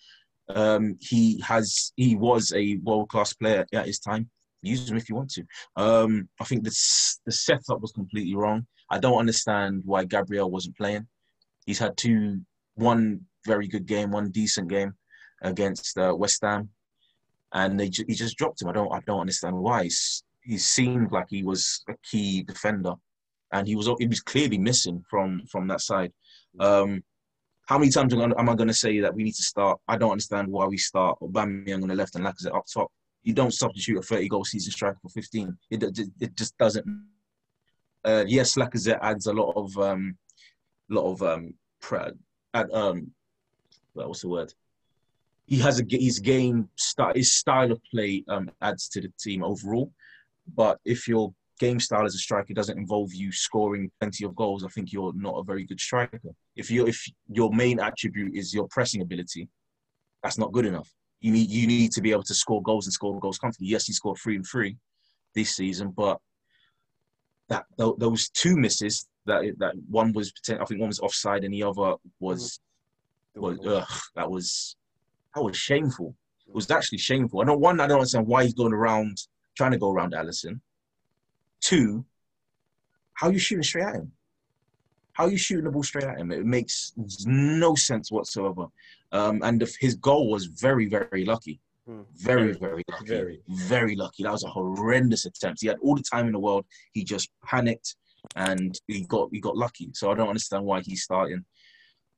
Um, 0.54 0.96
he 1.00 1.40
has 1.42 1.92
he 1.96 2.16
was 2.16 2.52
a 2.54 2.76
world 2.76 3.10
class 3.10 3.34
player 3.34 3.66
at 3.74 3.86
his 3.86 3.98
time. 3.98 4.30
Use 4.62 4.90
him 4.90 4.96
if 4.96 5.08
you 5.08 5.14
want 5.14 5.30
to. 5.32 5.44
Um, 5.76 6.28
I 6.40 6.44
think 6.44 6.64
the 6.64 6.74
the 7.26 7.32
setup 7.32 7.80
was 7.80 7.92
completely 7.92 8.34
wrong. 8.34 8.66
I 8.90 8.98
don't 8.98 9.18
understand 9.18 9.82
why 9.84 10.04
Gabriel 10.04 10.50
wasn't 10.50 10.76
playing. 10.76 11.06
He's 11.66 11.78
had 11.78 11.96
two, 11.96 12.40
one 12.74 13.20
very 13.46 13.68
good 13.68 13.86
game, 13.86 14.10
one 14.10 14.30
decent 14.30 14.68
game 14.68 14.94
against 15.42 15.98
uh, 15.98 16.14
West 16.16 16.40
Ham, 16.42 16.70
and 17.52 17.78
they 17.78 17.86
he 17.86 18.14
just 18.14 18.36
dropped 18.36 18.62
him. 18.62 18.68
I 18.68 18.72
don't 18.72 18.92
I 18.92 19.00
don't 19.06 19.20
understand 19.20 19.56
why. 19.56 19.84
He's, 19.84 20.22
he 20.42 20.58
seemed 20.58 21.12
like 21.12 21.26
he 21.28 21.42
was 21.42 21.82
a 21.88 21.94
key 22.10 22.42
defender, 22.42 22.94
and 23.52 23.66
he 23.66 23.76
was 23.76 23.88
he 23.98 24.06
was 24.06 24.20
clearly 24.20 24.58
missing 24.58 25.04
from 25.10 25.42
from 25.50 25.68
that 25.68 25.80
side. 25.80 26.12
Um, 26.60 27.02
how 27.66 27.78
many 27.78 27.90
times 27.90 28.14
am 28.14 28.48
I 28.48 28.54
going 28.54 28.68
to 28.68 28.74
say 28.74 28.98
that 29.00 29.14
we 29.14 29.24
need 29.24 29.34
to 29.34 29.42
start? 29.42 29.78
I 29.86 29.98
don't 29.98 30.12
understand 30.12 30.48
why 30.48 30.64
we 30.64 30.78
start 30.78 31.18
Aubameyang 31.20 31.82
on 31.82 31.88
the 31.88 31.94
left 31.94 32.14
and 32.14 32.24
Lacazette 32.24 32.56
up 32.56 32.64
top. 32.72 32.90
You 33.22 33.34
don't 33.34 33.52
substitute 33.52 33.98
a 33.98 34.02
30 34.02 34.28
goal 34.28 34.44
season 34.44 34.72
striker 34.72 34.96
for 35.02 35.10
15. 35.10 35.54
It, 35.70 35.82
it, 35.82 36.08
it 36.18 36.34
just 36.34 36.56
doesn't. 36.56 36.86
Uh, 38.02 38.24
yes, 38.26 38.56
Lacazette 38.56 39.00
adds 39.02 39.26
a 39.26 39.34
lot 39.34 39.52
of 39.54 39.76
um, 39.76 40.16
lot 40.88 41.12
of 41.12 41.22
um, 41.22 41.52
pre- 41.80 41.98
add, 42.54 42.70
um, 42.72 43.10
what's 43.92 44.22
the 44.22 44.28
word? 44.28 44.54
He 45.48 45.58
has 45.58 45.80
a 45.80 45.84
his 45.88 46.18
game 46.18 46.68
style 46.76 47.12
his 47.14 47.32
style 47.32 47.72
of 47.72 47.80
play 47.90 48.22
um, 48.28 48.50
adds 48.60 48.88
to 48.90 49.00
the 49.00 49.10
team 49.18 49.42
overall. 49.42 49.90
But 50.54 50.78
if 50.84 51.08
your 51.08 51.32
game 51.58 51.80
style 51.80 52.04
as 52.04 52.14
a 52.14 52.18
striker 52.18 52.52
doesn't 52.52 52.78
involve 52.78 53.14
you 53.14 53.32
scoring 53.32 53.90
plenty 53.98 54.24
of 54.24 54.36
goals, 54.36 54.62
I 54.62 54.68
think 54.68 54.92
you're 54.92 55.12
not 55.14 55.38
a 55.38 55.42
very 55.42 55.64
good 55.64 55.80
striker. 55.80 56.20
If 56.54 56.70
you 56.70 56.86
if 56.86 57.02
your 57.28 57.50
main 57.52 57.80
attribute 57.80 58.36
is 58.36 58.52
your 58.52 58.68
pressing 58.70 59.00
ability, 59.00 59.48
that's 60.22 60.38
not 60.38 60.52
good 60.52 60.66
enough. 60.66 60.88
You 61.20 61.32
need 61.32 61.50
you 61.50 61.66
need 61.66 61.92
to 61.92 62.02
be 62.02 62.12
able 62.12 62.24
to 62.24 62.34
score 62.34 62.62
goals 62.62 62.86
and 62.86 62.92
score 62.92 63.18
goals 63.18 63.38
comfortably. 63.38 63.68
Yes, 63.68 63.86
he 63.86 63.94
scored 63.94 64.18
three 64.22 64.36
and 64.36 64.46
three 64.46 64.76
this 65.34 65.56
season, 65.56 65.94
but 65.96 66.18
that 67.48 67.64
those 67.78 68.28
two 68.28 68.54
misses 68.56 69.08
that 69.24 69.54
that 69.58 69.74
one 69.88 70.12
was 70.12 70.30
I 70.48 70.64
think 70.66 70.80
one 70.80 70.88
was 70.88 71.00
offside 71.00 71.44
and 71.44 71.54
the 71.54 71.62
other 71.62 71.94
was 72.20 72.60
was 73.34 73.58
ugh, 73.66 73.88
that 74.14 74.30
was 74.30 74.76
that 75.34 75.42
was 75.42 75.56
shameful. 75.56 76.14
It 76.46 76.54
was 76.54 76.70
actually 76.70 76.98
shameful. 76.98 77.40
I 77.40 77.44
don't 77.44 77.60
one 77.60 77.80
I 77.80 77.86
don't 77.86 77.98
understand 77.98 78.26
why 78.26 78.44
he's 78.44 78.54
going 78.54 78.72
around 78.72 79.18
trying 79.56 79.72
to 79.72 79.78
go 79.78 79.90
around 79.90 80.12
Alisson. 80.12 80.60
Two, 81.60 82.04
how 83.14 83.28
are 83.28 83.32
you 83.32 83.38
shooting 83.38 83.62
straight 83.62 83.86
at 83.86 83.96
him? 83.96 84.12
How 85.12 85.24
are 85.24 85.30
you 85.30 85.36
shooting 85.36 85.64
the 85.64 85.70
ball 85.70 85.82
straight 85.82 86.04
at 86.04 86.18
him? 86.18 86.30
It 86.30 86.46
makes 86.46 86.92
no 87.26 87.74
sense 87.74 88.12
whatsoever. 88.12 88.66
Um, 89.10 89.40
and 89.42 89.60
the, 89.60 89.76
his 89.80 89.96
goal 89.96 90.30
was 90.30 90.46
very, 90.46 90.86
very 90.86 91.24
lucky. 91.24 91.60
Hmm. 91.86 92.02
Very, 92.14 92.52
very 92.52 92.84
lucky. 92.88 93.06
Very. 93.06 93.40
very 93.48 93.96
lucky. 93.96 94.22
That 94.22 94.32
was 94.32 94.44
a 94.44 94.48
horrendous 94.48 95.24
attempt. 95.24 95.60
He 95.60 95.66
had 95.66 95.78
all 95.82 95.96
the 95.96 96.04
time 96.04 96.26
in 96.26 96.32
the 96.32 96.38
world. 96.38 96.66
He 96.92 97.02
just 97.02 97.30
panicked 97.44 97.96
and 98.36 98.78
he 98.86 99.04
got 99.04 99.28
he 99.32 99.40
got 99.40 99.56
lucky. 99.56 99.90
So 99.94 100.10
I 100.10 100.14
don't 100.14 100.28
understand 100.28 100.64
why 100.64 100.80
he's 100.82 101.02
starting. 101.02 101.44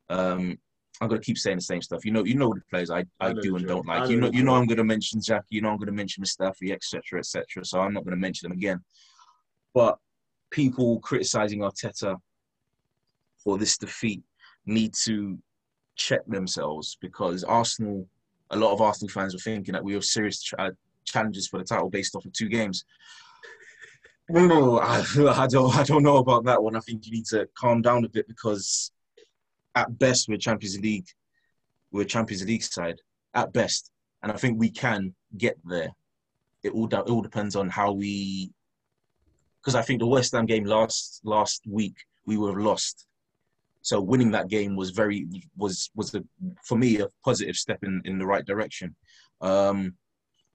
Um, 0.09 0.59
I'm 1.01 1.09
gonna 1.09 1.21
keep 1.21 1.39
saying 1.39 1.57
the 1.57 1.63
same 1.63 1.81
stuff. 1.81 2.05
You 2.05 2.13
know, 2.13 2.25
you 2.25 2.35
know 2.35 2.53
the 2.53 2.61
players 2.69 2.91
I, 2.91 3.01
I, 3.21 3.29
I 3.29 3.33
do 3.33 3.57
and 3.57 3.67
don't 3.67 3.87
like. 3.87 4.11
You 4.11 4.21
know, 4.21 4.31
you 4.33 4.43
know 4.43 4.55
I'm 4.55 4.67
gonna 4.67 4.85
mention 4.85 5.21
Jackie. 5.23 5.47
You 5.51 5.63
know 5.63 5.71
I'm 5.71 5.79
gonna 5.79 5.93
mention 5.93 6.23
Mustafi, 6.23 6.73
etc., 6.73 7.21
etc. 7.21 7.65
So 7.65 7.81
I'm 7.81 7.95
not 7.95 8.05
gonna 8.05 8.17
mention 8.17 8.49
them 8.49 8.57
again. 8.57 8.81
But 9.73 9.99
people 10.51 11.01
criticizing 11.01 11.61
Arteta 11.61 12.17
for 13.43 13.57
this 13.57 13.79
defeat 13.79 14.23
need 14.67 14.93
to 15.05 15.39
check 15.97 16.21
themselves 16.27 16.99
because 17.01 17.45
Arsenal, 17.45 18.07
a 18.51 18.57
lot 18.57 18.73
of 18.73 18.81
Arsenal 18.81 19.11
fans 19.11 19.35
were 19.35 19.41
thinking 19.41 19.73
that 19.73 19.85
we 19.85 19.95
have 19.95 20.05
serious 20.05 20.53
uh, 20.59 20.71
challenges 21.05 21.49
for 21.49 21.59
the 21.59 21.65
title 21.65 21.91
based 21.91 22.15
off 22.15 22.25
of 22.25 22.33
two 22.33 22.49
games. 22.49 22.85
No, 24.29 24.79
I, 24.79 25.05
I 25.35 25.47
don't. 25.47 25.77
I 25.77 25.83
don't 25.83 26.03
know 26.03 26.19
about 26.19 26.45
that 26.45 26.63
one. 26.63 26.77
I 26.77 26.81
think 26.81 27.07
you 27.07 27.13
need 27.13 27.27
to 27.27 27.49
calm 27.57 27.83
down 27.83 28.05
a 28.05 28.09
bit 28.09 28.29
because, 28.29 28.93
at 29.75 29.99
best, 29.99 30.29
we're 30.29 30.39
Champions 30.39 30.79
League. 30.81 31.07
We're 31.93 32.05
Champions 32.05 32.45
League 32.45 32.63
side 32.63 33.01
at 33.35 33.53
best, 33.53 33.91
and 34.23 34.31
I 34.31 34.37
think 34.37 34.59
we 34.59 34.71
can 34.71 35.15
get 35.37 35.59
there. 35.65 35.91
It 36.63 36.73
all 36.73 36.87
it 36.87 36.95
all 36.95 37.23
depends 37.23 37.57
on 37.57 37.69
how 37.69 37.93
we 37.93 38.53
because 39.61 39.75
I 39.75 39.83
think 39.83 40.01
the 40.01 40.07
West 40.07 40.33
Ham 40.33 40.47
game 40.47 40.65
last 40.65 41.21
last 41.25 41.63
week 41.67 41.97
we 42.27 42.37
would 42.37 42.55
have 42.55 42.65
lost. 42.65 43.07
So 43.83 44.01
winning 44.01 44.31
that 44.33 44.49
game 44.49 44.77
was 44.77 44.91
very 44.91 45.27
was 45.57 45.91
was 45.95 46.15
a, 46.15 46.23
for 46.65 46.77
me 46.77 47.01
a 47.01 47.09
positive 47.25 47.57
step 47.57 47.79
in, 47.83 48.03
in 48.05 48.19
the 48.19 48.27
right 48.27 48.45
direction. 48.45 48.95
Um, 49.41 49.95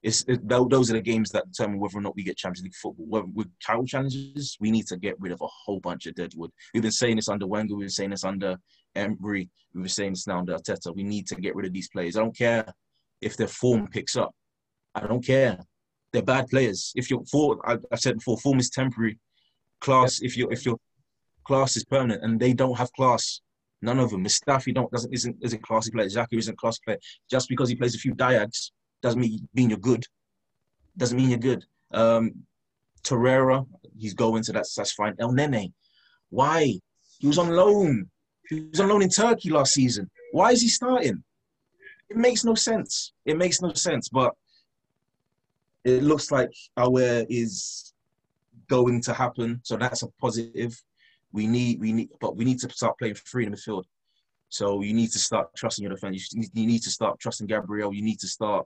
it's 0.04 0.24
it, 0.28 0.48
those 0.48 0.90
are 0.90 0.94
the 0.94 1.02
games 1.02 1.32
that 1.32 1.52
determine 1.52 1.80
whether 1.80 1.98
or 1.98 2.02
not 2.02 2.16
we 2.16 2.24
get 2.24 2.38
Champions 2.38 2.64
League 2.64 2.76
football. 2.76 3.24
With 3.34 3.48
title 3.66 3.86
challenges, 3.86 4.58
we 4.60 4.72
need 4.72 4.88
to 4.88 4.98
get 4.98 5.16
rid 5.20 5.32
of 5.32 5.42
a 5.42 5.48
whole 5.48 5.80
bunch 5.80 6.06
of 6.06 6.16
deadwood. 6.16 6.52
We've 6.74 6.84
been 6.84 6.92
saying 6.92 7.16
this 7.16 7.30
under 7.30 7.48
Wenger. 7.48 7.76
We've 7.76 7.86
been 7.86 7.90
saying 7.90 8.12
this 8.12 8.24
under 8.24 8.58
Emery. 8.96 9.50
We've 9.74 9.84
been 9.84 9.90
saying 9.90 10.12
this 10.12 10.28
now 10.28 10.40
under 10.40 10.56
Arteta. 10.56 10.96
We 10.96 11.04
need 11.04 11.28
to 11.28 11.36
get 11.36 11.56
rid 11.56 11.66
of 11.66 11.74
these 11.74 11.90
players. 11.90 12.18
I 12.18 12.22
don't 12.22 12.38
care 12.38 12.66
if 13.22 13.36
their 13.36 13.48
form 13.48 13.88
picks 13.88 14.16
up. 14.16 14.32
I 14.94 15.08
don't 15.08 15.26
care 15.26 15.60
they're 16.16 16.24
bad 16.24 16.48
players. 16.48 16.94
If 16.96 17.10
you're 17.10 17.26
for, 17.30 17.60
I, 17.70 17.78
I 17.92 17.98
said 17.98 18.16
before, 18.16 18.38
form 18.38 18.60
is 18.60 18.70
temporary. 18.70 19.20
Class, 19.82 20.22
if 20.22 20.38
you 20.38 20.48
if 20.50 20.66
your 20.66 20.78
class 21.46 21.76
is 21.76 21.84
permanent, 21.84 22.24
and 22.24 22.40
they 22.40 22.54
don't 22.54 22.78
have 22.78 22.92
class. 22.94 23.42
None 23.82 24.00
of 24.00 24.10
them. 24.10 24.24
Mustafi 24.24 24.74
don't 24.74 24.90
doesn't 24.92 25.14
isn't 25.14 25.36
isn't 25.42 25.62
classy 25.62 25.92
player. 25.92 26.08
Xhaka 26.08 26.38
isn't 26.38 26.58
classy 26.58 26.80
player. 26.86 26.98
Just 27.30 27.50
because 27.50 27.70
he 27.70 27.76
plays 27.76 27.94
a 27.94 28.00
few 28.00 28.16
diags 28.16 28.72
doesn't 29.02 29.20
mean 29.20 29.48
mean 29.54 29.70
you're 29.70 29.80
good. 29.80 30.04
Doesn't 30.98 31.18
mean 31.18 31.30
you're 31.30 31.40
good. 31.40 31.66
Um, 31.92 32.46
Torreira, 33.04 33.66
he's 33.98 34.14
going 34.14 34.44
to 34.44 34.52
that's 34.52 34.76
that's 34.76 34.94
fine. 34.94 35.16
Elneny, 35.16 35.72
why? 36.30 36.80
He 37.20 37.28
was 37.28 37.38
on 37.38 37.50
loan. 37.50 38.10
He 38.50 38.68
was 38.72 38.80
on 38.80 38.90
loan 38.90 39.02
in 39.02 39.10
Turkey 39.10 39.50
last 39.50 39.74
season. 39.74 40.10
Why 40.32 40.52
is 40.52 40.62
he 40.62 40.68
starting? 40.68 41.24
It 42.10 42.18
makes 42.18 42.44
no 42.44 42.56
sense. 42.56 43.14
It 43.26 43.38
makes 43.38 43.62
no 43.62 43.74
sense. 43.74 44.10
But 44.10 44.34
it 45.84 46.04
looks 46.04 46.32
like 46.32 46.52
Aouar 46.78 47.26
is 47.30 47.94
going 48.68 49.02
to 49.04 49.14
happen, 49.14 49.62
so 49.64 49.78
that's 49.78 50.04
a 50.04 50.08
positive. 50.20 50.82
We 51.32 51.48
need 51.48 51.80
we 51.80 51.94
need, 51.94 52.10
but 52.20 52.36
we 52.36 52.46
need 52.46 52.60
to 52.60 52.70
start 52.70 52.98
playing 52.98 53.16
free 53.16 53.46
in 53.46 53.52
the 53.52 53.58
midfield. 53.58 53.84
So 54.50 54.82
you 54.82 54.94
need 54.94 55.12
to 55.12 55.20
start 55.20 55.50
trusting 55.56 55.84
your 55.84 55.94
defense. 55.94 56.32
You 56.34 56.66
need 56.66 56.84
to 56.84 56.92
start 56.92 57.20
trusting 57.20 57.48
Gabriel. 57.48 57.94
You 57.94 58.04
need 58.04 58.20
to 58.20 58.28
start 58.28 58.66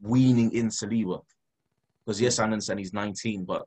weaning 0.00 0.52
in 0.52 0.68
Saliba. 0.68 1.22
Because 2.04 2.20
yes, 2.20 2.38
I 2.38 2.44
understand 2.44 2.78
he's 2.78 2.92
19, 2.92 3.44
but 3.44 3.66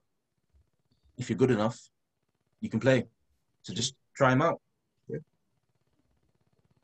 if 1.17 1.29
you're 1.29 1.37
good 1.37 1.51
enough, 1.51 1.79
you 2.61 2.69
can 2.69 2.79
play. 2.79 3.05
So 3.63 3.73
just 3.73 3.95
try 4.15 4.31
him 4.31 4.41
out. 4.41 4.61
Yeah. 5.07 5.19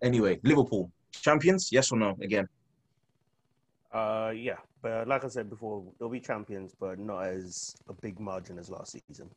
Anyway, 0.01 0.39
Liverpool 0.43 0.91
champions, 1.21 1.69
yes 1.71 1.91
or 1.91 1.99
no? 1.99 2.17
Again. 2.21 2.47
Uh, 3.91 4.33
yeah, 4.35 4.57
but 4.81 5.07
like 5.07 5.23
I 5.23 5.27
said 5.27 5.49
before, 5.49 5.83
they'll 5.99 6.09
be 6.09 6.19
champions, 6.19 6.73
but 6.79 6.97
not 6.97 7.25
as 7.25 7.75
a 7.87 7.93
big 7.93 8.19
margin 8.19 8.57
as 8.57 8.69
last 8.69 8.97
season. 9.07 9.29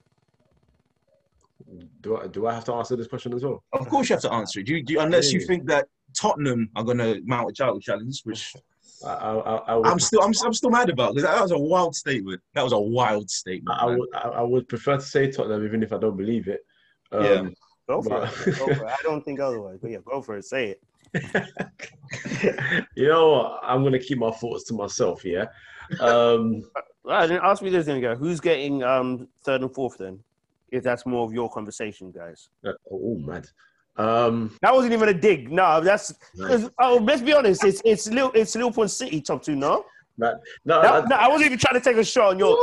Do 2.00 2.18
I, 2.18 2.26
do 2.28 2.46
I 2.46 2.54
have 2.54 2.64
to 2.66 2.74
answer 2.74 2.96
this 2.96 3.06
question 3.06 3.34
as 3.34 3.42
well? 3.42 3.62
Of 3.72 3.88
course, 3.88 4.08
you 4.08 4.14
have 4.14 4.22
to 4.22 4.32
answer 4.32 4.60
it. 4.60 4.66
Do 4.66 4.74
you, 4.74 4.82
do 4.82 4.94
you, 4.94 5.00
unless 5.00 5.32
you 5.32 5.40
think 5.40 5.66
that 5.66 5.88
Tottenham 6.14 6.70
are 6.76 6.84
going 6.84 6.98
to 6.98 7.20
mount 7.24 7.50
a 7.50 7.52
title 7.52 7.80
challenge, 7.80 8.22
which 8.24 8.54
I, 9.04 9.12
I, 9.12 9.74
I 9.74 9.92
am 9.92 9.98
still 9.98 10.22
I'm, 10.22 10.32
I'm 10.44 10.54
still 10.54 10.70
mad 10.70 10.88
about 10.88 11.14
because 11.14 11.28
that 11.28 11.40
was 11.40 11.50
a 11.50 11.58
wild 11.58 11.94
statement. 11.94 12.40
That 12.54 12.62
was 12.62 12.72
a 12.72 12.78
wild 12.78 13.30
statement. 13.30 13.78
I, 13.80 13.86
would 13.86 14.08
I, 14.14 14.42
would 14.42 14.68
prefer 14.68 14.96
to 14.96 15.02
say 15.02 15.30
Tottenham 15.30 15.64
even 15.64 15.82
if 15.82 15.92
I 15.92 15.98
don't 15.98 16.16
believe 16.16 16.48
it. 16.48 16.64
Um, 17.12 17.24
yeah, 17.24 17.48
go 17.88 18.02
for, 18.02 18.08
but... 18.08 18.46
it. 18.46 18.58
go 18.58 18.66
for 18.66 18.72
it. 18.72 18.82
I 18.82 18.96
don't 19.02 19.24
think 19.24 19.40
otherwise, 19.40 19.78
but 19.80 19.90
yeah, 19.90 19.98
go 20.04 20.22
for 20.22 20.36
it. 20.36 20.44
Say 20.44 20.76
it. 20.76 20.82
you 22.94 23.08
know 23.08 23.32
what? 23.32 23.60
I'm 23.62 23.82
gonna 23.82 23.98
keep 23.98 24.18
my 24.18 24.30
thoughts 24.30 24.64
to 24.64 24.74
myself. 24.74 25.24
Yeah. 25.24 25.46
Um, 26.00 26.62
right, 27.04 27.26
then 27.26 27.40
ask 27.42 27.62
me 27.62 27.70
this 27.70 27.86
then, 27.86 28.00
guy. 28.00 28.14
Who's 28.14 28.40
getting 28.40 28.82
um, 28.82 29.28
third 29.44 29.62
and 29.62 29.74
fourth 29.74 29.98
then? 29.98 30.20
If 30.70 30.82
that's 30.82 31.06
more 31.06 31.24
of 31.24 31.32
your 31.32 31.50
conversation, 31.50 32.10
guys. 32.10 32.48
Uh, 32.66 32.72
oh, 32.90 33.16
mad. 33.18 33.46
Um, 33.98 34.56
that 34.60 34.74
wasn't 34.74 34.92
even 34.92 35.08
a 35.08 35.14
dig. 35.14 35.50
No, 35.50 35.80
that's. 35.80 36.12
Oh, 36.78 36.96
let's 37.02 37.22
be 37.22 37.32
honest. 37.32 37.64
It's 37.64 37.80
it's 37.84 38.08
Lil, 38.08 38.30
it's 38.34 38.54
Liverpool 38.54 38.88
City 38.88 39.20
top 39.20 39.42
two. 39.42 39.56
No. 39.56 39.84
no, 40.18 40.34
no, 40.64 40.80
I, 40.80 41.04
no, 41.06 41.16
I 41.16 41.28
wasn't 41.28 41.46
even 41.46 41.58
trying 41.58 41.80
to 41.80 41.80
take 41.80 41.96
a 41.96 42.04
shot 42.04 42.30
on 42.30 42.38
your. 42.38 42.56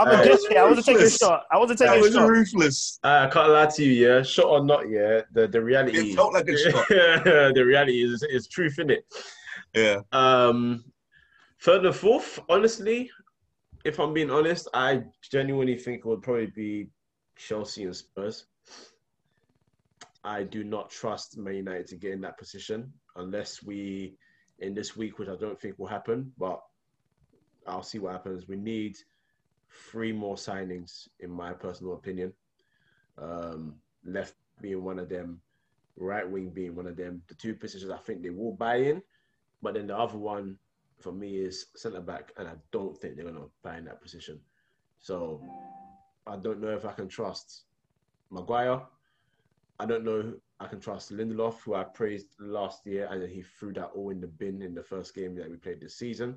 I'm 0.00 0.08
a 0.08 0.24
guest 0.24 0.46
here. 0.48 0.60
I 0.60 0.64
wasn't 0.64 0.86
taking 0.86 1.02
a 1.02 1.10
shot. 1.10 1.44
I 1.50 1.58
wasn't 1.58 1.80
taking 1.80 1.94
a 1.94 1.96
shot. 1.96 2.22
I 2.22 2.22
was 2.22 2.30
ruthless. 2.30 3.00
Uh, 3.02 3.26
I 3.28 3.32
can't 3.32 3.50
lie 3.50 3.66
to 3.66 3.82
you, 3.82 4.08
yeah. 4.08 4.22
Shot 4.22 4.46
or 4.46 4.64
not, 4.64 4.88
yeah. 4.88 5.22
The 5.32 5.48
the 5.48 5.60
reality. 5.60 5.98
It 5.98 6.14
felt 6.14 6.32
like 6.34 6.48
a 6.48 6.56
shot. 6.70 6.88
the 6.88 7.64
reality 7.66 8.02
is 8.02 8.22
is 8.22 8.46
truth 8.46 8.78
in 8.78 8.90
it. 8.90 9.04
Yeah. 9.74 10.00
Um, 10.12 10.84
third 11.62 11.84
and 11.84 11.94
fourth, 11.94 12.38
honestly, 12.48 13.10
if 13.84 13.98
I'm 13.98 14.14
being 14.14 14.30
honest, 14.30 14.68
I 14.72 15.02
genuinely 15.30 15.76
think 15.76 15.98
it 15.98 16.06
would 16.06 16.22
probably 16.22 16.46
be 16.46 16.88
Chelsea 17.36 17.84
and 17.84 17.94
Spurs. 17.94 18.46
I 20.28 20.42
do 20.42 20.62
not 20.62 20.90
trust 20.90 21.38
Man 21.38 21.54
United 21.54 21.86
to 21.86 21.96
get 21.96 22.12
in 22.12 22.20
that 22.20 22.36
position 22.36 22.92
unless 23.16 23.62
we 23.62 24.18
in 24.58 24.74
this 24.74 24.94
week, 24.94 25.18
which 25.18 25.28
I 25.30 25.36
don't 25.36 25.58
think 25.58 25.78
will 25.78 25.86
happen, 25.86 26.32
but 26.36 26.60
I'll 27.66 27.82
see 27.82 27.98
what 27.98 28.12
happens. 28.12 28.46
We 28.46 28.56
need 28.56 28.98
three 29.90 30.12
more 30.12 30.36
signings, 30.36 31.08
in 31.20 31.30
my 31.30 31.54
personal 31.54 31.94
opinion. 31.94 32.34
Um, 33.16 33.76
left 34.04 34.34
being 34.60 34.84
one 34.84 34.98
of 34.98 35.08
them, 35.08 35.40
right 35.96 36.28
wing 36.30 36.50
being 36.50 36.76
one 36.76 36.86
of 36.86 36.96
them. 36.96 37.22
The 37.28 37.34
two 37.34 37.54
positions 37.54 37.90
I 37.90 37.96
think 37.96 38.22
they 38.22 38.30
will 38.30 38.52
buy 38.52 38.76
in, 38.76 39.02
but 39.62 39.74
then 39.74 39.86
the 39.86 39.96
other 39.96 40.18
one 40.18 40.58
for 41.00 41.12
me 41.12 41.36
is 41.36 41.66
centre 41.74 42.02
back, 42.02 42.32
and 42.36 42.46
I 42.46 42.54
don't 42.70 42.98
think 43.00 43.16
they're 43.16 43.24
gonna 43.24 43.46
buy 43.62 43.78
in 43.78 43.86
that 43.86 44.02
position. 44.02 44.38
So 45.00 45.40
I 46.26 46.36
don't 46.36 46.60
know 46.60 46.76
if 46.76 46.84
I 46.84 46.92
can 46.92 47.08
trust 47.08 47.62
Maguire. 48.30 48.82
I 49.78 49.86
don't 49.86 50.04
know 50.04 50.34
I 50.60 50.66
can 50.66 50.80
trust 50.80 51.12
Lindelof, 51.12 51.60
who 51.60 51.74
I 51.74 51.84
praised 51.84 52.34
last 52.40 52.84
year, 52.84 53.08
and 53.10 53.22
then 53.22 53.28
he 53.28 53.42
threw 53.42 53.72
that 53.74 53.90
all 53.94 54.10
in 54.10 54.20
the 54.20 54.26
bin 54.26 54.60
in 54.62 54.74
the 54.74 54.82
first 54.82 55.14
game 55.14 55.36
that 55.36 55.48
we 55.48 55.56
played 55.56 55.80
this 55.80 55.96
season. 55.96 56.36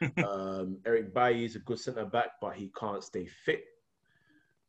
um, 0.24 0.78
Eric 0.86 1.12
Bailly 1.12 1.44
is 1.44 1.56
a 1.56 1.60
good 1.60 1.80
centre 1.80 2.04
back, 2.04 2.40
but 2.40 2.54
he 2.54 2.70
can't 2.78 3.02
stay 3.02 3.26
fit. 3.26 3.64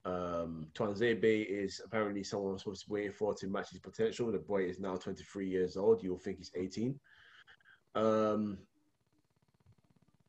Um, 0.05 0.67
Tuanzebe 0.73 1.45
is 1.45 1.81
apparently 1.85 2.23
someone 2.23 2.53
I'm 2.53 2.57
supposed 2.57 2.87
to 2.87 2.93
wait 2.93 3.13
for 3.13 3.35
to 3.35 3.47
match 3.47 3.69
his 3.69 3.79
potential. 3.79 4.31
The 4.31 4.39
boy 4.39 4.63
is 4.63 4.79
now 4.79 4.95
23 4.95 5.47
years 5.47 5.77
old. 5.77 6.01
You'll 6.01 6.17
think 6.17 6.37
he's 6.37 6.51
18. 6.55 6.99
Um, 7.93 8.57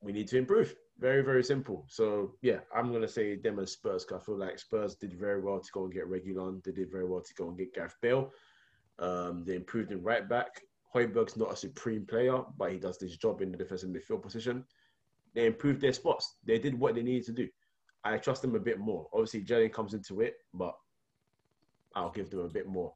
we 0.03 0.13
need 0.13 0.29
to 0.29 0.39
improve. 0.39 0.75
Very, 1.01 1.23
very 1.23 1.43
simple. 1.43 1.87
So 1.89 2.35
yeah, 2.43 2.61
I'm 2.77 2.93
gonna 2.93 3.09
say 3.09 3.37
them 3.37 3.59
as 3.59 3.73
Spurs. 3.73 4.05
'cause 4.05 4.21
I 4.21 4.25
feel 4.25 4.37
like 4.37 4.59
Spurs 4.59 4.95
did 4.97 5.15
very 5.15 5.41
well 5.41 5.59
to 5.59 5.73
go 5.73 5.85
and 5.85 5.93
get 5.93 6.07
Reguilón. 6.07 6.63
They 6.63 6.73
did 6.73 6.91
very 6.91 7.07
well 7.07 7.23
to 7.23 7.35
go 7.35 7.49
and 7.49 7.57
get 7.57 7.73
Gareth 7.73 7.97
Bale. 8.03 8.31
Um, 8.99 9.45
they 9.45 9.57
improved 9.57 9.93
in 9.93 10.03
right 10.03 10.29
back. 10.29 10.63
Højbjerg's 10.95 11.37
not 11.39 11.53
a 11.53 11.57
supreme 11.57 12.05
player, 12.05 12.45
but 12.59 12.73
he 12.73 12.79
does 12.79 12.99
this 12.99 13.17
job 13.17 13.41
in 13.41 13.51
the 13.51 13.57
defensive 13.57 13.89
midfield 13.89 14.23
position. 14.23 14.67
They 15.33 15.47
improved 15.47 15.81
their 15.81 15.95
spots. 15.95 16.37
They 16.45 16.59
did 16.59 16.79
what 16.79 16.95
they 16.95 17.03
needed 17.03 17.25
to 17.27 17.33
do. 17.33 17.49
I 18.05 18.19
trust 18.19 18.43
them 18.43 18.55
a 18.55 18.61
bit 18.61 18.79
more. 18.79 19.09
Obviously, 19.13 19.41
Jelly 19.43 19.71
comes 19.71 19.95
into 19.95 20.21
it, 20.21 20.35
but 20.53 20.77
I'll 21.95 22.11
give 22.11 22.29
them 22.29 22.41
a 22.41 22.49
bit 22.49 22.67
more. 22.67 22.95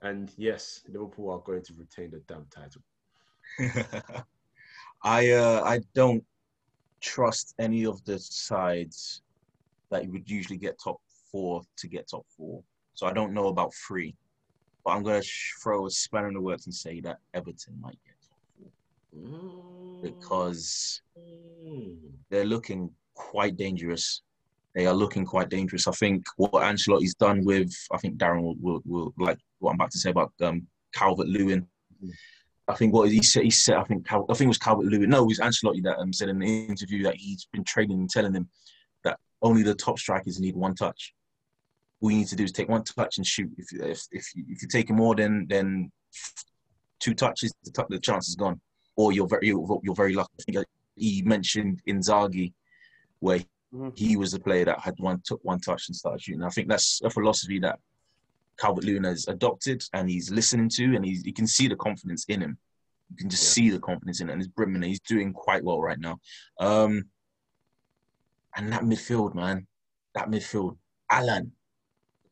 And 0.00 0.32
yes, 0.38 0.84
Liverpool 0.88 1.30
are 1.30 1.40
going 1.40 1.62
to 1.64 1.74
retain 1.74 2.10
the 2.12 2.20
damn 2.20 2.46
title. 2.46 2.82
I 5.04 5.30
uh, 5.30 5.62
I 5.64 5.80
don't 5.94 6.24
trust 7.02 7.54
any 7.58 7.84
of 7.84 8.02
the 8.04 8.18
sides 8.18 9.22
that 9.90 10.04
you 10.04 10.12
would 10.12 10.30
usually 10.30 10.58
get 10.58 10.78
top 10.82 11.00
four 11.30 11.62
to 11.76 11.88
get 11.88 12.08
top 12.08 12.24
four. 12.36 12.62
So 12.94 13.06
I 13.06 13.12
don't 13.12 13.32
know 13.34 13.48
about 13.48 13.72
three, 13.86 14.14
but 14.84 14.92
I'm 14.92 15.02
gonna 15.02 15.22
throw 15.62 15.86
a 15.86 15.90
spanner 15.90 16.28
in 16.28 16.34
the 16.34 16.40
works 16.40 16.66
and 16.66 16.74
say 16.74 17.00
that 17.00 17.18
Everton 17.34 17.78
might 17.80 17.98
get 18.06 18.14
top 18.28 18.38
four 18.56 20.00
because 20.02 21.02
Mm. 21.18 22.12
they're 22.30 22.44
looking 22.46 22.90
quite 23.14 23.56
dangerous. 23.56 24.22
They 24.74 24.86
are 24.86 24.94
looking 24.94 25.26
quite 25.26 25.50
dangerous. 25.50 25.86
I 25.86 25.92
think 25.92 26.24
what 26.36 26.52
Ancelotti's 26.52 27.14
done 27.14 27.44
with, 27.44 27.70
I 27.90 27.98
think 27.98 28.16
Darren 28.16 28.42
will, 28.42 28.56
will, 28.60 28.82
will 28.86 29.14
like 29.18 29.38
what 29.58 29.70
I'm 29.70 29.76
about 29.76 29.90
to 29.90 29.98
say 29.98 30.10
about 30.10 30.32
um, 30.40 30.66
Calvert 30.94 31.28
Lewin. 31.28 31.66
Mm. 32.02 32.10
I 32.68 32.74
think 32.74 32.94
what 32.94 33.10
he 33.10 33.22
said, 33.22 33.42
he 33.42 33.50
said, 33.50 33.76
I 33.76 33.84
think, 33.84 34.06
I 34.12 34.16
think 34.34 34.42
it 34.42 34.46
was 34.48 34.58
Calvert 34.58 34.86
Lewin. 34.86 35.10
No, 35.10 35.24
it 35.24 35.26
was 35.26 35.40
Ancelotti 35.40 35.82
that 35.82 35.98
um, 35.98 36.12
said 36.12 36.28
in 36.28 36.38
the 36.38 36.64
interview 36.66 37.02
that 37.04 37.16
he's 37.16 37.46
been 37.52 37.64
training 37.64 37.98
and 37.98 38.08
telling 38.10 38.32
them 38.32 38.48
that 39.04 39.18
only 39.42 39.62
the 39.62 39.74
top 39.74 39.98
strikers 39.98 40.38
need 40.38 40.54
one 40.54 40.74
touch. 40.74 41.12
All 42.00 42.10
you 42.10 42.18
need 42.18 42.28
to 42.28 42.36
do 42.36 42.44
is 42.44 42.52
take 42.52 42.68
one 42.68 42.84
touch 42.84 43.18
and 43.18 43.26
shoot. 43.26 43.50
If 43.58 43.72
if 43.72 44.02
if, 44.12 44.34
you, 44.34 44.44
if 44.48 44.62
you're 44.62 44.68
taking 44.68 44.96
more 44.96 45.14
than 45.14 45.46
than 45.48 45.90
two 47.00 47.14
touches, 47.14 47.52
the, 47.64 47.86
the 47.90 47.98
chance 47.98 48.28
is 48.28 48.36
gone, 48.36 48.60
or 48.96 49.12
you're 49.12 49.28
very 49.28 49.48
you're, 49.48 49.80
you're 49.82 49.94
very 49.94 50.14
lucky. 50.14 50.30
I 50.40 50.42
think 50.52 50.66
he 50.96 51.22
mentioned 51.22 51.80
Inzaghi, 51.88 52.52
where 53.20 53.40
Mhm. 53.74 53.96
he 53.96 54.16
was 54.18 54.32
the 54.32 54.38
player 54.40 54.66
that 54.66 54.80
had 54.80 54.94
one 54.98 55.22
took 55.24 55.40
one 55.42 55.58
touch 55.58 55.88
and 55.88 55.96
started 55.96 56.20
shooting. 56.20 56.42
I 56.42 56.50
think 56.50 56.68
that's 56.68 57.00
a 57.02 57.08
philosophy 57.08 57.58
that 57.60 57.78
Calvert 58.58 58.84
Lewin 58.84 59.04
has 59.04 59.26
adopted 59.28 59.82
and 59.92 60.08
he's 60.08 60.30
listening 60.30 60.68
to, 60.70 60.94
and 60.96 61.04
he's 61.04 61.24
you 61.24 61.32
can 61.32 61.46
see 61.46 61.68
the 61.68 61.76
confidence 61.76 62.24
in 62.28 62.40
him. 62.40 62.58
You 63.10 63.16
can 63.16 63.28
just 63.30 63.44
Yeah. 63.44 63.64
see 63.64 63.70
the 63.70 63.80
confidence 63.80 64.20
in 64.20 64.28
it, 64.28 64.32
and 64.32 64.40
he's 64.40 64.48
brimming. 64.48 64.82
He's 64.82 65.00
doing 65.00 65.32
quite 65.32 65.64
well 65.64 65.80
right 65.80 65.98
now. 65.98 66.18
Um, 66.60 67.08
and 68.56 68.72
that 68.72 68.82
midfield, 68.82 69.34
man, 69.34 69.66
that 70.14 70.28
midfield, 70.28 70.76
Allan, 71.10 71.52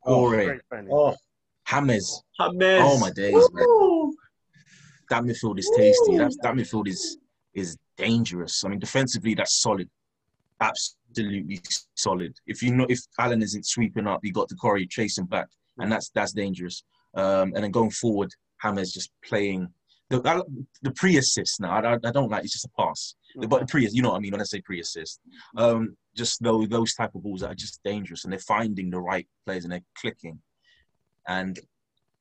Oh, 0.05 0.23
Ore, 0.23 0.31
Great 0.45 0.61
friend. 0.69 0.89
Oh, 0.91 1.11
James. 1.69 2.23
James. 2.39 2.63
Oh 2.63 2.99
my 2.99 3.11
days, 3.11 3.49
man. 3.53 3.67
That 5.11 5.25
midfield 5.25 5.59
is 5.59 5.71
tasty. 5.77 6.17
That 6.17 6.33
that 6.43 6.55
midfield 6.55 6.89
is 6.89 7.19
is 7.53 7.77
dangerous. 7.97 8.65
I 8.65 8.69
mean, 8.69 8.79
defensively, 8.79 9.35
that's 9.35 9.61
solid. 9.61 9.91
Absolutely 10.61 11.61
solid. 11.97 12.37
If 12.47 12.63
you 12.63 12.75
know, 12.75 12.87
if 12.89 13.01
Allan 13.19 13.43
isn't 13.43 13.67
sweeping 13.67 14.07
up, 14.07 14.21
you 14.25 14.33
got 14.33 14.49
the 14.49 14.55
Corey 14.55 14.87
chasing 14.87 15.27
back, 15.27 15.49
and 15.81 15.91
that's 15.91 16.11
that's 16.11 16.33
dangerous. 16.33 16.85
Um, 17.15 17.53
and 17.55 17.65
then 17.65 17.71
going 17.71 17.91
forward, 17.91 18.31
Hammers 18.59 18.93
just 18.93 19.11
playing 19.25 19.69
the 20.11 20.21
I, 20.25 20.43
the 20.83 20.91
pre-assist. 20.93 21.61
Now, 21.61 21.71
I, 21.71 21.95
I 21.95 22.11
don't 22.13 22.31
like 22.31 22.45
it's 22.45 22.53
just 22.53 22.67
a 22.67 22.71
pass, 22.77 23.15
but 23.37 23.61
the 23.61 23.67
pre, 23.67 23.89
you 23.91 24.03
know 24.03 24.11
what 24.11 24.17
I 24.17 24.21
mean 24.21 24.33
when 24.33 24.41
I 24.41 24.45
say 24.45 24.61
pre-assist. 24.61 25.21
Um, 25.57 25.97
just 26.17 26.43
those 26.43 26.69
those 26.69 26.95
type 26.95 27.15
of 27.15 27.23
balls 27.23 27.41
that 27.41 27.53
are 27.53 27.55
just 27.55 27.81
dangerous, 27.85 28.25
and 28.25 28.33
they're 28.33 28.41
finding 28.41 28.91
the 28.91 29.01
right 29.01 29.27
players 29.47 29.65
and 29.65 29.73
they're 29.73 29.81
clicking. 29.97 30.39
And 31.29 31.59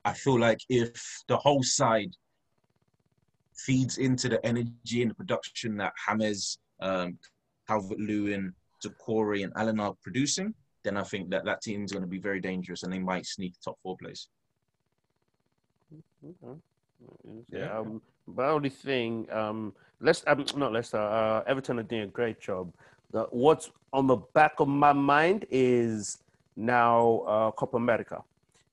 I 0.04 0.12
feel 0.12 0.38
like 0.38 0.60
if 0.68 0.92
the 1.28 1.36
whole 1.36 1.62
side 1.62 2.14
feeds 3.56 3.98
into 3.98 4.28
the 4.28 4.44
energy 4.46 5.02
and 5.02 5.10
the 5.10 5.14
production 5.14 5.76
that 5.76 5.92
Hammers, 6.06 6.58
um, 6.80 7.18
Calvert 7.68 7.98
Lewin, 7.98 8.54
Zakori, 8.84 9.44
and 9.44 9.52
Allan 9.56 9.80
are 9.80 9.94
producing, 10.02 10.54
then 10.82 10.96
I 10.96 11.02
think 11.02 11.30
that 11.30 11.44
that 11.44 11.62
team 11.62 11.84
is 11.84 11.92
going 11.92 12.02
to 12.02 12.08
be 12.08 12.18
very 12.18 12.40
dangerous 12.40 12.82
and 12.82 12.92
they 12.92 12.98
might 12.98 13.26
sneak 13.26 13.54
top 13.62 13.78
four 13.82 13.96
place. 13.96 14.28
Okay. 16.24 16.58
Yeah. 17.52 17.78
Um, 17.78 18.02
but 18.28 18.46
only 18.46 18.68
thing, 18.68 19.26
um, 19.32 19.74
let's 20.00 20.22
um, 20.26 20.44
not 20.56 20.72
Leicester. 20.72 20.98
Uh, 20.98 21.42
Everton 21.46 21.78
are 21.78 21.84
doing 21.84 22.02
a 22.02 22.06
great 22.06 22.40
job. 22.40 22.72
The, 23.12 23.24
what's 23.30 23.70
on 23.92 24.06
the 24.06 24.16
back 24.34 24.52
of 24.58 24.68
my 24.68 24.92
mind 24.92 25.46
is 25.50 26.18
now 26.56 27.20
uh, 27.26 27.50
Copa 27.52 27.76
America. 27.76 28.22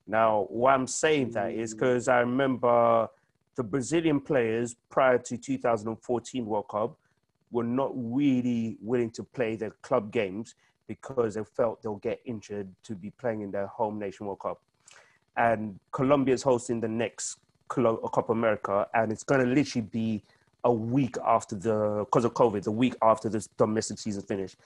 Now, 0.06 0.46
why 0.48 0.74
I'm 0.74 0.86
saying 0.86 1.32
that 1.32 1.52
is 1.52 1.74
because 1.74 2.08
I 2.08 2.20
remember 2.20 3.08
the 3.56 3.62
Brazilian 3.62 4.20
players 4.20 4.76
prior 4.88 5.18
to 5.18 5.36
2014 5.36 6.46
World 6.46 6.68
Cup 6.68 6.96
were 7.50 7.64
not 7.64 7.90
really 7.94 8.76
willing 8.80 9.10
to 9.10 9.24
play 9.24 9.56
their 9.56 9.70
club 9.82 10.12
games 10.12 10.54
because 10.88 11.34
they 11.34 11.44
felt 11.44 11.82
they'll 11.82 11.96
get 11.96 12.20
injured 12.24 12.68
to 12.82 12.96
be 12.96 13.10
playing 13.10 13.42
in 13.42 13.52
their 13.52 13.68
home 13.68 13.98
nation 13.98 14.26
World 14.26 14.40
Cup. 14.40 14.60
And 15.36 15.78
Colombia 15.92 16.34
is 16.34 16.42
hosting 16.42 16.80
the 16.80 16.88
next 16.88 17.38
Copa 17.68 18.32
America, 18.32 18.88
and 18.94 19.12
it's 19.12 19.22
going 19.22 19.40
to 19.40 19.46
literally 19.46 19.86
be 19.92 20.22
a 20.64 20.72
week 20.72 21.16
after 21.24 21.54
the 21.54 22.04
because 22.04 22.24
of 22.24 22.34
COVID, 22.34 22.62
the 22.62 22.72
week 22.72 22.94
after 23.02 23.28
this 23.28 23.46
domestic 23.58 23.98
season 23.98 24.22
finished. 24.22 24.56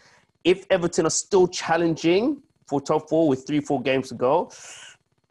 If 0.44 0.64
Everton 0.70 1.06
are 1.06 1.10
still 1.10 1.46
challenging 1.46 2.42
for 2.66 2.80
top 2.80 3.08
four 3.08 3.28
with 3.28 3.46
three, 3.46 3.60
four 3.60 3.82
games 3.82 4.08
to 4.08 4.14
go, 4.14 4.50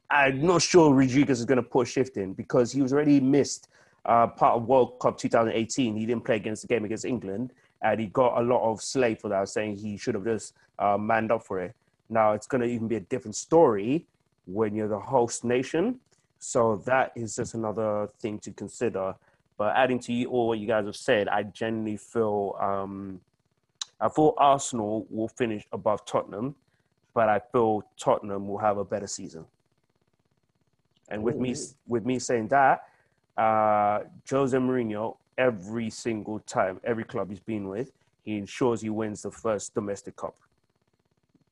I'm 0.10 0.46
not 0.46 0.62
sure 0.62 0.94
Rodriguez 0.94 1.40
is 1.40 1.46
going 1.46 1.58
to 1.58 1.64
put 1.64 1.88
a 1.88 1.90
shift 1.90 2.18
in 2.18 2.34
because 2.34 2.72
he 2.72 2.82
was 2.82 2.94
already 2.94 3.20
missed 3.20 3.70
uh, 4.06 4.28
part 4.28 4.58
of 4.58 4.68
World 4.68 5.00
Cup 5.00 5.18
2018. 5.18 5.96
He 5.96 6.06
didn't 6.06 6.24
play 6.26 6.36
against 6.36 6.62
the 6.62 6.68
game 6.68 6.86
against 6.86 7.06
England, 7.06 7.54
and 7.84 8.00
he 8.00 8.08
got 8.08 8.40
a 8.40 8.44
lot 8.44 8.70
of 8.70 8.82
slay 8.82 9.16
for 9.16 9.30
that, 9.30 9.50
saying 9.50 9.78
he 9.78 9.98
should 9.98 10.16
have 10.16 10.26
just 10.26 10.54
uh, 10.80 10.98
manned 10.98 11.32
up 11.32 11.44
for 11.44 11.60
it. 11.60 11.76
Now 12.10 12.34
it's 12.34 12.48
going 12.48 12.62
to 12.62 12.68
even 12.68 12.88
be 12.88 12.98
a 12.98 13.02
different 13.02 13.36
story 13.36 14.06
when 14.46 14.76
you're 14.76 14.88
the 14.88 15.00
host 15.00 15.44
nation. 15.44 16.00
So 16.40 16.82
that 16.86 17.12
is 17.16 17.36
just 17.36 17.54
another 17.54 18.10
thing 18.20 18.40
to 18.40 18.52
consider. 18.52 19.16
But 19.58 19.76
adding 19.76 20.00
to 20.00 20.14
you, 20.14 20.28
all 20.30 20.48
what 20.48 20.60
you 20.60 20.68
guys 20.68 20.86
have 20.86 20.96
said, 20.96 21.28
I 21.28 21.44
genuinely 21.44 21.98
feel 21.98 22.58
um, 22.60 23.22
I 24.00 24.10
feel 24.10 24.34
Arsenal 24.38 25.06
will 25.12 25.28
finish 25.28 25.64
above 25.72 26.06
Tottenham, 26.06 26.56
but 27.14 27.30
I 27.30 27.40
feel 27.52 27.84
Tottenham 27.98 28.48
will 28.48 28.58
have 28.58 28.80
a 28.80 28.84
better 28.84 29.06
season. 29.06 29.46
And 31.10 31.22
with 31.22 31.36
me, 31.36 31.54
with 31.86 32.06
me 32.06 32.18
saying 32.18 32.48
that, 32.48 32.84
uh, 33.38 34.00
Jose 34.28 34.58
Mourinho, 34.58 35.18
every 35.46 35.90
single 35.90 36.40
time, 36.58 36.76
every 36.92 37.04
club 37.12 37.26
he's 37.32 37.40
been 37.54 37.66
with, 37.76 37.90
he 38.26 38.38
ensures 38.38 38.78
he 38.82 38.90
wins 39.02 39.20
the 39.28 39.32
first 39.32 39.74
domestic 39.74 40.16
cup. 40.16 40.36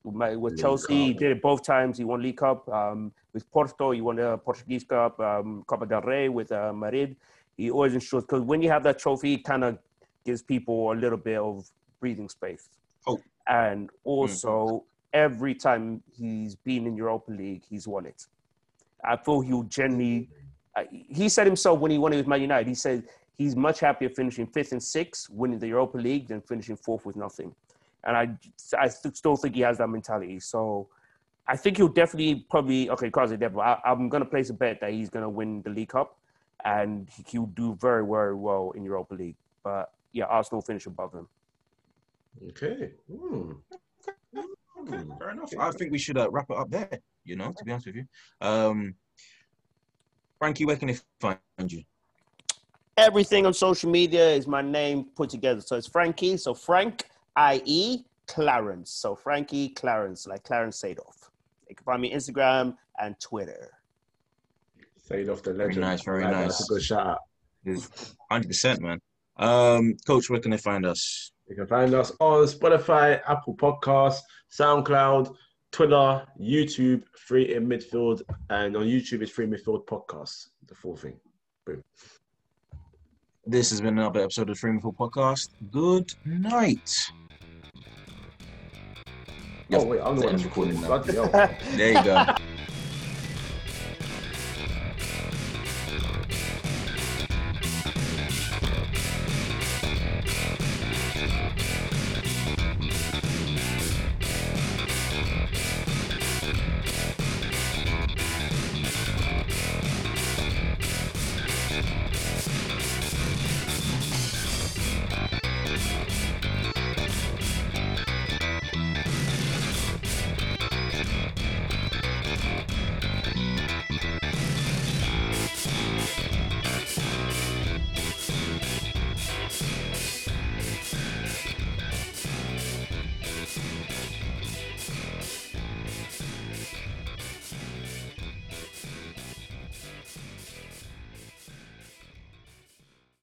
With 0.04 0.16
League 0.54 0.60
Chelsea, 0.62 0.94
he 1.08 1.14
did 1.14 1.32
it 1.38 1.42
both 1.42 1.62
times. 1.64 1.98
He 1.98 2.06
won 2.06 2.22
League 2.22 2.38
Cup. 2.38 2.60
Um, 2.70 3.12
with 3.34 3.46
Porto, 3.52 3.92
he 3.92 4.02
won 4.02 4.16
the 4.16 4.38
Portuguese 4.38 4.86
Cup, 4.86 5.20
um, 5.20 5.64
Copa 5.68 5.86
del 5.86 6.02
Rey 6.02 6.30
with 6.30 6.52
uh, 6.52 6.72
Madrid. 6.74 7.16
He 7.58 7.70
always 7.70 7.94
ensures 7.94 8.24
because 8.24 8.44
when 8.52 8.62
you 8.62 8.70
have 8.70 8.84
that 8.84 8.98
trophy, 8.98 9.34
it 9.38 9.44
kind 9.44 9.64
of 9.64 9.78
gives 10.26 10.42
people 10.42 10.78
a 10.94 10.96
little 11.04 11.18
bit 11.18 11.38
of 11.38 11.70
breathing 12.00 12.30
space. 12.30 12.70
Hope. 13.06 13.22
And 13.48 13.90
also, 14.06 14.86
every 15.12 15.54
time 15.56 16.02
he's 16.18 16.56
been 16.56 16.88
in 16.88 16.96
Europa 16.96 17.32
League, 17.32 17.64
he's 17.70 17.86
won 17.88 18.06
it. 18.06 18.26
I 19.04 19.18
feel 19.18 19.42
he'll 19.42 19.64
generally. 19.64 20.30
uh, 20.78 20.84
He 20.92 21.28
said 21.30 21.46
himself 21.46 21.80
when 21.80 21.92
he 21.92 21.98
won 21.98 22.14
it 22.14 22.18
with 22.18 22.28
Man 22.28 22.42
United, 22.42 22.68
he 22.68 22.76
said 22.76 23.04
he's 23.40 23.56
much 23.56 23.80
happier 23.80 24.10
finishing 24.10 24.46
fifth 24.46 24.74
and 24.74 24.84
sixth, 24.84 25.30
winning 25.32 25.58
the 25.60 25.68
Europa 25.70 25.98
League, 25.98 26.28
than 26.28 26.42
finishing 26.42 26.76
fourth 26.76 27.06
with 27.06 27.16
nothing. 27.16 27.56
And 28.04 28.16
I, 28.16 28.38
I 28.78 28.88
still 28.90 29.36
think 29.38 29.56
he 29.56 29.62
has 29.62 29.78
that 29.80 29.88
mentality. 29.88 30.40
So 30.42 30.90
I 31.48 31.56
think 31.58 31.78
he'll 31.78 31.88
definitely 31.88 32.46
probably 32.50 32.90
okay. 32.92 33.10
Cause 33.10 33.32
definitely, 33.32 33.62
I, 33.64 33.80
I'm 33.86 34.10
gonna 34.10 34.26
place 34.26 34.50
a 34.50 34.54
bet 34.54 34.80
that 34.82 34.92
he's 34.92 35.10
gonna 35.10 35.30
win 35.30 35.62
the 35.64 35.70
League 35.72 35.90
Cup, 35.90 36.18
and 36.64 37.10
he- 37.10 37.26
he'll 37.30 37.48
do 37.48 37.76
very 37.82 38.06
very 38.06 38.36
well 38.36 38.72
in 38.76 38.84
Europa 38.84 39.16
League. 39.16 39.38
But 39.64 39.90
yeah, 40.12 40.26
Arsenal 40.26 40.62
finish 40.62 40.86
above 40.86 41.14
him. 41.14 41.28
Okay. 42.50 42.92
Hmm. 43.10 43.52
Okay, 44.82 44.98
Hmm. 44.98 45.18
fair 45.18 45.30
enough. 45.32 45.52
I 45.60 45.72
think 45.72 45.92
we 45.92 45.98
should 45.98 46.18
uh, 46.18 46.30
wrap 46.30 46.50
it 46.50 46.58
up 46.58 46.70
there. 46.70 47.00
You 47.24 47.36
know, 47.38 47.52
to 47.58 47.64
be 47.66 47.72
honest 47.72 47.88
with 47.88 47.96
you, 47.96 48.06
um, 48.42 48.96
Frankie, 50.40 50.66
where 50.66 50.78
can 50.78 50.88
they 50.90 50.98
find 51.20 51.40
you? 51.72 51.84
Everything 53.00 53.46
on 53.46 53.54
social 53.54 53.90
media 53.90 54.30
is 54.32 54.46
my 54.46 54.62
name 54.62 55.06
put 55.16 55.30
together. 55.30 55.62
So 55.62 55.78
it's 55.78 55.88
Frankie. 55.88 56.36
So 56.36 56.54
Frank 56.54 57.06
I.E. 57.38 58.04
Clarence. 58.28 58.92
So 58.92 59.16
Frankie 59.16 59.70
Clarence, 59.70 60.28
like 60.28 60.44
Clarence 60.44 60.82
Seedorf. 60.82 61.30
You 61.70 61.76
can 61.76 61.86
find 61.86 62.02
me 62.02 62.14
Instagram 62.14 62.76
and 63.02 63.18
Twitter. 63.22 63.70
Say 64.98 65.22
it 65.22 65.30
off 65.30 65.42
the 65.44 65.54
Very 65.54 65.68
legend. 65.70 65.82
nice, 65.86 66.04
very 66.04 66.24
Right, 66.24 66.32
nice. 66.32 66.58
That's 66.58 66.70
a 66.70 66.74
good 66.74 66.84
shout 66.84 67.08
out. 67.08 67.20
Hundred 68.30 68.48
percent, 68.48 68.82
man. 68.82 69.00
Um, 69.38 69.96
Coach, 70.06 70.30
where 70.30 70.42
can 70.42 70.52
they 70.52 70.58
find 70.58 70.86
us? 70.86 71.32
You 71.48 71.56
can 71.56 71.68
find 71.68 71.94
us 71.94 72.12
on 72.20 72.46
Spotify, 72.48 73.22
Apple 73.28 73.56
Podcasts, 73.56 74.20
SoundCloud, 74.52 75.34
Twitter, 75.72 76.28
YouTube, 76.40 77.04
Free 77.16 77.56
in 77.56 77.66
Midfield, 77.68 78.22
and 78.50 78.76
on 78.76 78.84
YouTube 78.84 79.22
it's 79.22 79.32
Free 79.32 79.46
Midfield 79.48 79.86
Podcast. 79.86 80.48
The 80.68 80.76
full 80.76 80.98
thing. 80.98 81.18
Boom. 81.66 81.82
This 83.46 83.70
has 83.70 83.80
been 83.82 83.98
another 83.98 84.22
episode 84.22 84.50
of 84.50 84.60
the 84.60 84.68
Midfield 84.68 84.96
Podcast. 84.98 85.50
Good 85.72 86.14
night. 86.26 86.94
Oh 89.72 89.86
wait, 89.86 90.02
I'm 90.02 90.18
the 90.18 90.26
one 90.26 90.38
recording. 90.38 90.82
recording 90.82 91.16
now. 91.16 91.48
There 91.78 91.94
you 91.94 92.04
go. 92.04 92.26